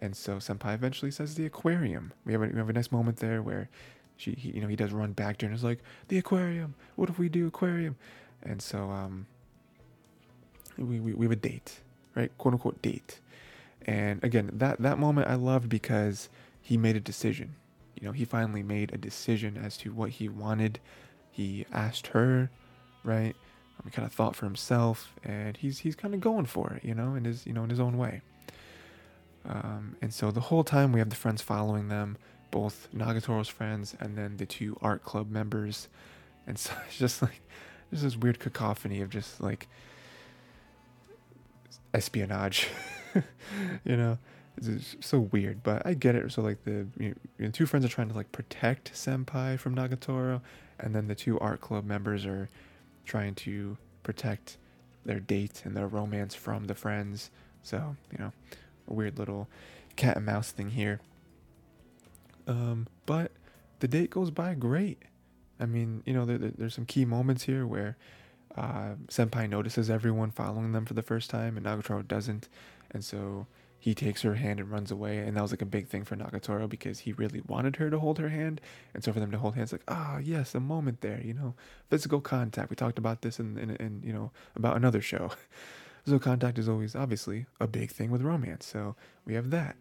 And 0.00 0.16
so 0.16 0.36
Senpai 0.36 0.74
eventually 0.74 1.10
says 1.10 1.34
the 1.34 1.46
aquarium. 1.46 2.12
We 2.24 2.32
have 2.32 2.42
a, 2.42 2.46
we 2.46 2.56
have 2.56 2.68
a 2.68 2.72
nice 2.72 2.90
moment 2.90 3.18
there 3.18 3.42
where 3.42 3.68
she, 4.16 4.32
he, 4.32 4.50
you 4.50 4.60
know, 4.60 4.68
he 4.68 4.76
does 4.76 4.92
run 4.92 5.12
back 5.12 5.38
to 5.38 5.46
her 5.46 5.50
and 5.50 5.56
is 5.56 5.64
like, 5.64 5.80
the 6.08 6.18
aquarium. 6.18 6.74
What 6.96 7.08
if 7.08 7.18
we 7.18 7.28
do 7.28 7.46
aquarium? 7.46 7.96
And 8.42 8.60
so 8.60 8.90
um, 8.90 9.26
we, 10.76 11.00
we, 11.00 11.12
we 11.14 11.26
have 11.26 11.32
a 11.32 11.36
date, 11.36 11.80
right? 12.14 12.36
Quote 12.38 12.54
unquote 12.54 12.82
date. 12.82 13.20
And 13.88 14.22
again, 14.22 14.50
that, 14.52 14.80
that 14.82 14.98
moment 14.98 15.28
I 15.28 15.34
loved 15.34 15.68
because 15.68 16.28
he 16.60 16.76
made 16.76 16.96
a 16.96 17.00
decision 17.00 17.56
you 18.00 18.06
know, 18.06 18.12
he 18.12 18.24
finally 18.24 18.62
made 18.62 18.92
a 18.94 18.98
decision 18.98 19.56
as 19.56 19.76
to 19.78 19.92
what 19.92 20.10
he 20.10 20.28
wanted. 20.28 20.78
He 21.30 21.66
asked 21.72 22.08
her, 22.08 22.50
right? 23.02 23.34
Um, 23.78 23.84
he 23.84 23.90
kind 23.90 24.06
of 24.06 24.12
thought 24.12 24.36
for 24.36 24.46
himself, 24.46 25.14
and 25.24 25.56
he's 25.56 25.80
he's 25.80 25.96
kind 25.96 26.14
of 26.14 26.20
going 26.20 26.46
for 26.46 26.74
it, 26.74 26.84
you 26.84 26.94
know, 26.94 27.14
in 27.14 27.24
his 27.24 27.46
you 27.46 27.52
know 27.52 27.64
in 27.64 27.70
his 27.70 27.80
own 27.80 27.98
way. 27.98 28.22
Um, 29.44 29.96
and 30.00 30.12
so 30.12 30.30
the 30.30 30.40
whole 30.40 30.64
time 30.64 30.92
we 30.92 31.00
have 31.00 31.10
the 31.10 31.16
friends 31.16 31.42
following 31.42 31.88
them, 31.88 32.16
both 32.50 32.88
Nagatoro's 32.92 33.48
friends 33.48 33.96
and 33.98 34.16
then 34.16 34.36
the 34.36 34.46
two 34.46 34.76
art 34.80 35.02
club 35.02 35.30
members, 35.30 35.88
and 36.46 36.58
so 36.58 36.72
it's 36.86 36.98
just 36.98 37.20
like 37.20 37.40
there's 37.90 38.02
this 38.02 38.16
weird 38.16 38.38
cacophony 38.38 39.00
of 39.00 39.10
just 39.10 39.40
like 39.40 39.66
espionage. 41.92 42.68
you 43.84 43.96
know, 43.96 44.18
it's 44.56 44.96
so 45.00 45.20
weird, 45.20 45.62
but 45.62 45.86
I 45.86 45.94
get 45.94 46.14
it. 46.14 46.30
So 46.32 46.42
like 46.42 46.64
the 46.64 46.86
you 46.98 47.14
know, 47.38 47.50
two 47.50 47.66
friends 47.66 47.84
are 47.84 47.88
trying 47.88 48.08
to 48.08 48.14
like 48.14 48.32
protect 48.32 48.92
Senpai 48.92 49.58
from 49.58 49.74
Nagatoro, 49.74 50.40
and 50.78 50.94
then 50.94 51.08
the 51.08 51.14
two 51.14 51.38
art 51.38 51.60
club 51.60 51.84
members 51.84 52.26
are 52.26 52.48
trying 53.04 53.34
to 53.36 53.76
protect 54.02 54.58
their 55.04 55.20
date 55.20 55.62
and 55.64 55.76
their 55.76 55.86
romance 55.86 56.34
from 56.34 56.66
the 56.66 56.74
friends. 56.74 57.30
So 57.62 57.96
you 58.12 58.18
know, 58.18 58.32
a 58.88 58.92
weird 58.94 59.18
little 59.18 59.48
cat 59.96 60.16
and 60.16 60.26
mouse 60.26 60.50
thing 60.50 60.70
here. 60.70 61.00
Um, 62.46 62.86
but 63.06 63.32
the 63.80 63.88
date 63.88 64.10
goes 64.10 64.30
by 64.30 64.54
great. 64.54 65.02
I 65.60 65.66
mean, 65.66 66.02
you 66.06 66.12
know, 66.12 66.24
there, 66.24 66.38
there's 66.38 66.74
some 66.74 66.86
key 66.86 67.04
moments 67.04 67.44
here 67.44 67.66
where 67.66 67.96
uh, 68.56 68.94
Senpai 69.08 69.48
notices 69.48 69.90
everyone 69.90 70.30
following 70.30 70.72
them 70.72 70.86
for 70.86 70.94
the 70.94 71.02
first 71.02 71.30
time, 71.30 71.56
and 71.56 71.66
Nagatoro 71.66 72.06
doesn't, 72.06 72.48
and 72.90 73.04
so 73.04 73.46
he 73.78 73.94
takes 73.94 74.22
her 74.22 74.34
hand 74.34 74.58
and 74.58 74.70
runs 74.70 74.90
away. 74.90 75.18
And 75.18 75.36
that 75.36 75.42
was 75.42 75.52
like 75.52 75.62
a 75.62 75.66
big 75.66 75.86
thing 75.86 76.04
for 76.04 76.16
Nagatoro 76.16 76.68
because 76.68 77.00
he 77.00 77.12
really 77.12 77.42
wanted 77.46 77.76
her 77.76 77.90
to 77.90 77.98
hold 77.98 78.18
her 78.18 78.28
hand, 78.28 78.60
and 78.94 79.04
so 79.04 79.12
for 79.12 79.20
them 79.20 79.30
to 79.30 79.38
hold 79.38 79.54
hands, 79.54 79.72
like, 79.72 79.84
ah, 79.88 80.18
yes, 80.18 80.54
a 80.54 80.60
moment 80.60 81.00
there, 81.00 81.20
you 81.22 81.34
know, 81.34 81.54
physical 81.88 82.20
contact. 82.20 82.70
We 82.70 82.76
talked 82.76 82.98
about 82.98 83.22
this 83.22 83.38
in, 83.38 83.56
in, 83.58 83.70
in 83.76 84.02
you 84.04 84.12
know, 84.12 84.32
about 84.56 84.76
another 84.76 85.00
show. 85.00 85.30
physical 86.04 86.20
contact 86.20 86.58
is 86.58 86.68
always 86.68 86.96
obviously 86.96 87.46
a 87.60 87.66
big 87.66 87.90
thing 87.90 88.10
with 88.10 88.22
romance, 88.22 88.66
so 88.66 88.96
we 89.24 89.34
have 89.34 89.50
that 89.50 89.76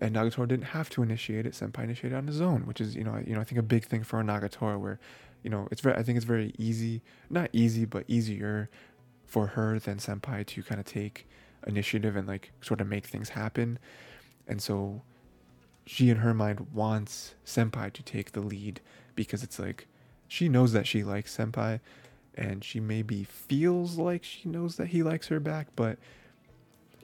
and 0.00 0.16
Nagatoro 0.16 0.48
didn't 0.48 0.66
have 0.66 0.90
to 0.90 1.02
initiate 1.02 1.46
it. 1.46 1.52
Senpai 1.52 1.84
initiated 1.84 2.16
on 2.18 2.26
his 2.26 2.40
own, 2.40 2.66
which 2.66 2.80
is 2.80 2.96
you 2.96 3.04
know 3.04 3.22
you 3.24 3.34
know 3.34 3.40
I 3.40 3.44
think 3.44 3.58
a 3.58 3.62
big 3.62 3.84
thing 3.84 4.02
for 4.02 4.22
Nagatoro 4.22 4.78
where 4.78 4.98
you 5.42 5.50
know 5.50 5.68
it's 5.70 5.80
very 5.80 5.96
I 5.96 6.02
think 6.02 6.16
it's 6.16 6.24
very 6.24 6.54
easy, 6.58 7.02
not 7.30 7.50
easy 7.52 7.84
but 7.84 8.04
easier 8.08 8.70
for 9.26 9.48
her 9.48 9.78
than 9.78 9.98
Senpai 9.98 10.46
to 10.46 10.62
kind 10.62 10.80
of 10.80 10.86
take 10.86 11.26
initiative 11.66 12.16
and 12.16 12.28
like 12.28 12.52
sort 12.60 12.80
of 12.80 12.86
make 12.86 13.06
things 13.06 13.30
happen, 13.30 13.78
and 14.46 14.62
so 14.62 15.02
she 15.86 16.10
in 16.10 16.18
her 16.18 16.34
mind 16.34 16.66
wants 16.72 17.34
Senpai 17.44 17.92
to 17.92 18.02
take 18.02 18.32
the 18.32 18.40
lead 18.40 18.80
because 19.14 19.42
it's 19.42 19.58
like 19.58 19.86
she 20.28 20.48
knows 20.48 20.72
that 20.72 20.86
she 20.86 21.04
likes 21.04 21.36
Senpai, 21.36 21.80
and 22.34 22.64
she 22.64 22.80
maybe 22.80 23.24
feels 23.24 23.96
like 23.96 24.24
she 24.24 24.48
knows 24.48 24.76
that 24.76 24.88
he 24.88 25.02
likes 25.02 25.28
her 25.28 25.40
back, 25.40 25.68
but 25.76 25.98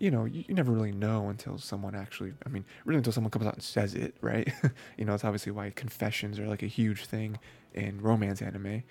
you 0.01 0.11
know, 0.11 0.25
you, 0.25 0.45
you, 0.49 0.55
never 0.55 0.73
really 0.73 0.93
know 0.93 1.29
until 1.29 1.59
someone 1.59 1.95
actually, 1.95 2.33
I 2.47 2.49
mean, 2.49 2.65
really 2.87 2.97
until 2.97 3.13
someone 3.13 3.31
comes 3.31 3.47
out 3.47 3.53
and 3.53 3.63
says 3.63 3.95
it, 3.95 4.17
right? 4.23 4.51
you 4.97 5.05
know, 5.05 5.13
it's 5.13 5.25
obviously 5.25 5.53
why 5.53 5.71
confessions 5.71 6.39
are 6.39 6.49
like 6.49 6.63
a 6.63 6.67
huge 6.67 7.05
thing 7.05 7.39
in 7.75 8.01
romance 8.01 8.41
anime. 8.41 8.83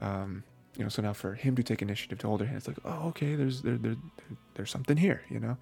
Um, 0.00 0.44
you 0.76 0.82
know, 0.82 0.88
so 0.88 1.02
now 1.02 1.12
for 1.12 1.34
him 1.34 1.54
to 1.56 1.62
take 1.62 1.82
initiative 1.82 2.18
to 2.18 2.26
hold 2.26 2.40
her 2.40 2.46
hand, 2.46 2.58
it's 2.58 2.68
like, 2.68 2.78
oh, 2.84 3.08
okay, 3.08 3.34
there's 3.34 3.62
there, 3.62 3.76
there, 3.76 3.96
there's 4.54 4.70
something 4.70 4.96
here, 4.96 5.22
you 5.28 5.40
know. 5.40 5.56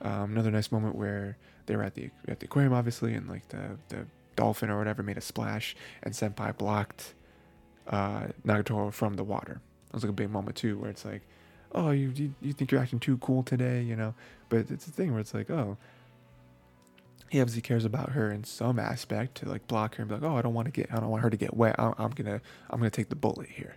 Um, 0.00 0.32
another 0.32 0.50
nice 0.50 0.72
moment 0.72 0.96
where 0.96 1.36
they 1.66 1.76
were 1.76 1.82
at 1.82 1.94
the 1.94 2.10
at 2.28 2.40
the 2.40 2.46
aquarium, 2.46 2.72
obviously, 2.72 3.14
and 3.14 3.28
like 3.28 3.48
the 3.48 3.78
the 3.88 4.06
dolphin 4.36 4.70
or 4.70 4.78
whatever 4.78 5.02
made 5.02 5.18
a 5.18 5.20
splash, 5.20 5.76
and 6.02 6.14
Senpai 6.14 6.56
blocked 6.56 7.14
uh, 7.88 8.28
Nagatoro 8.46 8.92
from 8.92 9.14
the 9.14 9.24
water. 9.24 9.60
It 9.88 9.94
was 9.94 10.02
like 10.02 10.10
a 10.10 10.14
big 10.14 10.30
moment 10.30 10.56
too, 10.56 10.78
where 10.78 10.90
it's 10.90 11.04
like, 11.04 11.22
oh, 11.72 11.90
you, 11.90 12.12
you, 12.14 12.34
you 12.40 12.52
think 12.52 12.70
you're 12.70 12.80
acting 12.80 13.00
too 13.00 13.18
cool 13.18 13.42
today, 13.42 13.82
you 13.82 13.96
know? 13.96 14.14
But 14.48 14.70
it's 14.70 14.86
a 14.86 14.90
thing 14.90 15.10
where 15.10 15.20
it's 15.20 15.34
like, 15.34 15.50
oh, 15.50 15.76
he 17.28 17.40
obviously 17.40 17.62
cares 17.62 17.84
about 17.84 18.10
her 18.10 18.30
in 18.30 18.44
some 18.44 18.78
aspect 18.78 19.36
to 19.36 19.48
like 19.48 19.66
block 19.66 19.96
her 19.96 20.02
and 20.02 20.08
be 20.08 20.14
like, 20.14 20.24
oh, 20.24 20.36
I 20.36 20.42
don't 20.42 20.54
want 20.54 20.66
to 20.66 20.72
get, 20.72 20.92
I 20.92 21.00
don't 21.00 21.08
want 21.08 21.22
her 21.22 21.30
to 21.30 21.36
get 21.36 21.54
wet. 21.54 21.76
I'm, 21.78 21.94
I'm 21.98 22.10
gonna, 22.10 22.40
I'm 22.70 22.78
gonna 22.78 22.90
take 22.90 23.08
the 23.08 23.16
bullet 23.16 23.48
here, 23.48 23.76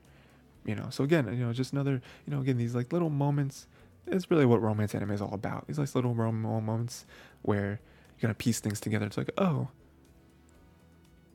you 0.66 0.76
know. 0.76 0.88
So 0.90 1.04
again, 1.04 1.28
you 1.28 1.46
know, 1.46 1.54
just 1.54 1.74
another, 1.74 2.02
you 2.26 2.34
know, 2.34 2.42
again 2.42 2.58
these 2.58 2.76
like 2.76 2.92
little 2.92 3.10
moments. 3.10 3.68
It's 4.08 4.30
really 4.30 4.46
what 4.46 4.62
romance 4.62 4.94
anime 4.94 5.12
is 5.12 5.22
all 5.22 5.34
about. 5.34 5.66
These 5.68 5.80
like 5.80 5.94
little 5.96 6.14
moments 6.14 7.06
where 7.42 7.80
you're 8.16 8.22
gonna 8.22 8.34
piece 8.36 8.60
things 8.60 8.80
together. 8.80 9.06
It's 9.06 9.18
like, 9.18 9.32
oh, 9.38 9.70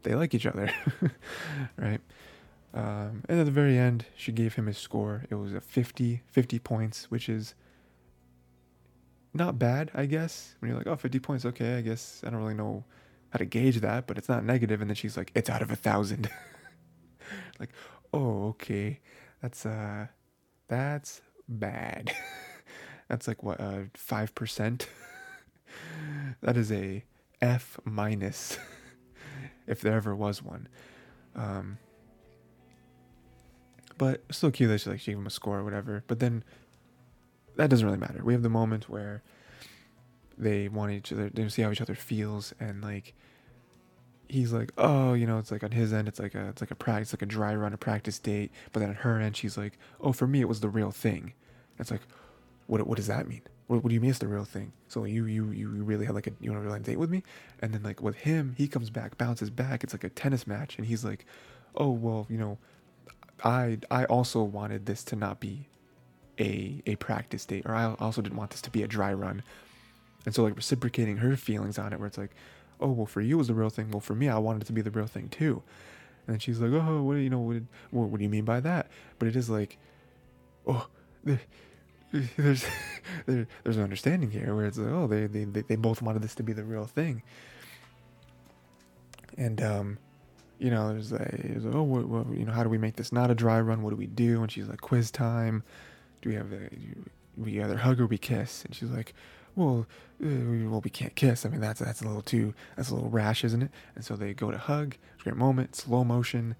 they 0.02 0.14
like 0.14 0.34
each 0.34 0.46
other, 0.46 0.72
right? 1.76 2.00
Um, 2.72 3.24
and 3.28 3.40
at 3.40 3.46
the 3.46 3.50
very 3.50 3.76
end, 3.76 4.06
she 4.16 4.32
gave 4.32 4.54
him 4.54 4.66
his 4.66 4.78
score. 4.78 5.24
It 5.30 5.34
was 5.34 5.52
a 5.52 5.60
50, 5.60 6.22
50 6.26 6.58
points, 6.60 7.10
which 7.10 7.28
is 7.28 7.54
not 9.34 9.58
bad, 9.58 9.90
I 9.94 10.06
guess. 10.06 10.54
When 10.60 10.70
you're 10.70 10.78
like, 10.78 10.86
oh, 10.86 10.96
50 10.96 11.18
points, 11.18 11.44
okay, 11.44 11.76
I 11.76 11.80
guess 11.80 12.22
I 12.24 12.30
don't 12.30 12.40
really 12.40 12.54
know 12.54 12.84
how 13.30 13.38
to 13.38 13.44
gauge 13.44 13.80
that, 13.80 14.06
but 14.06 14.18
it's 14.18 14.28
not 14.28 14.44
negative. 14.44 14.80
And 14.80 14.90
then 14.90 14.94
she's 14.94 15.16
like, 15.16 15.32
it's 15.34 15.50
out 15.50 15.62
of 15.62 15.70
a 15.70 15.76
thousand. 15.76 16.30
like, 17.60 17.70
oh, 18.12 18.48
okay, 18.48 19.00
that's 19.40 19.64
uh, 19.66 20.06
that's 20.68 21.22
bad. 21.48 22.14
that's 23.08 23.26
like 23.28 23.42
what, 23.42 23.60
uh, 23.60 23.82
five 23.94 24.34
percent. 24.34 24.88
that 26.42 26.56
is 26.56 26.70
a 26.70 27.04
F 27.40 27.78
minus, 27.84 28.58
if 29.66 29.80
there 29.80 29.94
ever 29.94 30.14
was 30.14 30.42
one. 30.42 30.68
Um, 31.34 31.78
but 33.98 34.22
still 34.30 34.50
cute 34.50 34.70
that 34.70 34.80
she 34.80 34.90
like 34.90 35.00
she 35.00 35.10
gave 35.10 35.18
him 35.18 35.26
a 35.26 35.30
score 35.30 35.58
or 35.58 35.64
whatever. 35.64 36.04
But 36.06 36.20
then 36.20 36.44
that 37.56 37.70
doesn't 37.70 37.86
really 37.86 37.98
matter. 37.98 38.24
We 38.24 38.32
have 38.32 38.42
the 38.42 38.48
moment 38.48 38.88
where 38.88 39.22
they 40.38 40.68
want 40.68 40.90
each 40.92 41.12
other 41.12 41.28
they 41.28 41.46
see 41.50 41.60
how 41.60 41.70
each 41.70 41.82
other 41.82 41.94
feels 41.94 42.54
and 42.58 42.82
like 42.82 43.14
he's 44.30 44.52
like, 44.52 44.72
oh, 44.78 45.14
you 45.14 45.26
know, 45.26 45.38
it's 45.38 45.50
like 45.50 45.64
on 45.64 45.72
his 45.72 45.92
end, 45.92 46.08
it's 46.08 46.18
like 46.18 46.34
a, 46.34 46.48
it's 46.48 46.62
like 46.62 46.70
a 46.70 46.76
practice, 46.76 47.12
like 47.12 47.22
a 47.22 47.26
dry 47.26 47.54
run, 47.54 47.72
a 47.72 47.76
practice 47.76 48.18
date. 48.18 48.50
But 48.72 48.80
then 48.80 48.90
on 48.90 48.94
her 48.96 49.20
end, 49.20 49.36
she's 49.36 49.58
like, 49.58 49.78
oh, 50.00 50.12
for 50.12 50.26
me, 50.26 50.40
it 50.40 50.48
was 50.48 50.60
the 50.60 50.68
real 50.68 50.90
thing. 50.90 51.34
It's 51.78 51.90
like, 51.90 52.02
what, 52.66 52.86
what 52.86 52.96
does 52.96 53.08
that 53.08 53.28
mean? 53.28 53.42
What, 53.66 53.82
what 53.82 53.88
do 53.88 53.94
you 53.94 54.00
mean 54.00 54.10
it's 54.10 54.18
the 54.18 54.28
real 54.28 54.44
thing? 54.44 54.72
So 54.88 55.04
you, 55.04 55.26
you, 55.26 55.50
you 55.50 55.68
really 55.68 56.06
had 56.06 56.14
like 56.14 56.26
a, 56.26 56.32
you 56.40 56.50
want 56.50 56.62
to 56.62 56.68
really 56.68 56.80
date 56.80 56.98
with 56.98 57.10
me? 57.10 57.22
And 57.60 57.72
then 57.72 57.82
like 57.82 58.02
with 58.02 58.16
him, 58.16 58.54
he 58.56 58.68
comes 58.68 58.90
back, 58.90 59.18
bounces 59.18 59.50
back. 59.50 59.84
It's 59.84 59.94
like 59.94 60.04
a 60.04 60.08
tennis 60.08 60.46
match, 60.46 60.76
and 60.78 60.86
he's 60.86 61.04
like, 61.04 61.26
oh, 61.76 61.90
well, 61.90 62.26
you 62.28 62.38
know, 62.38 62.58
I 63.42 63.78
I 63.90 64.04
also 64.04 64.42
wanted 64.42 64.86
this 64.86 65.02
to 65.04 65.16
not 65.16 65.40
be 65.40 65.68
a 66.38 66.82
a 66.86 66.96
practice 66.96 67.44
date, 67.46 67.64
or 67.64 67.74
I 67.74 67.94
also 67.98 68.20
didn't 68.22 68.36
want 68.36 68.50
this 68.50 68.62
to 68.62 68.70
be 68.70 68.82
a 68.82 68.88
dry 68.88 69.12
run. 69.12 69.42
And 70.26 70.34
so 70.34 70.42
like 70.42 70.56
reciprocating 70.56 71.18
her 71.18 71.36
feelings 71.36 71.78
on 71.78 71.92
it, 71.92 71.98
where 71.98 72.06
it's 72.06 72.18
like, 72.18 72.32
oh 72.80 72.90
well, 72.90 73.06
for 73.06 73.20
you 73.20 73.36
it 73.36 73.38
was 73.38 73.48
the 73.48 73.54
real 73.54 73.70
thing. 73.70 73.90
Well, 73.90 74.00
for 74.00 74.14
me, 74.14 74.28
I 74.28 74.38
wanted 74.38 74.62
it 74.62 74.66
to 74.66 74.72
be 74.72 74.82
the 74.82 74.90
real 74.90 75.06
thing 75.06 75.28
too. 75.28 75.62
And 76.26 76.40
she's 76.40 76.60
like, 76.60 76.72
oh, 76.72 77.02
what 77.02 77.14
do 77.14 77.20
you 77.20 77.30
know? 77.30 77.40
What, 77.40 77.62
what, 77.90 78.08
what 78.08 78.18
do 78.18 78.24
you 78.24 78.30
mean 78.30 78.44
by 78.44 78.60
that? 78.60 78.88
But 79.18 79.28
it 79.28 79.36
is 79.36 79.50
like, 79.50 79.78
oh, 80.66 80.86
there's 81.24 82.66
there, 83.26 83.46
there's 83.64 83.76
an 83.76 83.82
understanding 83.82 84.30
here 84.30 84.54
where 84.54 84.66
it's 84.66 84.78
like, 84.78 84.92
oh, 84.92 85.06
they, 85.06 85.26
they 85.26 85.44
they 85.44 85.76
both 85.76 86.02
wanted 86.02 86.22
this 86.22 86.34
to 86.36 86.42
be 86.42 86.52
the 86.52 86.64
real 86.64 86.86
thing. 86.86 87.22
And 89.36 89.62
um, 89.62 89.98
you 90.58 90.70
know, 90.70 90.90
there's 90.90 91.10
there's 91.10 91.64
a 91.64 91.72
oh, 91.72 91.82
what, 91.82 92.06
what, 92.06 92.30
you 92.36 92.44
know, 92.44 92.52
how 92.52 92.62
do 92.62 92.68
we 92.68 92.78
make 92.78 92.96
this 92.96 93.12
not 93.12 93.30
a 93.30 93.34
dry 93.34 93.60
run? 93.60 93.82
What 93.82 93.90
do 93.90 93.96
we 93.96 94.06
do? 94.06 94.42
And 94.42 94.50
she's 94.50 94.68
like, 94.68 94.80
quiz 94.80 95.10
time. 95.10 95.62
Do 96.22 96.28
we 96.28 96.34
have 96.34 96.52
a, 96.52 96.68
do 96.68 97.04
we 97.36 97.62
either 97.62 97.78
hug 97.78 98.00
or 98.00 98.06
we 98.06 98.18
kiss? 98.18 98.64
And 98.64 98.74
she's 98.74 98.90
like, 98.90 99.14
well, 99.60 99.86
uh, 100.22 100.68
well, 100.70 100.80
we 100.80 100.90
can't 100.90 101.14
kiss. 101.14 101.44
I 101.44 101.48
mean, 101.50 101.60
that's 101.60 101.80
that's 101.80 102.02
a 102.02 102.06
little 102.06 102.22
too, 102.22 102.54
that's 102.76 102.90
a 102.90 102.94
little 102.94 103.10
rash, 103.10 103.44
isn't 103.44 103.62
it? 103.62 103.70
And 103.94 104.04
so 104.04 104.16
they 104.16 104.34
go 104.34 104.50
to 104.50 104.58
hug. 104.58 104.96
It's 105.14 105.22
a 105.22 105.24
great 105.24 105.36
moment, 105.36 105.76
slow 105.76 106.04
motion, 106.04 106.56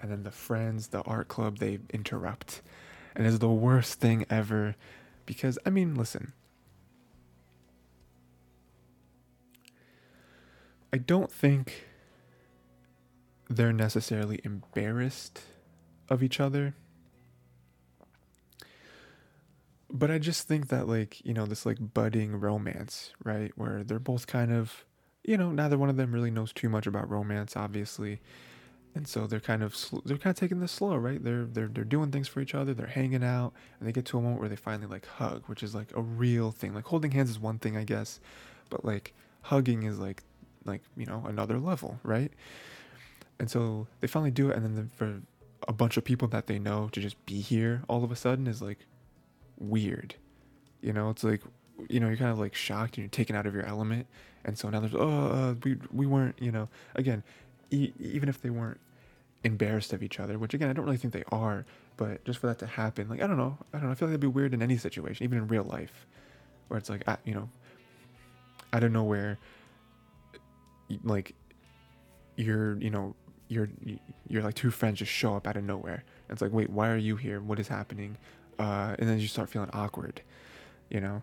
and 0.00 0.10
then 0.10 0.22
the 0.24 0.30
friends, 0.30 0.88
the 0.88 1.02
art 1.02 1.28
club, 1.28 1.58
they 1.58 1.78
interrupt, 1.90 2.62
and 3.14 3.26
it's 3.26 3.38
the 3.38 3.48
worst 3.48 4.00
thing 4.00 4.26
ever, 4.28 4.74
because 5.26 5.58
I 5.64 5.70
mean, 5.70 5.94
listen. 5.94 6.32
I 10.92 10.98
don't 10.98 11.30
think 11.30 11.86
they're 13.48 13.72
necessarily 13.72 14.40
embarrassed 14.44 15.42
of 16.08 16.20
each 16.20 16.40
other. 16.40 16.74
But 19.92 20.10
I 20.10 20.18
just 20.18 20.46
think 20.46 20.68
that, 20.68 20.86
like, 20.88 21.24
you 21.24 21.34
know, 21.34 21.46
this 21.46 21.66
like 21.66 21.78
budding 21.94 22.38
romance, 22.38 23.12
right? 23.24 23.52
Where 23.56 23.82
they're 23.82 23.98
both 23.98 24.26
kind 24.26 24.52
of, 24.52 24.84
you 25.24 25.36
know, 25.36 25.50
neither 25.50 25.76
one 25.76 25.88
of 25.88 25.96
them 25.96 26.12
really 26.12 26.30
knows 26.30 26.52
too 26.52 26.68
much 26.68 26.86
about 26.86 27.10
romance, 27.10 27.56
obviously. 27.56 28.20
And 28.94 29.06
so 29.06 29.26
they're 29.26 29.40
kind 29.40 29.62
of 29.62 29.74
sl- 29.76 29.98
they're 30.04 30.18
kind 30.18 30.34
of 30.34 30.38
taking 30.38 30.60
this 30.60 30.72
slow, 30.72 30.96
right? 30.96 31.22
They're 31.22 31.44
they're 31.44 31.68
they're 31.68 31.84
doing 31.84 32.10
things 32.10 32.28
for 32.28 32.40
each 32.40 32.54
other. 32.54 32.74
They're 32.74 32.86
hanging 32.86 33.22
out, 33.22 33.52
and 33.78 33.88
they 33.88 33.92
get 33.92 34.04
to 34.06 34.18
a 34.18 34.20
moment 34.20 34.40
where 34.40 34.48
they 34.48 34.56
finally 34.56 34.88
like 34.88 35.06
hug, 35.06 35.44
which 35.46 35.62
is 35.62 35.74
like 35.74 35.96
a 35.96 36.02
real 36.02 36.50
thing. 36.50 36.74
Like 36.74 36.86
holding 36.86 37.12
hands 37.12 37.30
is 37.30 37.38
one 37.38 37.58
thing, 37.58 37.76
I 37.76 37.84
guess, 37.84 38.20
but 38.68 38.84
like 38.84 39.14
hugging 39.42 39.84
is 39.84 39.98
like 39.98 40.22
like 40.64 40.82
you 40.96 41.06
know 41.06 41.24
another 41.26 41.58
level, 41.58 42.00
right? 42.02 42.32
And 43.38 43.50
so 43.50 43.86
they 44.00 44.06
finally 44.06 44.30
do 44.30 44.50
it, 44.50 44.56
and 44.56 44.64
then 44.64 44.74
the, 44.74 44.96
for 44.96 45.20
a 45.68 45.72
bunch 45.72 45.96
of 45.96 46.04
people 46.04 46.28
that 46.28 46.46
they 46.46 46.58
know 46.58 46.88
to 46.92 47.00
just 47.00 47.24
be 47.26 47.40
here 47.40 47.82
all 47.88 48.02
of 48.02 48.10
a 48.10 48.16
sudden 48.16 48.46
is 48.46 48.62
like 48.62 48.86
weird. 49.60 50.14
You 50.80 50.92
know, 50.92 51.10
it's 51.10 51.22
like 51.22 51.42
you 51.88 52.00
know 52.00 52.08
you're 52.08 52.16
kind 52.16 52.30
of 52.30 52.38
like 52.38 52.54
shocked 52.54 52.96
and 52.96 53.04
you're 53.04 53.10
taken 53.10 53.36
out 53.36 53.46
of 53.46 53.54
your 53.54 53.64
element, 53.64 54.06
and 54.44 54.58
so 54.58 54.68
now 54.70 54.80
there's 54.80 54.94
oh 54.94 55.08
uh, 55.08 55.54
we 55.62 55.76
we 55.92 56.06
weren't 56.06 56.36
you 56.40 56.50
know 56.50 56.68
again 56.94 57.22
e- 57.70 57.92
even 57.98 58.28
if 58.28 58.40
they 58.42 58.50
weren't 58.50 58.80
embarrassed 59.44 59.92
of 59.92 60.02
each 60.02 60.18
other, 60.20 60.38
which 60.38 60.54
again 60.54 60.68
I 60.68 60.72
don't 60.72 60.84
really 60.84 60.96
think 60.96 61.12
they 61.12 61.24
are, 61.30 61.64
but 61.96 62.24
just 62.24 62.38
for 62.38 62.46
that 62.48 62.58
to 62.60 62.66
happen, 62.66 63.08
like 63.08 63.22
I 63.22 63.26
don't 63.26 63.36
know, 63.36 63.56
I 63.72 63.78
don't 63.78 63.86
know, 63.86 63.92
I 63.92 63.94
feel 63.94 64.08
like 64.08 64.12
that'd 64.12 64.20
be 64.20 64.26
weird 64.26 64.54
in 64.54 64.62
any 64.62 64.76
situation, 64.76 65.24
even 65.24 65.38
in 65.38 65.48
real 65.48 65.64
life, 65.64 66.06
where 66.68 66.78
it's 66.78 66.90
like, 66.90 67.04
you 67.24 67.34
know, 67.34 67.48
out 68.72 68.84
of 68.84 68.92
nowhere, 68.92 69.38
like 71.04 71.34
you're, 72.36 72.76
you 72.78 72.90
know, 72.90 73.14
you're 73.48 73.68
you're 74.28 74.42
like 74.42 74.54
two 74.54 74.70
friends 74.70 74.98
just 74.98 75.10
show 75.10 75.36
up 75.36 75.46
out 75.46 75.56
of 75.56 75.64
nowhere. 75.64 76.04
It's 76.28 76.40
like, 76.40 76.52
wait, 76.52 76.70
why 76.70 76.88
are 76.90 76.96
you 76.96 77.16
here? 77.16 77.40
What 77.40 77.58
is 77.58 77.66
happening? 77.68 78.16
Uh, 78.60 78.94
and 78.98 79.08
then 79.08 79.18
you 79.18 79.26
start 79.26 79.48
feeling 79.48 79.70
awkward, 79.72 80.20
you 80.90 81.00
know. 81.00 81.22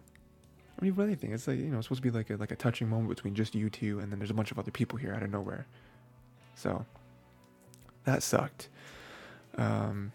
I 0.80 0.84
mean, 0.84 0.96
what 0.96 1.04
anything, 1.04 1.34
it's 1.34 1.48
like 1.48 1.60
you 1.60 1.66
know, 1.66 1.78
it's 1.78 1.86
supposed 1.86 2.02
to 2.02 2.12
be 2.12 2.16
like 2.18 2.32
a 2.32 2.36
like 2.36 2.52
a 2.52 2.56
touching 2.56 2.90
moment 2.90 3.10
between 3.10 3.36
just 3.36 3.54
you 3.54 3.70
two, 3.70 4.00
and 4.00 4.12
then 4.12 4.18
there's 4.18 4.32
a 4.32 4.34
bunch 4.34 4.52
of 4.52 4.58
other 4.58 4.72
people 4.72 4.98
here 4.98 5.14
out 5.14 5.22
of 5.22 5.30
nowhere. 5.30 5.68
So 6.56 6.84
that 8.06 8.24
sucked. 8.24 8.70
Um, 9.56 10.12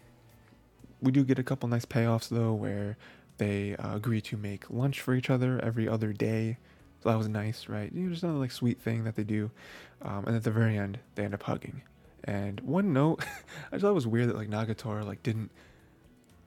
we 1.01 1.11
do 1.11 1.23
get 1.23 1.39
a 1.39 1.43
couple 1.43 1.69
nice 1.69 1.85
payoffs 1.85 2.27
though, 2.27 2.53
where 2.53 2.97
they 3.37 3.77
uh, 3.77 3.95
agree 3.95 4.19
to 4.21 4.35
make 4.35 4.69
lunch 4.69 4.99
for 4.99 5.13
each 5.13 5.29
other 5.29 5.59
every 5.63 5.87
other 5.87 6.11
day. 6.11 6.57
So 7.01 7.09
that 7.09 7.17
was 7.17 7.29
nice, 7.29 7.69
right? 7.69 7.91
You 7.93 8.03
know, 8.03 8.09
just 8.11 8.23
another 8.23 8.39
like 8.39 8.51
sweet 8.51 8.81
thing 8.81 9.05
that 9.05 9.15
they 9.15 9.23
do. 9.23 9.49
Um, 10.01 10.25
and 10.25 10.35
at 10.35 10.43
the 10.43 10.51
very 10.51 10.77
end, 10.77 10.99
they 11.15 11.23
end 11.23 11.33
up 11.33 11.43
hugging. 11.43 11.83
And 12.25 12.59
one 12.61 12.91
note, 12.91 13.23
I 13.71 13.77
thought 13.77 13.91
it 13.91 13.93
was 13.93 14.07
weird 14.07 14.27
that 14.27 14.35
like 14.35 14.49
Nagatoro 14.49 15.05
like 15.05 15.23
didn't, 15.23 15.51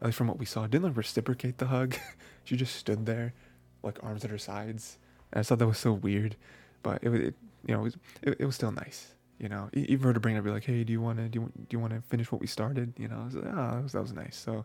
at 0.00 0.06
least 0.06 0.18
from 0.18 0.28
what 0.28 0.38
we 0.38 0.46
saw, 0.46 0.66
didn't 0.66 0.84
like 0.84 0.96
reciprocate 0.96 1.58
the 1.58 1.66
hug. 1.66 1.96
she 2.44 2.56
just 2.56 2.76
stood 2.76 3.06
there, 3.06 3.34
like 3.82 3.98
arms 4.02 4.24
at 4.24 4.30
her 4.30 4.38
sides. 4.38 4.98
And 5.32 5.40
I 5.40 5.42
thought 5.42 5.58
that 5.58 5.66
was 5.66 5.78
so 5.78 5.92
weird, 5.92 6.36
but 6.82 7.02
it 7.02 7.08
was, 7.08 7.20
it, 7.20 7.34
you 7.66 7.74
know, 7.74 7.80
it 7.80 7.84
was, 7.84 7.96
it, 8.22 8.36
it 8.40 8.46
was 8.46 8.54
still 8.54 8.72
nice. 8.72 9.14
You 9.38 9.50
know, 9.50 9.68
even 9.74 9.98
for 9.98 10.08
her 10.08 10.14
to 10.14 10.20
bring 10.20 10.36
it 10.36 10.44
be 10.44 10.50
like, 10.50 10.64
hey, 10.64 10.82
do 10.82 10.92
you 10.92 11.00
want 11.00 11.18
to 11.18 11.28
do 11.28 11.40
you, 11.40 11.52
do 11.54 11.66
you 11.76 11.78
want 11.78 11.92
to 11.92 12.00
finish 12.00 12.32
what 12.32 12.40
we 12.40 12.46
started? 12.46 12.94
You 12.96 13.08
know, 13.08 13.20
I 13.20 13.24
was 13.26 13.34
like, 13.34 13.44
oh, 13.46 13.70
that 13.70 13.82
was, 13.82 13.92
that 13.92 14.02
was 14.02 14.12
nice. 14.14 14.34
So, 14.34 14.64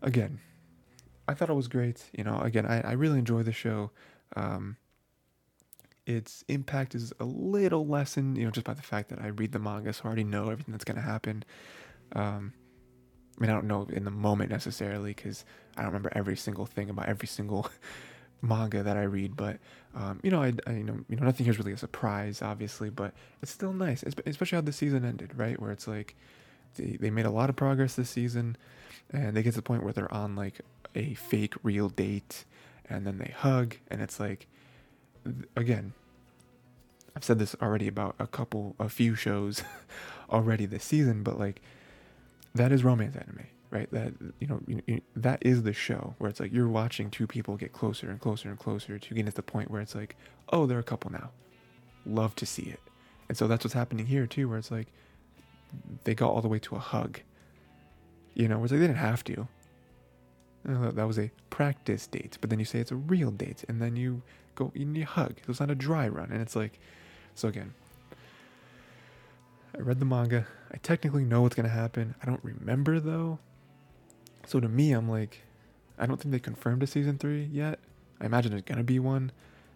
again, 0.00 0.38
I 1.26 1.34
thought 1.34 1.50
it 1.50 1.54
was 1.54 1.66
great. 1.66 2.04
You 2.12 2.22
know, 2.22 2.38
again, 2.40 2.66
I, 2.66 2.80
I 2.82 2.92
really 2.92 3.18
enjoy 3.18 3.42
the 3.42 3.52
show. 3.52 3.90
Um, 4.36 4.76
its 6.06 6.44
impact 6.48 6.94
is 6.94 7.12
a 7.20 7.24
little 7.24 7.86
lessened, 7.86 8.38
you 8.38 8.44
know, 8.44 8.50
just 8.50 8.66
by 8.66 8.74
the 8.74 8.82
fact 8.82 9.08
that 9.10 9.20
I 9.20 9.28
read 9.28 9.52
the 9.52 9.58
manga, 9.58 9.92
so 9.92 10.02
I 10.04 10.06
already 10.06 10.24
know 10.24 10.50
everything 10.50 10.72
that's 10.72 10.84
going 10.84 10.96
to 10.96 11.02
happen. 11.02 11.44
Um, 12.12 12.52
I 13.40 13.42
mean, 13.42 13.50
I 13.50 13.54
don't 13.54 13.66
know 13.66 13.86
in 13.90 14.04
the 14.04 14.10
moment 14.10 14.50
necessarily 14.50 15.14
because 15.14 15.44
I 15.76 15.82
don't 15.82 15.88
remember 15.90 16.12
every 16.14 16.36
single 16.36 16.66
thing 16.66 16.90
about 16.90 17.08
every 17.08 17.26
single 17.26 17.70
manga 18.42 18.82
that 18.82 18.96
I 18.98 19.04
read, 19.04 19.34
but 19.36 19.58
um, 19.94 20.20
you 20.22 20.30
know, 20.30 20.42
I, 20.42 20.52
I, 20.66 20.72
you 20.72 20.84
know, 20.84 21.00
you 21.08 21.16
know, 21.16 21.24
nothing 21.24 21.44
here 21.44 21.52
is 21.52 21.58
really 21.58 21.72
a 21.72 21.78
surprise, 21.78 22.42
obviously, 22.42 22.90
but 22.90 23.14
it's 23.42 23.50
still 23.50 23.72
nice, 23.72 24.04
especially 24.26 24.56
how 24.56 24.62
the 24.62 24.72
season 24.72 25.04
ended, 25.04 25.32
right? 25.36 25.58
Where 25.58 25.72
it's 25.72 25.88
like 25.88 26.14
they, 26.76 26.98
they 27.00 27.10
made 27.10 27.24
a 27.26 27.30
lot 27.30 27.48
of 27.48 27.56
progress 27.56 27.94
this 27.94 28.10
season, 28.10 28.56
and 29.10 29.34
they 29.34 29.42
get 29.42 29.52
to 29.52 29.56
the 29.56 29.62
point 29.62 29.84
where 29.84 29.92
they're 29.92 30.12
on 30.12 30.36
like 30.36 30.60
a 30.94 31.14
fake 31.14 31.54
real 31.62 31.88
date, 31.88 32.44
and 32.88 33.06
then 33.06 33.18
they 33.18 33.32
hug, 33.36 33.76
and 33.88 34.02
it's 34.02 34.20
like, 34.20 34.46
again, 35.56 35.94
I've 37.16 37.24
said 37.24 37.38
this 37.38 37.56
already 37.62 37.88
about 37.88 38.16
a 38.18 38.26
couple, 38.26 38.76
a 38.78 38.90
few 38.90 39.14
shows 39.14 39.62
already 40.30 40.66
this 40.66 40.84
season, 40.84 41.22
but 41.22 41.38
like 41.38 41.62
that 42.54 42.72
is 42.72 42.84
romance 42.84 43.16
anime 43.16 43.46
right? 43.70 43.90
That 43.92 44.12
you 44.40 44.46
know, 44.46 44.60
you, 44.66 45.00
that 45.16 45.38
is 45.42 45.62
the 45.62 45.72
show 45.72 46.14
where 46.18 46.28
it's 46.28 46.40
like 46.40 46.52
you're 46.52 46.68
watching 46.68 47.10
two 47.10 47.26
people 47.26 47.56
get 47.56 47.72
closer 47.72 48.10
and 48.10 48.20
closer 48.20 48.48
and 48.48 48.58
closer 48.58 48.98
to 48.98 49.08
getting 49.08 49.26
to 49.26 49.32
the 49.32 49.42
point 49.42 49.70
where 49.70 49.80
it's 49.80 49.94
like, 49.94 50.16
oh, 50.52 50.66
they're 50.66 50.78
a 50.78 50.84
couple 50.84 51.10
now. 51.10 51.30
Love 52.04 52.34
to 52.36 52.46
see 52.46 52.62
it, 52.64 52.80
and 53.28 53.38
so 53.38 53.46
that's 53.46 53.64
what's 53.64 53.74
happening 53.74 54.06
here 54.06 54.26
too, 54.26 54.48
where 54.48 54.58
it's 54.58 54.70
like 54.70 54.88
they 56.04 56.14
got 56.14 56.30
all 56.30 56.42
the 56.42 56.48
way 56.48 56.58
to 56.58 56.76
a 56.76 56.80
hug. 56.80 57.20
You 58.34 58.48
know, 58.48 58.56
where 58.56 58.64
it's 58.64 58.72
like 58.72 58.80
they 58.80 58.86
didn't 58.86 58.98
have 58.98 59.24
to. 59.24 59.48
Uh, 60.68 60.90
that 60.90 61.06
was 61.06 61.18
a 61.18 61.30
practice 61.48 62.06
date, 62.06 62.36
but 62.40 62.50
then 62.50 62.58
you 62.58 62.64
say 62.64 62.80
it's 62.80 62.90
a 62.90 62.96
real 62.96 63.30
date, 63.30 63.64
and 63.68 63.80
then 63.80 63.96
you 63.96 64.22
go 64.54 64.72
and 64.74 64.96
you 64.96 65.06
hug. 65.06 65.36
So 65.46 65.50
it's 65.50 65.60
not 65.60 65.70
a 65.70 65.74
dry 65.74 66.08
run, 66.08 66.30
and 66.30 66.40
it's 66.42 66.56
like, 66.56 66.80
so 67.34 67.48
again, 67.48 67.74
I 69.76 69.80
read 69.80 70.00
the 70.00 70.06
manga. 70.06 70.46
I 70.72 70.76
technically 70.78 71.24
know 71.24 71.42
what's 71.42 71.54
gonna 71.54 71.68
happen. 71.68 72.14
I 72.22 72.26
don't 72.26 72.42
remember 72.44 73.00
though. 73.00 73.38
So 74.46 74.60
to 74.60 74.68
me, 74.68 74.92
I'm 74.92 75.08
like, 75.08 75.42
I 75.98 76.06
don't 76.06 76.20
think 76.20 76.32
they 76.32 76.38
confirmed 76.38 76.82
a 76.82 76.86
season 76.86 77.18
three 77.18 77.44
yet. 77.44 77.78
I 78.20 78.26
imagine 78.26 78.50
there's 78.50 78.62
gonna 78.62 78.84
be 78.84 78.98
one, 78.98 79.32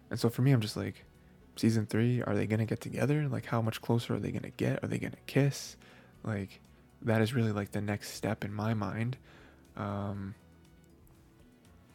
and 0.09 0.19
so 0.19 0.29
for 0.29 0.41
me, 0.41 0.51
I'm 0.51 0.61
just 0.61 0.77
like, 0.77 1.03
season 1.55 1.85
three, 1.85 2.21
are 2.21 2.35
they 2.35 2.47
gonna 2.47 2.65
get 2.65 2.81
together? 2.81 3.27
Like, 3.27 3.45
how 3.45 3.61
much 3.61 3.81
closer 3.81 4.15
are 4.15 4.19
they 4.19 4.31
gonna 4.31 4.51
get? 4.51 4.83
Are 4.83 4.87
they 4.87 4.97
gonna 4.97 5.15
kiss? 5.27 5.77
Like, 6.23 6.59
that 7.01 7.21
is 7.21 7.33
really 7.33 7.51
like 7.51 7.71
the 7.71 7.81
next 7.81 8.11
step 8.11 8.43
in 8.43 8.53
my 8.53 8.73
mind. 8.73 9.17
Um, 9.77 10.35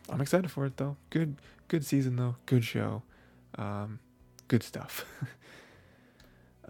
I'm 0.09 0.21
excited 0.21 0.51
for 0.51 0.67
it 0.67 0.77
though. 0.77 0.97
Good, 1.11 1.37
good 1.69 1.85
season 1.85 2.17
though. 2.17 2.37
Good 2.47 2.65
show. 2.65 3.03
Um, 3.57 4.01
good 4.49 4.63
stuff. 4.63 5.05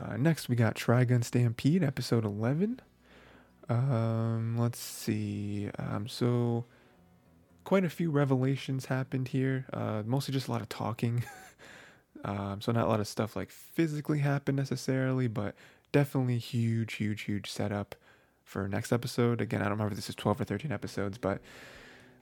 uh, 0.00 0.16
next, 0.16 0.48
we 0.48 0.56
got 0.56 0.74
Trigun 0.74 1.24
Stampede, 1.24 1.82
episode 1.82 2.24
11. 2.24 2.80
Um, 3.68 4.56
let's 4.58 4.78
see. 4.78 5.70
Um, 5.78 6.08
so 6.08 6.64
quite 7.64 7.84
a 7.84 7.90
few 7.90 8.10
revelations 8.10 8.86
happened 8.86 9.28
here. 9.28 9.66
Uh, 9.72 10.02
mostly 10.04 10.32
just 10.32 10.48
a 10.48 10.52
lot 10.52 10.60
of 10.60 10.68
talking. 10.68 11.24
um, 12.24 12.60
so 12.60 12.72
not 12.72 12.86
a 12.86 12.88
lot 12.88 13.00
of 13.00 13.08
stuff 13.08 13.36
like 13.36 13.50
physically 13.50 14.20
happened 14.20 14.56
necessarily, 14.56 15.28
but 15.28 15.54
definitely 15.92 16.38
huge, 16.38 16.94
huge, 16.94 17.22
huge 17.22 17.50
setup 17.50 17.94
for 18.44 18.66
next 18.68 18.92
episode. 18.92 19.40
Again, 19.40 19.60
I 19.60 19.64
don't 19.64 19.72
remember 19.72 19.92
if 19.92 19.96
this 19.96 20.08
is 20.08 20.14
12 20.14 20.40
or 20.40 20.44
13 20.44 20.72
episodes, 20.72 21.18
but 21.18 21.40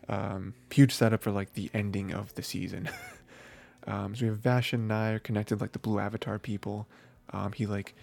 um, 0.09 0.55
huge 0.71 0.93
setup 0.93 1.23
for 1.23 1.31
like 1.31 1.55
the 1.55 1.71
ending 1.73 2.13
of 2.13 2.35
the 2.35 2.43
season. 2.43 2.89
um, 3.87 4.15
so 4.15 4.23
we 4.23 4.29
have 4.29 4.39
Vash 4.39 4.73
and 4.73 4.89
Nai 4.89 5.13
are 5.13 5.19
connected 5.19 5.61
like 5.61 5.73
the 5.73 5.79
Blue 5.79 5.99
Avatar 5.99 6.39
people. 6.39 6.87
Um, 7.33 7.53
he 7.53 7.67
like 7.67 7.95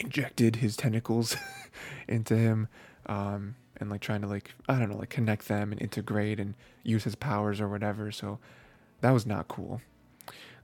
injected 0.00 0.56
his 0.56 0.76
tentacles 0.76 1.36
into 2.08 2.36
him 2.36 2.68
um, 3.06 3.56
and 3.76 3.90
like 3.90 4.00
trying 4.00 4.22
to 4.22 4.26
like 4.26 4.54
Nai 4.68 4.78
don't 4.78 4.90
know 4.90 4.96
like 4.96 5.10
connect 5.10 5.48
them 5.48 5.72
and 5.72 5.80
integrate 5.80 6.40
and 6.40 6.54
use 6.82 7.04
his 7.04 7.14
powers 7.14 7.60
or 7.60 7.68
whatever. 7.68 8.10
So 8.10 8.38
that 9.00 9.10
was 9.10 9.26
not 9.26 9.48
cool. 9.48 9.80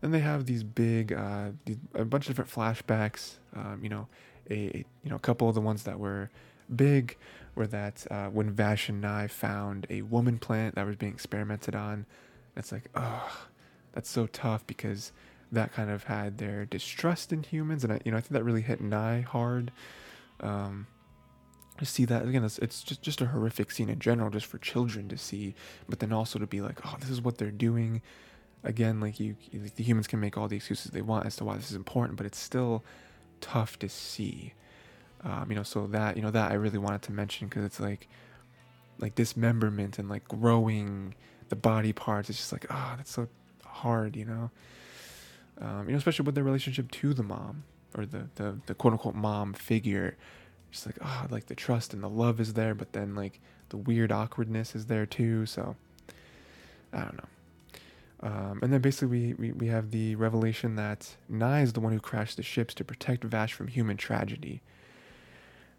Then 0.00 0.12
they 0.12 0.20
have 0.20 0.46
these 0.46 0.62
big 0.62 1.12
uh, 1.12 1.50
a 1.94 2.04
bunch 2.04 2.28
of 2.28 2.36
different 2.36 2.50
flashbacks. 2.50 3.34
Um, 3.54 3.80
you 3.82 3.88
know, 3.88 4.08
a, 4.48 4.54
a, 4.54 4.84
you 5.04 5.10
know 5.10 5.16
a 5.16 5.20
couple 5.20 5.48
of 5.48 5.54
the 5.54 5.60
ones 5.60 5.82
that 5.82 5.98
were 5.98 6.30
big 6.74 7.16
were 7.54 7.66
that 7.66 8.06
uh, 8.10 8.28
when 8.28 8.50
Vash 8.50 8.88
and 8.88 9.04
I 9.04 9.26
found 9.26 9.86
a 9.90 10.02
woman 10.02 10.38
plant 10.38 10.76
that 10.76 10.86
was 10.86 10.96
being 10.96 11.12
experimented 11.12 11.74
on. 11.74 12.06
It's 12.56 12.72
like, 12.72 12.84
oh, 12.94 13.30
that's 13.92 14.08
so 14.08 14.26
tough 14.26 14.66
because 14.66 15.12
that 15.52 15.72
kind 15.72 15.90
of 15.90 16.04
had 16.04 16.38
their 16.38 16.64
distrust 16.64 17.32
in 17.32 17.42
humans, 17.42 17.84
and 17.84 17.92
I, 17.92 18.00
you 18.04 18.12
know, 18.12 18.18
I 18.18 18.20
think 18.20 18.32
that 18.32 18.44
really 18.44 18.62
hit 18.62 18.80
Nai 18.80 19.22
hard. 19.22 19.72
Um, 20.40 20.86
to 21.78 21.86
see 21.86 22.04
that 22.04 22.26
again, 22.26 22.44
it's, 22.44 22.58
it's 22.58 22.82
just 22.82 23.02
just 23.02 23.20
a 23.20 23.26
horrific 23.26 23.70
scene 23.70 23.88
in 23.88 23.98
general, 23.98 24.30
just 24.30 24.46
for 24.46 24.58
children 24.58 25.08
to 25.08 25.18
see, 25.18 25.54
but 25.88 25.98
then 25.98 26.12
also 26.12 26.38
to 26.38 26.46
be 26.46 26.60
like, 26.60 26.78
oh, 26.86 26.96
this 27.00 27.10
is 27.10 27.20
what 27.20 27.38
they're 27.38 27.50
doing. 27.50 28.02
Again, 28.62 29.00
like 29.00 29.18
you, 29.18 29.36
the 29.50 29.82
humans 29.82 30.06
can 30.06 30.20
make 30.20 30.36
all 30.36 30.46
the 30.46 30.56
excuses 30.56 30.90
they 30.92 31.00
want 31.00 31.26
as 31.26 31.36
to 31.36 31.44
why 31.44 31.56
this 31.56 31.70
is 31.70 31.76
important, 31.76 32.16
but 32.16 32.26
it's 32.26 32.38
still 32.38 32.84
tough 33.40 33.78
to 33.78 33.88
see. 33.88 34.52
Um, 35.24 35.46
you 35.48 35.56
know, 35.56 35.62
so 35.62 35.86
that 35.88 36.16
you 36.16 36.22
know 36.22 36.30
that 36.30 36.52
I 36.52 36.54
really 36.54 36.78
wanted 36.78 37.02
to 37.02 37.12
mention 37.12 37.48
because 37.48 37.64
it's 37.64 37.80
like, 37.80 38.08
like 38.98 39.14
dismemberment 39.14 39.98
and 39.98 40.08
like 40.08 40.28
growing 40.28 41.14
the 41.48 41.56
body 41.56 41.92
parts. 41.92 42.28
It's 42.28 42.38
just 42.38 42.52
like, 42.52 42.66
ah, 42.70 42.92
oh, 42.92 42.96
that's 42.98 43.10
so 43.10 43.26
hard, 43.64 44.16
you 44.16 44.26
know 44.26 44.50
um, 45.60 45.86
you 45.86 45.92
know, 45.92 45.98
especially 45.98 46.24
with 46.24 46.34
their 46.34 46.44
relationship 46.44 46.90
to 46.90 47.14
the 47.14 47.22
mom 47.22 47.64
or 47.96 48.06
the, 48.06 48.28
the, 48.36 48.58
the 48.66 48.74
quote 48.74 48.92
unquote 48.92 49.14
mom 49.14 49.52
figure. 49.52 50.16
Just 50.70 50.86
like, 50.86 50.98
oh, 51.04 51.26
like 51.30 51.46
the 51.46 51.54
trust 51.54 51.92
and 51.92 52.02
the 52.02 52.08
love 52.08 52.40
is 52.40 52.54
there, 52.54 52.74
but 52.74 52.92
then 52.92 53.14
like 53.14 53.40
the 53.70 53.76
weird 53.76 54.12
awkwardness 54.12 54.74
is 54.74 54.86
there 54.86 55.06
too. 55.06 55.44
So 55.46 55.76
I 56.92 57.00
don't 57.00 57.16
know. 57.16 57.28
Um, 58.22 58.60
and 58.62 58.72
then 58.72 58.80
basically 58.80 59.08
we, 59.08 59.34
we, 59.34 59.52
we 59.52 59.66
have 59.68 59.90
the 59.90 60.14
revelation 60.14 60.76
that 60.76 61.16
Nai 61.28 61.62
is 61.62 61.72
the 61.72 61.80
one 61.80 61.92
who 61.92 62.00
crashed 62.00 62.36
the 62.36 62.42
ships 62.42 62.74
to 62.74 62.84
protect 62.84 63.24
Vash 63.24 63.54
from 63.54 63.68
human 63.68 63.96
tragedy. 63.96 64.60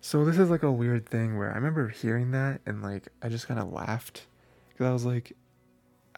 So 0.01 0.25
this 0.25 0.39
is 0.39 0.49
like 0.49 0.63
a 0.63 0.71
weird 0.71 1.07
thing 1.07 1.37
where 1.37 1.51
I 1.51 1.55
remember 1.55 1.89
hearing 1.89 2.31
that 2.31 2.61
and 2.65 2.81
like 2.81 3.09
I 3.21 3.29
just 3.29 3.47
kind 3.47 3.59
of 3.59 3.71
laughed 3.71 4.25
because 4.69 4.87
I 4.87 4.93
was 4.93 5.05
like, 5.05 5.33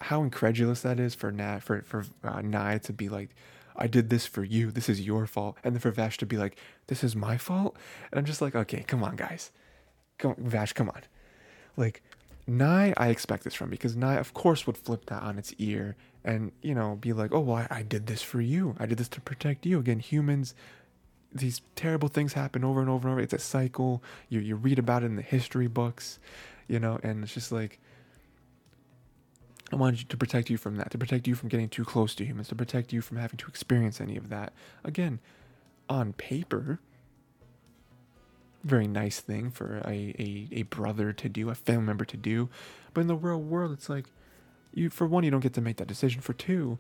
how 0.02 0.24
incredulous 0.24 0.82
that 0.82 1.00
is 1.00 1.16
for 1.16 1.32
Nat 1.32 1.60
for 1.60 1.82
for 1.84 2.06
uh, 2.24 2.42
to 2.80 2.94
be 2.94 3.10
like, 3.10 3.30
I 3.76 3.88
did 3.88 4.10
this 4.10 4.26
for 4.26 4.44
you. 4.44 4.72
This 4.72 4.90
is 4.90 5.02
your 5.02 5.26
fault. 5.26 5.58
And 5.64 5.76
then 5.76 5.80
for 5.80 5.92
Vash 5.92 6.18
to 6.20 6.26
be 6.26 6.38
like, 6.38 6.58
this 6.88 7.04
is 7.04 7.16
my 7.16 7.38
fault. 7.38 7.76
And 8.12 8.20
I'm 8.20 8.26
just 8.26 8.42
like, 8.42 8.56
okay, 8.56 8.84
come 8.84 9.04
on, 9.04 9.16
guys. 9.16 9.52
Come 10.18 10.36
Vash, 10.38 10.74
come 10.74 10.90
on. 10.90 11.02
Like, 11.76 12.04
Nai, 12.46 12.94
I 12.98 13.08
expect 13.08 13.44
this 13.44 13.54
from 13.54 13.70
because 13.70 13.96
Nai, 13.96 14.16
of 14.16 14.34
course, 14.34 14.68
would 14.68 14.78
flip 14.78 15.06
that 15.08 15.24
on 15.24 15.38
its 15.38 15.54
ear 15.58 15.96
and, 16.24 16.52
you 16.62 16.76
know, 16.76 16.98
be 17.00 17.14
like, 17.14 17.34
oh, 17.34 17.40
well, 17.40 17.58
I, 17.58 17.80
I 17.80 17.84
did 17.84 18.08
this 18.08 18.22
for 18.22 18.42
you. 18.42 18.76
I 18.80 18.86
did 18.86 18.98
this 18.98 19.10
to 19.10 19.22
protect 19.22 19.66
you. 19.66 19.80
Again, 19.80 20.00
humans, 20.00 20.54
these 21.34 21.62
terrible 21.76 22.10
things 22.10 22.34
happen 22.34 22.64
over 22.64 22.80
and 22.80 22.90
over 22.90 23.08
and 23.08 23.14
over. 23.14 23.22
It's 23.22 23.34
a 23.34 23.40
cycle. 23.40 24.04
You 24.30 24.40
you 24.40 24.56
read 24.56 24.78
about 24.78 25.04
it 25.04 25.08
in 25.08 25.16
the 25.16 25.22
history 25.22 25.68
books, 25.68 26.20
you 26.68 26.80
know, 26.80 27.00
and 27.02 27.24
it's 27.24 27.34
just 27.34 27.52
like 27.52 27.80
I 29.74 29.76
wanted 29.76 30.08
to 30.08 30.18
protect 30.18 30.50
you 30.50 30.58
from 30.58 30.76
that, 30.78 30.92
to 30.92 30.98
protect 30.98 31.28
you 31.28 31.34
from 31.34 31.50
getting 31.50 31.68
too 31.68 31.84
close 31.84 32.14
to 32.16 32.26
humans, 32.26 32.50
to 32.50 32.56
protect 32.56 32.94
you 32.94 33.02
from 33.02 33.18
having 33.18 33.38
to 33.38 33.48
experience 33.48 34.00
any 34.00 34.16
of 34.16 34.30
that. 34.30 34.54
Again, 34.84 35.20
on 35.90 36.14
paper, 36.14 36.80
very 38.64 38.88
nice 38.88 39.20
thing 39.20 39.50
for 39.50 39.82
a, 39.86 40.16
a, 40.20 40.48
a 40.52 40.62
brother 40.64 41.12
to 41.12 41.28
do, 41.28 41.50
a 41.50 41.56
family 41.56 41.86
member 41.86 42.06
to 42.06 42.18
do. 42.18 42.50
But 42.94 43.02
in 43.02 43.08
the 43.08 43.16
real 43.16 43.42
world, 43.42 43.72
it's 43.72 43.90
like, 43.90 44.06
you 44.74 44.90
for 44.90 45.08
one, 45.08 45.24
you 45.24 45.32
don't 45.32 45.40
get 45.40 45.54
to 45.54 45.62
make 45.62 45.78
that 45.78 45.88
decision. 45.88 46.22
For 46.22 46.34
two, 46.34 46.78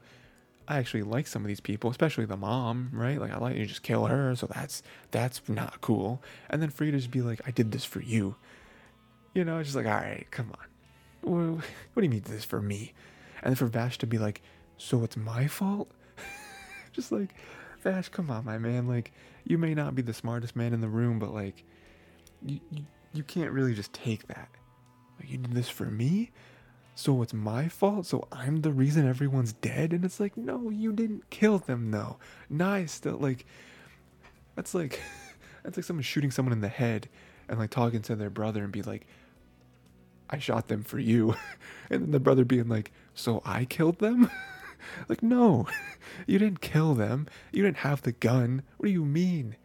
I 0.67 0.77
actually 0.77 1.03
like 1.03 1.27
some 1.27 1.41
of 1.41 1.47
these 1.47 1.59
people, 1.59 1.89
especially 1.89 2.25
the 2.25 2.37
mom, 2.37 2.89
right? 2.93 3.19
Like 3.19 3.31
I 3.31 3.37
like 3.37 3.55
you 3.55 3.65
just 3.65 3.83
kill 3.83 4.05
her, 4.05 4.35
so 4.35 4.47
that's 4.47 4.81
that's 5.11 5.41
not 5.49 5.81
cool. 5.81 6.21
And 6.49 6.61
then 6.61 6.69
for 6.69 6.85
you 6.85 6.91
to 6.91 6.97
just 6.97 7.11
be 7.11 7.21
like, 7.21 7.41
I 7.45 7.51
did 7.51 7.71
this 7.71 7.85
for 7.85 8.01
you, 8.01 8.35
you 9.33 9.43
know, 9.43 9.57
it's 9.57 9.67
just 9.67 9.75
like, 9.75 9.85
all 9.85 9.93
right, 9.93 10.25
come 10.31 10.51
on, 10.51 10.65
what, 11.23 11.63
do 11.95 12.03
you 12.03 12.09
mean 12.09 12.23
this 12.25 12.43
for 12.43 12.61
me? 12.61 12.93
And 13.41 13.51
then 13.51 13.55
for 13.55 13.67
Vash 13.67 13.97
to 13.99 14.07
be 14.07 14.17
like, 14.17 14.41
so 14.77 15.03
it's 15.03 15.17
my 15.17 15.47
fault, 15.47 15.91
just 16.91 17.11
like, 17.11 17.33
Vash, 17.81 18.09
come 18.09 18.29
on, 18.29 18.45
my 18.45 18.57
man, 18.57 18.87
like 18.87 19.11
you 19.43 19.57
may 19.57 19.73
not 19.73 19.95
be 19.95 20.01
the 20.01 20.13
smartest 20.13 20.55
man 20.55 20.73
in 20.73 20.81
the 20.81 20.87
room, 20.87 21.19
but 21.19 21.33
like, 21.33 21.63
you 22.45 22.59
you, 22.71 22.85
you 23.13 23.23
can't 23.23 23.51
really 23.51 23.73
just 23.73 23.93
take 23.93 24.27
that. 24.27 24.49
Like 25.19 25.29
you 25.29 25.37
did 25.37 25.53
this 25.53 25.69
for 25.69 25.85
me? 25.85 26.31
So 26.95 27.21
it's 27.21 27.33
my 27.33 27.67
fault? 27.67 28.05
So 28.05 28.27
i'm 28.31 28.57
the 28.57 28.71
reason 28.71 29.07
everyone's 29.07 29.53
dead? 29.53 29.93
And 29.93 30.05
it's 30.05 30.19
like 30.19 30.37
no 30.37 30.69
you 30.69 30.91
didn't 30.91 31.29
kill 31.29 31.59
them 31.59 31.91
though. 31.91 32.17
Nice 32.49 32.91
still 32.91 33.17
like 33.17 33.45
that's 34.55 34.73
like 34.73 35.01
that's 35.63 35.77
like 35.77 35.85
someone 35.85 36.03
shooting 36.03 36.31
someone 36.31 36.53
in 36.53 36.61
the 36.61 36.67
head 36.67 37.09
and 37.47 37.59
like 37.59 37.69
talking 37.69 38.01
to 38.03 38.15
their 38.15 38.29
brother 38.29 38.63
and 38.63 38.71
be 38.71 38.81
like 38.81 39.07
i 40.29 40.39
shot 40.39 40.67
them 40.67 40.83
for 40.83 40.99
you. 40.99 41.35
And 41.89 42.01
then 42.01 42.11
the 42.11 42.19
brother 42.19 42.45
being 42.45 42.69
like 42.69 42.91
so 43.13 43.41
i 43.45 43.65
killed 43.65 43.99
them? 43.99 44.29
Like 45.07 45.23
no 45.23 45.67
you 46.27 46.37
didn't 46.39 46.61
kill 46.61 46.93
them. 46.93 47.27
You 47.51 47.63
didn't 47.63 47.77
have 47.77 48.01
the 48.01 48.11
gun. 48.11 48.63
What 48.77 48.87
do 48.87 48.91
you 48.91 49.05
mean? 49.05 49.55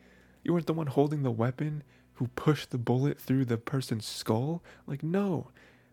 You 0.44 0.52
weren't 0.52 0.66
the 0.66 0.72
one 0.72 0.86
holding 0.86 1.22
the 1.24 1.30
weapon 1.32 1.82
who 2.14 2.28
pushed 2.28 2.70
the 2.70 2.78
bullet 2.78 3.20
through 3.20 3.44
the 3.44 3.58
person's 3.58 4.06
skull? 4.06 4.62
Like 4.86 5.02
no 5.02 5.48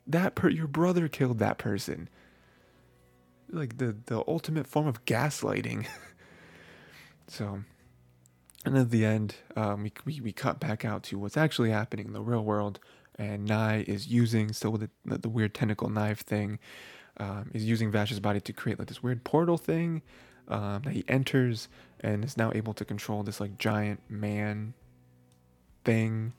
that 0.07 0.35
per 0.35 0.49
your 0.49 0.67
brother 0.67 1.07
killed 1.07 1.39
that 1.39 1.57
person. 1.57 2.09
Like 3.49 3.77
the 3.77 3.95
the 4.05 4.23
ultimate 4.27 4.67
form 4.67 4.87
of 4.87 5.05
gaslighting. 5.05 5.87
So 7.27 7.63
and 8.63 8.77
at 8.77 8.91
the 8.91 9.05
end 9.05 9.35
um, 9.55 9.83
we, 9.83 9.91
we, 10.05 10.21
we 10.21 10.31
cut 10.31 10.59
back 10.59 10.85
out 10.85 11.03
to 11.03 11.19
what's 11.19 11.37
actually 11.37 11.71
happening 11.71 12.07
in 12.07 12.13
the 12.13 12.21
real 12.21 12.43
world 12.43 12.79
and 13.17 13.45
Nai 13.45 13.83
is 13.87 14.07
using 14.07 14.51
still 14.51 14.71
with 14.71 14.89
the, 15.05 15.17
the 15.17 15.29
weird 15.29 15.53
tentacle 15.53 15.89
knife 15.89 16.21
thing 16.21 16.59
um, 17.17 17.49
is 17.53 17.63
using 17.63 17.91
Vash's 17.91 18.19
body 18.19 18.41
to 18.41 18.53
create 18.53 18.77
like 18.79 18.87
this 18.87 19.01
weird 19.01 19.23
portal 19.23 19.57
thing 19.57 20.01
um, 20.47 20.81
that 20.83 20.93
he 20.93 21.03
enters 21.07 21.67
and 22.01 22.23
is 22.23 22.37
now 22.37 22.51
able 22.53 22.73
to 22.73 22.85
control 22.85 23.23
this 23.23 23.39
like 23.39 23.57
giant 23.57 24.01
man 24.09 24.73
thing 25.83 26.33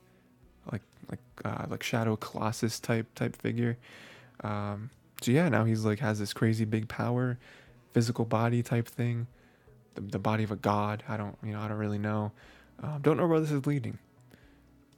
like 0.70 0.82
like 1.10 1.20
uh, 1.44 1.66
like 1.68 1.82
Shadow 1.82 2.16
Colossus 2.16 2.78
type 2.78 3.06
type 3.14 3.36
figure. 3.36 3.78
Um, 4.42 4.90
so 5.22 5.30
yeah, 5.30 5.48
now 5.48 5.64
he's 5.64 5.84
like 5.84 6.00
has 6.00 6.18
this 6.18 6.32
crazy 6.32 6.64
big 6.64 6.88
power, 6.88 7.38
physical 7.92 8.24
body 8.24 8.62
type 8.62 8.86
thing, 8.86 9.26
the, 9.94 10.02
the 10.02 10.18
body 10.18 10.44
of 10.44 10.50
a 10.50 10.56
god. 10.56 11.02
I 11.08 11.16
don't 11.16 11.36
you 11.42 11.52
know 11.52 11.60
I 11.60 11.68
don't 11.68 11.78
really 11.78 11.98
know. 11.98 12.32
Um, 12.82 13.00
don't 13.00 13.16
know 13.16 13.26
where 13.26 13.40
this 13.40 13.50
is 13.50 13.66
leading. 13.66 13.98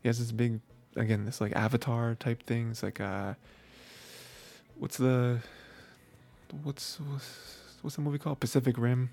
He 0.02 0.08
has 0.08 0.18
this 0.18 0.32
big 0.32 0.60
again 0.96 1.24
this 1.24 1.40
like 1.40 1.52
avatar 1.54 2.14
type 2.14 2.42
things 2.42 2.82
like 2.82 3.00
uh, 3.00 3.34
what's 4.78 4.96
the 4.96 5.38
what's 6.62 6.98
what's 7.00 7.58
what's 7.82 7.96
the 7.96 8.02
movie 8.02 8.18
called 8.18 8.40
Pacific 8.40 8.78
Rim. 8.78 9.10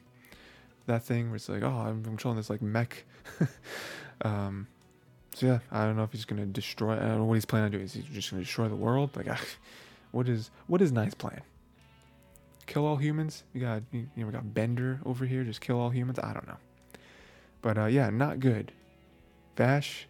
That 0.87 1.03
thing 1.03 1.29
where 1.29 1.37
it's 1.37 1.49
like, 1.49 1.63
oh, 1.63 1.67
I'm 1.67 2.03
controlling 2.03 2.37
this 2.37 2.49
like 2.49 2.61
mech. 2.61 3.05
um, 4.21 4.67
so 5.33 5.47
yeah, 5.47 5.59
I 5.71 5.83
don't 5.85 5.97
know 5.97 6.03
if 6.03 6.11
he's 6.11 6.25
gonna 6.25 6.45
destroy. 6.45 6.93
I 6.93 6.99
don't 6.99 7.17
know 7.17 7.25
what 7.25 7.33
he's 7.33 7.45
planning 7.45 7.65
on 7.65 7.71
doing. 7.71 7.83
Is 7.83 7.93
he 7.93 8.03
just 8.13 8.29
gonna 8.29 8.43
destroy 8.43 8.67
the 8.67 8.75
world? 8.75 9.15
Like, 9.15 9.27
what 10.11 10.29
is 10.29 10.51
what 10.67 10.81
is 10.81 10.91
Nai's 10.91 11.15
plan? 11.15 11.41
Kill 12.67 12.85
all 12.85 12.97
humans? 12.97 13.43
You 13.53 13.61
got 13.61 13.83
you, 13.91 14.07
know 14.15 14.27
we 14.27 14.31
got 14.31 14.53
Bender 14.53 14.99
over 15.05 15.25
here. 15.25 15.43
Just 15.43 15.61
kill 15.61 15.79
all 15.79 15.89
humans? 15.89 16.19
I 16.19 16.33
don't 16.33 16.47
know. 16.47 16.57
But 17.61 17.77
uh, 17.77 17.85
yeah, 17.85 18.09
not 18.11 18.39
good. 18.39 18.71
Vash 19.57 20.07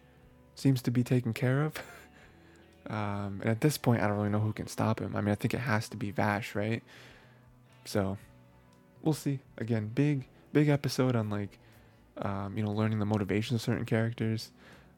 seems 0.56 0.82
to 0.82 0.90
be 0.90 1.04
taken 1.04 1.32
care 1.32 1.62
of. 1.62 1.74
um, 2.90 3.40
and 3.42 3.46
at 3.46 3.60
this 3.60 3.78
point, 3.78 4.02
I 4.02 4.08
don't 4.08 4.16
really 4.16 4.30
know 4.30 4.40
who 4.40 4.52
can 4.52 4.66
stop 4.66 5.00
him. 5.00 5.14
I 5.14 5.20
mean, 5.20 5.30
I 5.30 5.36
think 5.36 5.54
it 5.54 5.60
has 5.60 5.88
to 5.90 5.96
be 5.96 6.10
Vash, 6.10 6.56
right? 6.56 6.82
So 7.84 8.18
we'll 9.02 9.14
see. 9.14 9.38
Again, 9.58 9.92
big 9.94 10.26
big 10.52 10.68
episode 10.68 11.14
on 11.14 11.30
like 11.30 11.58
um, 12.18 12.56
you 12.56 12.64
know 12.64 12.72
learning 12.72 12.98
the 12.98 13.06
motivations 13.06 13.60
of 13.60 13.62
certain 13.62 13.84
characters 13.84 14.50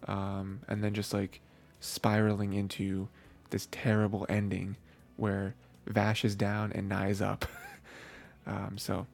um, 0.07 0.61
and 0.69 0.83
then 0.85 0.95
just 0.95 1.13
like 1.13 1.41
spiraling 1.81 2.53
into 2.53 3.09
this 3.51 3.67
terrible 3.71 4.27
ending 4.29 4.77
where 5.17 5.55
Vash 5.87 6.25
is 6.25 6.35
down 6.35 6.73
and 6.73 6.89
Nai's 6.89 7.21
up. 7.21 7.45
um, 8.47 8.77
so 8.77 9.07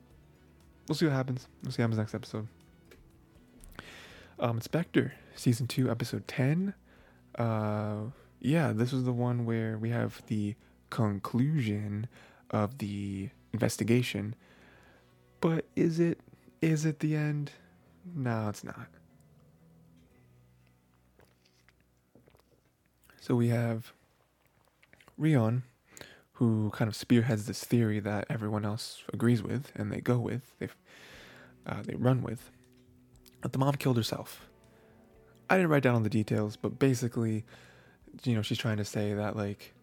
we'll 0.88 0.96
see 0.96 1.06
what 1.06 1.14
happens. 1.14 1.46
We'll 1.62 1.72
see 1.72 1.82
what 1.82 1.90
happens 1.90 1.98
next 1.98 2.14
episode. 2.14 2.48
Um, 4.38 4.60
Spectre, 4.60 5.14
season 5.34 5.66
two, 5.66 5.90
episode 5.90 6.26
ten. 6.26 6.74
Uh, 7.36 8.10
yeah, 8.40 8.72
this 8.72 8.92
was 8.92 9.04
the 9.04 9.12
one 9.12 9.46
where 9.46 9.78
we 9.78 9.90
have 9.90 10.22
the 10.26 10.54
conclusion 10.90 12.08
of 12.50 12.78
the 12.78 13.30
investigation. 13.52 14.34
But 15.40 15.66
is 15.76 16.00
it 16.00 16.20
is 16.60 16.84
it 16.84 17.00
the 17.00 17.14
end? 17.14 17.52
No, 18.14 18.48
it's 18.48 18.64
not. 18.64 18.88
So 23.20 23.34
we 23.34 23.48
have 23.48 23.92
Rion, 25.16 25.62
who 26.32 26.70
kind 26.70 26.88
of 26.88 26.96
spearheads 26.96 27.46
this 27.46 27.64
theory 27.64 28.00
that 28.00 28.26
everyone 28.28 28.64
else 28.64 29.02
agrees 29.12 29.42
with 29.42 29.72
and 29.74 29.90
they 29.90 30.00
go 30.00 30.18
with, 30.18 30.52
they, 30.58 30.68
uh, 31.66 31.82
they 31.82 31.94
run 31.94 32.22
with. 32.22 32.50
The 33.50 33.58
mom 33.58 33.74
killed 33.74 33.96
herself. 33.96 34.46
I 35.50 35.56
didn't 35.56 35.70
write 35.70 35.82
down 35.82 35.94
all 35.94 36.00
the 36.00 36.08
details, 36.10 36.56
but 36.56 36.78
basically, 36.78 37.44
you 38.24 38.34
know, 38.34 38.42
she's 38.42 38.58
trying 38.58 38.78
to 38.78 38.84
say 38.84 39.14
that 39.14 39.36
like 39.36 39.74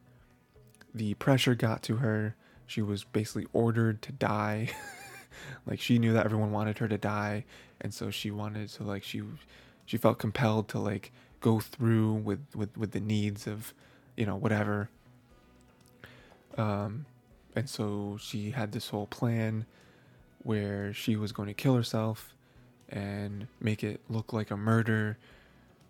the 0.93 1.13
pressure 1.15 1.55
got 1.55 1.83
to 1.83 1.97
her. 1.97 2.35
She 2.65 2.81
was 2.81 3.03
basically 3.03 3.47
ordered 3.53 4.01
to 4.03 4.11
die. 4.11 4.69
like 5.65 5.79
she 5.79 5.99
knew 5.99 6.13
that 6.13 6.25
everyone 6.25 6.51
wanted 6.51 6.79
her 6.79 6.88
to 6.88 6.97
die, 6.97 7.45
and 7.79 7.93
so 7.93 8.09
she 8.09 8.31
wanted 8.31 8.69
to 8.69 8.83
like 8.83 9.03
she 9.03 9.21
she 9.85 9.97
felt 9.97 10.19
compelled 10.19 10.67
to 10.69 10.79
like 10.79 11.11
go 11.41 11.59
through 11.59 12.13
with 12.13 12.39
with 12.55 12.75
with 12.77 12.91
the 12.91 12.99
needs 12.99 13.47
of 13.47 13.73
you 14.15 14.25
know 14.25 14.35
whatever 14.35 14.89
um 16.57 17.05
and 17.55 17.69
so 17.69 18.17
she 18.21 18.51
had 18.51 18.71
this 18.71 18.89
whole 18.89 19.07
plan 19.07 19.65
where 20.43 20.93
she 20.93 21.15
was 21.15 21.31
going 21.31 21.47
to 21.47 21.53
kill 21.53 21.75
herself 21.75 22.33
and 22.91 23.47
make 23.59 23.84
it 23.84 24.01
look 24.09 24.34
like 24.34 24.51
a 24.51 24.57
murder 24.57 25.18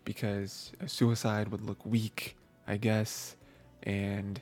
because 0.04 0.72
a 0.80 0.88
suicide 0.88 1.48
would 1.48 1.62
look 1.62 1.84
weak 1.84 2.36
i 2.66 2.76
guess 2.76 3.36
and 3.82 4.40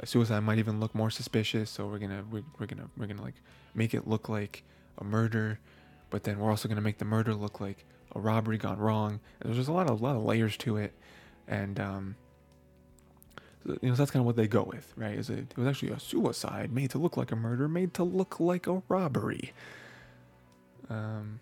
a 0.00 0.06
suicide 0.06 0.40
might 0.40 0.58
even 0.58 0.80
look 0.80 0.94
more 0.94 1.10
suspicious 1.10 1.70
so 1.70 1.86
we're 1.86 1.98
gonna 1.98 2.24
we're, 2.30 2.42
we're 2.58 2.66
gonna 2.66 2.88
we're 2.96 3.06
gonna 3.06 3.22
like 3.22 3.40
make 3.74 3.94
it 3.94 4.06
look 4.06 4.28
like 4.28 4.64
a 4.98 5.04
murder 5.04 5.58
but 6.10 6.24
then 6.24 6.38
we're 6.38 6.50
also 6.50 6.68
gonna 6.68 6.80
make 6.80 6.98
the 6.98 7.04
murder 7.04 7.34
look 7.34 7.60
like 7.60 7.84
a 8.14 8.20
robbery 8.20 8.58
gone 8.58 8.78
wrong. 8.78 9.20
There's 9.40 9.56
just 9.56 9.68
a 9.68 9.72
lot 9.72 9.88
of 9.88 10.00
a 10.00 10.04
lot 10.04 10.16
of 10.16 10.24
layers 10.24 10.56
to 10.58 10.76
it, 10.76 10.92
and 11.48 11.78
um, 11.80 12.16
you 13.64 13.88
know 13.88 13.94
that's 13.94 14.10
kind 14.10 14.20
of 14.20 14.26
what 14.26 14.36
they 14.36 14.46
go 14.46 14.62
with, 14.62 14.92
right? 14.96 15.18
Is 15.18 15.30
it, 15.30 15.38
it 15.38 15.56
was 15.56 15.66
actually 15.66 15.92
a 15.92 16.00
suicide 16.00 16.72
made 16.72 16.90
to 16.90 16.98
look 16.98 17.16
like 17.16 17.32
a 17.32 17.36
murder, 17.36 17.68
made 17.68 17.94
to 17.94 18.04
look 18.04 18.40
like 18.40 18.66
a 18.66 18.82
robbery. 18.88 19.52
Um, 20.90 21.40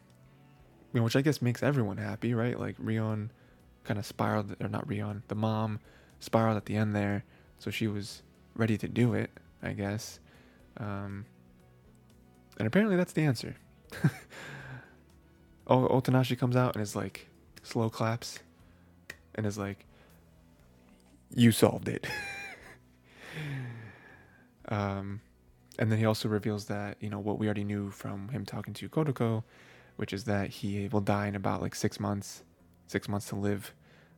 you 0.92 1.00
know, 1.00 1.04
which 1.04 1.16
I 1.16 1.22
guess 1.22 1.40
makes 1.40 1.62
everyone 1.62 1.98
happy, 1.98 2.34
right? 2.34 2.58
Like 2.58 2.76
Rion 2.78 3.30
kind 3.84 3.98
of 3.98 4.06
spiraled, 4.06 4.56
or 4.60 4.68
not 4.68 4.88
Rion, 4.88 5.22
the 5.28 5.34
mom 5.34 5.80
spiraled 6.18 6.56
at 6.56 6.66
the 6.66 6.76
end 6.76 6.94
there, 6.94 7.24
so 7.58 7.70
she 7.70 7.86
was 7.86 8.22
ready 8.54 8.76
to 8.78 8.88
do 8.88 9.14
it, 9.14 9.30
I 9.62 9.72
guess. 9.72 10.20
Um, 10.76 11.26
and 12.58 12.66
apparently 12.66 12.96
that's 12.96 13.12
the 13.12 13.22
answer. 13.22 13.56
oh, 15.66 15.88
Otonashi 15.88 16.38
comes 16.38 16.56
out 16.56 16.74
and 16.74 16.82
is 16.82 16.96
like 16.96 17.28
slow 17.62 17.88
claps 17.88 18.40
and 19.34 19.46
is 19.46 19.58
like, 19.58 19.86
"You 21.34 21.52
solved 21.52 21.88
it." 21.88 22.06
um, 24.68 25.20
and 25.78 25.90
then 25.90 25.98
he 25.98 26.04
also 26.04 26.28
reveals 26.28 26.66
that 26.66 26.96
you 27.00 27.08
know 27.08 27.18
what 27.18 27.38
we 27.38 27.46
already 27.46 27.64
knew 27.64 27.90
from 27.90 28.28
him 28.28 28.44
talking 28.44 28.74
to 28.74 28.88
Kotoko 28.88 29.44
which 30.00 30.14
is 30.14 30.24
that 30.24 30.48
he 30.48 30.88
will 30.88 31.02
die 31.02 31.26
in 31.26 31.36
about 31.36 31.60
like 31.60 31.74
six 31.74 32.00
months, 32.00 32.42
six 32.86 33.06
months 33.06 33.28
to 33.28 33.36
live. 33.36 33.74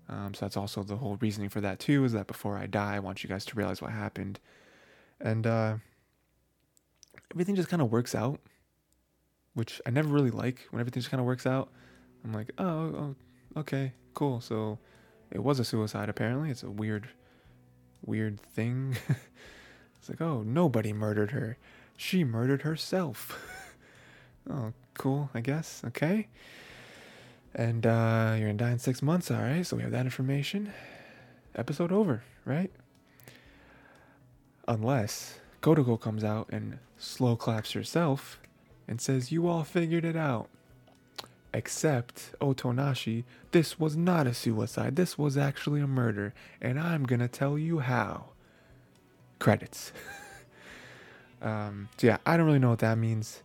Um, 0.08 0.32
so 0.32 0.44
that's 0.44 0.56
also 0.56 0.84
the 0.84 0.94
whole 0.94 1.16
reasoning 1.16 1.48
for 1.48 1.60
that 1.60 1.80
too. 1.80 2.04
Is 2.04 2.12
that 2.12 2.28
before 2.28 2.56
I 2.56 2.66
die, 2.66 2.94
I 2.94 2.98
want 3.00 3.24
you 3.24 3.28
guys 3.28 3.44
to 3.46 3.56
realize 3.56 3.82
what 3.82 3.90
happened, 3.90 4.38
and 5.20 5.44
uh, 5.44 5.74
everything 7.32 7.56
just 7.56 7.68
kind 7.68 7.82
of 7.82 7.90
works 7.90 8.14
out, 8.14 8.38
which 9.54 9.80
I 9.84 9.90
never 9.90 10.08
really 10.08 10.30
like 10.30 10.68
when 10.70 10.78
everything 10.78 11.00
just 11.00 11.10
kind 11.10 11.20
of 11.20 11.26
works 11.26 11.46
out. 11.46 11.72
I'm 12.24 12.32
like, 12.32 12.52
oh, 12.58 12.64
oh, 12.64 13.16
okay, 13.56 13.92
cool. 14.14 14.40
So 14.40 14.78
it 15.32 15.42
was 15.42 15.58
a 15.58 15.64
suicide. 15.64 16.08
Apparently, 16.08 16.48
it's 16.48 16.62
a 16.62 16.70
weird, 16.70 17.08
weird 18.06 18.38
thing. 18.38 18.96
it's 19.98 20.08
like, 20.08 20.20
oh, 20.20 20.44
nobody 20.46 20.92
murdered 20.92 21.32
her. 21.32 21.58
She 21.96 22.22
murdered 22.22 22.62
herself. 22.62 23.36
oh, 24.50 24.72
cool. 24.94 25.30
I 25.34 25.40
guess. 25.40 25.82
Okay. 25.86 26.28
And 27.54 27.86
uh, 27.86 28.34
you're 28.38 28.48
gonna 28.48 28.54
die 28.54 28.70
in 28.72 28.78
six 28.78 29.02
months. 29.02 29.30
All 29.30 29.38
right. 29.38 29.66
So 29.66 29.76
we 29.76 29.82
have 29.82 29.92
that 29.92 30.06
information. 30.06 30.72
Episode 31.54 31.92
over, 31.92 32.22
right? 32.44 32.70
Unless 34.66 35.38
Kotoko 35.60 36.00
comes 36.00 36.24
out 36.24 36.48
and 36.50 36.78
slow 36.96 37.36
claps 37.36 37.72
herself 37.72 38.40
and 38.88 39.00
says, 39.00 39.30
"You 39.30 39.46
all 39.46 39.64
figured 39.64 40.04
it 40.04 40.16
out." 40.16 40.48
Except, 41.54 42.32
Otonashi, 42.40 43.24
this 43.50 43.78
was 43.78 43.94
not 43.94 44.26
a 44.26 44.32
suicide. 44.32 44.96
This 44.96 45.18
was 45.18 45.36
actually 45.36 45.82
a 45.82 45.86
murder, 45.86 46.32
and 46.62 46.80
I'm 46.80 47.04
gonna 47.04 47.28
tell 47.28 47.58
you 47.58 47.80
how. 47.80 48.30
Credits. 49.38 49.92
um, 51.42 51.90
so 51.98 52.06
yeah, 52.06 52.18
I 52.24 52.36
don't 52.36 52.46
really 52.46 52.58
know 52.58 52.70
what 52.70 52.78
that 52.78 52.96
means. 52.96 53.42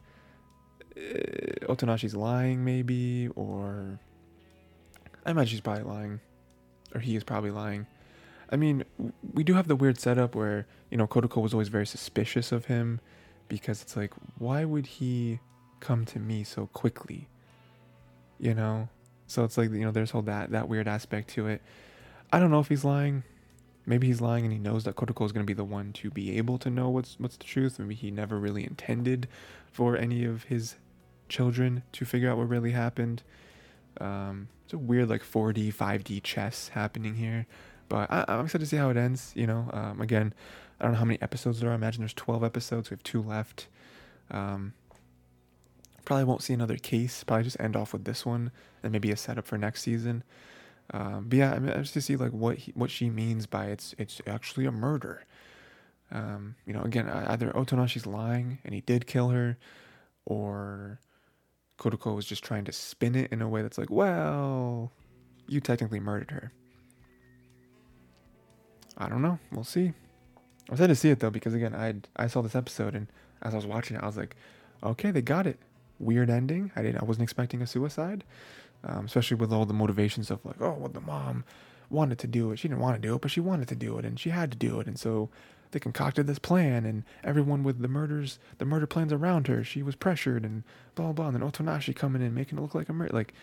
Uh, 0.98 1.72
Otonashi's 1.74 2.16
lying, 2.16 2.66
maybe, 2.66 3.30
or 3.36 4.00
I 5.26 5.32
imagine 5.32 5.52
she's 5.52 5.62
probably 5.62 5.84
lying, 5.84 6.20
or 6.96 7.00
he 7.00 7.16
is 7.16 7.24
probably 7.24 7.52
lying. 7.52 7.86
I 8.50 8.56
mean, 8.56 8.84
we 9.34 9.44
do 9.44 9.54
have 9.54 9.68
the 9.68 9.76
weird 9.76 10.00
setup 10.00 10.36
where 10.36 10.66
you 10.90 10.98
know 10.98 11.08
Kotoko 11.08 11.42
was 11.42 11.54
always 11.54 11.68
very 11.68 11.86
suspicious 11.86 12.52
of 12.52 12.66
him 12.66 13.00
because 13.48 13.82
it's 13.82 13.96
like, 13.96 14.14
why 14.38 14.66
would 14.66 14.86
he 14.86 15.40
come 15.80 16.06
to 16.06 16.20
me 16.20 16.44
so 16.44 16.68
quickly? 16.68 17.28
you 18.40 18.54
know 18.54 18.88
so 19.28 19.44
it's 19.44 19.58
like 19.58 19.72
you 19.72 19.80
know 19.80 19.92
there's 19.92 20.14
all 20.14 20.22
that 20.22 20.52
that 20.52 20.68
weird 20.68 20.88
aspect 20.88 21.30
to 21.30 21.48
it 21.48 21.62
i 22.32 22.40
don't 22.40 22.52
know 22.52 22.60
if 22.60 22.68
he's 22.68 22.84
lying 22.84 23.24
maybe 23.86 24.08
he's 24.08 24.22
lying 24.22 24.44
and 24.44 24.54
he 24.54 24.60
knows 24.60 24.84
that 24.84 24.96
kotoko 24.96 25.26
is 25.26 25.32
going 25.32 25.44
to 25.46 25.48
be 25.48 25.54
the 25.54 25.64
one 25.64 25.92
to 25.94 26.10
be 26.10 26.38
able 26.38 26.58
to 26.58 26.70
know 26.70 26.90
what's 26.90 27.16
what's 27.20 27.38
the 27.38 27.44
truth 27.44 27.80
maybe 27.80 27.96
he 27.96 28.12
never 28.12 28.40
really 28.40 28.64
intended 28.64 29.28
for 29.72 29.98
any 29.98 30.24
of 30.24 30.44
his 30.44 30.76
children 31.30 31.84
to 31.92 32.06
figure 32.06 32.30
out 32.30 32.38
what 32.38 32.50
really 32.50 32.72
happened 32.72 33.24
um, 34.00 34.48
it's 34.64 34.74
a 34.74 34.78
weird 34.78 35.10
like 35.10 35.24
4d 35.24 35.74
5d 35.74 36.24
chess 36.24 36.70
happening 36.70 37.16
here 37.16 37.46
but 37.90 38.12
I, 38.12 38.26
am 38.28 38.46
excited 38.46 38.66
to 38.66 38.70
see 38.70 38.78
how 38.78 38.90
it 38.90 38.98
ends 38.98 39.32
you 39.36 39.48
know 39.48 39.70
um, 39.74 40.02
again 40.02 40.34
i 40.80 40.84
don't 40.84 40.94
know 40.94 41.00
how 41.00 41.06
many 41.06 41.22
episodes 41.22 41.60
there 41.60 41.70
are 41.70 41.74
i 41.74 41.76
imagine 41.76 42.02
there's 42.02 42.14
12 42.14 42.44
episodes 42.44 42.90
we 42.90 42.96
have 42.96 43.04
two 43.04 43.22
left 43.22 43.68
um, 44.30 44.74
Probably 46.08 46.24
won't 46.24 46.42
see 46.42 46.54
another 46.54 46.78
case. 46.78 47.26
Probably 47.26 47.44
just 47.44 47.60
end 47.60 47.76
off 47.76 47.92
with 47.92 48.06
this 48.06 48.26
one 48.26 48.52
and 48.82 48.94
maybe 48.94 49.12
a 49.12 49.18
setup 49.18 49.46
for 49.46 49.58
next 49.58 49.82
season. 49.82 50.24
Um, 50.92 51.26
but 51.28 51.38
yeah, 51.38 51.52
I 51.52 51.60
mean, 51.60 51.74
just 51.82 51.94
to 51.96 52.02
see 52.02 52.16
like 52.16 52.32
what 52.32 52.60
he, 52.60 52.72
what 52.76 52.90
she 52.90 53.10
means 53.10 53.46
by 53.46 53.66
it's 53.66 53.94
it's 53.98 54.22
actually 54.26 54.66
a 54.66 54.72
murder. 54.72 55.26
Um, 56.10 56.56
you 56.66 56.72
know, 56.72 56.82
again, 56.84 57.10
either 57.10 57.52
Otonashi's 57.52 58.08
lying 58.08 58.60
and 58.64 58.74
he 58.74 58.80
did 58.80 59.06
kill 59.06 59.32
her, 59.32 59.58
or 60.24 61.02
Kotoko 61.78 62.16
was 62.16 62.26
just 62.26 62.44
trying 62.44 62.66
to 62.66 62.72
spin 62.72 63.16
it 63.16 63.32
in 63.32 63.42
a 63.42 63.50
way 63.50 63.62
that's 63.62 63.78
like, 63.78 63.90
well, 63.90 64.92
you 65.48 65.60
technically 65.60 66.00
murdered 66.00 66.32
her. 66.32 66.52
I 68.98 69.08
don't 69.08 69.22
know. 69.22 69.40
We'll 69.52 69.64
see. 69.64 69.94
I 70.70 70.72
was 70.72 70.80
sad 70.80 70.88
to 70.88 70.96
see 70.96 71.10
it 71.10 71.20
though 71.20 71.30
because 71.30 71.54
again, 71.54 71.76
I 71.76 71.96
I 72.16 72.28
saw 72.28 72.42
this 72.42 72.56
episode 72.56 72.96
and 72.96 73.08
as 73.42 73.54
I 73.54 73.58
was 73.58 73.66
watching 73.66 73.96
it, 73.96 74.04
I 74.04 74.08
was 74.08 74.18
like, 74.18 74.36
okay, 74.84 75.12
they 75.12 75.22
got 75.22 75.48
it 75.48 75.60
weird 76.00 76.30
ending. 76.30 76.72
I 76.76 76.82
didn't. 76.82 77.02
I 77.02 77.06
wasn't 77.06 77.24
expecting 77.24 77.62
a 77.62 77.68
suicide, 77.68 78.24
um, 78.84 79.06
especially 79.06 79.38
with 79.38 79.54
all 79.54 79.66
the 79.66 79.74
motivations 79.74 80.32
of 80.32 80.44
like, 80.46 80.62
oh, 80.62 80.76
well, 80.80 80.90
the 80.90 81.02
mom 81.02 81.44
wanted 81.90 82.20
to 82.20 82.28
do 82.28 82.52
it. 82.52 82.58
She 82.58 82.68
didn't 82.68 82.82
want 82.82 83.02
to 83.02 83.08
do 83.08 83.16
it, 83.16 83.22
but 83.22 83.32
she 83.32 83.40
wanted 83.40 83.68
to 83.70 83.76
do 83.76 83.98
it, 83.98 84.06
and 84.06 84.20
she 84.20 84.30
had 84.30 84.52
to 84.52 84.58
do 84.58 84.80
it, 84.80 84.88
and 84.88 85.00
so 85.00 85.30
they 85.72 85.80
concocted 85.80 86.28
this 86.28 86.40
plan, 86.40 86.86
and 86.86 87.04
everyone 87.24 87.64
with 87.64 87.82
the 87.82 87.88
murders, 87.88 88.40
the 88.58 88.66
murder 88.66 88.88
plans 88.88 89.12
around 89.12 89.48
her, 89.48 89.64
she 89.64 89.84
was 89.84 89.96
pressured, 89.96 90.44
and 90.44 90.64
blah 90.96 91.12
blah. 91.12 91.28
And 91.28 91.36
then 91.36 91.50
Otonashi 91.50 91.96
coming 91.96 92.22
in, 92.22 92.34
making 92.34 92.58
it 92.58 92.62
look 92.62 92.76
like 92.76 92.90
a 92.90 92.94
murder, 92.94 93.14
like. 93.14 93.34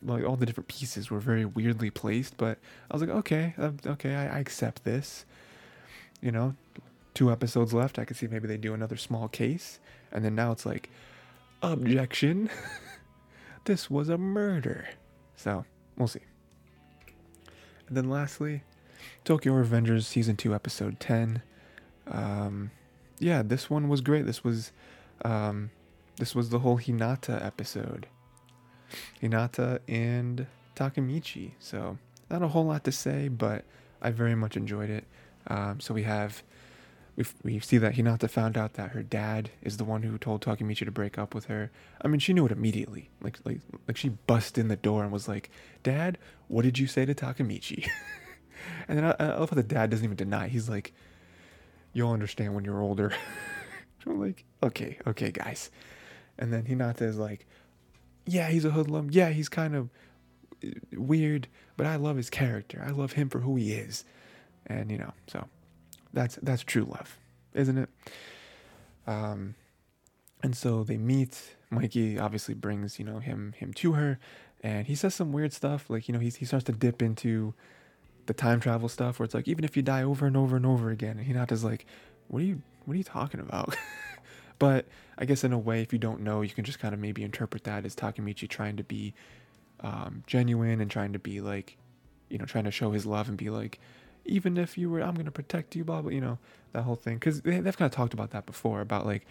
Like 0.00 0.24
all 0.24 0.36
the 0.36 0.46
different 0.46 0.68
pieces 0.68 1.10
were 1.10 1.18
very 1.18 1.44
weirdly 1.44 1.90
placed, 1.90 2.36
but 2.36 2.58
I 2.88 2.94
was 2.94 3.02
like, 3.02 3.10
okay, 3.10 3.54
uh, 3.58 3.72
okay, 3.84 4.14
I, 4.14 4.36
I 4.36 4.38
accept 4.38 4.84
this. 4.84 5.24
You 6.20 6.30
know, 6.30 6.54
two 7.14 7.32
episodes 7.32 7.74
left. 7.74 7.98
I 7.98 8.04
could 8.04 8.16
see 8.16 8.28
maybe 8.28 8.46
they 8.46 8.58
do 8.58 8.74
another 8.74 8.96
small 8.96 9.26
case, 9.26 9.80
and 10.12 10.24
then 10.24 10.36
now 10.36 10.52
it's 10.52 10.64
like, 10.64 10.88
Objection. 11.62 12.48
this 13.64 13.90
was 13.90 14.08
a 14.08 14.18
murder. 14.18 14.88
So, 15.36 15.64
we'll 15.96 16.08
see. 16.08 16.20
And 17.88 17.96
then 17.96 18.08
lastly, 18.08 18.62
Tokyo 19.24 19.52
Revengers 19.54 20.04
Season 20.04 20.36
2, 20.36 20.54
Episode 20.54 21.00
10. 21.00 21.42
Um, 22.10 22.70
yeah, 23.18 23.42
this 23.42 23.68
one 23.68 23.88
was 23.88 24.00
great. 24.00 24.26
This 24.26 24.44
was, 24.44 24.72
um, 25.24 25.70
this 26.16 26.34
was 26.34 26.50
the 26.50 26.60
whole 26.60 26.78
Hinata 26.78 27.44
episode. 27.44 28.06
Hinata 29.22 29.80
and 29.88 30.46
Takemichi. 30.76 31.52
So, 31.58 31.98
not 32.30 32.42
a 32.42 32.48
whole 32.48 32.64
lot 32.64 32.84
to 32.84 32.92
say, 32.92 33.28
but 33.28 33.64
I 34.00 34.10
very 34.10 34.34
much 34.34 34.56
enjoyed 34.56 34.90
it. 34.90 35.04
Um, 35.46 35.80
so 35.80 35.94
we 35.94 36.02
have 36.04 36.42
we 37.16 37.24
we 37.42 37.58
see 37.58 37.78
that 37.78 37.94
Hinata 37.94 38.30
found 38.30 38.56
out 38.56 38.74
that 38.74 38.90
her 38.90 39.02
dad 39.02 39.50
is 39.62 39.76
the 39.76 39.84
one 39.84 40.02
who 40.02 40.16
told 40.18 40.42
Takemichi 40.42 40.84
to 40.84 40.90
break 40.90 41.18
up 41.18 41.34
with 41.34 41.46
her. 41.46 41.70
I 42.02 42.08
mean, 42.08 42.20
she 42.20 42.32
knew 42.32 42.46
it 42.46 42.52
immediately. 42.52 43.10
Like 43.20 43.38
like 43.44 43.60
like 43.86 43.96
she 43.96 44.10
bust 44.10 44.56
in 44.56 44.68
the 44.68 44.76
door 44.76 45.02
and 45.02 45.12
was 45.12 45.26
like, 45.26 45.50
"Dad, 45.82 46.18
what 46.46 46.62
did 46.62 46.78
you 46.78 46.86
say 46.86 47.04
to 47.06 47.14
Takemichi?" 47.14 47.88
and 48.88 48.98
then 48.98 49.04
I, 49.04 49.16
I 49.18 49.38
love 49.38 49.50
how 49.50 49.56
the 49.56 49.62
dad 49.62 49.90
doesn't 49.90 50.04
even 50.04 50.16
deny. 50.16 50.48
He's 50.48 50.68
like, 50.68 50.92
"You'll 51.92 52.12
understand 52.12 52.54
when 52.54 52.64
you're 52.64 52.80
older." 52.80 53.12
I'm 54.06 54.20
like, 54.20 54.44
"Okay, 54.62 54.98
okay, 55.06 55.30
guys." 55.30 55.70
And 56.38 56.52
then 56.52 56.64
Hinata 56.64 57.02
is 57.02 57.18
like, 57.18 57.46
"Yeah, 58.26 58.48
he's 58.48 58.64
a 58.64 58.70
hoodlum. 58.70 59.08
Yeah, 59.10 59.30
he's 59.30 59.48
kind 59.48 59.74
of 59.74 59.90
uh, 60.64 60.68
weird, 60.92 61.48
but 61.76 61.86
I 61.86 61.96
love 61.96 62.16
his 62.16 62.30
character. 62.30 62.84
I 62.86 62.90
love 62.90 63.12
him 63.12 63.28
for 63.28 63.40
who 63.40 63.56
he 63.56 63.72
is." 63.72 64.04
And 64.66 64.90
you 64.90 64.98
know, 64.98 65.12
so 65.26 65.46
that's 66.12 66.36
that's 66.42 66.62
true 66.62 66.84
love, 66.84 67.18
isn't 67.54 67.78
it? 67.78 67.88
Um, 69.06 69.54
and 70.42 70.56
so 70.56 70.84
they 70.84 70.96
meet. 70.96 71.56
Mikey 71.70 72.18
obviously 72.18 72.54
brings 72.54 72.98
you 72.98 73.04
know 73.04 73.18
him 73.18 73.54
him 73.56 73.72
to 73.74 73.92
her, 73.92 74.18
and 74.62 74.86
he 74.86 74.94
says 74.94 75.14
some 75.14 75.32
weird 75.32 75.52
stuff. 75.52 75.90
Like 75.90 76.08
you 76.08 76.14
know 76.14 76.20
he 76.20 76.30
he 76.30 76.44
starts 76.44 76.64
to 76.66 76.72
dip 76.72 77.02
into 77.02 77.54
the 78.28 78.34
time 78.34 78.60
travel 78.60 78.88
stuff 78.88 79.18
where 79.18 79.24
it's 79.24 79.34
like 79.34 79.48
even 79.48 79.64
if 79.64 79.76
you 79.76 79.82
die 79.82 80.04
over 80.04 80.26
and 80.26 80.36
over 80.36 80.54
and 80.54 80.64
over 80.64 80.90
again, 80.90 81.18
and 81.18 81.26
Hinata's 81.26 81.64
like, 81.64 81.84
what 82.28 82.40
are 82.42 82.46
you 82.46 82.62
what 82.84 82.94
are 82.94 82.98
you 82.98 83.04
talking 83.04 83.40
about? 83.40 83.76
but 84.58 84.86
I 85.18 85.24
guess 85.24 85.42
in 85.42 85.52
a 85.52 85.58
way, 85.58 85.82
if 85.82 85.92
you 85.92 85.98
don't 85.98 86.20
know, 86.20 86.42
you 86.42 86.50
can 86.50 86.64
just 86.64 86.78
kind 86.78 86.94
of 86.94 87.00
maybe 87.00 87.24
interpret 87.24 87.64
that 87.64 87.84
as 87.84 87.96
Takemichi 87.96 88.48
trying 88.48 88.76
to 88.76 88.84
be 88.84 89.14
um, 89.80 90.22
genuine 90.26 90.80
and 90.80 90.90
trying 90.90 91.12
to 91.12 91.18
be 91.18 91.40
like, 91.40 91.76
you 92.28 92.38
know, 92.38 92.44
trying 92.44 92.64
to 92.64 92.70
show 92.70 92.92
his 92.92 93.04
love 93.04 93.28
and 93.28 93.36
be 93.36 93.50
like, 93.50 93.80
even 94.24 94.56
if 94.56 94.76
you 94.76 94.90
were, 94.90 95.00
I'm 95.00 95.14
gonna 95.14 95.30
protect 95.30 95.74
you, 95.74 95.84
blah 95.84 96.02
blah, 96.02 96.10
you 96.10 96.20
know, 96.20 96.38
that 96.72 96.82
whole 96.82 96.96
thing. 96.96 97.14
Because 97.14 97.40
they, 97.42 97.54
have 97.54 97.76
kind 97.76 97.90
of 97.90 97.92
talked 97.92 98.14
about 98.14 98.30
that 98.30 98.46
before, 98.46 98.80
about 98.80 99.06
like, 99.06 99.26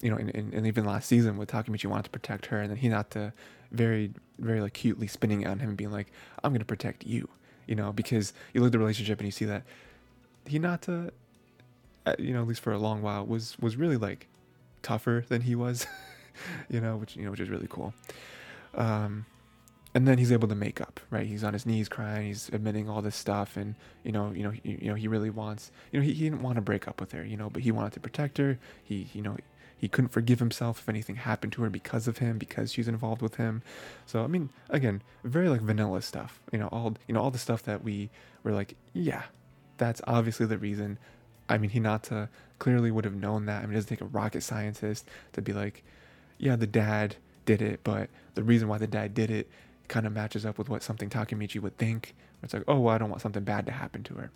you 0.00 0.10
know, 0.10 0.16
and, 0.16 0.66
even 0.66 0.84
last 0.84 1.08
season 1.08 1.36
with 1.36 1.50
Takemichi 1.50 1.86
wanted 1.86 2.04
to 2.04 2.10
protect 2.10 2.46
her, 2.46 2.60
and 2.60 2.70
then 2.70 2.78
Hinata 2.78 3.32
very, 3.70 4.12
very 4.38 4.60
like 4.60 4.72
cutely 4.72 5.06
spinning 5.06 5.46
on 5.46 5.58
him 5.58 5.70
and 5.70 5.76
being 5.76 5.92
like, 5.92 6.10
I'm 6.42 6.52
gonna 6.52 6.64
protect 6.64 7.06
you, 7.06 7.28
you 7.68 7.76
know, 7.76 7.92
because 7.92 8.32
you 8.52 8.60
look 8.60 8.68
at 8.68 8.72
the 8.72 8.78
relationship 8.78 9.20
and 9.20 9.26
you 9.26 9.32
see 9.32 9.44
that 9.44 9.62
Hinata, 10.46 11.10
uh, 12.06 12.14
you 12.18 12.32
know, 12.32 12.42
at 12.42 12.48
least 12.48 12.60
for 12.60 12.72
a 12.72 12.78
long 12.78 13.02
while, 13.02 13.24
was 13.24 13.56
was 13.60 13.76
really 13.76 13.96
like 13.96 14.26
tougher 14.82 15.24
than 15.28 15.42
he 15.42 15.54
was, 15.54 15.86
you 16.70 16.80
know, 16.80 16.96
which 16.96 17.14
you 17.14 17.24
know, 17.24 17.30
which 17.30 17.40
is 17.40 17.50
really 17.50 17.68
cool. 17.68 17.94
Um, 18.74 19.26
and 19.94 20.06
then 20.06 20.18
he's 20.18 20.30
able 20.30 20.48
to 20.48 20.54
make 20.54 20.80
up 20.80 21.00
right 21.10 21.26
he's 21.26 21.42
on 21.42 21.54
his 21.54 21.64
knees 21.64 21.88
crying 21.88 22.26
he's 22.26 22.50
admitting 22.50 22.88
all 22.88 23.00
this 23.00 23.16
stuff 23.16 23.56
and 23.56 23.74
you 24.04 24.12
know 24.12 24.30
you 24.32 24.42
know 24.42 24.52
you, 24.62 24.78
you 24.82 24.88
know 24.88 24.94
he 24.94 25.08
really 25.08 25.30
wants 25.30 25.72
you 25.90 25.98
know 25.98 26.04
he, 26.04 26.12
he 26.12 26.24
didn't 26.24 26.42
want 26.42 26.56
to 26.56 26.60
break 26.60 26.86
up 26.86 27.00
with 27.00 27.12
her 27.12 27.24
you 27.24 27.36
know 27.36 27.48
but 27.48 27.62
he 27.62 27.72
wanted 27.72 27.92
to 27.92 27.98
protect 27.98 28.38
her 28.38 28.58
he 28.84 29.08
you 29.14 29.22
know 29.22 29.36
he 29.78 29.88
couldn't 29.88 30.08
forgive 30.08 30.38
himself 30.38 30.80
if 30.80 30.88
anything 30.88 31.16
happened 31.16 31.52
to 31.52 31.62
her 31.62 31.70
because 31.70 32.06
of 32.06 32.18
him 32.18 32.36
because 32.36 32.72
she's 32.72 32.88
involved 32.88 33.22
with 33.22 33.36
him 33.36 33.62
so 34.04 34.22
i 34.22 34.26
mean 34.26 34.50
again 34.68 35.02
very 35.24 35.48
like 35.48 35.60
vanilla 35.60 36.02
stuff 36.02 36.40
you 36.52 36.58
know 36.58 36.68
all 36.68 36.96
you 37.06 37.14
know 37.14 37.20
all 37.20 37.30
the 37.30 37.38
stuff 37.38 37.62
that 37.62 37.82
we 37.82 38.10
were 38.42 38.52
like 38.52 38.74
yeah 38.92 39.22
that's 39.76 40.00
obviously 40.06 40.44
the 40.46 40.58
reason 40.58 40.98
i 41.48 41.56
mean 41.56 41.70
hinata 41.70 42.28
clearly 42.58 42.90
would 42.90 43.04
have 43.04 43.14
known 43.14 43.46
that 43.46 43.62
i 43.62 43.66
mean 43.66 43.72
it 43.72 43.74
doesn't 43.74 43.88
take 43.88 44.00
a 44.00 44.06
rocket 44.06 44.42
scientist 44.42 45.08
to 45.32 45.40
be 45.40 45.52
like 45.52 45.84
yeah 46.38 46.56
the 46.56 46.66
dad 46.66 47.16
did 47.48 47.62
it, 47.62 47.80
but 47.82 48.10
the 48.34 48.42
reason 48.42 48.68
why 48.68 48.76
the 48.76 48.86
dad 48.86 49.14
did 49.14 49.30
it 49.30 49.48
kind 49.88 50.06
of 50.06 50.12
matches 50.12 50.44
up 50.44 50.58
with 50.58 50.68
what 50.68 50.82
something 50.82 51.08
Takemichi 51.08 51.58
would 51.62 51.78
think. 51.78 52.14
It's 52.42 52.52
like, 52.52 52.64
oh, 52.68 52.78
well, 52.78 52.94
I 52.94 52.98
don't 52.98 53.08
want 53.08 53.22
something 53.22 53.42
bad 53.42 53.64
to 53.66 53.72
happen 53.72 54.02
to 54.02 54.14
her. 54.16 54.30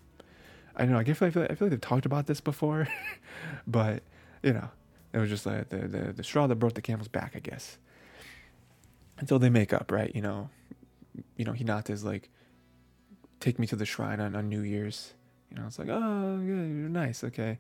I 0.74 0.86
know. 0.86 0.96
I 0.96 1.04
feel, 1.04 1.28
I 1.28 1.30
feel, 1.30 1.42
I 1.42 1.54
feel 1.54 1.66
like 1.66 1.70
they've 1.72 1.80
talked 1.80 2.06
about 2.06 2.26
this 2.26 2.40
before, 2.40 2.88
but 3.66 4.02
you 4.42 4.54
know, 4.54 4.70
it 5.12 5.18
was 5.18 5.28
just 5.28 5.46
like 5.46 5.68
the, 5.68 5.88
the 5.88 6.12
the 6.12 6.24
straw 6.24 6.46
that 6.46 6.56
broke 6.56 6.74
the 6.74 6.82
camel's 6.82 7.08
back, 7.08 7.32
I 7.34 7.40
guess. 7.40 7.78
Until 9.18 9.38
they 9.38 9.50
make 9.50 9.72
up, 9.72 9.92
right? 9.92 10.14
You 10.14 10.22
know, 10.22 10.50
you 11.36 11.44
know, 11.44 11.52
Hinata's 11.52 12.04
like, 12.04 12.30
take 13.40 13.58
me 13.58 13.66
to 13.68 13.76
the 13.76 13.84
shrine 13.84 14.20
on, 14.20 14.34
on 14.34 14.48
New 14.48 14.62
Year's. 14.62 15.14
You 15.50 15.58
know, 15.58 15.66
it's 15.66 15.78
like, 15.78 15.88
oh, 15.88 16.40
yeah, 16.40 16.54
you're 16.54 16.88
nice, 16.88 17.22
okay. 17.24 17.58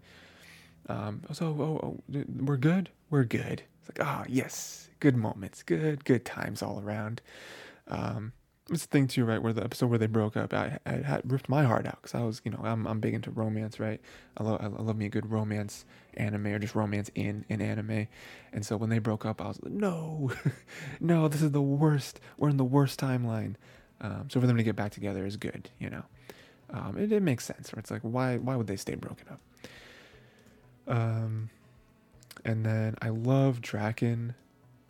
Um, 0.88 1.22
so, 1.32 1.46
oh, 1.46 1.80
oh, 1.82 2.24
we're 2.40 2.56
good, 2.56 2.88
we're 3.10 3.24
good. 3.24 3.62
It's 3.80 3.98
like, 3.98 4.06
ah, 4.06 4.22
oh, 4.22 4.26
yes, 4.28 4.88
good 5.00 5.16
moments, 5.16 5.62
good, 5.62 6.04
good 6.04 6.24
times 6.24 6.62
all 6.62 6.80
around. 6.80 7.20
Um, 7.88 8.32
it's 8.70 8.82
the 8.82 8.88
thing 8.88 9.08
too, 9.08 9.24
right? 9.24 9.42
Where 9.42 9.52
the 9.52 9.64
episode 9.64 9.90
where 9.90 9.98
they 9.98 10.06
broke 10.06 10.36
up, 10.36 10.54
I, 10.54 10.78
I 10.86 11.20
ripped 11.24 11.48
my 11.48 11.64
heart 11.64 11.86
out 11.86 11.98
because 12.00 12.14
I 12.14 12.22
was, 12.22 12.40
you 12.44 12.50
know, 12.52 12.60
I'm, 12.62 12.86
I'm 12.86 13.00
big 13.00 13.12
into 13.14 13.30
romance, 13.30 13.80
right? 13.80 14.00
I 14.36 14.44
love, 14.44 14.60
I 14.62 14.66
love 14.66 14.96
me 14.96 15.06
a 15.06 15.08
good 15.08 15.30
romance 15.30 15.84
anime 16.14 16.46
or 16.46 16.58
just 16.58 16.74
romance 16.74 17.10
in 17.14 17.44
in 17.48 17.60
anime, 17.60 18.06
and 18.52 18.64
so 18.64 18.76
when 18.76 18.90
they 18.90 18.98
broke 18.98 19.26
up, 19.26 19.40
I 19.40 19.48
was 19.48 19.60
like, 19.62 19.72
no, 19.72 20.30
no, 21.00 21.28
this 21.28 21.42
is 21.42 21.50
the 21.50 21.62
worst. 21.62 22.20
We're 22.38 22.50
in 22.50 22.56
the 22.56 22.64
worst 22.64 23.00
timeline. 23.00 23.54
Um, 24.00 24.28
so 24.28 24.40
for 24.40 24.46
them 24.46 24.56
to 24.56 24.64
get 24.64 24.76
back 24.76 24.92
together 24.92 25.24
is 25.26 25.36
good, 25.36 25.70
you 25.78 25.90
know. 25.90 26.02
Um, 26.70 26.96
it, 26.98 27.12
it 27.12 27.22
makes 27.22 27.44
sense. 27.44 27.72
Where 27.72 27.80
it's 27.80 27.90
like, 27.90 28.02
why 28.02 28.36
why 28.38 28.56
would 28.56 28.68
they 28.68 28.76
stay 28.76 28.94
broken 28.94 29.26
up? 29.28 29.40
Um, 30.86 31.50
and 32.44 32.64
then 32.64 32.96
I 33.02 33.08
love 33.08 33.60
Draken 33.60 34.34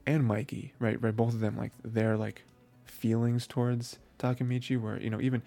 and 0.07 0.27
Mikey, 0.27 0.75
right? 0.79 1.01
Right, 1.01 1.15
both 1.15 1.35
of 1.35 1.41
them 1.41 1.57
like 1.57 1.73
they're 1.83 2.17
like 2.17 2.43
feelings 2.93 3.47
towards 3.47 3.99
Takemichi, 4.19 4.81
where 4.81 5.01
you 5.01 5.11
know 5.11 5.21
even 5.21 5.43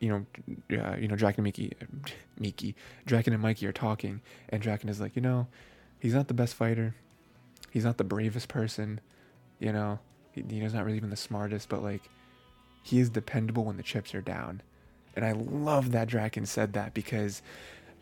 you 0.00 0.08
know 0.08 0.78
uh, 0.82 0.96
you 0.96 1.08
know 1.08 1.16
Draken 1.16 1.40
and 1.40 1.44
Miki, 1.44 1.72
Miki, 2.38 2.74
Draken 3.06 3.32
and 3.32 3.42
Mikey 3.42 3.66
are 3.66 3.72
talking, 3.72 4.20
and 4.48 4.62
Draken 4.62 4.88
is 4.88 5.00
like, 5.00 5.16
you 5.16 5.22
know, 5.22 5.46
he's 5.98 6.14
not 6.14 6.28
the 6.28 6.34
best 6.34 6.54
fighter, 6.54 6.94
he's 7.70 7.84
not 7.84 7.98
the 7.98 8.04
bravest 8.04 8.48
person, 8.48 9.00
you 9.58 9.72
know, 9.72 9.98
he, 10.32 10.44
he's 10.48 10.74
not 10.74 10.84
really 10.84 10.96
even 10.96 11.10
the 11.10 11.16
smartest, 11.16 11.68
but 11.68 11.82
like 11.82 12.02
he 12.82 12.98
is 12.98 13.10
dependable 13.10 13.64
when 13.64 13.76
the 13.76 13.82
chips 13.82 14.14
are 14.14 14.22
down, 14.22 14.62
and 15.14 15.24
I 15.24 15.32
love 15.32 15.92
that 15.92 16.08
Draken 16.08 16.46
said 16.46 16.72
that 16.74 16.94
because 16.94 17.42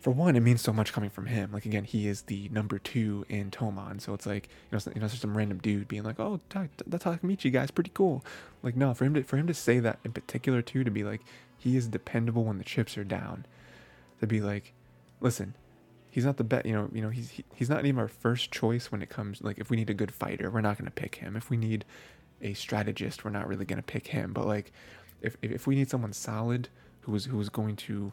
for 0.02 0.10
one, 0.10 0.34
it 0.34 0.40
means 0.40 0.60
so 0.60 0.72
much 0.72 0.92
coming 0.92 1.10
from 1.10 1.26
him. 1.26 1.52
Like 1.52 1.64
again, 1.64 1.84
he 1.84 2.08
is 2.08 2.22
the 2.22 2.48
number 2.48 2.80
two 2.80 3.24
in 3.28 3.52
Toman, 3.52 4.00
so 4.00 4.12
it's 4.14 4.26
like 4.26 4.48
you 4.70 4.76
know, 4.76 4.92
you 4.96 5.00
know, 5.00 5.06
some 5.06 5.36
random 5.36 5.58
dude 5.58 5.86
being 5.86 6.02
like, 6.02 6.18
"Oh, 6.18 6.40
that 6.50 6.76
Takemichi 6.90 7.52
guy's 7.52 7.70
pretty 7.70 7.92
cool." 7.94 8.24
Like, 8.64 8.76
no, 8.76 8.94
for 8.94 9.04
him 9.04 9.14
to 9.14 9.22
for 9.22 9.36
him 9.36 9.46
to 9.46 9.54
say 9.54 9.78
that 9.78 10.00
in 10.04 10.12
particular 10.12 10.60
too, 10.60 10.82
to 10.82 10.90
be 10.90 11.04
like, 11.04 11.20
he 11.56 11.76
is 11.76 11.86
dependable 11.86 12.44
when 12.44 12.58
the 12.58 12.64
chips 12.64 12.98
are 12.98 13.04
down. 13.04 13.46
To 14.20 14.26
be 14.26 14.40
like, 14.40 14.72
listen, 15.20 15.54
he's 16.10 16.24
not 16.24 16.36
the 16.36 16.44
best. 16.44 16.66
You 16.66 16.72
know, 16.72 16.90
you 16.92 17.00
know, 17.00 17.10
he's 17.10 17.30
he, 17.30 17.44
he's 17.54 17.70
not 17.70 17.86
even 17.86 18.00
our 18.00 18.08
first 18.08 18.50
choice 18.50 18.90
when 18.90 19.02
it 19.02 19.08
comes. 19.08 19.40
Like, 19.40 19.58
if 19.58 19.70
we 19.70 19.76
need 19.76 19.90
a 19.90 19.94
good 19.94 20.12
fighter, 20.12 20.50
we're 20.50 20.62
not 20.62 20.78
gonna 20.78 20.90
pick 20.90 21.16
him. 21.16 21.36
If 21.36 21.48
we 21.48 21.56
need 21.56 21.84
a 22.40 22.54
strategist, 22.54 23.24
we're 23.24 23.30
not 23.30 23.46
really 23.46 23.64
gonna 23.64 23.82
pick 23.82 24.08
him. 24.08 24.32
But 24.32 24.48
like, 24.48 24.72
if 25.20 25.36
if 25.42 25.68
we 25.68 25.76
need 25.76 25.90
someone 25.90 26.12
solid 26.12 26.70
who 27.02 27.14
is 27.14 27.26
who 27.26 27.40
is 27.40 27.48
going 27.50 27.76
to 27.76 28.12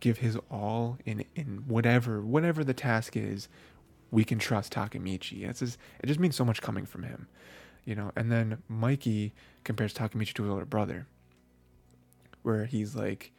give 0.00 0.18
his 0.18 0.36
all 0.50 0.98
in 1.04 1.24
in 1.36 1.64
whatever 1.66 2.20
whatever 2.20 2.64
the 2.64 2.74
task 2.74 3.16
is, 3.16 3.48
we 4.10 4.24
can 4.24 4.38
trust 4.38 4.72
Takemichi. 4.72 5.48
It's 5.48 5.60
just, 5.60 5.78
it 6.02 6.06
just 6.06 6.20
means 6.20 6.36
so 6.36 6.44
much 6.44 6.62
coming 6.62 6.86
from 6.86 7.04
him, 7.04 7.28
you 7.84 7.94
know. 7.94 8.12
And 8.16 8.30
then 8.30 8.62
Mikey 8.68 9.32
compares 9.64 9.94
Takemichi 9.94 10.32
to 10.34 10.42
his 10.42 10.50
older 10.50 10.64
brother, 10.64 11.06
where 12.42 12.64
he's 12.66 12.96
like, 12.96 13.32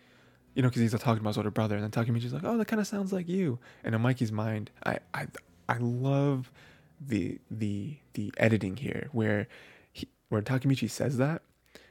you 0.56 0.62
know, 0.62 0.70
because 0.70 0.82
he's 0.82 0.92
talking 0.92 1.20
about 1.20 1.32
his 1.32 1.38
older 1.38 1.52
brother, 1.52 1.76
and 1.76 1.84
then 1.84 1.92
Takemichi's 1.92 2.34
like, 2.34 2.44
oh, 2.44 2.58
that 2.58 2.68
kind 2.68 2.80
of 2.80 2.88
sounds 2.88 3.12
like 3.12 3.28
you. 3.28 3.60
And 3.84 3.96
in 3.96 4.02
Mikey's 4.02 4.32
mind, 4.32 4.72
I 4.86 5.00
I 5.14 5.28
I 5.68 5.78
love 5.78 6.52
the 7.00 7.40
the 7.50 7.98
the 8.14 8.34
editing 8.38 8.78
here 8.78 9.10
where 9.12 9.48
he 9.92 10.08
where 10.30 10.42
Takemichi 10.42 10.90
says 10.90 11.18
that, 11.18 11.42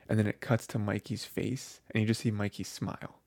and 0.08 0.18
then 0.18 0.26
it 0.26 0.40
cuts 0.40 0.66
to 0.68 0.78
Mikey's 0.78 1.24
face, 1.24 1.80
and 1.90 2.00
you 2.00 2.06
just 2.06 2.20
see 2.20 2.30
Mikey 2.30 2.64
smile. 2.64 3.18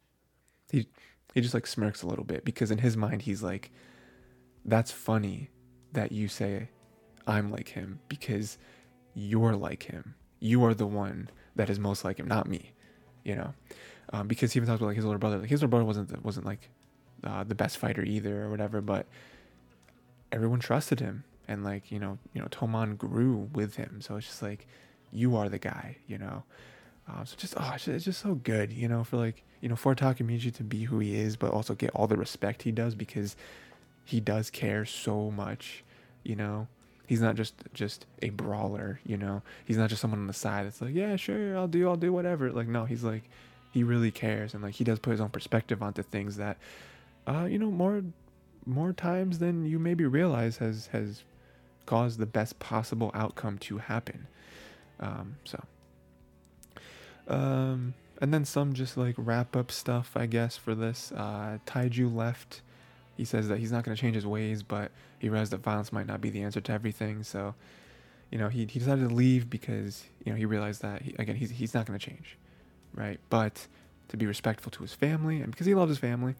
He 0.72 0.88
he 1.34 1.42
just 1.42 1.54
like 1.54 1.68
smirks 1.68 2.04
a 2.04 2.08
little 2.08 2.24
bit 2.24 2.46
because 2.46 2.72
in 2.72 2.78
his 2.80 2.96
mind 2.96 3.24
he's 3.24 3.44
like 3.44 3.72
that's 4.66 4.92
funny 4.92 5.50
that 5.92 6.12
you 6.12 6.28
say 6.28 6.70
I'm 7.28 7.52
like 7.52 7.70
him 7.70 8.00
because 8.08 8.58
you're 9.14 9.56
like 9.56 9.84
him. 9.84 10.16
You 10.40 10.64
are 10.66 10.74
the 10.74 10.88
one 10.88 11.30
that 11.56 11.70
is 11.70 11.80
most 11.80 12.04
like 12.04 12.18
him, 12.18 12.28
not 12.28 12.48
me. 12.48 12.74
You 13.24 13.36
know, 13.36 13.54
um, 14.12 14.28
because 14.28 14.52
he 14.52 14.58
even 14.58 14.68
talks 14.68 14.82
about 14.82 14.88
like 14.88 14.98
his 14.98 15.06
older 15.06 15.18
brother. 15.18 15.38
Like 15.38 15.50
his 15.50 15.62
older 15.62 15.70
brother 15.70 15.86
wasn't 15.86 16.24
wasn't 16.24 16.46
like 16.46 16.70
uh, 17.24 17.44
the 17.44 17.56
best 17.56 17.78
fighter 17.78 18.04
either 18.04 18.44
or 18.44 18.50
whatever, 18.50 18.82
but 18.82 19.08
everyone 20.32 20.60
trusted 20.60 21.00
him, 21.00 21.24
and 21.48 21.64
like 21.64 21.92
you 21.92 22.00
know, 22.00 22.18
you 22.34 22.42
know, 22.42 22.48
Toman 22.48 22.98
grew 22.98 23.50
with 23.54 23.76
him. 23.76 24.02
So 24.02 24.18
it's 24.18 24.28
just 24.28 24.42
like 24.42 24.68
you 25.12 25.38
are 25.38 25.48
the 25.48 25.60
guy, 25.60 25.98
you 26.08 26.18
know. 26.18 26.44
Um, 27.08 27.26
so 27.26 27.36
just 27.38 27.54
oh, 27.56 27.72
it's 27.76 27.86
just, 27.86 27.96
it's 27.96 28.06
just 28.06 28.22
so 28.22 28.36
good, 28.36 28.74
you 28.74 28.90
know, 28.90 29.06
for 29.06 29.18
like 29.18 29.44
you 29.64 29.70
know 29.70 29.78
for 29.78 29.96
Takemichi 29.96 30.54
to 30.56 30.64
be 30.64 30.84
who 30.84 31.00
he 31.00 31.16
is, 31.16 31.38
but 31.38 31.52
also 31.52 31.74
get 31.74 31.92
all 31.92 32.06
the 32.06 32.18
respect 32.18 32.64
he 32.64 32.72
does 32.72 32.96
because 32.96 33.38
he 34.04 34.20
does 34.20 34.50
care 34.50 34.84
so 34.84 35.32
much, 35.32 35.86
you 36.22 36.36
know. 36.36 36.68
He's 37.08 37.22
not 37.22 37.36
just 37.36 37.56
just 37.74 38.06
a 38.22 38.30
brawler, 38.30 39.00
you 39.06 39.16
know. 39.16 39.42
He's 39.64 39.78
not 39.78 39.90
just 39.90 40.02
someone 40.02 40.20
on 40.20 40.28
the 40.28 40.34
side 40.34 40.66
that's 40.66 40.82
like, 40.82 40.94
yeah, 40.94 41.16
sure, 41.16 41.56
I'll 41.56 41.70
do, 41.70 41.88
I'll 41.88 41.96
do 41.96 42.12
whatever. 42.12 42.52
Like, 42.52 42.68
no, 42.68 42.84
he's 42.84 43.06
like, 43.06 43.24
he 43.72 43.84
really 43.84 44.12
cares, 44.12 44.54
and 44.54 44.62
like 44.62 44.76
he 44.76 44.84
does 44.84 45.00
put 45.00 45.12
his 45.12 45.22
own 45.22 45.30
perspective 45.30 45.82
onto 45.82 46.04
things 46.04 46.36
that, 46.36 46.58
uh, 47.26 47.48
you 47.50 47.58
know, 47.58 47.72
more 47.72 48.04
more 48.66 48.92
times 48.92 49.40
than 49.40 49.66
you 49.66 49.80
maybe 49.80 50.06
realize 50.06 50.58
has 50.58 50.88
has 50.88 51.24
caused 51.86 52.20
the 52.20 52.26
best 52.26 52.60
possible 52.60 53.12
outcome 53.14 53.58
to 53.60 53.78
happen. 53.78 54.28
Um, 55.00 55.38
so 55.46 55.64
um, 57.30 57.94
and 58.24 58.34
then 58.34 58.46
some 58.46 58.72
just 58.72 58.96
like 58.96 59.16
wrap 59.18 59.54
up 59.54 59.70
stuff, 59.70 60.14
I 60.16 60.28
guess, 60.28 60.56
for 60.56 60.74
this. 60.74 61.12
Uh, 61.12 61.58
Taiju 61.66 62.16
left. 62.16 62.62
He 63.18 63.26
says 63.26 63.50
that 63.50 63.60
he's 63.60 63.70
not 63.70 63.84
going 63.84 63.94
to 63.94 64.00
change 64.00 64.16
his 64.16 64.26
ways, 64.26 64.64
but 64.64 64.92
he 65.20 65.28
realized 65.28 65.52
that 65.52 65.58
violence 65.58 65.92
might 65.92 66.08
not 66.08 66.22
be 66.22 66.30
the 66.30 66.42
answer 66.42 66.62
to 66.62 66.72
everything. 66.72 67.24
So, 67.24 67.54
you 68.32 68.38
know, 68.38 68.48
he, 68.48 68.60
he 68.60 68.80
decided 68.80 69.10
to 69.10 69.14
leave 69.14 69.50
because, 69.50 70.06
you 70.24 70.32
know, 70.32 70.38
he 70.38 70.46
realized 70.46 70.82
that, 70.84 71.02
he, 71.02 71.14
again, 71.20 71.36
he's, 71.36 71.52
he's 71.52 71.74
not 71.74 71.86
going 71.86 72.00
to 72.00 72.06
change, 72.06 72.38
right? 72.96 73.20
But 73.30 73.68
to 74.08 74.16
be 74.16 74.26
respectful 74.26 74.72
to 74.72 74.84
his 74.84 74.94
family 74.94 75.42
and 75.42 75.52
because 75.52 75.68
he 75.68 75.76
loves 75.76 75.90
his 75.90 75.98
family, 75.98 76.36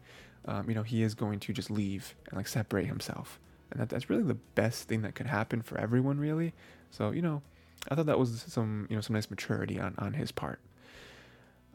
um, 0.46 0.66
you 0.66 0.74
know, 0.74 0.84
he 0.84 1.02
is 1.02 1.14
going 1.14 1.38
to 1.40 1.52
just 1.52 1.70
leave 1.70 2.14
and 2.28 2.38
like 2.38 2.48
separate 2.48 2.86
himself. 2.86 3.38
And 3.70 3.78
that, 3.78 3.90
that's 3.90 4.08
really 4.08 4.22
the 4.22 4.38
best 4.54 4.88
thing 4.88 5.02
that 5.02 5.14
could 5.14 5.26
happen 5.26 5.60
for 5.60 5.76
everyone, 5.76 6.18
really. 6.18 6.54
So, 6.90 7.10
you 7.10 7.20
know, 7.20 7.42
I 7.90 7.94
thought 7.94 8.06
that 8.06 8.18
was 8.18 8.42
some, 8.48 8.86
you 8.88 8.96
know, 8.96 9.02
some 9.02 9.12
nice 9.12 9.28
maturity 9.28 9.78
on, 9.78 9.94
on 9.98 10.14
his 10.14 10.32
part. 10.32 10.60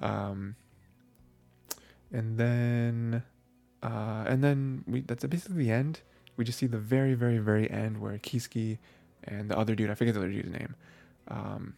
Um, 0.01 0.55
and 2.11 2.37
then, 2.37 3.23
uh, 3.83 4.25
and 4.27 4.43
then 4.43 4.83
we 4.87 5.01
that's 5.01 5.25
basically 5.25 5.65
the 5.65 5.71
end. 5.71 6.01
We 6.37 6.45
just 6.45 6.57
see 6.57 6.67
the 6.67 6.77
very, 6.77 7.13
very, 7.13 7.37
very 7.37 7.69
end 7.69 7.99
where 7.99 8.17
Kiski 8.17 8.77
and 9.23 9.49
the 9.49 9.57
other 9.57 9.75
dude, 9.75 9.89
I 9.89 9.95
forget 9.95 10.13
the 10.13 10.21
other 10.21 10.31
dude's 10.31 10.51
name, 10.51 10.75
um, 11.27 11.75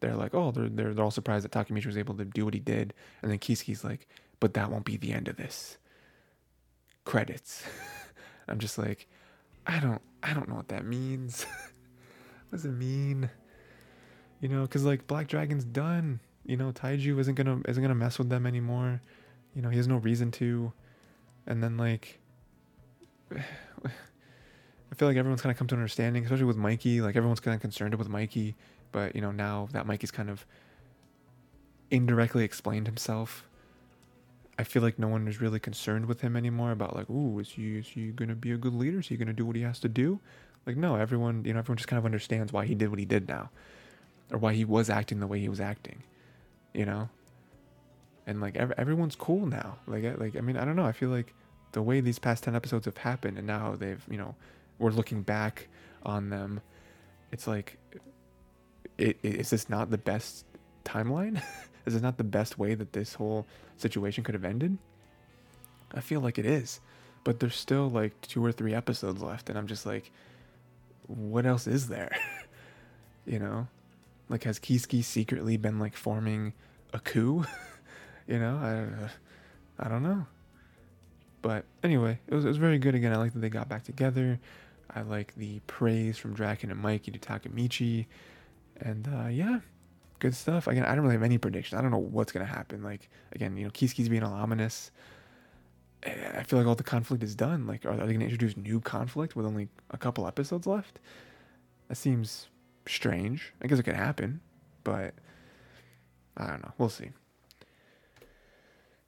they're 0.00 0.16
like, 0.16 0.34
oh, 0.34 0.50
they're, 0.50 0.68
they're, 0.68 0.94
they're 0.94 1.04
all 1.04 1.10
surprised 1.10 1.44
that 1.44 1.52
Takemichi 1.52 1.86
was 1.86 1.96
able 1.96 2.14
to 2.16 2.24
do 2.24 2.44
what 2.44 2.54
he 2.54 2.60
did. 2.60 2.94
And 3.22 3.30
then 3.30 3.38
Kiski's 3.38 3.84
like, 3.84 4.08
but 4.40 4.54
that 4.54 4.70
won't 4.70 4.84
be 4.84 4.96
the 4.96 5.12
end 5.12 5.28
of 5.28 5.36
this. 5.36 5.78
Credits. 7.04 7.64
I'm 8.48 8.58
just 8.58 8.78
like, 8.78 9.06
I 9.66 9.78
don't, 9.78 10.02
I 10.22 10.34
don't 10.34 10.48
know 10.48 10.56
what 10.56 10.68
that 10.68 10.84
means. 10.84 11.44
what 12.48 12.56
does 12.56 12.64
it 12.64 12.72
mean? 12.72 13.30
You 14.40 14.48
know, 14.48 14.62
because 14.62 14.84
like 14.84 15.06
Black 15.06 15.28
Dragon's 15.28 15.64
done 15.64 16.20
you 16.50 16.56
know, 16.56 16.72
Taiju 16.72 17.16
isn't 17.20 17.36
gonna 17.36 17.60
isn't 17.68 17.80
gonna 17.80 17.94
mess 17.94 18.18
with 18.18 18.28
them 18.28 18.44
anymore. 18.44 19.00
You 19.54 19.62
know, 19.62 19.68
he 19.68 19.76
has 19.76 19.86
no 19.86 19.98
reason 19.98 20.32
to. 20.32 20.72
And 21.46 21.62
then 21.62 21.76
like 21.76 22.18
I 23.32 24.94
feel 24.96 25.06
like 25.06 25.16
everyone's 25.16 25.40
kind 25.40 25.52
of 25.52 25.56
come 25.56 25.68
to 25.68 25.76
an 25.76 25.80
understanding, 25.80 26.24
especially 26.24 26.44
with 26.46 26.56
Mikey. 26.56 27.00
Like 27.02 27.14
everyone's 27.14 27.38
kind 27.38 27.54
of 27.54 27.60
concerned 27.60 27.94
with 27.94 28.08
Mikey, 28.08 28.56
but 28.90 29.14
you 29.14 29.20
know 29.20 29.30
now 29.30 29.68
that 29.70 29.86
Mikey's 29.86 30.10
kind 30.10 30.28
of 30.28 30.44
indirectly 31.88 32.42
explained 32.42 32.88
himself, 32.88 33.44
I 34.58 34.64
feel 34.64 34.82
like 34.82 34.98
no 34.98 35.06
one 35.06 35.28
is 35.28 35.40
really 35.40 35.60
concerned 35.60 36.06
with 36.06 36.20
him 36.20 36.36
anymore 36.36 36.72
about 36.72 36.96
like, 36.96 37.08
ooh, 37.08 37.38
is 37.38 37.50
he 37.50 37.78
is 37.78 37.86
he 37.86 38.08
gonna 38.08 38.34
be 38.34 38.50
a 38.50 38.56
good 38.56 38.74
leader? 38.74 38.98
Is 38.98 39.06
he 39.06 39.16
gonna 39.16 39.32
do 39.32 39.46
what 39.46 39.54
he 39.54 39.62
has 39.62 39.78
to 39.80 39.88
do? 39.88 40.18
Like 40.66 40.76
no, 40.76 40.96
everyone 40.96 41.44
you 41.44 41.52
know 41.52 41.60
everyone 41.60 41.76
just 41.76 41.88
kind 41.88 41.98
of 41.98 42.04
understands 42.04 42.52
why 42.52 42.66
he 42.66 42.74
did 42.74 42.90
what 42.90 42.98
he 42.98 43.04
did 43.04 43.28
now, 43.28 43.50
or 44.32 44.38
why 44.38 44.52
he 44.52 44.64
was 44.64 44.90
acting 44.90 45.20
the 45.20 45.28
way 45.28 45.38
he 45.38 45.48
was 45.48 45.60
acting 45.60 46.02
you 46.74 46.84
know 46.84 47.08
and 48.26 48.40
like 48.40 48.56
ev- 48.56 48.72
everyone's 48.76 49.16
cool 49.16 49.46
now 49.46 49.76
like 49.86 50.04
like 50.18 50.36
i 50.36 50.40
mean 50.40 50.56
i 50.56 50.64
don't 50.64 50.76
know 50.76 50.84
i 50.84 50.92
feel 50.92 51.08
like 51.08 51.34
the 51.72 51.82
way 51.82 52.00
these 52.00 52.18
past 52.18 52.44
10 52.44 52.54
episodes 52.56 52.84
have 52.84 52.96
happened 52.96 53.38
and 53.38 53.46
now 53.46 53.74
they've 53.76 54.04
you 54.10 54.18
know 54.18 54.34
we're 54.78 54.90
looking 54.90 55.22
back 55.22 55.68
on 56.04 56.30
them 56.30 56.60
it's 57.32 57.46
like, 57.46 57.78
it, 58.98 59.18
it, 59.22 59.34
is 59.36 59.50
this 59.50 59.68
not 59.68 59.90
the 59.90 59.98
best 59.98 60.44
timeline? 60.84 61.36
is 61.86 61.94
this 61.94 62.02
not 62.02 62.18
the 62.18 62.24
best 62.24 62.58
way 62.58 62.74
that 62.74 62.92
this 62.92 63.14
whole 63.14 63.46
situation 63.76 64.24
could 64.24 64.34
have 64.34 64.44
ended? 64.44 64.78
I 65.94 66.00
feel 66.00 66.20
like 66.20 66.38
it 66.38 66.46
is, 66.46 66.80
but 67.24 67.40
there's 67.40 67.56
still 67.56 67.88
like 67.88 68.20
two 68.20 68.44
or 68.44 68.52
three 68.52 68.74
episodes 68.74 69.22
left, 69.22 69.48
and 69.48 69.58
I'm 69.58 69.66
just 69.66 69.86
like, 69.86 70.10
what 71.06 71.46
else 71.46 71.66
is 71.66 71.88
there? 71.88 72.16
you 73.26 73.38
know, 73.38 73.66
like 74.30 74.44
has 74.44 74.58
Kiski 74.58 75.04
secretly 75.04 75.56
been 75.58 75.78
like 75.78 75.94
forming 75.94 76.54
a 76.94 77.00
coup? 77.00 77.44
you 78.26 78.38
know, 78.38 78.56
I, 78.56 79.84
I 79.84 79.88
don't 79.88 80.02
know. 80.02 80.26
But 81.42 81.64
anyway, 81.82 82.18
it 82.28 82.34
was, 82.34 82.44
it 82.44 82.48
was 82.48 82.56
very 82.56 82.78
good 82.78 82.94
again. 82.94 83.12
I 83.12 83.16
like 83.16 83.32
that 83.32 83.40
they 83.40 83.48
got 83.48 83.68
back 83.68 83.84
together. 83.84 84.38
I 84.94 85.02
like 85.02 85.34
the 85.34 85.60
praise 85.66 86.16
from 86.16 86.34
Draken 86.34 86.70
and 86.70 86.80
Mikey 86.80 87.10
to 87.10 87.18
Takemichi. 87.18 88.06
And 88.80 89.08
uh, 89.08 89.28
yeah, 89.28 89.60
good 90.20 90.34
stuff. 90.34 90.66
Again, 90.66 90.84
I 90.84 90.94
don't 90.94 91.02
really 91.02 91.14
have 91.14 91.22
any 91.22 91.38
predictions. 91.38 91.78
I 91.78 91.82
don't 91.82 91.90
know 91.90 91.98
what's 91.98 92.30
going 92.32 92.46
to 92.46 92.52
happen. 92.52 92.82
Like, 92.82 93.08
again, 93.32 93.56
you 93.56 93.64
know, 93.64 93.70
Kiski's 93.70 94.08
being 94.08 94.22
all 94.22 94.32
ominous. 94.32 94.90
Eh, 96.04 96.14
I 96.36 96.42
feel 96.44 96.58
like 96.58 96.68
all 96.68 96.74
the 96.74 96.82
conflict 96.82 97.22
is 97.22 97.34
done. 97.34 97.66
Like, 97.66 97.84
are, 97.84 97.90
are 97.90 98.06
they 98.06 98.12
going 98.12 98.20
to 98.20 98.26
introduce 98.26 98.56
new 98.56 98.80
conflict 98.80 99.34
with 99.34 99.46
only 99.46 99.68
a 99.90 99.98
couple 99.98 100.26
episodes 100.26 100.66
left? 100.66 101.00
That 101.88 101.96
seems 101.96 102.48
strange. 102.94 103.52
I 103.62 103.66
guess 103.66 103.78
it 103.78 103.84
could 103.84 103.96
happen, 103.96 104.40
but 104.84 105.14
I 106.36 106.46
don't 106.46 106.62
know. 106.62 106.72
We'll 106.78 106.88
see. 106.88 107.10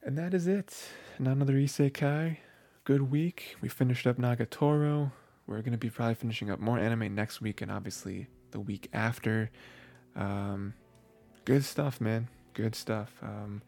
And 0.02 0.18
that 0.18 0.34
is 0.34 0.46
it. 0.46 0.76
Not 1.18 1.36
another 1.36 1.54
isekai. 1.54 2.38
Good 2.84 3.10
week. 3.10 3.56
We 3.60 3.68
finished 3.68 4.06
up 4.06 4.18
Nagatoro. 4.18 5.12
We're 5.46 5.60
going 5.60 5.72
to 5.72 5.78
be 5.78 5.90
probably 5.90 6.14
finishing 6.14 6.50
up 6.50 6.58
more 6.58 6.78
anime 6.78 7.14
next 7.14 7.40
week 7.40 7.60
and 7.60 7.70
obviously 7.70 8.26
the 8.50 8.60
week 8.60 8.88
after. 8.92 9.50
Um, 10.16 10.74
good 11.44 11.64
stuff, 11.64 12.00
man. 12.00 12.28
Good 12.54 12.74
stuff. 12.74 13.12
Um, 13.22 13.62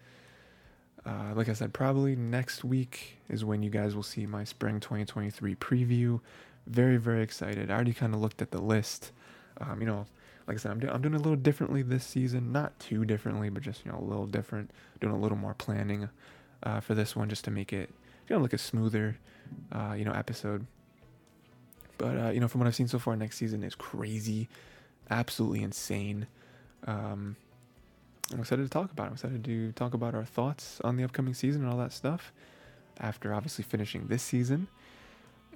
uh, 1.06 1.32
like 1.34 1.48
I 1.48 1.52
said, 1.52 1.72
probably 1.72 2.16
next 2.16 2.64
week 2.64 3.18
is 3.28 3.44
when 3.44 3.62
you 3.62 3.70
guys 3.70 3.94
will 3.94 4.02
see 4.02 4.26
my 4.26 4.44
spring 4.44 4.80
2023 4.80 5.54
preview. 5.56 6.20
Very, 6.66 6.96
very 6.96 7.22
excited. 7.22 7.70
I 7.70 7.74
already 7.74 7.92
kind 7.92 8.14
of 8.14 8.20
looked 8.20 8.40
at 8.40 8.50
the 8.50 8.60
list. 8.60 9.12
Um, 9.60 9.81
you 9.81 9.86
know, 9.86 10.06
like 10.47 10.56
I 10.56 10.60
said, 10.60 10.72
I'm, 10.72 10.81
do- 10.81 10.89
I'm 10.90 11.02
doing 11.02 11.14
a 11.14 11.18
little 11.18 11.36
differently 11.36 11.82
this 11.82 12.05
season. 12.05 12.52
Not 12.52 12.78
too 12.78 13.05
differently, 13.05 13.48
but 13.48 13.62
just, 13.62 13.85
you 13.85 13.93
know, 13.93 13.98
a 13.98 14.05
little 14.05 14.26
different. 14.26 14.70
Doing 15.01 15.14
a 15.14 15.18
little 15.18 15.39
more 15.39 15.55
planning 15.55 16.09
uh, 16.62 16.81
for 16.81 16.94
this 16.94 17.16
one 17.16 17.28
just 17.28 17.44
to 17.44 17.51
make 17.51 17.72
it, 17.72 17.90
you 18.28 18.36
know, 18.36 18.43
like 18.43 18.52
a 18.52 18.59
smoother, 18.59 19.18
uh, 19.72 19.94
you 19.97 20.05
know, 20.05 20.12
episode. 20.12 20.66
But, 21.97 22.18
uh, 22.18 22.31
you 22.31 22.40
know, 22.40 22.48
from 22.48 22.60
what 22.60 22.66
I've 22.66 22.74
seen 22.74 22.89
so 22.89 22.98
far, 22.98 23.16
next 23.16 23.36
season 23.36 23.62
is 23.62 23.74
crazy, 23.74 24.48
absolutely 25.10 25.62
insane. 25.62 26.26
Um, 26.86 27.36
I'm 28.32 28.40
excited 28.40 28.62
to 28.62 28.68
talk 28.68 28.90
about 28.90 29.05
it. 29.05 29.06
I'm 29.06 29.12
excited 29.14 29.44
to 29.44 29.72
talk 29.72 29.94
about 29.94 30.14
our 30.14 30.24
thoughts 30.24 30.81
on 30.82 30.97
the 30.97 31.05
upcoming 31.05 31.35
season 31.35 31.62
and 31.62 31.70
all 31.70 31.78
that 31.78 31.93
stuff 31.93 32.32
after 32.98 33.35
obviously 33.35 33.64
finishing 33.64 34.06
this 34.09 34.22
season. 34.22 34.66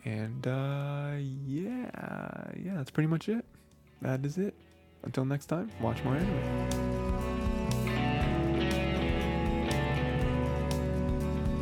And 0.04 0.46
uh, 0.46 1.12
yeah, 1.46 1.90
yeah, 2.56 2.76
that's 2.76 2.90
pretty 2.90 3.08
much 3.08 3.28
it. 3.28 3.44
That 4.02 4.24
is 4.24 4.38
it. 4.38 4.54
Until 5.02 5.24
next 5.24 5.46
time, 5.46 5.70
watch 5.80 6.02
more 6.04 6.16
anime. 6.16 6.97